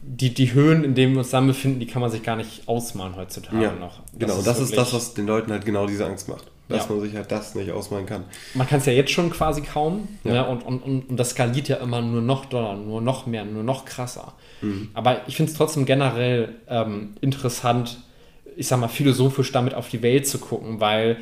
die, 0.03 0.33
die 0.33 0.53
Höhen, 0.53 0.83
in 0.83 0.93
denen 0.93 1.13
wir 1.13 1.19
uns 1.19 1.31
dann 1.31 1.47
befinden, 1.47 1.79
die 1.79 1.87
kann 1.87 2.01
man 2.01 2.11
sich 2.11 2.21
gar 2.21 2.35
nicht 2.35 2.67
ausmalen 2.67 3.15
heutzutage 3.15 3.63
ja, 3.63 3.73
noch. 3.73 4.01
Das 4.11 4.19
genau, 4.19 4.37
ist 4.37 4.47
das 4.47 4.59
ist 4.59 4.77
das, 4.77 4.93
was 4.93 5.13
den 5.15 5.25
Leuten 5.25 5.51
halt 5.51 5.65
genau 5.65 5.87
diese 5.87 6.05
Angst 6.05 6.29
macht. 6.29 6.45
Dass 6.69 6.87
ja. 6.87 6.95
man 6.95 7.01
sich 7.01 7.15
halt 7.15 7.29
das 7.31 7.53
nicht 7.55 7.71
ausmalen 7.71 8.05
kann. 8.05 8.23
Man 8.53 8.65
kann 8.65 8.79
es 8.79 8.85
ja 8.85 8.93
jetzt 8.93 9.11
schon 9.11 9.29
quasi 9.29 9.61
kaum. 9.61 10.07
Ja. 10.23 10.33
Ne? 10.33 10.47
Und, 10.47 10.63
und, 10.63 10.83
und, 10.83 11.09
und 11.09 11.17
das 11.17 11.31
skaliert 11.31 11.67
ja 11.67 11.77
immer 11.77 12.01
nur 12.01 12.21
noch 12.21 12.45
doller, 12.45 12.75
nur 12.75 13.01
noch 13.01 13.25
mehr, 13.25 13.43
nur 13.43 13.63
noch 13.63 13.83
krasser. 13.83 14.33
Mhm. 14.61 14.89
Aber 14.93 15.21
ich 15.27 15.35
finde 15.35 15.51
es 15.51 15.57
trotzdem 15.57 15.85
generell 15.85 16.55
ähm, 16.69 17.15
interessant, 17.19 17.97
ich 18.55 18.67
sag 18.67 18.79
mal, 18.79 18.87
philosophisch 18.87 19.51
damit 19.51 19.73
auf 19.73 19.89
die 19.89 20.01
Welt 20.01 20.27
zu 20.27 20.39
gucken, 20.39 20.79
weil 20.79 21.17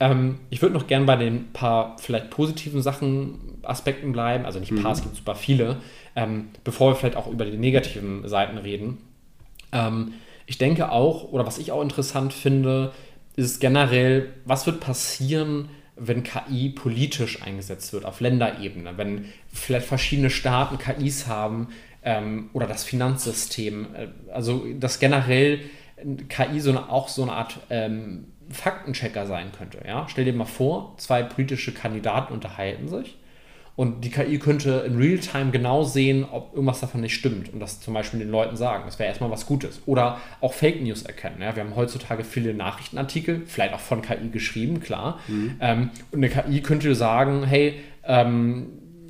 ähm, 0.00 0.38
ich 0.48 0.62
würde 0.62 0.74
noch 0.74 0.86
gern 0.86 1.06
bei 1.06 1.16
den 1.16 1.52
paar 1.52 1.96
vielleicht 1.98 2.30
positiven 2.30 2.82
Sachen, 2.82 3.58
Aspekten 3.62 4.12
bleiben, 4.12 4.46
also 4.46 4.58
nicht 4.58 4.72
ein 4.72 4.82
paar, 4.82 4.92
mhm. 4.92 4.96
es 4.96 5.02
gibt 5.02 5.16
super 5.16 5.34
viele, 5.34 5.76
ähm, 6.16 6.48
bevor 6.64 6.92
wir 6.92 6.96
vielleicht 6.96 7.16
auch 7.16 7.26
über 7.26 7.44
die 7.44 7.58
negativen 7.58 8.26
Seiten 8.26 8.58
reden. 8.58 8.98
Ähm, 9.72 10.14
ich 10.46 10.58
denke 10.58 10.90
auch, 10.90 11.30
oder 11.30 11.46
was 11.46 11.58
ich 11.58 11.70
auch 11.70 11.82
interessant 11.82 12.32
finde, 12.32 12.92
ist 13.36 13.60
generell, 13.60 14.30
was 14.44 14.66
wird 14.66 14.80
passieren, 14.80 15.68
wenn 15.96 16.22
KI 16.22 16.70
politisch 16.70 17.42
eingesetzt 17.42 17.92
wird, 17.92 18.06
auf 18.06 18.20
Länderebene, 18.20 18.96
wenn 18.96 19.26
vielleicht 19.52 19.86
verschiedene 19.86 20.30
Staaten 20.30 20.78
KIs 20.78 21.26
haben 21.26 21.68
ähm, 22.02 22.48
oder 22.54 22.66
das 22.66 22.84
Finanzsystem, 22.84 23.86
äh, 23.94 24.08
also 24.32 24.64
das 24.78 24.98
generell 24.98 25.60
KI 26.28 26.60
so 26.60 26.70
eine, 26.70 26.88
auch 26.90 27.08
so 27.08 27.22
eine 27.22 27.32
Art 27.32 27.60
ähm, 27.70 28.26
Faktenchecker 28.50 29.26
sein 29.26 29.52
könnte. 29.56 29.78
Ja? 29.86 30.06
Stell 30.08 30.24
dir 30.24 30.32
mal 30.32 30.44
vor, 30.44 30.94
zwei 30.98 31.22
politische 31.22 31.72
Kandidaten 31.72 32.32
unterhalten 32.32 32.88
sich 32.88 33.16
und 33.80 34.04
die 34.04 34.10
KI 34.10 34.38
könnte 34.38 34.84
in 34.86 34.98
Realtime 34.98 35.52
genau 35.52 35.84
sehen, 35.84 36.26
ob 36.30 36.52
irgendwas 36.52 36.80
davon 36.80 37.00
nicht 37.00 37.14
stimmt 37.14 37.52
und 37.52 37.60
das 37.60 37.80
zum 37.80 37.94
Beispiel 37.94 38.20
den 38.20 38.30
Leuten 38.30 38.56
sagen. 38.56 38.82
Das 38.84 38.98
wäre 38.98 39.08
erstmal 39.08 39.30
was 39.30 39.46
Gutes. 39.46 39.80
Oder 39.86 40.18
auch 40.40 40.52
Fake 40.52 40.82
News 40.82 41.02
erkennen. 41.02 41.40
Ja? 41.40 41.56
Wir 41.56 41.64
haben 41.64 41.76
heutzutage 41.76 42.24
viele 42.24 42.52
Nachrichtenartikel, 42.52 43.42
vielleicht 43.46 43.72
auch 43.72 43.80
von 43.80 44.02
KI 44.02 44.28
geschrieben, 44.30 44.80
klar. 44.80 45.20
Mhm. 45.28 45.56
Ähm, 45.60 45.90
und 46.10 46.18
eine 46.18 46.28
KI 46.28 46.60
könnte 46.60 46.94
sagen, 46.94 47.44
hey, 47.44 47.80
ähm, 48.04 48.66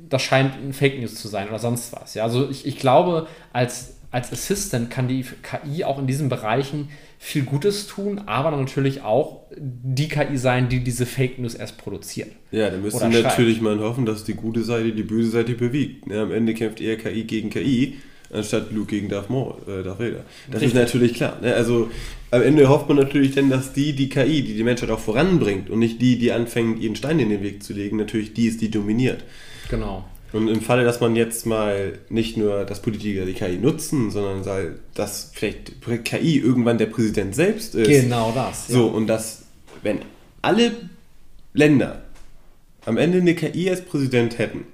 das 0.07 0.21
scheint 0.21 0.55
ein 0.55 0.73
Fake 0.73 0.99
News 0.99 1.15
zu 1.15 1.27
sein 1.27 1.49
oder 1.49 1.59
sonst 1.59 1.91
was. 1.93 2.13
Ja? 2.13 2.23
Also 2.23 2.49
ich, 2.49 2.65
ich 2.65 2.77
glaube, 2.77 3.27
als 3.51 3.97
als 4.11 4.31
Assistant 4.31 4.89
kann 4.89 5.07
die 5.07 5.23
KI 5.23 5.85
auch 5.85 5.97
in 5.97 6.05
diesen 6.05 6.27
Bereichen 6.27 6.89
viel 7.17 7.43
Gutes 7.43 7.87
tun, 7.87 8.19
aber 8.25 8.51
natürlich 8.51 9.01
auch 9.03 9.43
die 9.57 10.09
KI 10.09 10.37
sein, 10.37 10.67
die 10.67 10.83
diese 10.83 11.05
Fake 11.05 11.39
News 11.39 11.55
erst 11.55 11.77
produziert. 11.77 12.31
Ja, 12.51 12.69
da 12.69 12.77
müsste 12.77 13.07
natürlich 13.07 13.61
mal 13.61 13.79
hoffen, 13.79 14.05
dass 14.05 14.25
die 14.25 14.33
gute 14.33 14.63
Seite 14.63 14.91
die 14.91 15.03
böse 15.03 15.31
Seite 15.31 15.53
bewegt. 15.53 16.05
Ja, 16.11 16.23
am 16.23 16.31
Ende 16.31 16.53
kämpft 16.53 16.81
eher 16.81 16.97
KI 16.97 17.23
gegen 17.23 17.49
KI, 17.49 17.99
anstatt 18.33 18.71
Luke 18.71 18.89
gegen 18.89 19.07
Darth 19.07 19.29
Maul, 19.29 19.55
äh, 19.65 19.81
Darth 19.83 19.99
Vader. 19.99 20.25
Das 20.47 20.61
Richtig. 20.61 20.67
ist 20.67 20.73
natürlich 20.73 21.13
klar. 21.13 21.37
Ne? 21.41 21.53
Also 21.53 21.89
am 22.31 22.41
Ende 22.41 22.67
hofft 22.67 22.89
man 22.89 22.97
natürlich 22.97 23.33
dann, 23.33 23.49
dass 23.49 23.71
die, 23.71 23.93
die 23.93 24.09
KI, 24.09 24.41
die 24.41 24.55
die 24.55 24.63
Menschheit 24.63 24.89
auch 24.89 24.99
voranbringt 24.99 25.69
und 25.69 25.79
nicht 25.79 26.01
die, 26.01 26.17
die 26.17 26.33
anfängt, 26.33 26.81
ihren 26.81 26.97
Stein 26.97 27.19
in 27.19 27.29
den 27.29 27.43
Weg 27.43 27.63
zu 27.63 27.71
legen, 27.71 27.95
natürlich 27.95 28.33
die 28.33 28.47
ist, 28.47 28.59
die 28.59 28.71
dominiert. 28.71 29.23
Genau. 29.69 30.03
Und 30.33 30.47
im 30.47 30.61
Falle, 30.61 30.85
dass 30.85 31.01
man 31.01 31.15
jetzt 31.15 31.45
mal 31.45 31.99
nicht 32.09 32.37
nur 32.37 32.63
das 32.63 32.81
Politiker 32.81 33.25
die 33.25 33.33
KI 33.33 33.57
nutzen, 33.57 34.11
sondern 34.11 34.43
dass 34.93 35.31
vielleicht 35.33 35.73
KI 36.05 36.37
irgendwann 36.37 36.77
der 36.77 36.85
Präsident 36.85 37.35
selbst 37.35 37.75
ist. 37.75 37.87
Genau 37.87 38.31
das. 38.33 38.69
Ja. 38.69 38.75
So, 38.75 38.87
und 38.87 39.07
dass, 39.07 39.43
wenn 39.81 39.99
alle 40.41 40.71
Länder 41.53 42.03
am 42.85 42.97
Ende 42.97 43.17
eine 43.17 43.35
KI 43.35 43.69
als 43.69 43.81
Präsident 43.81 44.37
hätten, 44.37 44.65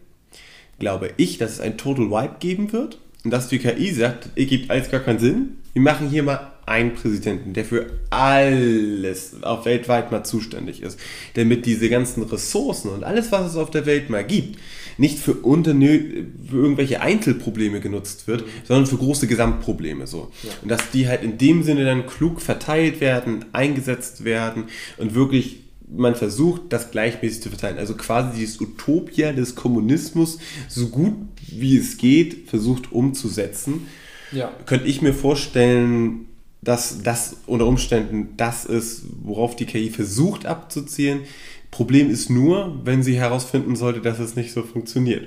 glaube 0.79 1.09
ich, 1.17 1.39
dass 1.39 1.53
es 1.53 1.59
ein 1.59 1.77
Total 1.77 2.11
Wipe 2.11 2.35
geben 2.39 2.71
wird 2.71 2.99
und 3.23 3.31
dass 3.31 3.47
die 3.47 3.57
KI 3.57 3.91
sagt, 3.91 4.29
ihr 4.35 4.45
gibt 4.45 4.69
alles 4.69 4.91
gar 4.91 4.99
keinen 4.99 5.19
Sinn, 5.19 5.57
wir 5.73 5.81
machen 5.81 6.09
hier 6.09 6.21
mal 6.21 6.51
einen 6.67 6.93
Präsidenten, 6.93 7.53
der 7.53 7.65
für 7.65 7.87
alles 8.09 9.41
auf 9.41 9.65
weltweit 9.65 10.11
mal 10.11 10.23
zuständig 10.23 10.81
ist, 10.81 10.99
damit 11.35 11.65
diese 11.65 11.89
ganzen 11.89 12.23
Ressourcen 12.23 12.91
und 12.91 13.03
alles, 13.03 13.31
was 13.31 13.51
es 13.51 13.55
auf 13.57 13.71
der 13.71 13.85
Welt 13.85 14.09
mal 14.09 14.25
gibt, 14.25 14.59
nicht 14.97 15.19
für, 15.19 15.33
Unternö 15.33 16.25
für 16.49 16.57
irgendwelche 16.57 17.01
Einzelprobleme 17.01 17.79
genutzt 17.79 18.27
wird, 18.27 18.41
mhm. 18.41 18.51
sondern 18.65 18.87
für 18.87 18.97
große 18.97 19.27
Gesamtprobleme 19.27 20.07
so. 20.07 20.31
Ja. 20.43 20.51
Und 20.61 20.69
dass 20.69 20.91
die 20.91 21.07
halt 21.07 21.23
in 21.23 21.37
dem 21.37 21.63
Sinne 21.63 21.85
dann 21.85 22.05
klug 22.05 22.41
verteilt 22.41 22.99
werden, 22.99 23.45
eingesetzt 23.53 24.25
werden 24.25 24.65
und 24.97 25.15
wirklich 25.15 25.63
man 25.89 26.15
versucht, 26.15 26.63
das 26.69 26.91
gleichmäßig 26.91 27.41
zu 27.43 27.49
verteilen. 27.49 27.77
Also 27.77 27.95
quasi 27.95 28.37
dieses 28.39 28.59
Utopia 28.59 29.31
des 29.31 29.55
Kommunismus 29.55 30.37
so 30.67 30.87
gut 30.87 31.13
wie 31.49 31.77
es 31.77 31.97
geht 31.97 32.49
versucht 32.49 32.91
umzusetzen. 32.91 33.87
Ja. 34.33 34.51
Könnte 34.65 34.87
ich 34.87 35.01
mir 35.01 35.13
vorstellen, 35.13 36.26
dass 36.61 37.03
das 37.03 37.37
unter 37.45 37.65
Umständen 37.65 38.35
das 38.37 38.65
ist, 38.65 39.03
worauf 39.21 39.55
die 39.55 39.65
KI 39.65 39.89
versucht 39.89 40.45
abzuzielen. 40.45 41.21
Problem 41.71 42.09
ist 42.09 42.29
nur, 42.29 42.79
wenn 42.83 43.03
sie 43.03 43.17
herausfinden 43.17 43.75
sollte, 43.75 44.01
dass 44.01 44.19
es 44.19 44.35
nicht 44.35 44.51
so 44.51 44.63
funktioniert. 44.63 45.25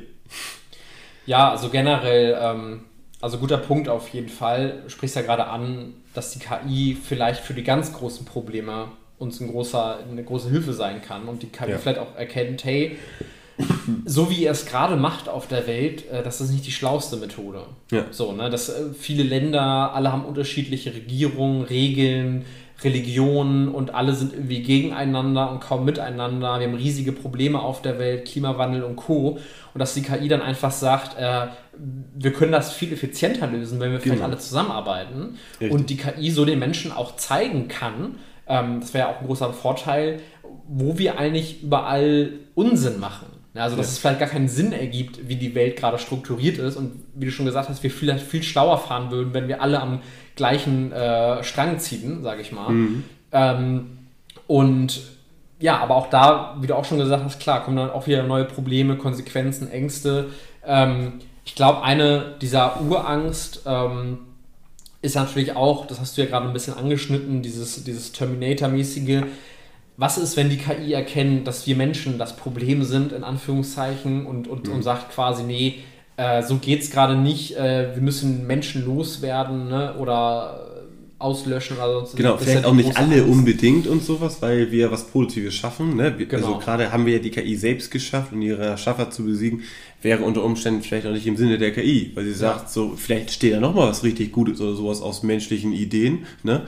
Ja, 1.26 1.50
also 1.50 1.68
generell, 1.68 2.38
ähm, 2.40 2.80
also 3.20 3.38
guter 3.38 3.58
Punkt 3.58 3.88
auf 3.88 4.08
jeden 4.08 4.28
Fall. 4.28 4.80
Du 4.84 4.90
sprichst 4.90 5.16
ja 5.16 5.22
gerade 5.22 5.46
an, 5.46 5.94
dass 6.14 6.32
die 6.32 6.40
KI 6.40 6.96
vielleicht 7.00 7.42
für 7.42 7.54
die 7.54 7.62
ganz 7.62 7.92
großen 7.92 8.26
Probleme 8.26 8.88
uns 9.18 9.38
ein 9.40 9.48
großer, 9.48 10.00
eine 10.10 10.24
große 10.24 10.48
Hilfe 10.48 10.72
sein 10.72 11.02
kann 11.02 11.28
und 11.28 11.42
die 11.42 11.48
KI 11.48 11.70
ja. 11.70 11.78
vielleicht 11.78 11.98
auch 11.98 12.16
erkennt, 12.16 12.64
hey, 12.64 12.96
so 14.04 14.30
wie 14.30 14.44
er 14.44 14.52
es 14.52 14.66
gerade 14.66 14.96
macht 14.96 15.28
auf 15.28 15.46
der 15.48 15.66
Welt, 15.66 16.08
äh, 16.10 16.22
das 16.22 16.40
ist 16.40 16.50
nicht 16.50 16.66
die 16.66 16.72
schlauste 16.72 17.16
Methode. 17.16 17.62
Ja. 17.90 18.04
So, 18.10 18.32
ne, 18.32 18.50
dass 18.50 18.68
äh, 18.68 18.92
viele 18.98 19.22
Länder, 19.22 19.92
alle 19.94 20.12
haben 20.12 20.24
unterschiedliche 20.24 20.94
Regierungen, 20.94 21.62
Regeln, 21.62 22.44
Religionen 22.82 23.68
und 23.68 23.94
alle 23.94 24.14
sind 24.14 24.32
irgendwie 24.32 24.62
gegeneinander 24.62 25.50
und 25.50 25.60
kaum 25.60 25.84
miteinander. 25.84 26.58
Wir 26.58 26.66
haben 26.66 26.74
riesige 26.74 27.12
Probleme 27.12 27.60
auf 27.60 27.82
der 27.82 27.98
Welt, 27.98 28.26
Klimawandel 28.26 28.84
und 28.84 28.96
Co. 28.96 29.38
Und 29.72 29.78
dass 29.78 29.94
die 29.94 30.02
KI 30.02 30.28
dann 30.28 30.40
einfach 30.40 30.70
sagt, 30.70 31.18
äh, 31.18 31.48
wir 32.14 32.32
können 32.32 32.52
das 32.52 32.72
viel 32.72 32.92
effizienter 32.92 33.46
lösen, 33.46 33.80
wenn 33.80 33.92
wir 33.92 34.00
vielleicht 34.00 34.20
genau. 34.20 34.30
alle 34.30 34.38
zusammenarbeiten. 34.38 35.36
Richtig. 35.60 35.70
Und 35.70 35.90
die 35.90 35.96
KI 35.96 36.30
so 36.30 36.44
den 36.44 36.58
Menschen 36.58 36.92
auch 36.92 37.16
zeigen 37.16 37.68
kann, 37.68 38.16
ähm, 38.46 38.80
das 38.80 38.94
wäre 38.94 39.08
auch 39.08 39.20
ein 39.20 39.26
großer 39.26 39.52
Vorteil, 39.52 40.20
wo 40.66 40.98
wir 40.98 41.18
eigentlich 41.18 41.62
überall 41.62 42.32
Unsinn 42.54 42.98
machen. 42.98 43.26
Also, 43.54 43.76
dass 43.76 43.86
ja. 43.86 43.92
es 43.92 43.98
vielleicht 43.98 44.20
gar 44.20 44.28
keinen 44.28 44.48
Sinn 44.48 44.72
ergibt, 44.72 45.28
wie 45.28 45.36
die 45.36 45.54
Welt 45.54 45.76
gerade 45.76 45.98
strukturiert 45.98 46.58
ist 46.58 46.76
und 46.76 46.92
wie 47.14 47.24
du 47.24 47.32
schon 47.32 47.46
gesagt 47.46 47.68
hast, 47.68 47.82
wir 47.82 47.90
vielleicht 47.90 48.24
viel 48.24 48.42
schlauer 48.42 48.78
fahren 48.78 49.10
würden, 49.10 49.34
wenn 49.34 49.48
wir 49.48 49.60
alle 49.60 49.80
am 49.80 50.00
gleichen 50.36 50.92
äh, 50.92 51.42
Strang 51.42 51.78
ziehen, 51.80 52.22
sage 52.22 52.42
ich 52.42 52.52
mal. 52.52 52.70
Mhm. 52.70 53.04
Ähm, 53.32 53.98
und 54.46 55.00
ja, 55.58 55.78
aber 55.78 55.96
auch 55.96 56.08
da, 56.08 56.56
wie 56.60 56.66
du 56.66 56.74
auch 56.74 56.84
schon 56.84 56.98
gesagt 56.98 57.24
hast, 57.24 57.40
klar, 57.40 57.64
kommen 57.64 57.76
dann 57.76 57.90
auch 57.90 58.06
wieder 58.06 58.22
neue 58.22 58.44
Probleme, 58.44 58.96
Konsequenzen, 58.96 59.70
Ängste. 59.70 60.28
Ähm, 60.64 61.14
ich 61.44 61.54
glaube, 61.54 61.82
eine 61.82 62.36
dieser 62.40 62.80
Urangst 62.80 63.62
ähm, 63.66 64.18
ist 65.02 65.16
natürlich 65.16 65.56
auch, 65.56 65.86
das 65.86 66.00
hast 66.00 66.16
du 66.16 66.22
ja 66.22 66.28
gerade 66.28 66.46
ein 66.46 66.52
bisschen 66.52 66.74
angeschnitten, 66.74 67.42
dieses, 67.42 67.82
dieses 67.84 68.12
Terminator-mäßige. 68.12 69.24
Was 70.00 70.16
ist, 70.16 70.34
wenn 70.38 70.48
die 70.48 70.56
KI 70.56 70.94
erkennt, 70.94 71.46
dass 71.46 71.66
wir 71.66 71.76
Menschen 71.76 72.16
das 72.16 72.34
Problem 72.34 72.84
sind, 72.84 73.12
in 73.12 73.22
Anführungszeichen, 73.22 74.24
und, 74.24 74.48
und, 74.48 74.66
mhm. 74.66 74.76
und 74.76 74.82
sagt 74.82 75.12
quasi, 75.12 75.42
nee, 75.42 75.80
äh, 76.16 76.42
so 76.42 76.56
geht 76.56 76.80
es 76.80 76.90
gerade 76.90 77.16
nicht, 77.16 77.54
äh, 77.58 77.94
wir 77.94 78.00
müssen 78.00 78.46
Menschen 78.46 78.86
loswerden 78.86 79.68
ne? 79.68 79.96
oder 79.98 80.70
auslöschen 81.18 81.76
oder 81.76 81.92
sonst 81.92 82.16
Genau, 82.16 82.38
vielleicht 82.38 82.64
auch 82.64 82.72
nicht 82.72 82.96
alle 82.96 83.16
Angst. 83.16 83.28
unbedingt 83.28 83.86
und 83.86 84.02
sowas, 84.02 84.40
weil 84.40 84.72
wir 84.72 84.90
was 84.90 85.06
Positives 85.06 85.54
schaffen. 85.54 85.96
Ne? 85.96 86.04
Also 86.04 86.16
genau. 86.16 86.46
Also 86.46 86.58
gerade 86.60 86.92
haben 86.92 87.04
wir 87.04 87.16
ja 87.16 87.18
die 87.18 87.30
KI 87.30 87.56
selbst 87.56 87.90
geschafft 87.90 88.32
und 88.32 88.40
ihre 88.40 88.78
Schaffer 88.78 89.10
zu 89.10 89.26
besiegen, 89.26 89.64
wäre 90.00 90.22
unter 90.22 90.42
Umständen 90.42 90.80
vielleicht 90.80 91.06
auch 91.06 91.12
nicht 91.12 91.26
im 91.26 91.36
Sinne 91.36 91.58
der 91.58 91.74
KI, 91.74 92.12
weil 92.14 92.24
sie 92.24 92.32
sagt, 92.32 92.62
ja. 92.62 92.68
so 92.68 92.94
vielleicht 92.96 93.32
steht 93.32 93.52
da 93.52 93.60
nochmal 93.60 93.88
was 93.88 94.02
richtig 94.02 94.32
Gutes 94.32 94.62
oder 94.62 94.74
sowas 94.74 95.02
aus 95.02 95.22
menschlichen 95.22 95.74
Ideen. 95.74 96.24
Ne? 96.42 96.62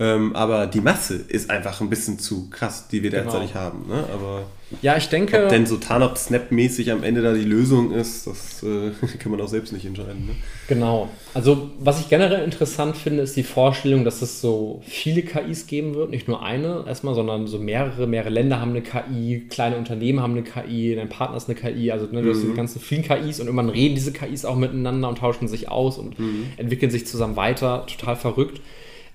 Ähm, 0.00 0.34
aber 0.34 0.66
die 0.66 0.80
Masse 0.80 1.16
ist 1.16 1.50
einfach 1.50 1.82
ein 1.82 1.90
bisschen 1.90 2.18
zu 2.18 2.48
krass, 2.48 2.88
die 2.88 3.02
wir 3.02 3.10
genau. 3.10 3.24
derzeit 3.24 3.54
haben. 3.54 3.86
Ne? 3.86 4.02
Aber 4.14 4.46
ja, 4.80 4.96
ich 4.96 5.10
denke. 5.10 5.42
Ob 5.42 5.50
denn 5.50 5.66
so 5.66 5.76
Tarnop-Snap-mäßig 5.76 6.90
am 6.90 7.02
Ende 7.02 7.20
da 7.20 7.34
die 7.34 7.44
Lösung 7.44 7.92
ist, 7.92 8.26
das 8.26 8.62
äh, 8.62 8.92
kann 9.18 9.30
man 9.30 9.42
auch 9.42 9.48
selbst 9.48 9.74
nicht 9.74 9.84
entscheiden. 9.84 10.26
Ne? 10.26 10.34
Genau. 10.68 11.10
Also, 11.34 11.70
was 11.78 12.00
ich 12.00 12.08
generell 12.08 12.42
interessant 12.44 12.96
finde, 12.96 13.22
ist 13.22 13.36
die 13.36 13.42
Vorstellung, 13.42 14.06
dass 14.06 14.22
es 14.22 14.40
so 14.40 14.80
viele 14.86 15.20
KIs 15.20 15.66
geben 15.66 15.94
wird. 15.94 16.08
Nicht 16.08 16.28
nur 16.28 16.42
eine 16.42 16.84
erstmal, 16.86 17.14
sondern 17.14 17.46
so 17.46 17.58
mehrere. 17.58 18.06
Mehrere 18.06 18.30
Länder 18.30 18.58
haben 18.58 18.70
eine 18.70 18.80
KI, 18.80 19.48
kleine 19.50 19.76
Unternehmen 19.76 20.20
haben 20.20 20.32
eine 20.32 20.44
KI, 20.44 20.94
dein 20.94 21.10
Partner 21.10 21.36
ist 21.36 21.50
eine 21.50 21.58
KI. 21.58 21.92
Also, 21.92 22.06
ne, 22.06 22.22
du 22.22 22.28
mhm. 22.28 22.30
hast 22.30 22.42
diese 22.42 22.54
ganzen 22.54 22.80
vielen 22.80 23.02
KIs 23.02 23.38
und 23.40 23.48
irgendwann 23.48 23.68
reden 23.68 23.96
diese 23.96 24.12
KIs 24.12 24.46
auch 24.46 24.56
miteinander 24.56 25.10
und 25.10 25.18
tauschen 25.18 25.46
sich 25.46 25.68
aus 25.68 25.98
und 25.98 26.18
mhm. 26.18 26.46
entwickeln 26.56 26.90
sich 26.90 27.06
zusammen 27.06 27.36
weiter. 27.36 27.84
Total 27.86 28.16
verrückt. 28.16 28.62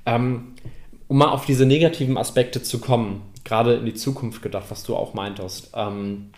Ähm, 0.06 0.54
um 1.08 1.18
mal 1.18 1.30
auf 1.30 1.46
diese 1.46 1.66
negativen 1.66 2.18
Aspekte 2.18 2.62
zu 2.64 2.80
kommen, 2.80 3.22
gerade 3.44 3.76
in 3.76 3.86
die 3.86 3.94
Zukunft 3.94 4.42
gedacht, 4.42 4.66
was 4.70 4.84
du 4.84 4.96
auch 4.96 5.14
meintest. 5.14 5.72
Ähm, 5.76 6.32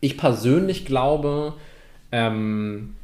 ich 0.00 0.18
persönlich 0.18 0.84
glaube, 0.84 1.54
ähm, 2.10 2.96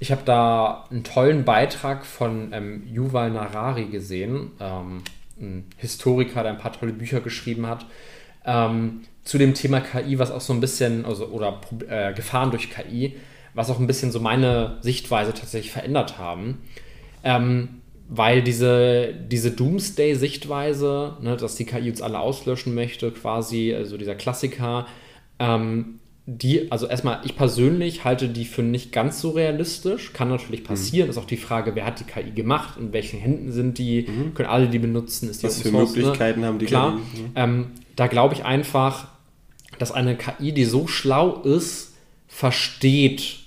ich 0.00 0.10
habe 0.10 0.22
da 0.24 0.84
einen 0.90 1.04
tollen 1.04 1.44
Beitrag 1.44 2.04
von 2.04 2.52
ähm, 2.52 2.82
Yuval 2.92 3.30
Narari 3.30 3.86
gesehen, 3.86 4.50
ähm, 4.60 5.02
ein 5.40 5.64
Historiker, 5.78 6.42
der 6.42 6.52
ein 6.52 6.58
paar 6.58 6.72
tolle 6.72 6.92
Bücher 6.92 7.20
geschrieben 7.20 7.66
hat, 7.66 7.86
ähm, 8.44 9.02
zu 9.24 9.38
dem 9.38 9.54
Thema 9.54 9.80
KI, 9.80 10.18
was 10.18 10.30
auch 10.30 10.40
so 10.40 10.52
ein 10.52 10.60
bisschen, 10.60 11.06
also, 11.06 11.26
oder 11.28 11.60
äh, 11.88 12.12
Gefahren 12.12 12.50
durch 12.50 12.70
KI, 12.70 13.16
was 13.54 13.70
auch 13.70 13.78
ein 13.78 13.86
bisschen 13.86 14.12
so 14.12 14.20
meine 14.20 14.78
Sichtweise 14.80 15.32
tatsächlich 15.32 15.72
verändert 15.72 16.18
haben. 16.18 16.62
Ähm, 17.22 17.80
weil 18.08 18.42
diese, 18.42 19.14
diese 19.14 19.50
Doomsday-Sichtweise, 19.50 21.16
ne, 21.20 21.36
dass 21.36 21.56
die 21.56 21.64
KI 21.64 21.88
uns 21.90 22.02
alle 22.02 22.18
auslöschen 22.18 22.74
möchte, 22.74 23.10
quasi, 23.10 23.74
also 23.74 23.96
dieser 23.96 24.14
Klassiker, 24.14 24.86
ähm, 25.38 26.00
die, 26.26 26.72
also 26.72 26.86
erstmal, 26.86 27.20
ich 27.24 27.36
persönlich 27.36 28.04
halte 28.04 28.28
die 28.28 28.46
für 28.46 28.62
nicht 28.62 28.92
ganz 28.92 29.20
so 29.20 29.30
realistisch. 29.30 30.14
Kann 30.14 30.28
natürlich 30.28 30.62
mhm. 30.62 30.66
passieren. 30.66 31.06
Mhm. 31.06 31.10
Ist 31.10 31.18
auch 31.18 31.26
die 31.26 31.36
Frage, 31.36 31.74
wer 31.74 31.84
hat 31.84 32.00
die 32.00 32.04
KI 32.04 32.30
gemacht, 32.30 32.78
in 32.78 32.92
welchen 32.92 33.20
Händen 33.20 33.52
sind 33.52 33.78
die, 33.78 34.06
mhm. 34.08 34.34
können 34.34 34.48
alle 34.48 34.68
die 34.68 34.78
benutzen, 34.78 35.28
ist 35.28 35.42
die 35.42 35.46
Was 35.46 35.60
für 35.60 35.70
Möglichkeiten 35.70 36.40
ne? 36.40 36.46
haben 36.46 36.58
die 36.58 36.66
Klar, 36.66 36.98
KI? 37.14 37.20
Mhm. 37.20 37.30
Ähm, 37.34 37.66
da 37.96 38.06
glaube 38.06 38.34
ich 38.34 38.44
einfach, 38.44 39.08
dass 39.78 39.92
eine 39.92 40.16
KI, 40.16 40.52
die 40.52 40.64
so 40.64 40.86
schlau 40.86 41.42
ist, 41.42 41.94
versteht, 42.26 43.40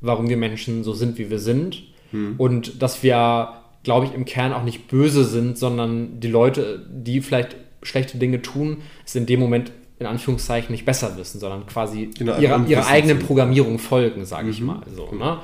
warum 0.00 0.28
wir 0.28 0.36
Menschen 0.36 0.84
so 0.84 0.92
sind, 0.92 1.18
wie 1.18 1.30
wir 1.30 1.40
sind. 1.40 1.82
Mhm. 2.12 2.34
Und 2.38 2.80
dass 2.80 3.02
wir 3.02 3.59
glaube 3.82 4.06
ich, 4.06 4.14
im 4.14 4.24
Kern 4.24 4.52
auch 4.52 4.62
nicht 4.62 4.88
böse 4.88 5.24
sind, 5.24 5.58
sondern 5.58 6.20
die 6.20 6.28
Leute, 6.28 6.86
die 6.90 7.20
vielleicht 7.20 7.56
schlechte 7.82 8.18
Dinge 8.18 8.42
tun, 8.42 8.78
es 9.06 9.14
in 9.14 9.26
dem 9.26 9.40
Moment 9.40 9.72
in 9.98 10.06
Anführungszeichen 10.06 10.72
nicht 10.72 10.84
besser 10.84 11.16
wissen, 11.16 11.40
sondern 11.40 11.66
quasi 11.66 12.10
genau, 12.18 12.38
ihrer, 12.38 12.66
ihrer 12.66 12.86
eigenen 12.86 13.18
Programmierung 13.18 13.78
folgen, 13.78 14.24
sage 14.24 14.48
ich 14.48 14.60
mhm. 14.60 14.66
mal. 14.66 14.80
So, 14.94 15.08
mhm. 15.12 15.18
ne? 15.18 15.38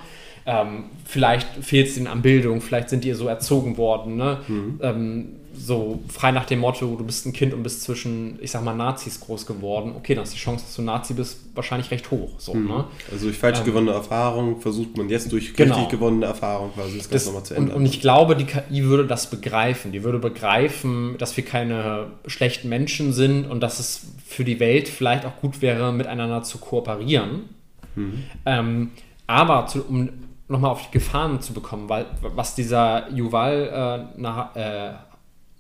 ähm, 0.47 0.85
vielleicht 1.05 1.49
fehlt 1.63 1.89
es 1.89 1.99
ihnen 1.99 2.07
an 2.07 2.23
Bildung, 2.23 2.61
vielleicht 2.61 2.89
sind 2.89 3.05
die 3.05 3.13
so 3.13 3.27
erzogen 3.27 3.77
worden. 3.77 4.17
Ne? 4.17 4.39
Mhm. 4.49 4.81
Ähm, 4.83 5.27
so 5.59 6.01
frei 6.09 6.33
nach 6.33 6.45
dem 6.45 6.61
Motto, 6.61 6.97
du 6.97 7.05
bist 7.05 7.27
ein 7.27 7.33
Kind 7.33 7.55
und 7.55 7.63
bist 7.63 7.83
zwischen, 7.83 8.39
ich 8.41 8.51
sag 8.51 8.65
mal, 8.65 8.75
Nazis 8.75 9.21
groß 9.21 9.47
geworden. 9.47 9.95
Okay, 9.97 10.15
dann 10.15 10.25
ist 10.25 10.35
die 10.35 10.39
Chance, 10.39 10.65
dass 10.65 10.77
du 10.77 10.83
Nazi 10.83 11.15
bist, 11.15 11.41
wahrscheinlich 11.55 11.91
recht 11.91 12.11
hoch. 12.11 12.31
So, 12.39 12.55
mhm. 12.55 12.67
ne? 12.67 12.85
Also 13.11 13.27
durch 13.27 13.39
falsch 13.39 13.61
ähm, 13.61 13.65
gewonnene 13.65 13.93
Erfahrung 13.93 14.61
versucht 14.61 14.97
man 14.97 15.09
jetzt 15.09 15.33
durch 15.33 15.55
genau. 15.55 15.75
richtig 15.75 15.91
gewonnene 15.91 16.27
Erfahrung 16.27 16.73
quasi 16.75 16.99
das 16.99 17.09
Ganze 17.09 17.27
nochmal 17.27 17.45
zu 17.45 17.55
ändern. 17.55 17.77
Und, 17.77 17.83
und, 17.83 17.87
ich 17.87 18.01
glaube, 18.01 18.37
die 18.37 18.45
KI 18.45 18.85
würde 18.85 19.07
das 19.07 19.31
begreifen. 19.31 19.93
Die 19.93 20.03
würde 20.05 20.19
begreifen, 20.19 21.17
dass 21.19 21.37
wir 21.37 21.45
keine 21.45 22.09
schlechten 22.27 22.69
Menschen 22.69 23.13
sind 23.13 23.47
und 23.47 23.61
dass 23.61 23.81
es 23.81 24.07
für 24.25 24.45
die 24.45 24.61
Welt 24.61 24.89
vielleicht 24.89 25.25
auch 25.25 25.37
gut 25.41 25.63
wäre, 25.63 25.93
miteinander 25.93 26.43
zu 26.43 26.59
kooperieren. 26.59 27.51
Mhm. 27.95 28.25
Ähm, 28.45 28.91
aber 29.27 29.67
zu, 29.67 29.83
um 29.85 30.11
nochmal 30.49 30.71
auf 30.71 30.87
die 30.87 30.93
Gefahren 30.93 31.41
zu 31.41 31.53
bekommen, 31.53 31.89
weil 31.89 32.07
was 32.21 32.55
dieser 32.55 33.11
Yuval 33.11 34.09
äh, 34.17 34.21
nach, 34.21 34.55
äh, 34.55 34.93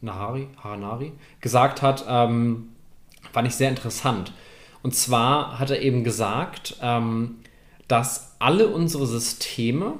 Nahari, 0.00 0.48
Haranari 0.62 1.12
gesagt 1.40 1.82
hat, 1.82 2.04
ähm, 2.08 2.68
fand 3.32 3.48
ich 3.48 3.54
sehr 3.54 3.68
interessant. 3.68 4.32
Und 4.82 4.94
zwar 4.94 5.58
hat 5.58 5.70
er 5.70 5.80
eben 5.80 6.04
gesagt, 6.04 6.76
ähm, 6.80 7.36
dass 7.88 8.36
alle 8.38 8.68
unsere 8.68 9.06
Systeme, 9.06 9.94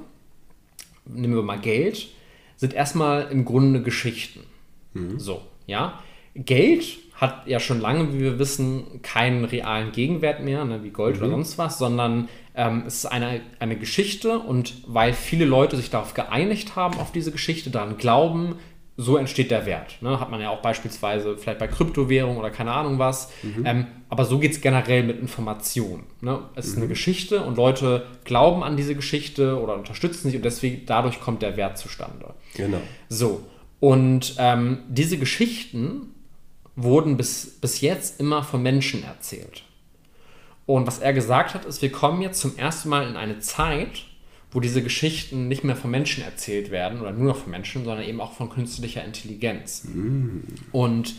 nehmen 1.05 1.35
wir 1.35 1.43
mal 1.43 1.59
Geld, 1.59 2.07
sind 2.55 2.73
erstmal 2.73 3.27
im 3.31 3.45
Grunde 3.45 3.81
Geschichten. 3.81 4.41
Mhm. 4.93 5.19
So, 5.19 5.41
ja. 5.65 5.99
Geld 6.35 6.97
hat 7.15 7.47
ja 7.47 7.59
schon 7.59 7.81
lange, 7.81 8.13
wie 8.13 8.19
wir 8.19 8.39
wissen, 8.39 9.01
keinen 9.01 9.43
realen 9.43 9.91
Gegenwert 9.91 10.43
mehr, 10.43 10.65
ne, 10.65 10.83
wie 10.83 10.91
Gold 10.91 11.17
mhm. 11.17 11.21
oder 11.23 11.31
sonst 11.31 11.57
was, 11.57 11.79
sondern 11.79 12.29
ähm, 12.55 12.83
es 12.85 12.97
ist 12.97 13.05
eine, 13.07 13.41
eine 13.59 13.75
Geschichte 13.75 14.39
und 14.39 14.75
weil 14.85 15.13
viele 15.13 15.45
Leute 15.45 15.77
sich 15.77 15.89
darauf 15.89 16.13
geeinigt 16.13 16.75
haben, 16.75 16.99
auf 16.99 17.11
diese 17.11 17.31
Geschichte, 17.31 17.71
daran 17.71 17.97
glauben, 17.97 18.55
so 18.99 19.15
entsteht 19.15 19.51
der 19.51 19.67
Wert. 19.67 20.01
Ne? 20.01 20.19
Hat 20.19 20.31
man 20.31 20.41
ja 20.41 20.49
auch 20.49 20.61
beispielsweise 20.63 21.37
vielleicht 21.37 21.59
bei 21.59 21.67
Kryptowährungen 21.67 22.37
oder 22.37 22.49
keine 22.49 22.71
Ahnung 22.71 22.97
was. 22.97 23.29
Mhm. 23.43 23.65
Ähm, 23.65 23.87
aber 24.09 24.25
so 24.25 24.39
geht 24.39 24.53
es 24.53 24.61
generell 24.61 25.03
mit 25.03 25.19
Informationen. 25.19 26.03
Ne? 26.19 26.39
Es 26.55 26.65
ist 26.65 26.75
mhm. 26.75 26.83
eine 26.83 26.89
Geschichte 26.89 27.43
und 27.43 27.57
Leute 27.57 28.07
glauben 28.23 28.63
an 28.63 28.75
diese 28.75 28.95
Geschichte 28.95 29.61
oder 29.61 29.75
unterstützen 29.75 30.31
sie 30.31 30.37
und 30.37 30.43
deswegen 30.43 30.85
dadurch 30.87 31.21
kommt 31.21 31.43
der 31.43 31.55
Wert 31.57 31.77
zustande. 31.77 32.33
Genau. 32.55 32.81
So. 33.07 33.43
Und 33.79 34.35
ähm, 34.39 34.79
diese 34.89 35.19
Geschichten 35.19 36.15
wurden 36.75 37.17
bis, 37.17 37.59
bis 37.61 37.81
jetzt 37.81 38.19
immer 38.19 38.43
von 38.43 38.63
Menschen 38.63 39.03
erzählt. 39.03 39.63
Und 40.65 40.87
was 40.87 40.99
er 40.99 41.13
gesagt 41.13 41.53
hat, 41.53 41.65
ist, 41.65 41.83
wir 41.83 41.91
kommen 41.91 42.21
jetzt 42.21 42.39
zum 42.39 42.57
ersten 42.57 42.89
Mal 42.89 43.07
in 43.07 43.15
eine 43.15 43.39
Zeit, 43.39 44.05
wo 44.51 44.59
diese 44.59 44.81
Geschichten 44.81 45.47
nicht 45.47 45.63
mehr 45.63 45.75
von 45.75 45.91
Menschen 45.91 46.23
erzählt 46.23 46.71
werden 46.71 47.01
oder 47.01 47.11
nur 47.11 47.27
noch 47.27 47.37
von 47.37 47.51
Menschen, 47.51 47.83
sondern 47.83 48.05
eben 48.05 48.21
auch 48.21 48.33
von 48.33 48.49
künstlicher 48.49 49.03
Intelligenz. 49.03 49.83
Mm. 49.83 50.39
Und 50.71 51.15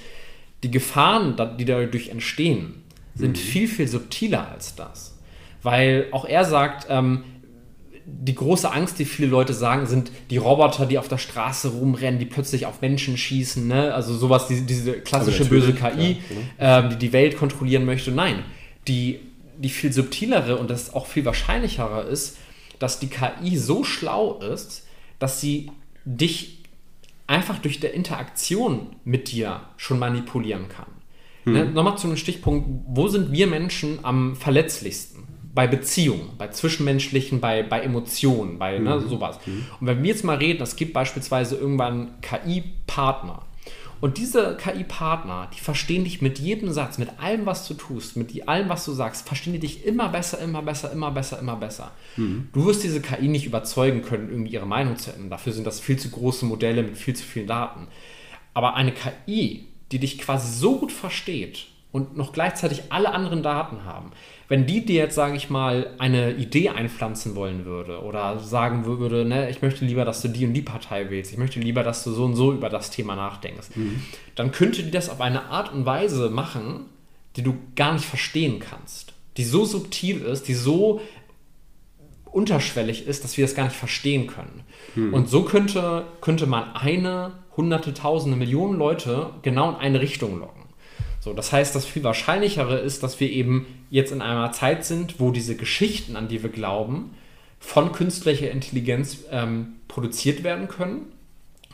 die 0.62 0.70
Gefahren, 0.70 1.36
die 1.59 1.64
dadurch 1.64 2.09
entstehen, 2.09 2.82
sind 3.14 3.36
mm. 3.36 3.40
viel, 3.40 3.68
viel 3.68 3.86
subtiler 3.86 4.48
als 4.50 4.74
das. 4.76 5.18
Weil 5.62 6.06
auch 6.12 6.24
er 6.24 6.44
sagt, 6.44 6.86
ähm, 6.88 7.24
die 8.06 8.34
große 8.34 8.72
Angst, 8.72 8.98
die 8.98 9.05
viele 9.05 9.28
Leute 9.28 9.52
sagen, 9.52 9.86
sind 9.86 10.10
die 10.30 10.38
Roboter, 10.38 10.86
die 10.86 10.98
auf 10.98 11.09
der 11.09 11.18
Straße 11.18 11.68
rumrennen, 11.68 12.18
die 12.18 12.24
plötzlich 12.24 12.64
auf 12.64 12.80
Menschen 12.80 13.18
schießen. 13.18 13.68
Ne? 13.68 13.92
Also 13.92 14.16
sowas, 14.16 14.46
diese, 14.46 14.62
diese 14.62 14.92
klassische 14.92 15.44
böse 15.44 15.74
KI, 15.74 16.16
ja, 16.59 16.78
ähm, 16.80 16.90
die 16.90 16.96
die 16.96 17.12
Welt 17.12 17.36
kontrollieren 17.36 17.84
möchte. 17.84 18.10
Nein, 18.10 18.44
die, 18.86 19.20
die 19.59 19.68
viel 19.68 19.92
subtilere 19.92 20.56
und 20.56 20.70
das 20.70 20.94
auch 20.94 21.06
viel 21.06 21.26
wahrscheinlichere 21.26 22.05
ist, 22.05 22.38
dass 22.78 23.00
die 23.00 23.09
KI 23.09 23.56
so 23.56 23.84
schlau 23.84 24.38
ist, 24.38 24.86
dass 25.18 25.40
sie 25.40 25.70
dich 26.05 26.59
einfach 27.26 27.59
durch 27.59 27.80
der 27.80 27.94
Interaktion 27.94 28.96
mit 29.05 29.30
dir 29.30 29.60
schon 29.76 29.98
manipulieren 29.98 30.68
kann. 30.68 30.86
Hm. 31.44 31.52
Ne, 31.52 31.64
Nochmal 31.66 31.98
zu 31.98 32.06
einem 32.06 32.16
Stichpunkt, 32.16 32.66
wo 32.86 33.09
sind 33.09 33.32
wir 33.32 33.46
Menschen 33.46 34.00
am 34.02 34.34
verletzlichsten? 34.36 35.24
Bei 35.55 35.66
Beziehungen, 35.66 36.30
bei 36.38 36.48
Zwischenmenschlichen, 36.48 37.40
bei, 37.40 37.62
bei 37.62 37.80
Emotionen, 37.80 38.59
bei 38.59 38.78
ne, 38.78 38.96
mhm. 38.96 39.09
sowas. 39.09 39.40
Mhm. 39.44 39.66
Und 39.80 39.86
wenn 39.88 40.02
wir 40.02 40.10
jetzt 40.10 40.24
mal 40.24 40.36
reden, 40.36 40.62
es 40.62 40.76
gibt 40.76 40.92
beispielsweise 40.92 41.56
irgendwann 41.56 42.20
KI-Partner, 42.20 43.42
und 44.01 44.19
diese 44.19 44.57
KI-Partner, 44.57 45.49
die 45.55 45.61
verstehen 45.61 46.05
dich 46.05 46.23
mit 46.23 46.39
jedem 46.39 46.70
Satz, 46.73 46.99
mit 46.99 47.19
allem, 47.20 47.47
was 47.47 47.66
du 47.66 47.75
tust, 47.75 48.16
mit 48.16 48.49
allem, 48.49 48.69
was 48.69 48.85
du 48.85 48.93
sagst, 48.93 49.27
verstehen 49.27 49.55
die 49.55 49.59
dich 49.59 49.85
immer 49.85 50.09
besser, 50.09 50.39
immer 50.39 50.62
besser, 50.62 50.93
immer 50.93 51.11
besser, 51.11 51.39
immer 51.41 51.57
besser. 51.57 51.91
Mhm. 52.16 52.49
Du 52.53 52.66
wirst 52.66 52.85
diese 52.85 53.01
KI 53.01 53.29
nicht 53.29 53.47
überzeugen 53.47 54.03
können, 54.03 54.31
irgendwie 54.31 54.53
ihre 54.53 54.66
Meinung 54.66 54.97
zu 54.97 55.12
ändern. 55.12 55.31
Dafür 55.31 55.53
sind 55.53 55.66
das 55.66 55.81
viel 55.81 55.99
zu 55.99 56.11
große 56.11 56.45
Modelle 56.45 56.83
mit 56.83 56.97
viel 56.97 57.15
zu 57.15 57.25
vielen 57.25 57.49
Daten. 57.49 57.89
Aber 58.55 58.75
eine 58.75 58.93
KI, 58.93 59.66
die 59.91 59.99
dich 59.99 60.19
quasi 60.19 60.57
so 60.57 60.79
gut 60.79 60.93
versteht 60.93 61.66
und 61.91 62.16
noch 62.16 62.33
gleichzeitig 62.33 62.85
alle 62.91 63.12
anderen 63.12 63.43
Daten 63.43 63.85
haben, 63.85 64.12
wenn 64.49 64.66
die 64.66 64.85
dir 64.85 64.97
jetzt, 64.97 65.15
sage 65.15 65.37
ich 65.37 65.51
mal, 65.51 65.91
eine 65.99 66.33
Idee 66.33 66.70
einpflanzen 66.70 67.35
wollen 67.35 67.66
würde 67.66 68.03
oder 68.03 68.39
sagen 68.39 68.87
würde, 68.87 69.27
ne, 69.27 69.51
ich 69.51 69.61
möchte 69.61 69.85
lieber, 69.85 70.07
dass 70.07 70.23
du 70.23 70.29
die 70.29 70.47
und 70.47 70.55
die 70.55 70.62
Partei 70.62 71.11
wählst, 71.11 71.33
ich 71.33 71.39
möchte 71.39 71.61
lieber, 71.61 71.83
dass 71.83 72.03
du 72.03 72.12
so 72.12 72.25
und 72.25 72.35
so 72.35 72.53
über 72.53 72.70
das 72.70 72.91
Thema 72.91 73.15
nachdenkst, 73.15 73.77
mhm. 73.77 74.03
dann 74.35 74.51
könnte 74.51 74.83
die 74.83 74.91
das 74.91 75.11
auf 75.11 75.20
eine 75.20 75.45
Art 75.51 75.73
und 75.73 75.85
Weise 75.85 76.31
machen, 76.31 76.87
die 77.37 77.43
du 77.43 77.57
gar 77.77 77.93
nicht 77.93 78.07
verstehen 78.07 78.59
kannst, 78.59 79.12
die 79.37 79.45
so 79.45 79.66
subtil 79.66 80.23
ist, 80.23 80.49
die 80.49 80.55
so 80.55 81.03
unterschwellig 82.25 83.07
ist, 83.07 83.25
dass 83.25 83.37
wir 83.37 83.45
das 83.45 83.55
gar 83.55 83.65
nicht 83.65 83.77
verstehen 83.77 84.27
können. 84.27 84.62
Mhm. 84.95 85.12
Und 85.12 85.29
so 85.29 85.43
könnte, 85.43 86.05
könnte 86.20 86.47
man 86.47 86.75
eine 86.75 87.33
hunderte, 87.57 87.93
tausende, 87.93 88.37
Millionen 88.37 88.79
Leute 88.79 89.31
genau 89.43 89.70
in 89.70 89.77
eine 89.77 90.01
Richtung 90.01 90.39
locken. 90.39 90.62
So, 91.20 91.35
das 91.35 91.53
heißt, 91.53 91.75
das 91.75 91.85
viel 91.85 92.05
wahrscheinlichere 92.05 92.79
ist, 92.79 93.03
dass 93.03 93.20
wir 93.20 93.31
eben 93.31 93.66
jetzt 93.90 94.12
in 94.12 94.23
einer 94.23 94.52
Zeit 94.52 94.85
sind, 94.85 95.20
wo 95.20 95.31
diese 95.31 95.56
Geschichten, 95.56 96.16
an 96.16 96.28
die 96.28 96.43
wir 96.43 96.51
glauben, 96.51 97.15
von 97.59 97.93
künstlicher 97.93 98.51
Intelligenz 98.51 99.19
ähm, 99.31 99.77
produziert 99.89 100.44
werden 100.44 100.69
können 100.69 101.12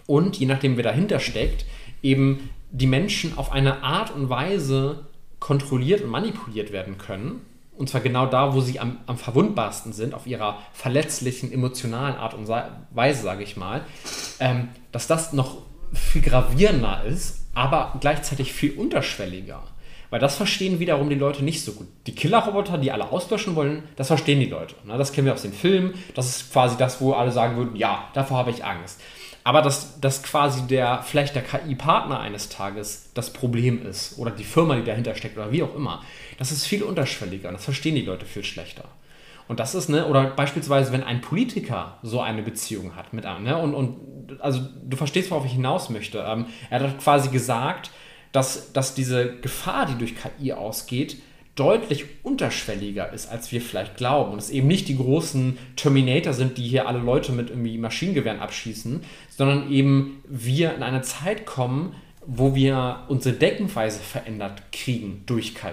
und 0.06 0.36
je 0.36 0.46
nachdem, 0.46 0.76
wer 0.76 0.84
dahinter 0.84 1.20
steckt, 1.20 1.66
eben 2.02 2.50
die 2.70 2.86
Menschen 2.86 3.36
auf 3.38 3.52
eine 3.52 3.82
Art 3.82 4.14
und 4.14 4.28
Weise 4.28 5.06
kontrolliert 5.38 6.02
und 6.02 6.10
manipuliert 6.10 6.72
werden 6.72 6.98
können. 6.98 7.42
Und 7.76 7.88
zwar 7.88 8.00
genau 8.00 8.26
da, 8.26 8.54
wo 8.54 8.60
sie 8.60 8.78
am, 8.78 8.98
am 9.06 9.18
verwundbarsten 9.18 9.92
sind, 9.92 10.14
auf 10.14 10.26
ihrer 10.26 10.58
verletzlichen, 10.72 11.52
emotionalen 11.52 12.16
Art 12.16 12.34
und 12.34 12.48
Weise, 12.48 13.22
sage 13.22 13.42
ich 13.42 13.56
mal, 13.56 13.82
ähm, 14.38 14.68
dass 14.92 15.06
das 15.06 15.32
noch 15.32 15.58
viel 15.92 16.22
gravierender 16.22 17.04
ist, 17.04 17.46
aber 17.52 17.96
gleichzeitig 18.00 18.52
viel 18.52 18.72
unterschwelliger. 18.72 19.62
Weil 20.10 20.20
das 20.20 20.36
verstehen 20.36 20.78
wiederum 20.78 21.08
die 21.08 21.16
Leute 21.16 21.44
nicht 21.44 21.64
so 21.64 21.72
gut. 21.72 21.88
Die 22.06 22.14
Killerroboter, 22.14 22.78
die 22.78 22.92
alle 22.92 23.10
auslöschen 23.10 23.56
wollen, 23.56 23.82
das 23.96 24.08
verstehen 24.08 24.40
die 24.40 24.46
Leute. 24.46 24.74
Das 24.86 25.12
kennen 25.12 25.26
wir 25.26 25.34
aus 25.34 25.42
den 25.42 25.52
Filmen. 25.52 25.94
Das 26.14 26.28
ist 26.28 26.52
quasi 26.52 26.76
das, 26.76 27.00
wo 27.00 27.12
alle 27.12 27.32
sagen 27.32 27.56
würden, 27.56 27.76
ja, 27.76 28.08
davor 28.14 28.38
habe 28.38 28.50
ich 28.50 28.64
Angst. 28.64 29.00
Aber 29.46 29.60
dass, 29.60 30.00
dass 30.00 30.22
quasi 30.22 30.66
der, 30.66 31.02
vielleicht 31.02 31.34
der 31.34 31.42
KI-Partner 31.42 32.18
eines 32.18 32.48
Tages 32.48 33.10
das 33.12 33.30
Problem 33.30 33.86
ist 33.86 34.18
oder 34.18 34.30
die 34.30 34.44
Firma, 34.44 34.74
die 34.74 34.84
dahinter 34.84 35.14
steckt 35.14 35.36
oder 35.36 35.52
wie 35.52 35.62
auch 35.62 35.74
immer, 35.74 36.02
das 36.38 36.50
ist 36.50 36.64
viel 36.64 36.82
unterschwelliger 36.82 37.48
und 37.48 37.54
das 37.54 37.64
verstehen 37.64 37.94
die 37.94 38.02
Leute 38.02 38.24
viel 38.24 38.42
schlechter. 38.42 38.84
Und 39.46 39.60
das 39.60 39.74
ist, 39.74 39.90
ne, 39.90 40.06
oder 40.06 40.24
beispielsweise, 40.30 40.92
wenn 40.92 41.02
ein 41.02 41.20
Politiker 41.20 41.98
so 42.02 42.20
eine 42.20 42.42
Beziehung 42.42 42.96
hat 42.96 43.12
mit 43.12 43.26
einem, 43.26 43.44
ne, 43.44 43.58
und, 43.58 43.74
und 43.74 44.40
also 44.40 44.60
du 44.82 44.96
verstehst, 44.96 45.30
worauf 45.30 45.44
ich 45.44 45.52
hinaus 45.52 45.90
möchte. 45.90 46.24
Ähm, 46.26 46.46
er 46.70 46.80
hat 46.80 46.98
quasi 46.98 47.28
gesagt, 47.28 47.90
dass, 48.34 48.72
dass 48.72 48.94
diese 48.94 49.36
Gefahr, 49.36 49.86
die 49.86 49.94
durch 49.94 50.14
KI 50.16 50.52
ausgeht, 50.52 51.18
deutlich 51.54 52.06
unterschwelliger 52.24 53.12
ist, 53.12 53.30
als 53.30 53.52
wir 53.52 53.60
vielleicht 53.60 53.96
glauben. 53.96 54.32
Und 54.32 54.40
es 54.40 54.50
eben 54.50 54.66
nicht 54.66 54.88
die 54.88 54.96
großen 54.96 55.56
Terminator 55.76 56.32
sind, 56.32 56.58
die 56.58 56.66
hier 56.66 56.88
alle 56.88 56.98
Leute 56.98 57.30
mit 57.30 57.50
irgendwie 57.50 57.78
Maschinengewehren 57.78 58.40
abschießen, 58.40 59.02
sondern 59.30 59.70
eben 59.70 60.20
wir 60.28 60.74
in 60.74 60.82
eine 60.82 61.02
Zeit 61.02 61.46
kommen, 61.46 61.94
wo 62.26 62.56
wir 62.56 63.04
unsere 63.06 63.36
Denkweise 63.36 64.00
verändert 64.00 64.72
kriegen 64.72 65.22
durch 65.26 65.54
KI. 65.54 65.70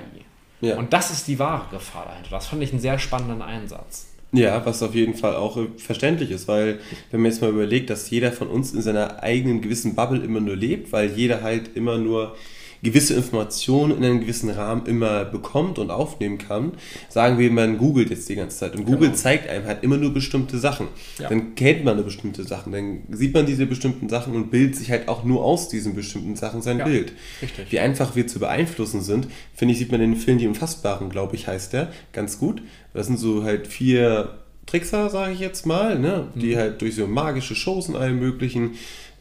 Ja. 0.62 0.78
Und 0.78 0.94
das 0.94 1.10
ist 1.10 1.28
die 1.28 1.40
wahre 1.40 1.68
Gefahr 1.72 2.06
dahinter. 2.06 2.30
Das 2.30 2.46
fand 2.46 2.62
ich 2.62 2.72
einen 2.72 2.80
sehr 2.82 3.00
spannenden 3.00 3.42
Einsatz. 3.42 4.11
Ja, 4.34 4.66
was 4.66 4.82
auf 4.82 4.96
jeden 4.96 5.14
Fall 5.14 5.36
auch 5.36 5.58
äh, 5.58 5.68
verständlich 5.78 6.32
ist, 6.32 6.48
weil 6.48 6.80
wenn 7.12 7.22
man 7.22 7.32
jetzt 7.32 7.42
mal 7.42 7.50
überlegt, 7.50 7.90
dass 7.90 8.10
jeder 8.10 8.32
von 8.32 8.48
uns 8.48 8.74
in 8.74 8.82
seiner 8.82 9.22
eigenen 9.22 9.62
gewissen 9.62 9.94
Bubble 9.94 10.24
immer 10.24 10.40
nur 10.40 10.56
lebt, 10.56 10.94
weil 10.94 11.12
jeder 11.12 11.42
halt 11.42 11.76
immer 11.76 11.98
nur 11.98 12.38
gewisse 12.84 13.14
Informationen 13.14 13.98
in 13.98 14.04
einem 14.04 14.22
gewissen 14.22 14.50
Rahmen 14.50 14.86
immer 14.86 15.26
bekommt 15.26 15.78
und 15.78 15.92
aufnehmen 15.92 16.38
kann, 16.38 16.74
sagen 17.10 17.38
wir, 17.38 17.52
man 17.52 17.78
googelt 17.78 18.10
jetzt 18.10 18.28
die 18.28 18.36
ganze 18.36 18.58
Zeit 18.58 18.76
und 18.76 18.86
Google 18.86 19.10
genau. 19.10 19.16
zeigt 19.16 19.50
einem 19.50 19.66
halt 19.66 19.84
immer 19.84 19.98
nur 19.98 20.14
bestimmte 20.14 20.58
Sachen. 20.58 20.88
Ja. 21.20 21.30
Dann 21.30 21.56
kennt 21.56 21.84
man 21.84 21.96
eine 21.96 22.04
bestimmte 22.04 22.44
Sachen, 22.44 22.72
dann 22.72 23.04
sieht 23.12 23.34
man 23.34 23.46
diese 23.46 23.66
bestimmten 23.66 24.10
Sachen 24.10 24.36
und 24.36 24.50
bildet 24.50 24.76
sich 24.76 24.90
halt 24.90 25.08
auch 25.08 25.24
nur 25.24 25.44
aus 25.44 25.70
diesen 25.70 25.96
bestimmten 25.96 26.36
Sachen 26.36 26.62
sein 26.62 26.80
ja, 26.80 26.86
Bild. 26.86 27.14
Richtig. 27.42 27.72
Wie 27.72 27.80
einfach 27.80 28.16
wir 28.16 28.28
zu 28.28 28.40
beeinflussen 28.40 29.02
sind, 29.02 29.28
finde 29.54 29.74
ich, 29.74 29.80
sieht 29.80 29.92
man 29.92 30.02
in 30.02 30.14
dem 30.14 30.20
Film 30.20 30.40
Die 30.40 30.48
Unfassbaren, 30.48 31.10
glaube 31.10 31.36
ich, 31.36 31.48
heißt 31.48 31.74
der, 31.74 31.92
ganz 32.14 32.40
gut. 32.40 32.62
Das 32.94 33.08
sind 33.08 33.20
so 33.20 33.44
halt 33.44 33.68
vier 33.68 34.38
Trickser, 34.66 35.10
sage 35.10 35.34
ich 35.34 35.40
jetzt 35.40 35.66
mal, 35.66 36.00
ne? 36.00 36.28
die 36.36 36.56
mhm. 36.56 36.60
halt 36.60 36.82
durch 36.82 36.96
so 36.96 37.06
magische 37.06 37.56
Shows 37.56 37.90
und 37.90 37.96
allem 37.96 38.20
möglichen 38.20 38.72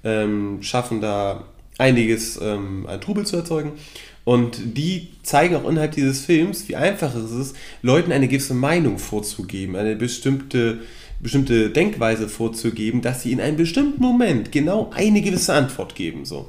ähm, 0.03 0.63
schaffen 0.63 1.01
da 1.01 1.45
einiges 1.81 2.39
ähm, 2.41 2.87
an 2.87 3.01
Trubel 3.01 3.27
zu 3.27 3.37
erzeugen. 3.37 3.73
Und 4.25 4.77
die 4.77 5.09
zeigen 5.23 5.57
auch 5.57 5.69
innerhalb 5.69 5.93
dieses 5.93 6.25
Films, 6.25 6.69
wie 6.69 6.77
einfach 6.77 7.15
es 7.15 7.33
ist, 7.33 7.57
Leuten 7.83 8.13
eine 8.13 8.29
gewisse 8.29 8.55
Meinung 8.55 8.99
vorzugeben, 8.99 9.77
eine 9.77 9.97
bestimmte, 9.97 10.81
bestimmte 11.21 11.71
Denkweise 11.71 12.29
vorzugeben, 12.29 13.01
dass 13.01 13.23
sie 13.23 13.33
in 13.33 13.41
einem 13.41 13.57
bestimmten 13.57 14.01
Moment 14.01 14.53
genau 14.53 14.91
eine 14.95 15.23
gewisse 15.23 15.55
Antwort 15.55 15.95
geben. 15.95 16.27
So. 16.27 16.49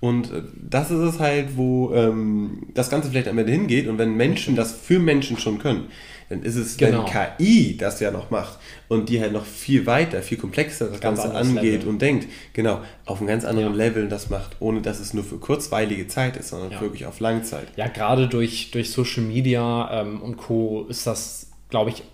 Und 0.00 0.30
äh, 0.30 0.42
das 0.56 0.90
ist 0.90 0.98
es 0.98 1.18
halt, 1.18 1.56
wo 1.56 1.92
ähm, 1.94 2.66
das 2.74 2.90
Ganze 2.90 3.10
vielleicht 3.10 3.28
am 3.28 3.38
Ende 3.38 3.52
hingeht. 3.52 3.88
Und 3.88 3.98
wenn 3.98 4.14
Menschen 4.14 4.56
das 4.56 4.72
für 4.72 4.98
Menschen 4.98 5.38
schon 5.38 5.58
können, 5.58 5.84
dann 6.30 6.44
ist 6.44 6.54
es, 6.54 6.76
genau. 6.76 7.04
wenn 7.04 7.36
KI 7.38 7.76
das 7.76 7.98
ja 7.98 8.12
noch 8.12 8.30
macht 8.30 8.56
und 8.88 9.08
die 9.08 9.20
halt 9.20 9.32
noch 9.32 9.44
viel 9.44 9.84
weiter, 9.84 10.22
viel 10.22 10.38
komplexer 10.38 10.86
das 10.86 11.00
ganz 11.00 11.20
Ganze 11.20 11.36
angeht 11.36 11.80
Level. 11.80 11.88
und 11.88 12.00
denkt, 12.00 12.28
genau, 12.52 12.80
auf 13.04 13.18
einem 13.18 13.26
ganz 13.26 13.44
anderen 13.44 13.72
ja. 13.72 13.86
Level 13.86 14.08
das 14.08 14.30
macht, 14.30 14.56
ohne 14.60 14.80
dass 14.80 15.00
es 15.00 15.12
nur 15.12 15.24
für 15.24 15.38
kurzweilige 15.38 16.06
Zeit 16.06 16.36
ist, 16.36 16.50
sondern 16.50 16.70
ja. 16.70 16.80
wirklich 16.80 17.04
auf 17.06 17.18
Langzeit. 17.18 17.66
Ja, 17.74 17.88
gerade 17.88 18.28
durch, 18.28 18.70
durch 18.70 18.92
Social 18.92 19.24
Media 19.24 20.02
ähm, 20.02 20.22
und 20.22 20.36
Co. 20.36 20.86
ist 20.88 21.04
das, 21.04 21.50
glaube 21.68 21.90
ich, 21.90 22.04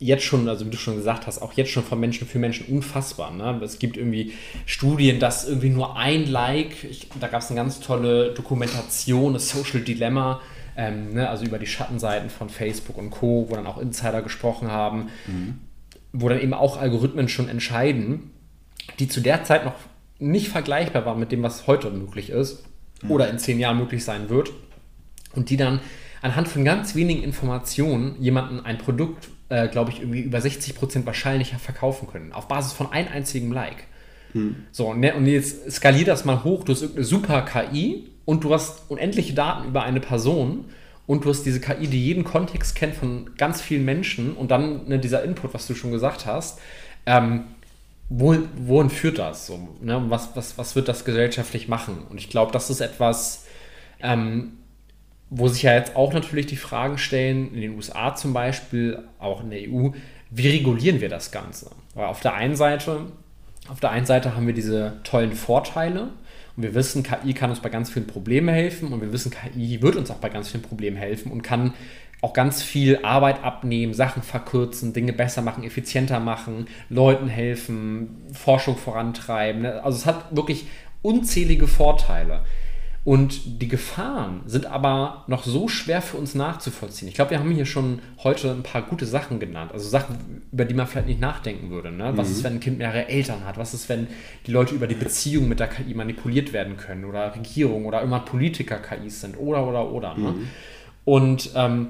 jetzt 0.00 0.24
schon, 0.24 0.48
also 0.48 0.66
wie 0.66 0.70
du 0.70 0.76
schon 0.76 0.96
gesagt 0.96 1.28
hast, 1.28 1.40
auch 1.40 1.52
jetzt 1.52 1.70
schon 1.70 1.84
von 1.84 2.00
Menschen 2.00 2.26
für 2.26 2.40
Menschen 2.40 2.66
unfassbar. 2.66 3.30
Ne? 3.30 3.60
Es 3.62 3.78
gibt 3.78 3.96
irgendwie 3.96 4.32
Studien, 4.66 5.20
dass 5.20 5.46
irgendwie 5.46 5.70
nur 5.70 5.96
ein 5.96 6.26
Like, 6.26 6.82
ich, 6.82 7.08
da 7.20 7.28
gab 7.28 7.40
es 7.42 7.50
eine 7.50 7.56
ganz 7.56 7.78
tolle 7.78 8.32
Dokumentation, 8.32 9.32
das 9.32 9.48
Social 9.48 9.80
Dilemma, 9.80 10.40
ähm, 10.76 11.14
ne, 11.14 11.28
also 11.28 11.44
über 11.44 11.58
die 11.58 11.66
Schattenseiten 11.66 12.30
von 12.30 12.48
Facebook 12.48 12.98
und 12.98 13.10
Co., 13.10 13.46
wo 13.48 13.54
dann 13.54 13.66
auch 13.66 13.78
Insider 13.78 14.22
gesprochen 14.22 14.70
haben, 14.70 15.08
mhm. 15.26 15.60
wo 16.12 16.28
dann 16.28 16.40
eben 16.40 16.54
auch 16.54 16.76
Algorithmen 16.76 17.28
schon 17.28 17.48
entscheiden, 17.48 18.30
die 18.98 19.08
zu 19.08 19.20
der 19.20 19.44
Zeit 19.44 19.64
noch 19.64 19.74
nicht 20.18 20.48
vergleichbar 20.48 21.06
waren 21.06 21.18
mit 21.18 21.32
dem, 21.32 21.42
was 21.42 21.66
heute 21.66 21.90
möglich 21.90 22.30
ist 22.30 22.64
mhm. 23.02 23.10
oder 23.10 23.28
in 23.28 23.38
zehn 23.38 23.58
Jahren 23.58 23.78
möglich 23.78 24.04
sein 24.04 24.28
wird 24.28 24.52
und 25.34 25.50
die 25.50 25.56
dann 25.56 25.80
anhand 26.22 26.48
von 26.48 26.64
ganz 26.64 26.94
wenigen 26.94 27.22
Informationen 27.22 28.16
jemanden 28.20 28.60
ein 28.60 28.78
Produkt, 28.78 29.28
äh, 29.50 29.68
glaube 29.68 29.90
ich, 29.90 30.00
irgendwie 30.00 30.22
über 30.22 30.40
60 30.40 30.74
Prozent 30.74 31.06
wahrscheinlicher 31.06 31.58
verkaufen 31.58 32.08
können, 32.08 32.32
auf 32.32 32.48
Basis 32.48 32.72
von 32.72 32.90
einem 32.92 33.08
einzigen 33.08 33.52
Like. 33.52 33.84
Mhm. 34.32 34.56
So, 34.72 34.94
ne, 34.94 35.14
und 35.14 35.26
jetzt 35.26 35.70
skalier 35.70 36.06
das 36.06 36.24
mal 36.24 36.42
hoch, 36.42 36.64
du 36.64 36.72
hast 36.72 36.82
irgendeine 36.82 37.04
super 37.04 37.42
KI, 37.42 38.08
und 38.24 38.44
du 38.44 38.52
hast 38.52 38.90
unendliche 38.90 39.34
Daten 39.34 39.68
über 39.68 39.82
eine 39.82 40.00
Person 40.00 40.66
und 41.06 41.24
du 41.24 41.30
hast 41.30 41.42
diese 41.42 41.60
KI, 41.60 41.86
die 41.86 42.04
jeden 42.04 42.24
Kontext 42.24 42.74
kennt 42.74 42.94
von 42.94 43.30
ganz 43.36 43.60
vielen 43.60 43.84
Menschen 43.84 44.34
und 44.34 44.50
dann 44.50 44.88
ne, 44.88 44.98
dieser 44.98 45.22
Input, 45.22 45.52
was 45.54 45.66
du 45.66 45.74
schon 45.74 45.92
gesagt 45.92 46.26
hast, 46.26 46.60
ähm, 47.06 47.44
wo, 48.08 48.36
wohin 48.56 48.90
führt 48.90 49.18
das? 49.18 49.46
So, 49.46 49.68
ne? 49.80 50.02
was, 50.08 50.36
was, 50.36 50.58
was 50.58 50.76
wird 50.76 50.88
das 50.88 51.04
gesellschaftlich 51.04 51.68
machen? 51.68 51.98
Und 52.08 52.18
ich 52.18 52.30
glaube, 52.30 52.52
das 52.52 52.70
ist 52.70 52.80
etwas, 52.80 53.46
ähm, 54.00 54.58
wo 55.30 55.48
sich 55.48 55.62
ja 55.62 55.74
jetzt 55.74 55.96
auch 55.96 56.12
natürlich 56.12 56.46
die 56.46 56.56
Fragen 56.56 56.98
stellen, 56.98 57.52
in 57.54 57.60
den 57.60 57.74
USA 57.74 58.14
zum 58.14 58.32
Beispiel, 58.32 59.02
auch 59.18 59.42
in 59.42 59.50
der 59.50 59.60
EU, 59.60 59.90
wie 60.30 60.48
regulieren 60.48 61.00
wir 61.00 61.08
das 61.08 61.30
Ganze? 61.30 61.70
Weil 61.94 62.06
auf 62.06 62.20
der 62.20 62.34
einen 62.34 62.56
Seite, 62.56 63.06
auf 63.68 63.80
der 63.80 63.90
einen 63.90 64.06
Seite 64.06 64.36
haben 64.36 64.46
wir 64.46 64.54
diese 64.54 65.00
tollen 65.04 65.32
Vorteile, 65.32 66.10
und 66.56 66.62
wir 66.62 66.74
wissen, 66.74 67.02
KI 67.02 67.34
kann 67.34 67.50
uns 67.50 67.60
bei 67.60 67.68
ganz 67.68 67.90
vielen 67.90 68.06
Problemen 68.06 68.48
helfen 68.48 68.92
und 68.92 69.00
wir 69.00 69.12
wissen, 69.12 69.32
KI 69.32 69.82
wird 69.82 69.96
uns 69.96 70.10
auch 70.10 70.16
bei 70.16 70.28
ganz 70.28 70.50
vielen 70.50 70.62
Problemen 70.62 70.96
helfen 70.96 71.32
und 71.32 71.42
kann 71.42 71.74
auch 72.20 72.32
ganz 72.32 72.62
viel 72.62 73.00
Arbeit 73.02 73.44
abnehmen, 73.44 73.92
Sachen 73.92 74.22
verkürzen, 74.22 74.92
Dinge 74.92 75.12
besser 75.12 75.42
machen, 75.42 75.62
effizienter 75.62 76.20
machen, 76.20 76.68
Leuten 76.88 77.28
helfen, 77.28 78.22
Forschung 78.32 78.78
vorantreiben. 78.78 79.62
Ne? 79.62 79.84
Also 79.84 79.98
es 79.98 80.06
hat 80.06 80.34
wirklich 80.34 80.66
unzählige 81.02 81.66
Vorteile. 81.66 82.44
Und 83.04 83.60
die 83.60 83.68
Gefahren 83.68 84.40
sind 84.46 84.64
aber 84.64 85.24
noch 85.26 85.44
so 85.44 85.68
schwer 85.68 86.00
für 86.00 86.16
uns 86.16 86.34
nachzuvollziehen. 86.34 87.06
Ich 87.06 87.14
glaube, 87.14 87.32
wir 87.32 87.38
haben 87.38 87.50
hier 87.50 87.66
schon 87.66 87.98
heute 88.22 88.50
ein 88.50 88.62
paar 88.62 88.80
gute 88.80 89.04
Sachen 89.04 89.40
genannt. 89.40 89.72
Also 89.72 89.90
Sachen, 89.90 90.42
über 90.50 90.64
die 90.64 90.72
man 90.72 90.86
vielleicht 90.86 91.08
nicht 91.08 91.20
nachdenken 91.20 91.68
würde. 91.68 91.92
Ne? 91.92 92.12
Was 92.16 92.28
mhm. 92.28 92.34
ist, 92.34 92.44
wenn 92.44 92.52
ein 92.54 92.60
Kind 92.60 92.78
mehrere 92.78 93.08
Eltern 93.08 93.44
hat? 93.44 93.58
Was 93.58 93.74
ist, 93.74 93.90
wenn 93.90 94.06
die 94.46 94.52
Leute 94.52 94.74
über 94.74 94.86
die 94.86 94.94
Beziehung 94.94 95.48
mit 95.48 95.60
der 95.60 95.68
KI 95.68 95.92
manipuliert 95.92 96.54
werden 96.54 96.78
können? 96.78 97.04
Oder 97.04 97.34
Regierung 97.34 97.84
oder 97.84 98.00
immer 98.00 98.20
Politiker 98.20 98.78
KIs 98.78 99.20
sind? 99.20 99.36
Oder, 99.36 99.66
oder, 99.66 99.92
oder. 99.92 100.14
Ne? 100.14 100.30
Mhm. 100.30 100.48
Und 101.04 101.50
ähm, 101.54 101.88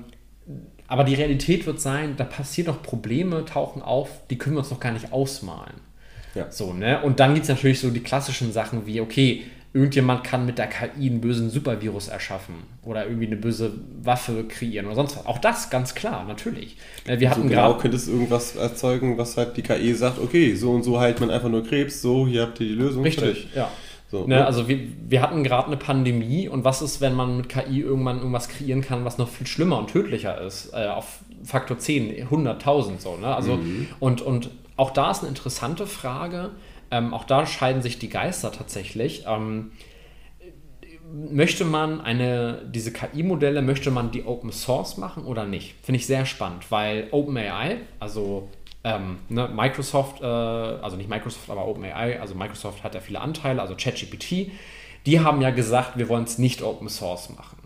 aber 0.89 1.05
die 1.05 1.15
Realität 1.15 1.65
wird 1.67 1.81
sein, 1.81 2.17
da 2.17 2.25
passieren 2.25 2.75
noch 2.75 2.83
Probleme, 2.83 3.45
tauchen 3.45 3.83
auf, 3.83 4.11
die 4.29 4.37
können 4.37 4.57
wir 4.57 4.61
uns 4.61 4.71
noch 4.71 4.81
gar 4.81 4.93
nicht 4.93 5.13
ausmalen. 5.13 5.81
Ja. 6.35 6.51
So, 6.51 6.73
ne? 6.73 7.01
Und 7.03 7.21
dann 7.21 7.35
gibt 7.35 7.45
es 7.45 7.49
natürlich 7.49 7.81
so 7.81 7.91
die 7.91 8.01
klassischen 8.01 8.53
Sachen 8.53 8.87
wie, 8.87 9.01
okay, 9.01 9.45
irgendjemand 9.75 10.23
kann 10.23 10.47
mit 10.47 10.57
der 10.57 10.69
KI 10.69 11.11
einen 11.11 11.21
bösen 11.21 11.51
Supervirus 11.51 12.07
erschaffen 12.07 12.55
oder 12.85 13.07
irgendwie 13.07 13.27
eine 13.27 13.37
böse 13.37 13.73
Waffe 14.03 14.45
kreieren 14.45 14.87
oder 14.87 14.95
sonst 14.95 15.17
was. 15.17 15.27
Auch 15.27 15.39
das 15.39 15.69
ganz 15.69 15.97
klar, 15.97 16.25
natürlich. 16.25 16.77
Wir 17.05 17.29
hatten 17.29 17.43
so 17.43 17.49
genau 17.49 17.75
könnte 17.77 17.97
es 17.97 18.07
irgendwas 18.07 18.55
erzeugen, 18.55 19.19
was 19.19 19.37
halt 19.37 19.57
die 19.57 19.63
KI 19.63 19.93
sagt, 19.95 20.21
okay, 20.21 20.55
so 20.55 20.71
und 20.71 20.85
so 20.85 21.01
heilt 21.01 21.21
man 21.21 21.31
einfach 21.31 21.49
nur 21.49 21.67
Krebs, 21.67 22.01
so, 22.01 22.27
hier 22.27 22.43
habt 22.43 22.61
ihr 22.61 22.69
die 22.69 22.75
Lösung. 22.75 23.03
Richtig, 23.03 23.49
ja. 23.55 23.69
So, 24.13 24.29
ne, 24.29 24.47
also 24.47 24.69
wir, 24.69 24.79
wir 25.09 25.21
hatten 25.21 25.43
gerade 25.43 25.67
eine 25.67 25.77
Pandemie 25.77 26.47
und 26.49 26.63
was 26.63 26.81
ist, 26.81 27.01
wenn 27.01 27.15
man 27.15 27.37
mit 27.37 27.49
KI 27.49 27.81
irgendwann 27.81 28.19
irgendwas 28.19 28.49
kreieren 28.49 28.81
kann, 28.81 29.05
was 29.05 29.19
noch 29.19 29.29
viel 29.29 29.49
schlimmer 29.49 29.77
und 29.77 29.91
tödlicher 29.91 30.41
ist, 30.41 30.73
äh, 30.73 30.87
auf 30.87 31.19
Faktor 31.43 31.79
10, 31.79 32.29
100.000 32.29 33.01
so. 33.01 33.17
Ne? 33.17 33.35
Also, 33.35 33.57
mhm. 33.57 33.89
und, 33.99 34.23
und 34.23 34.51
auch 34.77 34.93
da 34.93 35.11
ist 35.11 35.21
eine 35.21 35.31
interessante 35.31 35.89
Frage, 35.89 36.51
ähm, 36.95 37.13
auch 37.13 37.25
da 37.25 37.45
scheiden 37.45 37.83
sich 37.83 37.99
die 37.99 38.09
Geister 38.09 38.53
tatsächlich. 38.53 39.25
Ähm, 39.27 39.73
möchte 41.13 41.65
man 41.65 42.01
eine, 42.01 42.63
diese 42.67 42.93
KI-Modelle, 42.93 43.63
möchte 43.63 43.91
man 43.91 44.13
die 44.13 44.25
Open 44.25 44.53
Source 44.53 44.97
machen 44.97 45.25
oder 45.25 45.45
nicht? 45.45 45.75
Finde 45.83 45.99
ich 45.99 46.07
sehr 46.07 46.25
spannend, 46.25 46.71
weil 46.71 47.09
OpenAI, 47.11 47.79
also 47.99 48.49
ähm, 48.85 49.19
ne, 49.29 49.49
Microsoft, 49.49 50.21
äh, 50.23 50.25
also 50.25 50.97
nicht 50.97 51.11
Microsoft, 51.11 51.51
aber 51.51 51.67
OpenAI, 51.67 52.21
also 52.21 52.37
Microsoft 52.37 52.85
hat 52.85 52.95
ja 52.95 53.01
viele 53.01 53.21
Anteile, 53.21 53.61
also 53.61 53.75
ChatGPT, 53.75 54.53
die 55.05 55.21
haben 55.21 55.41
ja 55.43 55.51
gesagt, 55.51 55.99
wir 55.99 56.09
wollen 56.09 56.25
es 56.25 56.39
nicht 56.39 56.63
Open 56.63 56.89
Source 56.89 57.29
machen. 57.31 57.59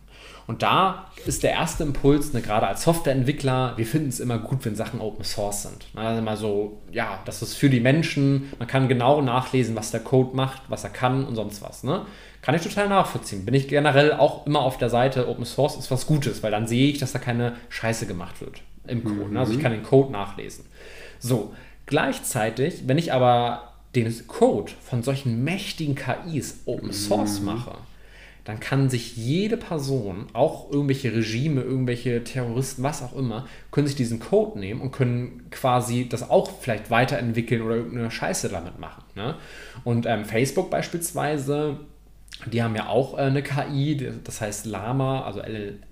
Und 0.49 0.63
da 0.63 1.05
ist 1.27 1.43
der 1.43 1.53
erste 1.53 1.83
Impuls, 1.83 2.33
ne, 2.33 2.41
gerade 2.41 2.67
als 2.67 2.83
Softwareentwickler, 2.83 3.75
wir 3.77 3.85
finden 3.85 4.09
es 4.09 4.19
immer 4.19 4.39
gut, 4.39 4.65
wenn 4.65 4.75
Sachen 4.75 4.99
Open 5.03 5.23
Source 5.23 5.65
sind. 5.65 5.87
Also 5.95 6.21
immer 6.21 6.39
so, 6.39 6.79
ja, 6.91 7.21
das 7.27 7.43
ist 7.43 7.55
für 7.55 7.69
die 7.69 7.81
Menschen, 7.81 8.51
man 8.59 8.67
kann 8.67 8.89
genau 8.89 9.21
nachlesen, 9.21 9.77
was 9.77 9.91
der 9.91 10.01
Code 10.01 10.35
macht, 10.35 10.63
was 10.69 10.85
er 10.85 10.91
kann 10.91 11.27
und 11.27 11.37
sonst 11.37 11.61
was. 11.61 11.85
Ne? 11.85 12.07
Kann 12.41 12.55
ich 12.55 12.63
total 12.63 12.89
nachvollziehen. 12.89 13.45
Bin 13.45 13.53
ich 13.53 13.69
generell 13.69 14.15
auch 14.15 14.47
immer 14.47 14.61
auf 14.61 14.79
der 14.79 14.89
Seite, 14.89 15.29
Open 15.29 15.45
Source 15.45 15.77
ist 15.77 15.91
was 15.91 16.07
Gutes, 16.07 16.43
weil 16.43 16.51
dann 16.51 16.67
sehe 16.67 16.89
ich, 16.89 16.99
dass 16.99 17.13
da 17.13 17.19
keine 17.19 17.57
Scheiße 17.69 18.07
gemacht 18.07 18.41
wird 18.41 18.63
im 18.87 19.05
Code. 19.05 19.27
Mhm. 19.27 19.33
Ne? 19.35 19.41
Also 19.41 19.53
ich 19.53 19.59
mhm. 19.59 19.63
kann 19.63 19.73
den 19.73 19.83
Code 19.83 20.11
nachlesen. 20.13 20.65
So, 21.19 21.53
gleichzeitig, 21.85 22.85
wenn 22.87 22.97
ich 22.97 23.13
aber 23.13 23.75
den 23.95 24.27
Code 24.27 24.73
von 24.81 25.03
solchen 25.03 25.45
mächtigen 25.45 25.95
KIs 25.95 26.63
Open 26.65 26.95
Source 26.95 27.41
mhm. 27.41 27.47
mache, 27.47 27.73
dann 28.49 28.61
kann 28.61 28.89
sich 28.89 29.15
jede 29.15 29.59
Person, 29.59 30.29
auch 30.33 30.71
irgendwelche 30.71 31.13
Regime, 31.13 31.61
irgendwelche 31.61 32.25
Terroristen, 32.25 32.83
was 32.83 33.03
auch 33.03 33.15
immer, 33.15 33.47
können 33.71 33.87
sich 33.87 33.95
diesen 33.95 34.21
Code 34.21 34.59
nehmen 34.59 34.81
und 34.81 34.91
können 34.91 35.51
quasi 35.51 36.09
das 36.09 36.31
auch 36.31 36.51
vielleicht 36.63 36.91
weiterentwickeln 36.91 37.61
oder 37.61 37.75
irgendeine 37.75 38.11
Scheiße 38.11 38.49
damit 38.49 38.79
machen. 38.79 39.05
Ne? 39.17 39.35
Und 39.85 40.07
ähm, 40.07 40.25
Facebook 40.25 40.71
beispielsweise, 40.71 41.81
die 42.47 42.63
haben 42.63 42.75
ja 42.75 42.89
auch 42.89 43.19
äh, 43.19 43.21
eine 43.21 43.43
KI, 43.43 44.13
das 44.25 44.41
heißt 44.41 44.65
Lama, 44.65 45.25
also 45.25 45.43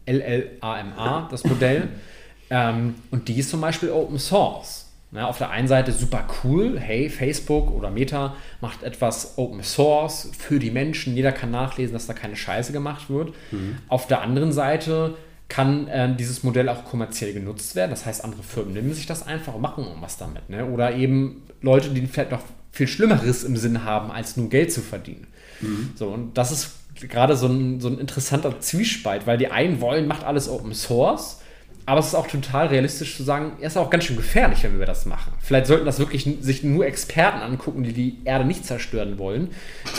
LLAMA, 0.07 1.29
das 1.31 1.45
Modell. 1.45 1.91
ähm, 2.49 2.95
und 3.11 3.29
die 3.29 3.39
ist 3.39 3.51
zum 3.51 3.61
Beispiel 3.61 3.91
Open 3.91 4.19
Source. 4.19 4.86
Ja, 5.13 5.29
auf 5.29 5.39
der 5.39 5.51
einen 5.51 5.69
Seite 5.69 5.93
super 5.93 6.27
cool, 6.43 6.79
hey, 6.79 7.09
Facebook 7.09 7.71
oder 7.71 7.91
Meta 7.91 8.35
macht 8.61 8.83
etwas 8.83 9.39
Open 9.39 9.63
Source 9.63 10.31
für 10.37 10.59
die 10.59 10.71
Menschen, 10.71 11.15
jeder 11.15 11.33
kann 11.33 11.51
nachlesen, 11.51 11.95
dass 11.95 12.07
da 12.07 12.13
keine 12.13 12.37
Scheiße 12.37 12.73
gemacht 12.73 13.09
wird. 13.09 13.33
Mhm. 13.53 13.79
Auf 13.89 14.09
der 14.09 14.21
anderen 14.21 14.53
Seite 14.53 15.15
kann 15.49 15.87
äh, 15.87 16.15
dieses 16.17 16.43
Modell 16.43 16.69
auch 16.69 16.85
kommerziell 16.85 17.33
genutzt 17.33 17.77
werden. 17.77 17.91
Das 17.91 18.05
heißt, 18.05 18.25
andere 18.25 18.43
Firmen 18.43 18.75
nehmen 18.75 18.93
sich 18.93 19.07
das 19.07 19.27
einfach 19.27 19.55
und 19.55 19.63
machen 19.63 19.87
was 20.01 20.17
damit. 20.17 20.51
Ne? 20.51 20.67
Oder 20.67 20.95
eben 20.97 21.43
Leute, 21.61 21.91
die 21.91 22.05
vielleicht 22.07 22.33
noch 22.33 22.43
viel 22.73 22.89
Schlimmeres 22.89 23.45
im 23.45 23.57
Sinn 23.57 23.85
haben, 23.85 24.11
als 24.11 24.37
nur 24.37 24.49
Geld 24.51 24.73
zu 24.73 24.81
verdienen. 24.81 25.29
Mhm. 25.61 25.93
So, 25.95 26.09
und 26.09 26.37
das 26.37 26.51
ist 26.51 26.73
gerade 27.09 27.37
so 27.37 27.47
ein, 27.47 27.81
so 27.81 27.89
ein 27.89 27.99
interessanter 27.99 28.59
Zwiespalt, 28.61 29.27
weil 29.27 29.39
die 29.39 29.51
einen 29.51 29.81
wollen, 29.81 30.09
macht 30.09 30.25
alles 30.25 30.49
Open 30.49 30.75
Source 30.75 31.41
aber 31.87 32.01
es 32.01 32.09
ist 32.09 32.15
auch 32.15 32.27
total 32.27 32.67
realistisch 32.67 33.17
zu 33.17 33.23
sagen, 33.23 33.53
er 33.61 33.69
ist 33.69 33.77
auch 33.77 33.91
ganz 33.91 34.05
schön 34.05 34.17
gefährlich, 34.17 34.65
wenn 34.65 34.81
wir 34.81 34.87
das 34.87 35.07
machen. 35.07 35.33
Vielleicht 35.41 35.67
sollten 35.67 35.87
das 35.87 36.01
wirklich 36.01 36.29
sich 36.41 36.65
nur 36.65 36.85
Experten 36.85 37.39
angucken, 37.39 37.85
die 37.85 37.93
die 37.93 38.19
Erde 38.25 38.45
nicht 38.45 38.67
zerstören 38.67 39.19
wollen 39.19 39.51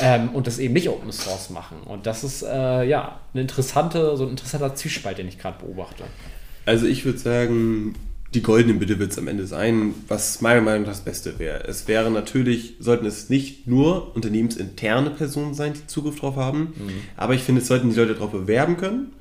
ähm, 0.02 0.30
und 0.34 0.48
das 0.48 0.60
eben 0.60 0.74
nicht 0.74 0.90
Open 0.90 1.14
Source 1.14 1.50
machen. 1.50 1.78
Und 1.86 2.06
das 2.06 2.26
ist 2.26 2.44
äh, 2.44 2.84
ja 2.84 3.22
eine 3.34 3.42
interessante, 3.42 4.18
so 4.18 4.26
ein 4.26 4.32
interessanter 4.32 4.76
Zwiespalt, 4.76 5.18
den 5.18 5.30
ich 5.30 5.40
gerade 5.40 5.64
beobachte. 5.64 6.04
Also 6.66 6.86
ich 6.86 7.06
würde 7.06 7.20
sagen, 7.20 7.96
die 8.34 8.44
goldene 8.44 8.74
Bitte 8.74 9.00
wird 9.00 9.14
es 9.14 9.18
am 9.18 9.30
Ende 9.30 9.48
sein, 9.48 9.94
was 10.10 10.42
meiner 10.42 10.60
Meinung 10.60 10.82
nach 10.82 10.90
das 10.90 11.02
Beste 11.02 11.40
wäre. 11.40 11.64
Es 11.64 11.88
wäre 11.88 12.12
natürlich, 12.12 12.76
sollten 12.82 13.06
es 13.06 13.30
nicht 13.30 13.66
nur 13.66 14.14
unternehmensinterne 14.14 15.12
Personen 15.12 15.54
sein, 15.54 15.72
die 15.74 15.88
Zugriff 15.88 16.20
drauf 16.20 16.36
haben, 16.36 16.74
mhm. 16.78 16.92
aber 17.16 17.34
ich 17.34 17.44
finde, 17.44 17.62
es 17.62 17.68
sollten 17.68 17.90
die 17.90 17.96
Leute 17.96 18.16
darauf 18.16 18.32
bewerben 18.32 18.76
können 18.76 19.14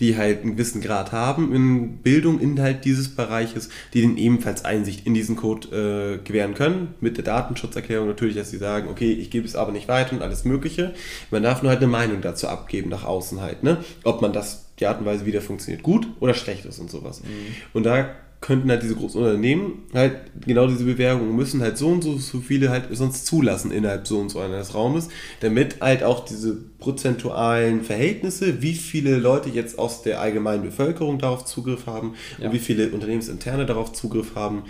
die 0.00 0.16
halt 0.16 0.42
einen 0.42 0.52
gewissen 0.52 0.80
Grad 0.80 1.12
haben 1.12 1.54
in 1.54 1.98
Bildung, 1.98 2.40
Inhalt 2.40 2.84
dieses 2.84 3.14
Bereiches, 3.14 3.68
die 3.94 4.00
denen 4.00 4.16
ebenfalls 4.16 4.64
Einsicht 4.64 5.06
in 5.06 5.14
diesen 5.14 5.36
Code 5.36 6.18
äh, 6.20 6.26
gewähren 6.26 6.54
können. 6.54 6.94
Mit 7.00 7.16
der 7.16 7.24
Datenschutzerklärung 7.24 8.08
natürlich, 8.08 8.36
dass 8.36 8.50
sie 8.50 8.58
sagen, 8.58 8.88
okay, 8.88 9.12
ich 9.12 9.30
gebe 9.30 9.46
es 9.46 9.56
aber 9.56 9.72
nicht 9.72 9.88
weiter 9.88 10.14
und 10.16 10.22
alles 10.22 10.44
Mögliche. 10.44 10.94
Man 11.30 11.42
darf 11.42 11.62
nur 11.62 11.70
halt 11.70 11.80
eine 11.80 11.90
Meinung 11.90 12.20
dazu 12.20 12.48
abgeben, 12.48 12.90
nach 12.90 13.04
außen 13.04 13.40
halt, 13.40 13.62
ne? 13.62 13.78
Ob 14.04 14.22
man 14.22 14.32
das, 14.32 14.66
die 14.80 14.86
Art 14.86 15.00
und 15.00 15.06
Weise, 15.06 15.26
wie 15.26 15.32
der 15.32 15.42
funktioniert, 15.42 15.82
gut 15.82 16.06
oder 16.20 16.34
schlecht 16.34 16.64
ist 16.64 16.78
und 16.78 16.90
sowas. 16.90 17.22
Mhm. 17.22 17.54
Und 17.72 17.84
da 17.84 18.10
könnten 18.42 18.68
halt 18.70 18.82
diese 18.82 18.96
großen 18.96 19.22
Unternehmen 19.22 19.84
halt 19.94 20.16
genau 20.44 20.66
diese 20.66 20.84
Bewerbungen 20.84 21.34
müssen 21.34 21.62
halt 21.62 21.78
so 21.78 21.88
und 21.88 22.02
so, 22.02 22.18
so 22.18 22.40
viele 22.40 22.68
halt 22.68 22.88
sonst 22.90 23.24
zulassen 23.24 23.70
innerhalb 23.70 24.06
so 24.06 24.18
und 24.18 24.28
so 24.30 24.40
eines 24.40 24.74
Raumes, 24.74 25.08
damit 25.40 25.80
halt 25.80 26.02
auch 26.02 26.24
diese 26.24 26.56
prozentualen 26.78 27.82
Verhältnisse, 27.82 28.60
wie 28.60 28.74
viele 28.74 29.16
Leute 29.16 29.48
jetzt 29.48 29.78
aus 29.78 30.02
der 30.02 30.20
allgemeinen 30.20 30.64
Bevölkerung 30.64 31.18
darauf 31.18 31.44
Zugriff 31.44 31.86
haben 31.86 32.14
ja. 32.38 32.46
und 32.46 32.52
wie 32.52 32.58
viele 32.58 32.90
Unternehmensinterne 32.90 33.64
darauf 33.64 33.92
Zugriff 33.92 34.34
haben, 34.34 34.64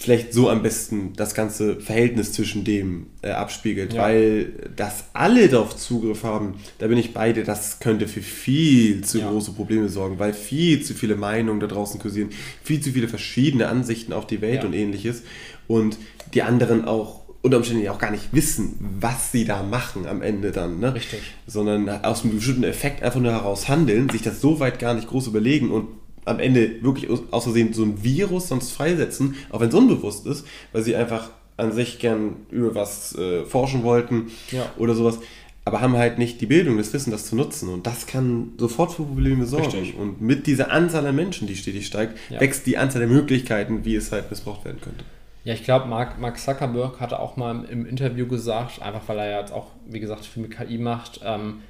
vielleicht 0.00 0.32
so 0.32 0.48
am 0.48 0.62
besten 0.62 1.12
das 1.14 1.34
ganze 1.34 1.78
Verhältnis 1.78 2.32
zwischen 2.32 2.64
dem 2.64 3.08
äh, 3.20 3.32
abspiegelt, 3.32 3.92
ja. 3.92 4.00
weil 4.00 4.46
dass 4.74 5.04
alle 5.12 5.48
darauf 5.48 5.76
Zugriff 5.76 6.24
haben, 6.24 6.54
da 6.78 6.86
bin 6.86 6.96
ich 6.96 7.12
beide, 7.12 7.44
das 7.44 7.80
könnte 7.80 8.08
für 8.08 8.22
viel 8.22 9.04
zu 9.04 9.18
ja. 9.18 9.30
große 9.30 9.52
Probleme 9.52 9.90
sorgen, 9.90 10.18
weil 10.18 10.32
viel 10.32 10.82
zu 10.82 10.94
viele 10.94 11.16
Meinungen 11.16 11.60
da 11.60 11.66
draußen 11.66 12.00
kursieren, 12.00 12.30
viel 12.64 12.80
zu 12.80 12.92
viele 12.92 13.08
verschiedene 13.08 13.68
Ansichten 13.68 14.14
auf 14.14 14.26
die 14.26 14.40
Welt 14.40 14.62
ja. 14.62 14.64
und 14.64 14.72
ähnliches 14.72 15.22
und 15.68 15.98
die 16.32 16.42
anderen 16.42 16.86
auch 16.86 17.20
unter 17.42 17.58
Umständen 17.58 17.86
auch 17.88 17.98
gar 17.98 18.10
nicht 18.10 18.32
wissen, 18.32 18.76
was 19.00 19.32
sie 19.32 19.44
da 19.44 19.62
machen 19.62 20.06
am 20.06 20.22
Ende 20.22 20.50
dann, 20.50 20.78
ne? 20.78 20.94
Richtig. 20.94 21.20
Sondern 21.46 21.88
aus 21.88 22.22
einem 22.22 22.36
bestimmten 22.36 22.64
Effekt 22.64 23.02
einfach 23.02 23.20
nur 23.20 23.32
heraus 23.32 23.68
handeln, 23.68 24.08
sich 24.08 24.22
das 24.22 24.40
so 24.40 24.60
weit 24.60 24.78
gar 24.78 24.94
nicht 24.94 25.08
groß 25.08 25.26
überlegen 25.26 25.70
und 25.70 25.88
am 26.24 26.38
Ende 26.38 26.82
wirklich 26.82 27.10
aus 27.10 27.44
Versehen 27.44 27.72
so 27.72 27.82
ein 27.82 28.02
Virus 28.02 28.48
sonst 28.48 28.72
freisetzen, 28.72 29.36
auch 29.50 29.60
wenn 29.60 29.68
es 29.68 29.74
unbewusst 29.74 30.26
ist, 30.26 30.46
weil 30.72 30.82
sie 30.82 30.96
einfach 30.96 31.30
an 31.56 31.72
sich 31.72 31.98
gern 31.98 32.36
über 32.50 32.74
was 32.74 33.14
äh, 33.16 33.44
forschen 33.44 33.82
wollten 33.82 34.30
ja. 34.50 34.70
oder 34.78 34.94
sowas, 34.94 35.18
aber 35.64 35.80
haben 35.80 35.96
halt 35.96 36.18
nicht 36.18 36.40
die 36.40 36.46
Bildung, 36.46 36.78
das 36.78 36.92
Wissen, 36.92 37.10
das 37.10 37.26
zu 37.26 37.36
nutzen. 37.36 37.68
Und 37.68 37.86
das 37.86 38.06
kann 38.06 38.52
sofort 38.58 38.92
für 38.92 39.02
Probleme 39.02 39.46
sorgen. 39.46 39.66
Richtig. 39.66 39.96
Und 39.96 40.20
mit 40.20 40.46
dieser 40.46 40.70
Anzahl 40.70 41.06
an 41.06 41.14
Menschen, 41.14 41.46
die 41.46 41.56
stetig 41.56 41.86
steigt, 41.86 42.18
ja. 42.30 42.40
wächst 42.40 42.66
die 42.66 42.78
Anzahl 42.78 43.00
der 43.00 43.08
Möglichkeiten, 43.08 43.84
wie 43.84 43.94
es 43.94 44.10
halt 44.10 44.30
missbraucht 44.30 44.64
werden 44.64 44.80
könnte. 44.80 45.04
Ja, 45.44 45.54
ich 45.54 45.64
glaube, 45.64 45.86
Mark, 45.86 46.18
Mark 46.20 46.38
Zuckerberg 46.38 47.00
hatte 47.00 47.18
auch 47.18 47.36
mal 47.36 47.64
im 47.64 47.86
Interview 47.86 48.26
gesagt, 48.26 48.82
einfach 48.82 49.02
weil 49.06 49.18
er 49.18 49.30
ja 49.30 49.40
jetzt 49.40 49.52
auch, 49.52 49.68
wie 49.86 50.00
gesagt, 50.00 50.26
viel 50.26 50.42
mit 50.42 50.56
KI 50.56 50.78
macht, 50.78 51.20
ähm, 51.24 51.62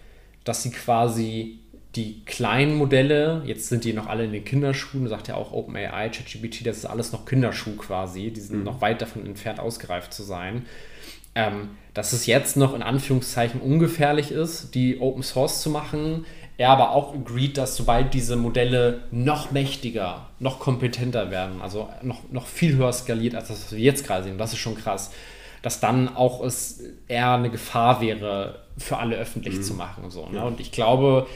dass 0.44 0.62
sie 0.62 0.70
quasi 0.70 1.59
die 1.96 2.22
kleinen 2.24 2.76
Modelle, 2.76 3.42
jetzt 3.44 3.68
sind 3.68 3.84
die 3.84 3.92
noch 3.92 4.06
alle 4.06 4.24
in 4.24 4.32
den 4.32 4.44
Kinderschuhen, 4.44 5.08
sagt 5.08 5.28
ja 5.28 5.34
auch 5.34 5.52
OpenAI, 5.52 6.08
ChatGPT, 6.08 6.64
das 6.66 6.78
ist 6.78 6.86
alles 6.86 7.12
noch 7.12 7.26
Kinderschuh 7.26 7.76
quasi, 7.76 8.30
die 8.30 8.40
sind 8.40 8.58
mhm. 8.58 8.64
noch 8.64 8.80
weit 8.80 9.02
davon 9.02 9.26
entfernt, 9.26 9.58
ausgereift 9.58 10.14
zu 10.14 10.22
sein. 10.22 10.66
Ähm, 11.34 11.70
dass 11.94 12.12
es 12.12 12.26
jetzt 12.26 12.56
noch 12.56 12.74
in 12.74 12.82
Anführungszeichen 12.82 13.60
ungefährlich 13.60 14.30
ist, 14.30 14.74
die 14.74 15.00
Open 15.00 15.22
Source 15.22 15.60
zu 15.62 15.70
machen. 15.70 16.24
Er 16.56 16.70
aber 16.70 16.90
auch 16.90 17.14
agreed, 17.14 17.56
dass 17.56 17.76
sobald 17.76 18.14
diese 18.14 18.36
Modelle 18.36 19.02
noch 19.10 19.50
mächtiger, 19.50 20.28
noch 20.38 20.60
kompetenter 20.60 21.30
werden, 21.30 21.62
also 21.62 21.88
noch, 22.02 22.30
noch 22.30 22.46
viel 22.46 22.76
höher 22.76 22.92
skaliert, 22.92 23.34
als 23.34 23.48
das, 23.48 23.64
was 23.64 23.72
wir 23.72 23.80
jetzt 23.80 24.06
gerade 24.06 24.24
sehen, 24.24 24.38
das 24.38 24.52
ist 24.52 24.58
schon 24.58 24.76
krass, 24.76 25.10
dass 25.62 25.80
dann 25.80 26.14
auch 26.14 26.44
es 26.44 26.82
eher 27.08 27.32
eine 27.32 27.50
Gefahr 27.50 28.00
wäre, 28.00 28.60
für 28.78 28.98
alle 28.98 29.16
öffentlich 29.16 29.56
mhm. 29.56 29.62
zu 29.62 29.74
machen. 29.74 30.10
So, 30.10 30.28
ne? 30.28 30.38
ja. 30.38 30.44
Und 30.44 30.60
ich 30.60 30.72
glaube, 30.72 31.26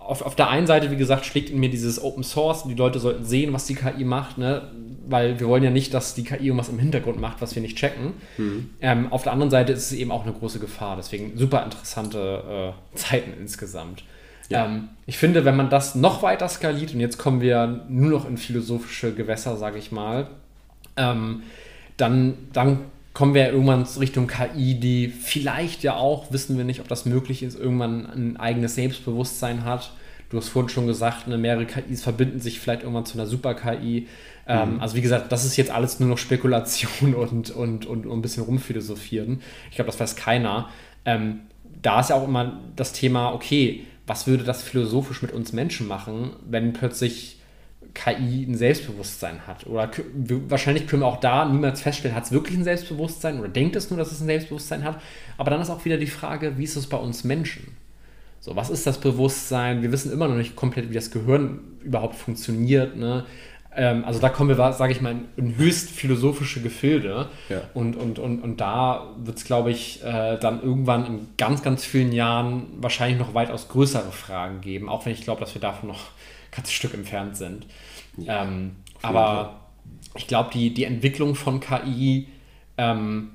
auf, 0.00 0.22
auf 0.22 0.34
der 0.34 0.48
einen 0.48 0.66
Seite, 0.66 0.90
wie 0.90 0.96
gesagt, 0.96 1.24
schlägt 1.24 1.50
in 1.50 1.60
mir 1.60 1.70
dieses 1.70 2.02
Open 2.02 2.24
Source, 2.24 2.64
die 2.64 2.74
Leute 2.74 2.98
sollten 2.98 3.24
sehen, 3.24 3.52
was 3.52 3.66
die 3.66 3.74
KI 3.74 4.04
macht, 4.04 4.38
ne? 4.38 4.62
weil 5.06 5.38
wir 5.38 5.46
wollen 5.46 5.62
ja 5.62 5.70
nicht, 5.70 5.92
dass 5.94 6.14
die 6.14 6.24
KI 6.24 6.46
irgendwas 6.46 6.68
im 6.68 6.78
Hintergrund 6.78 7.20
macht, 7.20 7.40
was 7.40 7.54
wir 7.54 7.62
nicht 7.62 7.76
checken. 7.76 8.14
Mhm. 8.38 8.70
Ähm, 8.80 9.12
auf 9.12 9.22
der 9.22 9.32
anderen 9.32 9.50
Seite 9.50 9.72
ist 9.72 9.90
es 9.90 9.92
eben 9.92 10.10
auch 10.10 10.24
eine 10.24 10.32
große 10.32 10.58
Gefahr, 10.58 10.96
deswegen 10.96 11.36
super 11.36 11.64
interessante 11.64 12.74
äh, 12.94 12.96
Zeiten 12.96 13.34
insgesamt. 13.38 14.04
Ja. 14.48 14.66
Ähm, 14.66 14.88
ich 15.06 15.18
finde, 15.18 15.44
wenn 15.44 15.56
man 15.56 15.70
das 15.70 15.94
noch 15.94 16.22
weiter 16.22 16.48
skaliert, 16.48 16.92
und 16.94 17.00
jetzt 17.00 17.18
kommen 17.18 17.40
wir 17.40 17.84
nur 17.88 18.10
noch 18.10 18.28
in 18.28 18.36
philosophische 18.36 19.14
Gewässer, 19.14 19.56
sage 19.56 19.78
ich 19.78 19.92
mal, 19.92 20.28
ähm, 20.96 21.42
dann, 21.96 22.34
dann 22.52 22.78
kommen 23.12 23.34
wir 23.34 23.48
irgendwann 23.50 23.82
Richtung 23.82 24.26
KI, 24.26 24.78
die 24.78 25.08
vielleicht 25.08 25.82
ja 25.82 25.96
auch, 25.96 26.32
wissen 26.32 26.56
wir 26.56 26.64
nicht, 26.64 26.80
ob 26.80 26.88
das 26.88 27.06
möglich 27.06 27.42
ist, 27.42 27.58
irgendwann 27.58 28.06
ein 28.06 28.36
eigenes 28.36 28.76
Selbstbewusstsein 28.76 29.64
hat. 29.64 29.92
Du 30.30 30.36
hast 30.36 30.48
vorhin 30.48 30.68
schon 30.68 30.86
gesagt, 30.86 31.26
ne, 31.26 31.36
mehrere 31.36 31.66
KIs 31.66 32.02
verbinden 32.02 32.38
sich 32.38 32.60
vielleicht 32.60 32.82
irgendwann 32.82 33.04
zu 33.04 33.18
einer 33.18 33.26
Super-KI. 33.26 34.06
Ähm, 34.46 34.74
mhm. 34.74 34.80
Also 34.80 34.96
wie 34.96 35.00
gesagt, 35.00 35.32
das 35.32 35.44
ist 35.44 35.56
jetzt 35.56 35.72
alles 35.72 35.98
nur 35.98 36.08
noch 36.08 36.18
Spekulation 36.18 37.14
und, 37.14 37.50
und, 37.50 37.86
und, 37.86 38.06
und 38.06 38.18
ein 38.18 38.22
bisschen 38.22 38.44
rumphilosophieren. 38.44 39.42
Ich 39.70 39.76
glaube, 39.76 39.90
das 39.90 39.98
weiß 39.98 40.14
keiner. 40.14 40.68
Ähm, 41.04 41.40
da 41.82 42.00
ist 42.00 42.10
ja 42.10 42.16
auch 42.16 42.28
immer 42.28 42.60
das 42.76 42.92
Thema, 42.92 43.32
okay, 43.32 43.84
was 44.06 44.26
würde 44.26 44.44
das 44.44 44.62
philosophisch 44.62 45.22
mit 45.22 45.32
uns 45.32 45.52
Menschen 45.52 45.88
machen, 45.88 46.30
wenn 46.48 46.72
plötzlich 46.72 47.39
KI 47.94 48.44
ein 48.48 48.54
Selbstbewusstsein 48.54 49.46
hat. 49.46 49.66
Oder 49.66 49.90
wahrscheinlich 50.48 50.86
können 50.86 51.02
wir 51.02 51.06
auch 51.06 51.20
da 51.20 51.44
niemals 51.44 51.80
feststellen, 51.80 52.16
hat 52.16 52.24
es 52.24 52.32
wirklich 52.32 52.56
ein 52.56 52.64
Selbstbewusstsein 52.64 53.38
oder 53.38 53.48
denkt 53.48 53.76
es 53.76 53.90
nur, 53.90 53.98
dass 53.98 54.12
es 54.12 54.20
ein 54.20 54.26
Selbstbewusstsein 54.26 54.84
hat. 54.84 55.00
Aber 55.38 55.50
dann 55.50 55.60
ist 55.60 55.70
auch 55.70 55.84
wieder 55.84 55.96
die 55.96 56.06
Frage, 56.06 56.58
wie 56.58 56.64
ist 56.64 56.76
es 56.76 56.86
bei 56.86 56.96
uns 56.96 57.24
Menschen? 57.24 57.76
So, 58.40 58.56
was 58.56 58.70
ist 58.70 58.86
das 58.86 58.98
Bewusstsein? 58.98 59.82
Wir 59.82 59.92
wissen 59.92 60.12
immer 60.12 60.28
noch 60.28 60.36
nicht 60.36 60.56
komplett, 60.56 60.88
wie 60.90 60.94
das 60.94 61.10
Gehirn 61.10 61.60
überhaupt 61.82 62.14
funktioniert. 62.16 62.96
Ne? 62.96 63.24
Ähm, 63.76 64.04
also 64.04 64.18
da 64.18 64.28
kommen 64.30 64.48
wir, 64.56 64.72
sage 64.72 64.92
ich 64.92 65.00
mal, 65.00 65.14
in 65.36 65.56
höchst 65.56 65.90
philosophische 65.90 66.62
Gefilde. 66.62 67.28
Ja. 67.48 67.62
Und, 67.74 67.96
und, 67.96 68.18
und, 68.18 68.40
und 68.40 68.60
da 68.60 69.08
wird 69.22 69.36
es, 69.36 69.44
glaube 69.44 69.70
ich, 69.70 70.02
äh, 70.02 70.38
dann 70.38 70.62
irgendwann 70.62 71.06
in 71.06 71.28
ganz, 71.36 71.62
ganz 71.62 71.84
vielen 71.84 72.12
Jahren 72.12 72.66
wahrscheinlich 72.78 73.18
noch 73.18 73.34
weitaus 73.34 73.68
größere 73.68 74.10
Fragen 74.10 74.60
geben, 74.60 74.88
auch 74.88 75.04
wenn 75.04 75.12
ich 75.12 75.22
glaube, 75.22 75.40
dass 75.40 75.54
wir 75.54 75.60
davon 75.60 75.88
noch 75.90 76.10
ganzes 76.50 76.72
Stück 76.72 76.94
entfernt 76.94 77.36
sind. 77.36 77.66
Ja, 78.16 78.44
ähm, 78.44 78.76
aber 79.02 79.60
ich 80.16 80.26
glaube, 80.26 80.50
die, 80.52 80.74
die 80.74 80.84
Entwicklung 80.84 81.34
von 81.34 81.60
KI 81.60 82.28
ähm, 82.76 83.30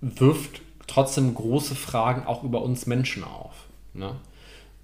wirft 0.00 0.60
trotzdem 0.86 1.34
große 1.34 1.74
Fragen 1.74 2.26
auch 2.26 2.44
über 2.44 2.62
uns 2.62 2.86
Menschen 2.86 3.24
auf. 3.24 3.54
Ne? 3.94 4.14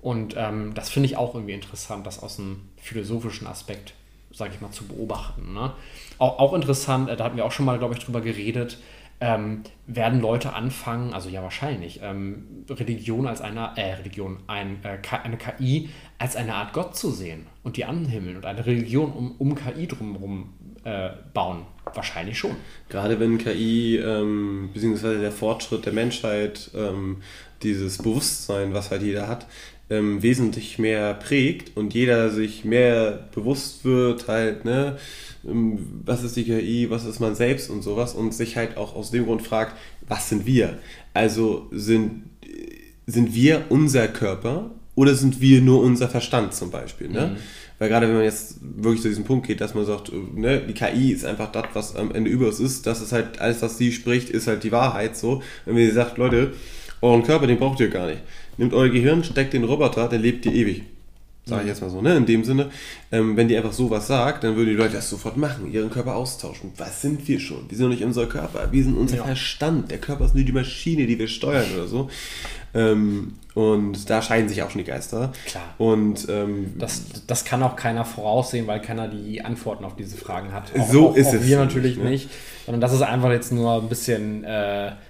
Und 0.01 0.35
ähm, 0.36 0.74
das 0.74 0.90
finde 0.90 1.09
ich 1.09 1.16
auch 1.16 1.35
irgendwie 1.35 1.55
interessant, 1.55 2.06
das 2.06 2.23
aus 2.23 2.39
einem 2.39 2.69
philosophischen 2.77 3.47
Aspekt 3.47 3.94
sage 4.35 4.52
ich 4.55 4.61
mal, 4.61 4.70
zu 4.70 4.86
beobachten. 4.86 5.55
Ne? 5.55 5.73
Auch, 6.19 6.39
auch 6.39 6.52
interessant, 6.55 7.09
äh, 7.09 7.16
da 7.16 7.24
hatten 7.24 7.36
wir 7.36 7.44
auch 7.44 7.52
schon 7.52 7.66
mal, 7.66 7.78
glaube 7.78 7.94
ich, 7.94 8.01
drüber 8.01 8.20
geredet, 8.20 8.78
ähm, 9.20 9.62
werden 9.86 10.20
Leute 10.20 10.52
anfangen, 10.52 11.12
also 11.12 11.28
ja 11.28 11.42
wahrscheinlich, 11.42 12.00
ähm, 12.02 12.64
Religion 12.68 13.26
als 13.26 13.40
eine, 13.40 13.72
äh, 13.76 13.94
Religion, 13.94 14.38
ein, 14.46 14.78
äh, 14.82 14.98
eine 15.22 15.36
KI 15.36 15.88
als 16.18 16.36
eine 16.36 16.54
Art 16.54 16.72
Gott 16.72 16.96
zu 16.96 17.10
sehen 17.10 17.46
und 17.62 17.76
die 17.76 17.84
anhimmeln 17.84 18.36
und 18.36 18.46
eine 18.46 18.64
Religion 18.66 19.12
um, 19.12 19.32
um 19.38 19.54
KI 19.54 19.86
drumherum 19.86 20.52
äh, 20.84 21.10
bauen. 21.32 21.62
Wahrscheinlich 21.92 22.38
schon. 22.38 22.56
Gerade 22.88 23.20
wenn 23.20 23.38
KI, 23.38 23.96
ähm, 23.96 24.70
beziehungsweise 24.72 25.20
der 25.20 25.32
Fortschritt 25.32 25.86
der 25.86 25.92
Menschheit, 25.92 26.70
ähm, 26.74 27.18
dieses 27.62 27.98
Bewusstsein, 27.98 28.74
was 28.74 28.90
halt 28.90 29.02
jeder 29.02 29.28
hat, 29.28 29.46
ähm, 29.90 30.22
wesentlich 30.22 30.78
mehr 30.78 31.14
prägt 31.14 31.76
und 31.76 31.94
jeder 31.94 32.30
sich 32.30 32.64
mehr 32.64 33.28
bewusst 33.34 33.84
wird, 33.84 34.28
halt, 34.28 34.64
ne, 34.64 34.98
was 36.04 36.22
ist 36.22 36.36
die 36.36 36.44
KI, 36.44 36.90
was 36.90 37.04
ist 37.04 37.20
man 37.20 37.34
selbst 37.34 37.70
und 37.70 37.82
sowas 37.82 38.14
und 38.14 38.32
sich 38.32 38.56
halt 38.56 38.76
auch 38.76 38.94
aus 38.94 39.10
dem 39.10 39.26
Grund 39.26 39.42
fragt, 39.42 39.76
was 40.06 40.28
sind 40.28 40.46
wir? 40.46 40.78
Also 41.12 41.68
sind, 41.70 42.24
sind 43.06 43.34
wir 43.34 43.64
unser 43.68 44.08
Körper 44.08 44.70
oder 44.94 45.14
sind 45.14 45.40
wir 45.40 45.60
nur 45.60 45.82
unser 45.82 46.08
Verstand 46.08 46.54
zum 46.54 46.70
Beispiel, 46.70 47.08
ne? 47.08 47.32
Mhm. 47.34 47.40
Weil 47.78 47.88
gerade 47.88 48.06
wenn 48.06 48.14
man 48.14 48.24
jetzt 48.24 48.58
wirklich 48.62 49.02
zu 49.02 49.08
diesem 49.08 49.24
Punkt 49.24 49.46
geht, 49.48 49.60
dass 49.60 49.74
man 49.74 49.84
sagt, 49.84 50.12
ne, 50.34 50.60
die 50.60 50.74
KI 50.74 51.10
ist 51.10 51.24
einfach 51.24 51.50
das, 51.50 51.64
was 51.74 51.96
am 51.96 52.14
Ende 52.14 52.30
über 52.30 52.46
uns 52.46 52.60
ist, 52.60 52.86
das 52.86 53.02
ist 53.02 53.12
halt 53.12 53.40
alles, 53.40 53.62
was 53.62 53.78
sie 53.78 53.90
spricht, 53.90 54.30
ist 54.30 54.46
halt 54.46 54.62
die 54.62 54.70
Wahrheit 54.70 55.16
so. 55.16 55.42
Wenn 55.64 55.76
sie 55.76 55.90
sagt, 55.90 56.16
Leute, 56.16 56.52
euren 57.00 57.24
Körper, 57.24 57.48
den 57.48 57.58
braucht 57.58 57.80
ihr 57.80 57.88
gar 57.88 58.06
nicht. 58.06 58.22
Nehmt 58.58 58.72
euer 58.74 58.90
Gehirn, 58.90 59.24
steckt 59.24 59.52
den 59.52 59.64
Roboter, 59.64 60.08
der 60.08 60.20
lebt 60.20 60.46
ihr 60.46 60.52
ewig. 60.52 60.84
Sag 61.46 61.60
ich 61.60 61.68
jetzt 61.68 61.82
mal 61.82 61.90
so, 61.90 62.00
ne? 62.00 62.16
In 62.16 62.24
dem 62.24 62.42
Sinne, 62.42 62.70
ähm, 63.12 63.36
wenn 63.36 63.48
die 63.48 63.56
einfach 63.56 63.72
sowas 63.72 64.06
sagt, 64.06 64.44
dann 64.44 64.56
würden 64.56 64.70
die 64.70 64.76
Leute 64.76 64.94
das 64.94 65.10
sofort 65.10 65.36
machen, 65.36 65.70
ihren 65.70 65.90
Körper 65.90 66.16
austauschen. 66.16 66.72
Was 66.78 67.02
sind 67.02 67.28
wir 67.28 67.38
schon? 67.38 67.68
Wir 67.68 67.76
sind 67.76 67.84
doch 67.84 67.90
nicht 67.90 68.04
unser 68.04 68.26
Körper, 68.26 68.72
wir 68.72 68.82
sind 68.82 68.96
unser 68.96 69.16
ja. 69.16 69.24
Verstand. 69.24 69.90
Der 69.90 69.98
Körper 69.98 70.24
ist 70.24 70.34
nur 70.34 70.44
die 70.44 70.52
Maschine, 70.52 71.06
die 71.06 71.18
wir 71.18 71.28
steuern 71.28 71.66
oder 71.74 71.86
so. 71.86 72.08
Ähm, 72.74 73.34
und 73.55 74.10
da 74.10 74.20
scheiden 74.20 74.48
sich 74.48 74.62
auch 74.62 74.70
schon 74.70 74.80
die 74.80 74.90
Geister. 74.90 75.32
Klar. 75.46 75.74
Und 75.78 76.28
ähm, 76.28 76.74
das, 76.76 77.05
das 77.26 77.44
kann 77.44 77.62
auch 77.62 77.76
keiner 77.76 78.05
voraussehen, 78.05 78.66
weil 78.66 78.80
keiner 78.80 79.06
die 79.06 79.42
Antworten 79.42 79.84
auf 79.84 79.94
diese 79.94 80.16
Fragen 80.16 80.52
hat. 80.52 80.72
Auch, 80.76 80.90
so 80.90 81.09
auch, 81.10 81.16
ist 81.16 81.28
auch 81.28 81.34
es. 81.34 81.46
Wir 81.46 81.59
natürlich 81.59 81.96
ne? 81.96 82.10
nicht. 82.10 82.30
Sondern 82.66 82.80
das 82.80 82.92
ist 82.92 83.02
einfach 83.02 83.30
jetzt 83.30 83.52
nur 83.52 83.80
ein 83.80 83.88
bisschen. 83.88 84.44
Äh, 84.44 84.92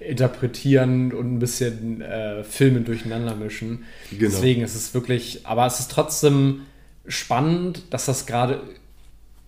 interpretieren 0.00 1.12
und 1.12 1.34
ein 1.34 1.38
bisschen 1.38 2.00
äh, 2.00 2.44
Filme 2.44 2.80
durcheinander 2.80 3.34
mischen. 3.34 3.84
Genau. 4.10 4.22
Deswegen 4.22 4.62
ist 4.62 4.74
es 4.74 4.94
wirklich, 4.94 5.46
aber 5.46 5.66
es 5.66 5.80
ist 5.80 5.90
trotzdem 5.90 6.62
spannend, 7.06 7.84
dass 7.90 8.06
das 8.06 8.26
gerade 8.26 8.62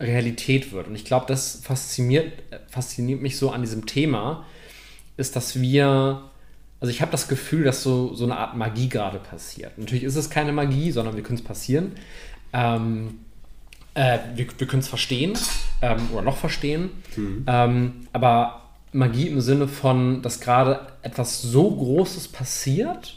Realität 0.01 0.73
wird. 0.73 0.89
Und 0.89 0.95
ich 0.95 1.05
glaube, 1.05 1.27
das 1.29 1.61
fasziniert, 1.63 2.33
fasziniert 2.69 3.23
mich 3.23 3.37
so 3.39 3.51
an 3.51 3.63
diesem 3.63 3.87
Thema, 3.87 4.45
ist, 5.17 5.37
dass 5.37 5.61
wir, 5.61 6.23
also 6.85 6.91
ich 6.91 7.01
habe 7.01 7.13
das 7.13 7.29
Gefühl, 7.29 7.65
dass 7.65 7.83
so, 7.83 8.13
so 8.13 8.25
eine 8.25 8.37
Art 8.37 8.59
Magie 8.59 8.91
gerade 8.91 9.19
passiert. 9.19 9.79
Natürlich 9.79 10.05
ist 10.05 10.17
es 10.17 10.29
keine 10.29 10.53
Magie, 10.53 10.91
sondern 10.91 11.17
wir 11.17 11.23
können 11.23 11.39
es 11.39 11.43
passieren. 11.43 11.93
Ähm, 12.53 13.21
äh, 13.95 14.19
wir, 14.35 14.47
wir 14.59 14.67
können 14.67 14.83
es 14.83 14.89
verstehen 14.89 15.33
ähm, 15.81 16.11
oder 16.13 16.21
noch 16.21 16.37
verstehen. 16.37 16.91
Mhm. 17.17 17.47
Ähm, 17.47 17.93
aber 18.13 18.65
Magie 18.93 19.29
im 19.29 19.41
Sinne 19.41 19.67
von, 19.67 20.21
dass 20.21 20.41
gerade 20.41 20.81
etwas 21.01 21.41
so 21.41 21.71
Großes 21.71 22.29
passiert, 22.29 23.17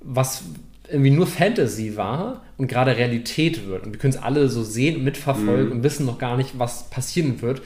was 0.00 0.42
irgendwie 0.86 1.12
nur 1.12 1.26
Fantasy 1.26 1.96
war 1.96 2.42
und 2.58 2.66
gerade 2.66 2.94
Realität 2.94 3.66
wird. 3.66 3.86
Und 3.86 3.92
wir 3.92 3.98
können 3.98 4.12
es 4.12 4.20
alle 4.20 4.50
so 4.50 4.62
sehen 4.62 4.96
und 4.96 5.04
mitverfolgen 5.04 5.68
mhm. 5.68 5.72
und 5.72 5.82
wissen 5.82 6.04
noch 6.04 6.18
gar 6.18 6.36
nicht, 6.36 6.58
was 6.58 6.90
passieren 6.90 7.40
wird. 7.40 7.62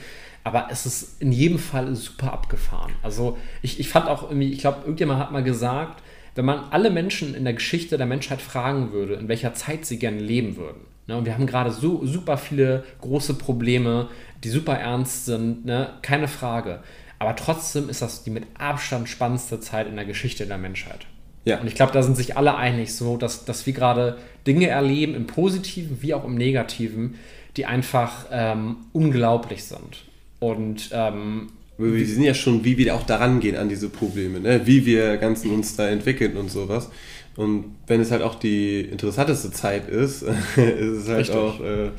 Aber 0.47 0.69
es 0.71 0.85
ist 0.85 1.21
in 1.21 1.33
jedem 1.33 1.59
Fall 1.59 1.93
super 1.93 2.31
abgefahren. 2.31 2.93
Also 3.03 3.37
ich, 3.61 3.81
ich 3.81 3.89
fand 3.89 4.07
auch 4.07 4.23
irgendwie, 4.23 4.53
ich 4.53 4.59
glaube, 4.59 4.77
irgendjemand 4.83 5.19
hat 5.19 5.33
mal 5.33 5.43
gesagt, 5.43 6.01
wenn 6.35 6.45
man 6.45 6.69
alle 6.69 6.89
Menschen 6.89 7.35
in 7.35 7.43
der 7.43 7.51
Geschichte 7.51 7.97
der 7.97 8.05
Menschheit 8.05 8.41
fragen 8.41 8.93
würde, 8.93 9.15
in 9.15 9.27
welcher 9.27 9.53
Zeit 9.55 9.85
sie 9.85 9.99
gerne 9.99 10.21
leben 10.21 10.55
würden. 10.55 10.85
Ne, 11.05 11.17
und 11.17 11.25
wir 11.25 11.33
haben 11.33 11.47
gerade 11.47 11.71
so 11.71 12.05
super 12.05 12.37
viele 12.37 12.85
große 13.01 13.33
Probleme, 13.33 14.07
die 14.41 14.47
super 14.47 14.77
ernst 14.77 15.25
sind, 15.25 15.65
ne, 15.65 15.89
keine 16.01 16.29
Frage. 16.29 16.79
Aber 17.19 17.35
trotzdem 17.35 17.89
ist 17.89 18.01
das 18.01 18.23
die 18.23 18.29
mit 18.29 18.45
Abstand 18.57 19.09
spannendste 19.09 19.59
Zeit 19.59 19.87
in 19.87 19.97
der 19.97 20.05
Geschichte 20.05 20.47
der 20.47 20.57
Menschheit. 20.57 21.07
Ja. 21.43 21.59
Und 21.59 21.67
ich 21.67 21.75
glaube, 21.75 21.91
da 21.91 22.03
sind 22.03 22.15
sich 22.15 22.37
alle 22.37 22.55
einig, 22.55 22.95
so 22.95 23.17
dass, 23.17 23.43
dass 23.43 23.65
wir 23.65 23.73
gerade 23.73 24.15
Dinge 24.47 24.67
erleben, 24.67 25.13
im 25.13 25.27
Positiven 25.27 26.01
wie 26.01 26.13
auch 26.13 26.23
im 26.23 26.35
Negativen, 26.35 27.15
die 27.57 27.65
einfach 27.65 28.27
ähm, 28.31 28.77
unglaublich 28.93 29.65
sind. 29.65 30.07
Und 30.39 30.89
ähm, 30.91 31.47
wir 31.77 32.05
sehen 32.05 32.23
ja 32.23 32.33
schon, 32.33 32.63
wie 32.63 32.77
wir 32.77 32.95
auch 32.95 33.03
daran 33.03 33.39
gehen 33.39 33.55
an 33.55 33.69
diese 33.69 33.89
Probleme, 33.89 34.39
ne? 34.39 34.61
wie 34.65 34.85
wir 34.85 35.17
ganzen 35.17 35.51
uns 35.51 35.75
da 35.75 35.87
entwickeln 35.87 36.37
und 36.37 36.49
sowas. 36.49 36.89
Und 37.35 37.75
wenn 37.85 38.01
es 38.01 38.09
halt 38.09 38.23
auch 38.23 38.35
die 38.35 38.81
interessanteste 38.81 39.51
Zeit 39.51 39.87
ist, 39.87 40.21
ist 40.55 40.57
es 40.57 41.07
halt 41.07 41.19
Richtig. 41.19 41.35
auch 41.35 41.61
äh, 41.61 41.91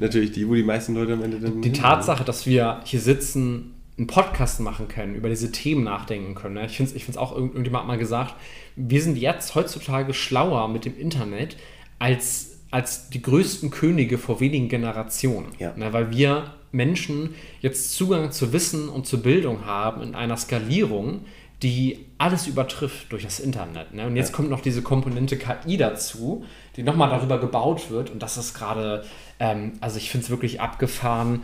natürlich 0.00 0.32
die, 0.32 0.48
wo 0.48 0.54
die 0.54 0.64
meisten 0.64 0.94
Leute 0.94 1.12
am 1.12 1.22
Ende 1.22 1.38
dann. 1.38 1.62
Die 1.62 1.72
Tatsache, 1.72 2.24
dass 2.24 2.44
wir 2.44 2.80
hier 2.84 3.00
sitzen 3.00 3.74
einen 3.96 4.08
Podcast 4.08 4.60
machen 4.60 4.88
können, 4.88 5.14
über 5.14 5.28
diese 5.28 5.52
Themen 5.52 5.84
nachdenken 5.84 6.34
können. 6.34 6.54
Ne? 6.54 6.66
Ich 6.66 6.76
finde 6.76 6.90
es 6.96 7.08
ich 7.08 7.18
auch, 7.18 7.36
irgendjemand 7.36 7.82
hat 7.82 7.86
mal 7.88 7.98
gesagt, 7.98 8.34
wir 8.74 9.00
sind 9.02 9.16
jetzt 9.16 9.54
heutzutage 9.54 10.14
schlauer 10.14 10.68
mit 10.68 10.86
dem 10.86 10.98
Internet 10.98 11.56
als, 11.98 12.58
als 12.70 13.10
die 13.10 13.20
größten 13.20 13.70
Könige 13.70 14.16
vor 14.16 14.40
wenigen 14.40 14.68
Generationen. 14.68 15.48
Ja. 15.58 15.76
Ne? 15.76 15.92
Weil 15.92 16.10
wir 16.10 16.54
Menschen 16.72 17.34
jetzt 17.60 17.92
Zugang 17.92 18.32
zu 18.32 18.52
Wissen 18.52 18.88
und 18.88 19.06
zu 19.06 19.22
Bildung 19.22 19.64
haben 19.64 20.02
in 20.02 20.14
einer 20.14 20.36
Skalierung, 20.36 21.24
die 21.62 22.06
alles 22.16 22.46
übertrifft 22.46 23.12
durch 23.12 23.24
das 23.24 23.38
Internet. 23.38 23.92
Ne? 23.92 24.06
Und 24.06 24.16
jetzt 24.16 24.30
ja. 24.30 24.36
kommt 24.36 24.50
noch 24.50 24.60
diese 24.60 24.82
Komponente 24.82 25.36
KI 25.36 25.76
dazu, 25.76 26.44
die 26.76 26.82
nochmal 26.82 27.10
darüber 27.10 27.38
gebaut 27.38 27.90
wird. 27.90 28.10
Und 28.10 28.22
das 28.22 28.38
ist 28.38 28.54
gerade, 28.54 29.04
ähm, 29.38 29.72
also 29.80 29.98
ich 29.98 30.10
finde 30.10 30.24
es 30.24 30.30
wirklich 30.30 30.60
abgefahren, 30.60 31.42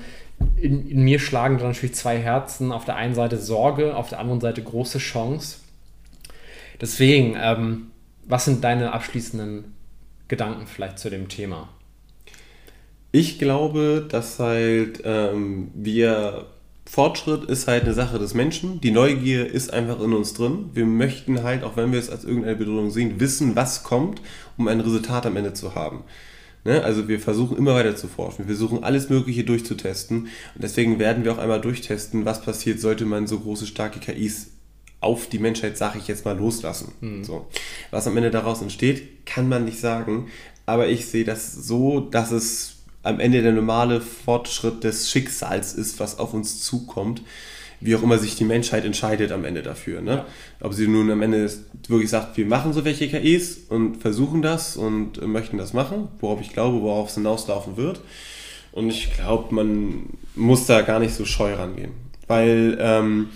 in, 0.57 0.89
in, 0.89 1.03
mir 1.03 1.19
schlagen 1.19 1.59
dann 1.59 1.69
natürlich 1.69 1.95
zwei 1.95 2.19
Herzen. 2.19 2.73
Auf 2.73 2.85
der 2.85 2.97
einen 2.97 3.15
Seite 3.15 3.39
Sorge, 3.39 3.97
auf 3.97 4.09
der 4.09 4.19
anderen 4.19 4.41
Seite 4.41 4.63
große 4.63 4.99
Chance. 4.99 5.59
Deswegen, 6.81 7.37
ähm, 7.41 7.91
was 8.25 8.45
sind 8.45 8.65
deine 8.65 8.93
abschließenden 8.93 9.75
Gedanken 10.29 10.67
vielleicht 10.67 10.99
zu 10.99 11.11
dem 11.11 11.29
Thema? 11.29 11.69
Ich 13.17 13.39
glaube, 13.39 14.05
dass 14.07 14.39
halt 14.39 15.01
ähm, 15.05 15.71
wir 15.75 16.49
Fortschritt 16.85 17.45
ist 17.45 17.67
halt 17.67 17.85
eine 17.85 17.95
Sache 17.95 18.19
des 18.19 18.35
Menschen. 18.35 18.79
Die 18.83 18.91
Neugier 18.91 19.51
ist 19.51 19.73
einfach 19.73 20.03
in 20.03 20.13
uns 20.13 20.35
drin. 20.35 20.69
Wir 20.75 20.85
möchten 20.85 21.43
halt, 21.43 21.65
auch 21.65 21.79
wenn 21.79 21.93
wir 21.93 21.99
es 21.99 22.11
als 22.11 22.25
irgendeine 22.25 22.57
Bedrohung 22.57 22.91
sehen, 22.91 23.19
wissen, 23.19 23.57
was 23.57 23.85
kommt, 23.85 24.21
um 24.59 24.69
ein 24.69 24.81
Resultat 24.81 25.25
am 25.25 25.35
Ende 25.39 25.55
zu 25.55 25.75
haben. 25.75 26.05
Ne? 26.65 26.85
Also 26.85 27.09
wir 27.09 27.19
versuchen 27.19 27.57
immer 27.57 27.75
weiter 27.75 27.97
zu 27.97 28.07
forschen. 28.07 28.41
Wir 28.47 28.55
versuchen 28.55 28.85
alles 28.85 29.09
Mögliche 29.09 29.45
durchzutesten. 29.45 30.19
Und 30.19 30.31
deswegen 30.63 30.99
werden 30.99 31.25
wir 31.25 31.33
auch 31.33 31.39
einmal 31.39 31.63
durchtesten, 31.63 32.27
was 32.27 32.43
passiert, 32.43 32.81
sollte 32.81 33.07
man 33.07 33.27
so 33.27 33.41
große, 33.41 33.67
starke 33.67 33.99
KIs 33.99 34.49
auf 35.01 35.27
die 35.27 35.39
Menschheit, 35.39 35.79
sage 35.79 35.99
ich 35.99 36.07
jetzt 36.07 36.27
mal, 36.27 36.37
loslassen. 36.37 36.93
Mhm. 37.01 37.25
So. 37.25 37.47
Was 37.91 38.07
am 38.07 38.19
Ende 38.19 38.31
daraus 38.31 38.61
entsteht, 38.61 39.25
kann 39.25 39.49
man 39.49 39.65
nicht 39.65 39.81
sagen. 39.81 40.29
Aber 40.67 40.89
ich 40.89 41.07
sehe 41.07 41.25
das 41.25 41.55
so, 41.55 42.01
dass 42.01 42.31
es 42.31 42.76
am 43.07 43.21
Ende 43.21 43.43
der 43.43 43.53
normale 43.53 44.01
Fortschritt 44.01 44.85
des 44.85 45.11
Schicksals 45.11 45.75
ist, 45.75 46.01
was 46.01 46.19
auf 46.19 46.35
uns 46.35 46.63
zukommt. 46.63 47.23
wie 47.79 47.95
auch 47.95 48.03
immer 48.03 48.17
sich 48.17 48.37
die 48.37 48.45
Menschheit 48.45 48.87
entscheidet 48.87 49.33
am 49.33 49.45
Ende 49.45 49.63
dafür. 49.63 50.01
Ne? 50.01 50.25
Ob 50.61 50.73
sie 50.73 50.89
nun 50.89 51.11
am 51.11 51.21
Ende 51.21 51.51
wirklich 51.89 52.09
sagt, 52.09 52.39
wir 52.39 52.47
machen 52.47 52.73
so 52.73 52.87
welche 52.87 53.07
KIs 53.07 53.67
und 53.69 53.99
versuchen 53.99 54.41
das 54.41 54.79
und 54.79 55.25
möchten 55.27 55.59
das 55.59 55.75
machen, 55.75 56.09
worauf 56.21 56.41
ich 56.41 56.55
glaube, 56.55 56.81
worauf 56.81 57.11
es 57.11 57.17
hinauslaufen 57.17 57.77
wird. 57.77 58.01
Und 58.73 58.89
ich 58.89 59.13
glaube, 59.13 59.55
man 59.55 60.07
muss 60.35 60.65
da 60.65 60.81
gar 60.81 61.01
nicht 61.01 61.15
so 61.15 61.27
scheu 61.27 61.53
rangehen. 61.53 61.93
Weil 62.27 62.79
ähm, 62.81 63.29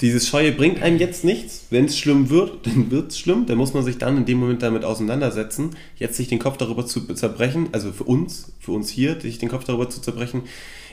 dieses 0.00 0.28
Scheue 0.28 0.52
bringt 0.52 0.82
einem 0.82 0.98
jetzt 0.98 1.24
nichts. 1.24 1.66
Wenn 1.70 1.86
es 1.86 1.98
schlimm 1.98 2.30
wird, 2.30 2.66
dann 2.66 2.90
wird 2.90 3.10
es 3.12 3.18
schlimm. 3.18 3.46
Dann 3.46 3.58
muss 3.58 3.74
man 3.74 3.84
sich 3.84 3.98
dann 3.98 4.16
in 4.16 4.24
dem 4.24 4.38
Moment 4.38 4.62
damit 4.62 4.84
auseinandersetzen. 4.84 5.76
Jetzt 5.96 6.16
sich 6.16 6.28
den 6.28 6.38
Kopf 6.38 6.56
darüber 6.56 6.86
zu 6.86 7.00
zerbrechen, 7.14 7.68
also 7.72 7.92
für 7.92 8.04
uns, 8.04 8.52
für 8.60 8.72
uns 8.72 8.90
hier, 8.90 9.20
sich 9.20 9.38
den 9.38 9.48
Kopf 9.48 9.64
darüber 9.64 9.88
zu 9.88 10.00
zerbrechen, 10.00 10.42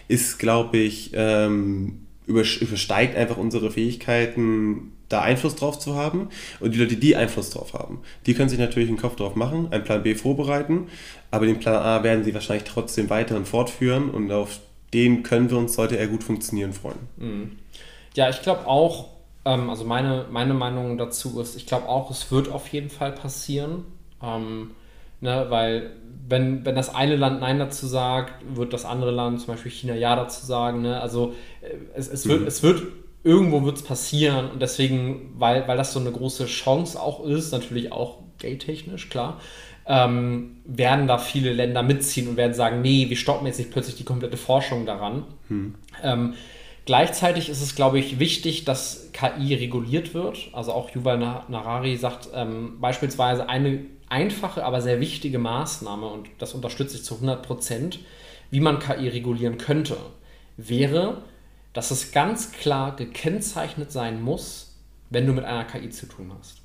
ist, 0.07 0.39
glaube 0.39 0.77
ich, 0.77 1.11
ähm, 1.13 1.99
übersteigt 2.27 3.15
einfach 3.15 3.38
unsere 3.38 3.71
Fähigkeiten, 3.71 4.93
da 5.09 5.21
Einfluss 5.21 5.55
drauf 5.55 5.79
zu 5.79 5.95
haben. 5.95 6.29
Und 6.59 6.75
die 6.75 6.79
Leute, 6.79 6.97
die 6.97 7.15
Einfluss 7.15 7.49
drauf 7.49 7.73
haben, 7.73 7.99
die 8.25 8.34
können 8.34 8.49
sich 8.49 8.59
natürlich 8.59 8.89
einen 8.89 8.97
Kopf 8.97 9.15
drauf 9.15 9.35
machen, 9.35 9.71
einen 9.71 9.84
Plan 9.84 10.03
B 10.03 10.15
vorbereiten, 10.15 10.88
aber 11.31 11.45
den 11.45 11.59
Plan 11.59 11.75
A 11.75 12.03
werden 12.03 12.23
sie 12.23 12.34
wahrscheinlich 12.34 12.65
trotzdem 12.65 13.09
weiterhin 13.09 13.45
fortführen 13.45 14.09
und 14.09 14.31
auf 14.31 14.59
den 14.93 15.23
können 15.23 15.49
wir 15.49 15.57
uns, 15.57 15.73
sollte 15.73 15.97
er 15.97 16.07
gut 16.07 16.23
funktionieren, 16.23 16.73
freuen. 16.73 16.99
Mhm. 17.17 17.51
Ja, 18.18 18.31
ich 18.31 18.41
glaube 18.41 18.65
auch, 18.65 19.10
ähm, 19.45 19.69
also 19.69 19.85
meine, 19.85 20.26
meine 20.31 20.56
Meinung 20.56 20.98
dazu 20.98 21.39
ist, 21.39 21.56
ich 21.56 21.68
glaube 21.68 21.88
auch, 21.88 22.10
es 22.10 22.31
wird 22.31 22.52
auf 22.52 22.68
jeden 22.69 22.89
Fall 22.89 23.11
passieren. 23.11 23.85
Ähm, 24.23 24.72
ne, 25.22 25.45
weil 25.49 25.91
wenn, 26.27 26.65
wenn 26.65 26.73
das 26.73 26.94
eine 26.95 27.15
Land 27.15 27.41
Nein 27.41 27.60
dazu 27.60 27.85
sagt, 27.85 28.34
wird 28.56 28.73
das 28.73 28.85
andere 28.85 29.11
Land, 29.11 29.39
zum 29.41 29.53
Beispiel 29.53 29.72
China, 29.72 29.94
Ja 29.94 30.15
dazu 30.15 30.44
sagen. 30.48 30.81
Ne? 30.81 30.99
Also 30.99 31.35
äh, 31.61 31.76
es, 31.94 32.07
es, 32.07 32.27
wird, 32.27 32.41
mhm. 32.41 32.48
es 32.48 32.64
wird, 32.64 32.81
irgendwo 33.23 33.64
wird 33.64 33.77
es 33.77 33.84
passieren 33.84 34.49
und 34.49 34.64
deswegen, 34.64 35.35
weil, 35.38 35.68
weil 35.68 35.77
das 35.77 35.94
so 35.94 35.99
eine 35.99 36.11
große 36.11 36.48
Chance 36.48 36.99
auch 36.99 37.23
ist, 37.23 37.52
natürlich 37.52 37.91
auch 37.91 38.18
geldtechnisch, 38.39 39.10
klar, 39.10 39.39
ähm, 39.85 40.57
werden 40.65 41.06
da 41.06 41.19
viele 41.19 41.53
Länder 41.53 41.84
mitziehen 41.84 42.30
und 42.30 42.35
werden 42.35 42.56
sagen, 42.56 42.81
nee, 42.81 43.10
wir 43.10 43.15
stoppen 43.15 43.45
jetzt 43.45 43.60
nicht 43.60 43.69
plötzlich 43.69 43.95
die 43.95 44.06
komplette 44.06 44.38
Forschung 44.38 44.88
daran. 44.88 45.26
Hm. 45.49 45.76
Ähm, 46.02 46.34
Gleichzeitig 46.88 47.49
ist 47.49 47.61
es, 47.61 47.76
glaube 47.76 47.99
ich, 47.99 48.18
wichtig, 48.18 48.64
dass 48.64 49.09
KI 49.11 49.53
reguliert 49.53 50.14
wird. 50.14 50.47
Also 50.53 50.72
auch 50.72 50.89
Yuval 50.89 51.18
Narari 51.18 51.97
sagt 51.97 52.30
ähm, 52.34 52.80
beispielsweise 52.80 53.49
eine 53.49 53.81
einfache, 54.07 54.64
aber 54.64 54.80
sehr 54.80 55.01
wichtige 55.01 55.38
Maßnahme, 55.38 56.07
und 56.07 56.30
das 56.38 56.53
unterstütze 56.53 56.95
ich 56.95 57.03
zu 57.03 57.15
100 57.15 57.45
Prozent, 57.45 57.99
wie 58.51 58.61
man 58.61 58.80
KI 58.80 59.09
regulieren 59.09 59.57
könnte, 59.57 59.97
wäre, 60.55 61.23
dass 61.73 61.91
es 61.91 62.14
ganz 62.14 62.53
klar 62.53 62.95
gekennzeichnet 62.95 63.91
sein 63.91 64.22
muss, 64.22 64.77
wenn 65.09 65.27
du 65.27 65.34
mit 65.34 65.43
einer 65.43 65.65
KI 65.65 65.89
zu 65.89 66.05
tun 66.05 66.31
hast. 66.39 66.61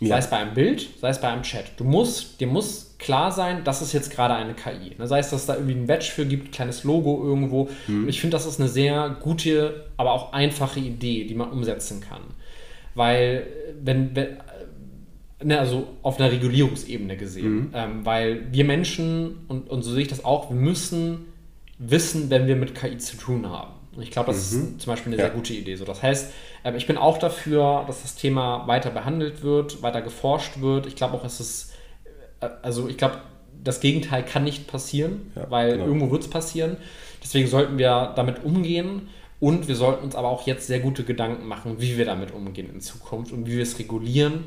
Ja. 0.00 0.08
Sei 0.08 0.18
es 0.18 0.30
bei 0.30 0.36
einem 0.38 0.54
Bild, 0.54 0.88
sei 1.00 1.08
es 1.08 1.20
bei 1.20 1.28
einem 1.28 1.42
Chat. 1.42 1.72
Du 1.76 1.84
musst, 1.84 2.40
dir 2.40 2.48
muss 2.48 2.96
klar 2.98 3.30
sein, 3.30 3.62
das 3.62 3.80
ist 3.80 3.92
jetzt 3.92 4.10
gerade 4.10 4.34
eine 4.34 4.54
KI. 4.54 4.96
Ne? 4.98 5.06
Sei 5.06 5.20
es, 5.20 5.30
dass 5.30 5.42
es 5.42 5.46
da 5.46 5.54
irgendwie 5.54 5.74
ein 5.74 5.86
Badge 5.86 6.10
für 6.12 6.26
gibt, 6.26 6.48
ein 6.48 6.50
kleines 6.50 6.82
Logo 6.82 7.22
irgendwo. 7.22 7.68
Mhm. 7.86 8.08
Ich 8.08 8.20
finde, 8.20 8.36
das 8.36 8.44
ist 8.44 8.58
eine 8.58 8.68
sehr 8.68 9.16
gute, 9.20 9.86
aber 9.96 10.12
auch 10.12 10.32
einfache 10.32 10.80
Idee, 10.80 11.24
die 11.24 11.34
man 11.34 11.50
umsetzen 11.50 12.00
kann. 12.00 12.22
Weil, 12.96 13.46
wenn, 13.82 14.16
wenn 14.16 14.38
ne, 15.44 15.58
also 15.58 15.86
auf 16.02 16.18
einer 16.18 16.32
Regulierungsebene 16.32 17.16
gesehen, 17.16 17.54
mhm. 17.54 17.70
ähm, 17.74 18.06
weil 18.06 18.52
wir 18.52 18.64
Menschen, 18.64 19.44
und, 19.48 19.70
und 19.70 19.82
so 19.82 19.92
sehe 19.92 20.02
ich 20.02 20.08
das 20.08 20.24
auch, 20.24 20.50
wir 20.50 20.56
müssen 20.56 21.26
wissen, 21.78 22.30
wenn 22.30 22.46
wir 22.46 22.56
mit 22.56 22.74
KI 22.74 22.98
zu 22.98 23.16
tun 23.16 23.48
haben. 23.48 23.73
Ich 24.00 24.10
glaube, 24.10 24.32
das 24.32 24.52
mhm. 24.52 24.60
ist 24.60 24.80
zum 24.80 24.92
Beispiel 24.92 25.12
eine 25.12 25.22
ja. 25.22 25.28
sehr 25.28 25.34
gute 25.34 25.52
Idee. 25.52 25.76
So, 25.76 25.84
das 25.84 26.02
heißt, 26.02 26.32
ähm, 26.64 26.76
ich 26.76 26.86
bin 26.86 26.96
auch 26.96 27.18
dafür, 27.18 27.84
dass 27.86 28.02
das 28.02 28.14
Thema 28.16 28.66
weiter 28.66 28.90
behandelt 28.90 29.42
wird, 29.42 29.82
weiter 29.82 30.02
geforscht 30.02 30.60
wird. 30.60 30.86
Ich 30.86 30.96
glaube 30.96 31.14
auch, 31.14 31.24
es 31.24 31.40
ist, 31.40 31.72
äh, 32.40 32.48
also 32.62 32.88
ich 32.88 32.96
glaube, 32.96 33.18
das 33.62 33.80
Gegenteil 33.80 34.24
kann 34.24 34.44
nicht 34.44 34.66
passieren, 34.66 35.32
ja, 35.34 35.50
weil 35.50 35.72
genau. 35.72 35.86
irgendwo 35.86 36.10
wird 36.10 36.22
es 36.22 36.30
passieren. 36.30 36.76
Deswegen 37.22 37.48
sollten 37.48 37.78
wir 37.78 38.12
damit 38.14 38.44
umgehen 38.44 39.08
und 39.40 39.68
wir 39.68 39.76
sollten 39.76 40.04
uns 40.04 40.14
aber 40.14 40.28
auch 40.28 40.46
jetzt 40.46 40.66
sehr 40.66 40.80
gute 40.80 41.04
Gedanken 41.04 41.46
machen, 41.46 41.76
wie 41.78 41.96
wir 41.96 42.04
damit 42.04 42.32
umgehen 42.32 42.68
in 42.72 42.80
Zukunft 42.80 43.32
und 43.32 43.46
wie 43.46 43.56
wir 43.56 43.62
es 43.62 43.78
regulieren, 43.78 44.44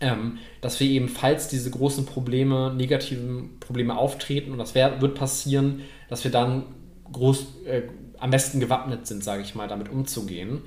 ähm, 0.00 0.38
dass 0.60 0.80
wir 0.80 0.88
eben, 0.88 1.08
falls 1.08 1.48
diese 1.48 1.70
großen 1.70 2.06
Probleme, 2.06 2.74
negativen 2.76 3.58
Probleme 3.60 3.96
auftreten, 3.96 4.52
und 4.52 4.58
das 4.58 4.74
wird 4.74 5.14
passieren, 5.14 5.82
dass 6.08 6.24
wir 6.24 6.30
dann 6.30 6.64
groß, 7.12 7.46
äh, 7.66 7.82
am 8.22 8.30
besten 8.30 8.60
gewappnet 8.60 9.06
sind, 9.06 9.24
sage 9.24 9.42
ich 9.42 9.54
mal, 9.54 9.68
damit 9.68 9.90
umzugehen. 9.90 10.62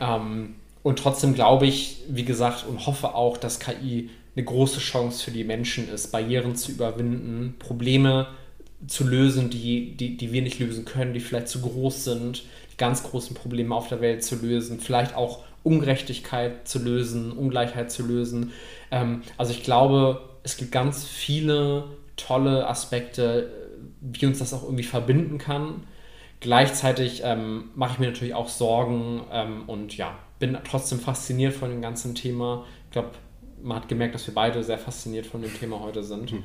Ähm, 0.00 0.56
und 0.82 0.98
trotzdem 0.98 1.34
glaube 1.34 1.66
ich, 1.66 2.02
wie 2.08 2.24
gesagt, 2.24 2.66
und 2.66 2.86
hoffe 2.86 3.14
auch, 3.14 3.36
dass 3.36 3.60
KI 3.60 4.10
eine 4.34 4.44
große 4.44 4.80
Chance 4.80 5.22
für 5.22 5.30
die 5.30 5.44
Menschen 5.44 5.88
ist, 5.88 6.12
Barrieren 6.12 6.56
zu 6.56 6.72
überwinden, 6.72 7.56
Probleme 7.58 8.28
zu 8.86 9.06
lösen, 9.06 9.50
die, 9.50 9.96
die, 9.96 10.16
die 10.16 10.32
wir 10.32 10.42
nicht 10.42 10.58
lösen 10.58 10.84
können, 10.84 11.14
die 11.14 11.20
vielleicht 11.20 11.48
zu 11.48 11.60
groß 11.60 12.04
sind, 12.04 12.44
die 12.72 12.76
ganz 12.76 13.02
großen 13.02 13.36
Probleme 13.36 13.74
auf 13.74 13.88
der 13.88 14.00
Welt 14.00 14.24
zu 14.24 14.36
lösen, 14.36 14.80
vielleicht 14.80 15.14
auch 15.14 15.44
Ungerechtigkeit 15.62 16.66
zu 16.66 16.78
lösen, 16.78 17.32
Ungleichheit 17.32 17.90
zu 17.90 18.02
lösen. 18.04 18.52
Ähm, 18.90 19.22
also 19.36 19.52
ich 19.52 19.62
glaube, 19.62 20.22
es 20.42 20.56
gibt 20.56 20.72
ganz 20.72 21.04
viele 21.04 21.84
tolle 22.16 22.66
Aspekte, 22.66 23.50
wie 24.00 24.26
uns 24.26 24.38
das 24.38 24.52
auch 24.52 24.64
irgendwie 24.64 24.84
verbinden 24.84 25.38
kann. 25.38 25.84
Gleichzeitig 26.44 27.22
ähm, 27.24 27.70
mache 27.74 27.94
ich 27.94 27.98
mir 28.00 28.08
natürlich 28.08 28.34
auch 28.34 28.50
Sorgen 28.50 29.22
ähm, 29.32 29.62
und 29.66 29.96
ja, 29.96 30.14
bin 30.38 30.58
trotzdem 30.62 31.00
fasziniert 31.00 31.54
von 31.54 31.70
dem 31.70 31.80
ganzen 31.80 32.14
Thema. 32.14 32.66
Ich 32.84 32.90
glaube, 32.90 33.12
man 33.62 33.78
hat 33.78 33.88
gemerkt, 33.88 34.14
dass 34.14 34.26
wir 34.26 34.34
beide 34.34 34.62
sehr 34.62 34.76
fasziniert 34.76 35.24
von 35.24 35.40
dem 35.40 35.58
Thema 35.58 35.80
heute 35.80 36.02
sind. 36.04 36.32
Mhm. 36.32 36.44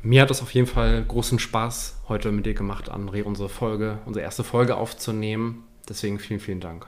Mir 0.00 0.22
hat 0.22 0.30
es 0.30 0.40
auf 0.40 0.54
jeden 0.54 0.66
Fall 0.66 1.04
großen 1.04 1.38
Spaß 1.38 1.98
heute 2.08 2.32
mit 2.32 2.46
dir 2.46 2.54
gemacht, 2.54 2.90
André, 2.90 3.24
unsere 3.24 3.50
Folge, 3.50 3.98
unsere 4.06 4.24
erste 4.24 4.42
Folge 4.42 4.78
aufzunehmen. 4.78 5.64
Deswegen 5.86 6.18
vielen, 6.18 6.40
vielen 6.40 6.60
Dank. 6.60 6.86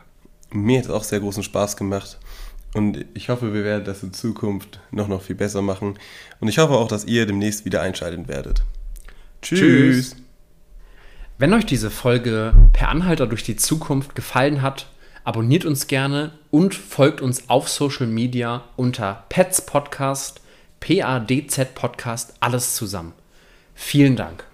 Mir 0.53 0.79
hat 0.79 0.87
es 0.87 0.91
auch 0.91 1.05
sehr 1.05 1.21
großen 1.21 1.43
Spaß 1.43 1.77
gemacht. 1.77 2.19
Und 2.73 3.05
ich 3.13 3.29
hoffe, 3.29 3.53
wir 3.53 3.63
werden 3.63 3.85
das 3.85 4.03
in 4.03 4.15
Zukunft 4.15 4.81
noch, 4.91 5.07
noch 5.07 5.21
viel 5.21 5.37
besser 5.37 5.61
machen. 5.61 5.99
Und 6.41 6.49
ich 6.49 6.57
hoffe 6.57 6.73
auch, 6.73 6.89
dass 6.89 7.05
ihr 7.05 7.27
demnächst 7.27 7.67
wieder 7.67 7.83
einschalten 7.83 8.27
werdet. 8.27 8.63
Tschüss. 9.43 9.61
Tschüss. 9.61 10.17
Wenn 11.41 11.55
euch 11.55 11.65
diese 11.65 11.91
Folge 11.91 12.53
per 12.75 12.91
Anhalter 12.91 13.27
durch 13.27 13.43
die 13.43 13.57
Zukunft 13.57 14.15
gefallen 14.15 14.61
hat, 14.61 14.89
abonniert 15.25 15.65
uns 15.65 15.87
gerne 15.87 16.33
und 16.51 16.75
folgt 16.75 17.23
uns 17.23 17.49
auf 17.49 17.71
Social 17.71 18.07
Media 18.07 18.65
unter 18.77 19.25
Pets 19.31 19.65
Podcast, 19.65 20.43
P-A-D-Z 20.81 21.75
Podcast, 21.75 22.35
alles 22.41 22.75
zusammen. 22.75 23.15
Vielen 23.75 24.17
Dank. 24.17 24.50